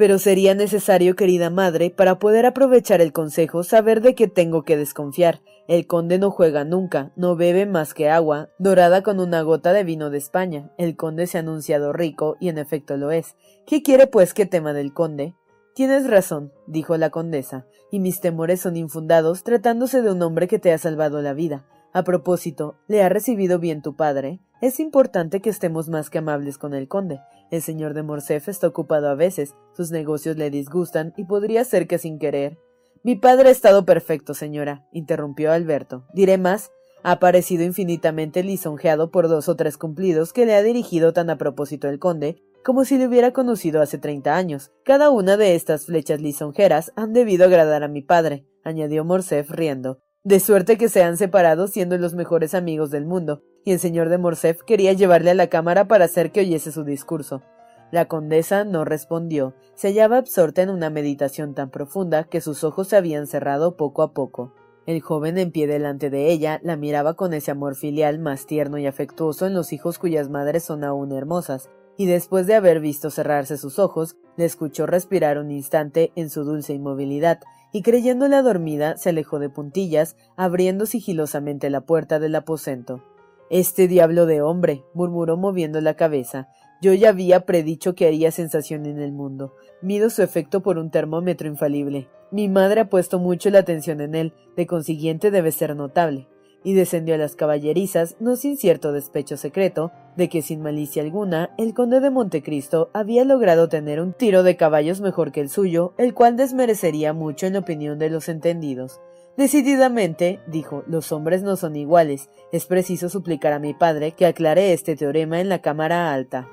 Pero 0.00 0.18
sería 0.18 0.54
necesario, 0.54 1.14
querida 1.14 1.50
madre, 1.50 1.90
para 1.90 2.18
poder 2.18 2.46
aprovechar 2.46 3.02
el 3.02 3.12
consejo, 3.12 3.62
saber 3.62 4.00
de 4.00 4.14
qué 4.14 4.28
tengo 4.28 4.62
que 4.62 4.78
desconfiar. 4.78 5.42
El 5.68 5.86
conde 5.86 6.18
no 6.18 6.30
juega 6.30 6.64
nunca, 6.64 7.12
no 7.16 7.36
bebe 7.36 7.66
más 7.66 7.92
que 7.92 8.08
agua, 8.08 8.48
dorada 8.58 9.02
con 9.02 9.20
una 9.20 9.42
gota 9.42 9.74
de 9.74 9.84
vino 9.84 10.08
de 10.08 10.16
España. 10.16 10.72
El 10.78 10.96
conde 10.96 11.26
se 11.26 11.36
ha 11.36 11.42
anunciado 11.42 11.92
rico, 11.92 12.38
y 12.40 12.48
en 12.48 12.56
efecto 12.56 12.96
lo 12.96 13.10
es. 13.10 13.36
¿Qué 13.66 13.82
quiere 13.82 14.06
pues 14.06 14.32
que 14.32 14.46
tema 14.46 14.72
del 14.72 14.94
conde? 14.94 15.34
Tienes 15.74 16.08
razón, 16.08 16.50
dijo 16.66 16.96
la 16.96 17.10
condesa, 17.10 17.66
y 17.90 18.00
mis 18.00 18.22
temores 18.22 18.62
son 18.62 18.78
infundados 18.78 19.44
tratándose 19.44 20.00
de 20.00 20.12
un 20.12 20.22
hombre 20.22 20.48
que 20.48 20.58
te 20.58 20.72
ha 20.72 20.78
salvado 20.78 21.20
la 21.20 21.34
vida. 21.34 21.66
A 21.92 22.04
propósito, 22.04 22.76
¿le 22.88 23.02
ha 23.02 23.10
recibido 23.10 23.58
bien 23.58 23.82
tu 23.82 23.96
padre? 23.96 24.40
Es 24.62 24.80
importante 24.80 25.40
que 25.40 25.50
estemos 25.50 25.90
más 25.90 26.08
que 26.08 26.18
amables 26.18 26.56
con 26.56 26.72
el 26.72 26.88
conde. 26.88 27.20
El 27.50 27.62
señor 27.62 27.94
de 27.94 28.02
Morcerf 28.02 28.48
está 28.48 28.68
ocupado 28.68 29.08
a 29.08 29.14
veces, 29.14 29.54
sus 29.76 29.90
negocios 29.90 30.36
le 30.36 30.50
disgustan 30.50 31.12
y 31.16 31.24
podría 31.24 31.64
ser 31.64 31.86
que 31.86 31.98
sin 31.98 32.18
querer. 32.18 32.58
Mi 33.02 33.16
padre 33.16 33.48
ha 33.48 33.52
estado 33.52 33.84
perfecto, 33.84 34.34
señora, 34.34 34.86
interrumpió 34.92 35.50
Alberto. 35.52 36.04
Diré 36.14 36.38
más, 36.38 36.70
ha 37.02 37.18
parecido 37.18 37.64
infinitamente 37.64 38.44
lisonjeado 38.44 39.10
por 39.10 39.28
dos 39.28 39.48
o 39.48 39.56
tres 39.56 39.78
cumplidos 39.78 40.32
que 40.32 40.46
le 40.46 40.54
ha 40.54 40.62
dirigido 40.62 41.12
tan 41.12 41.30
a 41.30 41.38
propósito 41.38 41.88
el 41.88 41.98
conde, 41.98 42.42
como 42.62 42.84
si 42.84 42.98
le 42.98 43.06
hubiera 43.06 43.32
conocido 43.32 43.80
hace 43.80 43.98
treinta 43.98 44.36
años. 44.36 44.70
Cada 44.84 45.10
una 45.10 45.36
de 45.36 45.54
estas 45.54 45.86
flechas 45.86 46.20
lisonjeras 46.20 46.92
han 46.94 47.12
debido 47.12 47.46
agradar 47.46 47.82
a 47.82 47.88
mi 47.88 48.02
padre, 48.02 48.46
añadió 48.64 49.04
Morcerf 49.04 49.50
riendo. 49.50 50.00
De 50.22 50.38
suerte 50.38 50.76
que 50.76 50.90
se 50.90 51.02
han 51.02 51.16
separado 51.16 51.66
siendo 51.66 51.96
los 51.96 52.14
mejores 52.14 52.54
amigos 52.54 52.90
del 52.90 53.06
mundo, 53.06 53.42
y 53.64 53.72
el 53.72 53.78
señor 53.78 54.08
de 54.08 54.18
Morcerf 54.18 54.62
quería 54.62 54.92
llevarle 54.92 55.30
a 55.30 55.34
la 55.34 55.48
cámara 55.48 55.86
para 55.88 56.06
hacer 56.06 56.32
que 56.32 56.40
oyese 56.40 56.72
su 56.72 56.84
discurso. 56.84 57.42
La 57.90 58.06
condesa 58.06 58.64
no 58.64 58.84
respondió, 58.84 59.54
se 59.74 59.88
hallaba 59.88 60.18
absorta 60.18 60.62
en 60.62 60.70
una 60.70 60.90
meditación 60.90 61.54
tan 61.54 61.70
profunda 61.70 62.24
que 62.24 62.40
sus 62.40 62.62
ojos 62.62 62.88
se 62.88 62.96
habían 62.96 63.26
cerrado 63.26 63.76
poco 63.76 64.02
a 64.02 64.12
poco. 64.12 64.54
El 64.86 65.00
joven 65.00 65.38
en 65.38 65.50
pie 65.50 65.66
delante 65.66 66.08
de 66.08 66.30
ella 66.30 66.60
la 66.62 66.76
miraba 66.76 67.14
con 67.14 67.34
ese 67.34 67.50
amor 67.50 67.74
filial 67.74 68.18
más 68.18 68.46
tierno 68.46 68.78
y 68.78 68.86
afectuoso 68.86 69.46
en 69.46 69.54
los 69.54 69.72
hijos 69.72 69.98
cuyas 69.98 70.30
madres 70.30 70.64
son 70.64 70.84
aún 70.84 71.12
hermosas, 71.12 71.68
y 71.96 72.06
después 72.06 72.46
de 72.46 72.54
haber 72.54 72.80
visto 72.80 73.10
cerrarse 73.10 73.58
sus 73.58 73.78
ojos, 73.78 74.16
le 74.36 74.46
escuchó 74.46 74.86
respirar 74.86 75.38
un 75.38 75.50
instante 75.50 76.12
en 76.16 76.30
su 76.30 76.44
dulce 76.44 76.72
inmovilidad, 76.72 77.40
y 77.72 77.82
creyéndola 77.82 78.42
dormida 78.42 78.96
se 78.96 79.10
alejó 79.10 79.38
de 79.38 79.50
puntillas, 79.50 80.16
abriendo 80.36 80.86
sigilosamente 80.86 81.70
la 81.70 81.82
puerta 81.82 82.18
del 82.18 82.34
aposento. 82.36 83.02
Este 83.50 83.88
diablo 83.88 84.26
de 84.26 84.42
hombre, 84.42 84.84
murmuró 84.94 85.36
moviendo 85.36 85.80
la 85.80 85.94
cabeza. 85.94 86.48
Yo 86.80 86.94
ya 86.94 87.08
había 87.08 87.46
predicho 87.46 87.96
que 87.96 88.06
haría 88.06 88.30
sensación 88.30 88.86
en 88.86 89.00
el 89.00 89.10
mundo. 89.10 89.56
Mido 89.82 90.08
su 90.08 90.22
efecto 90.22 90.62
por 90.62 90.78
un 90.78 90.92
termómetro 90.92 91.48
infalible. 91.48 92.08
Mi 92.30 92.48
madre 92.48 92.82
ha 92.82 92.88
puesto 92.88 93.18
mucho 93.18 93.50
la 93.50 93.58
atención 93.58 94.00
en 94.00 94.14
él, 94.14 94.34
de 94.56 94.68
consiguiente 94.68 95.32
debe 95.32 95.50
ser 95.50 95.74
notable. 95.74 96.28
y 96.62 96.74
descendió 96.74 97.14
a 97.14 97.18
las 97.18 97.36
caballerizas, 97.36 98.16
no 98.20 98.36
sin 98.36 98.58
cierto 98.58 98.92
despecho 98.92 99.38
secreto, 99.38 99.92
de 100.16 100.28
que 100.28 100.42
sin 100.42 100.60
malicia 100.60 101.02
alguna, 101.02 101.54
el 101.56 101.72
conde 101.72 102.00
de 102.00 102.10
Montecristo 102.10 102.90
había 102.92 103.24
logrado 103.24 103.70
tener 103.70 103.98
un 103.98 104.12
tiro 104.12 104.42
de 104.42 104.56
caballos 104.56 105.00
mejor 105.00 105.32
que 105.32 105.40
el 105.40 105.48
suyo, 105.48 105.94
el 105.96 106.12
cual 106.12 106.36
desmerecería 106.36 107.14
mucho 107.14 107.46
en 107.46 107.54
la 107.54 107.60
opinión 107.60 107.98
de 107.98 108.10
los 108.10 108.28
entendidos. 108.28 109.00
Decididamente, 109.40 110.38
dijo, 110.46 110.84
los 110.86 111.12
hombres 111.12 111.42
no 111.42 111.56
son 111.56 111.74
iguales, 111.74 112.28
es 112.52 112.66
preciso 112.66 113.08
suplicar 113.08 113.54
a 113.54 113.58
mi 113.58 113.72
padre 113.72 114.12
que 114.12 114.26
aclare 114.26 114.74
este 114.74 114.96
teorema 114.96 115.40
en 115.40 115.48
la 115.48 115.62
Cámara 115.62 116.12
Alta. 116.12 116.46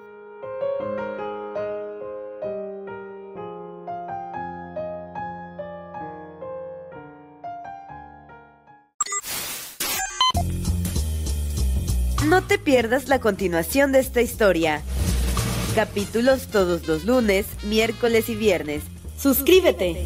No 12.26 12.42
te 12.48 12.58
pierdas 12.58 13.10
la 13.10 13.20
continuación 13.20 13.92
de 13.92 14.00
esta 14.00 14.22
historia. 14.22 14.82
Capítulos 15.76 16.48
todos 16.48 16.88
los 16.88 17.04
lunes, 17.04 17.48
miércoles 17.66 18.30
y 18.30 18.36
viernes. 18.36 18.84
Suscríbete. 19.18 20.06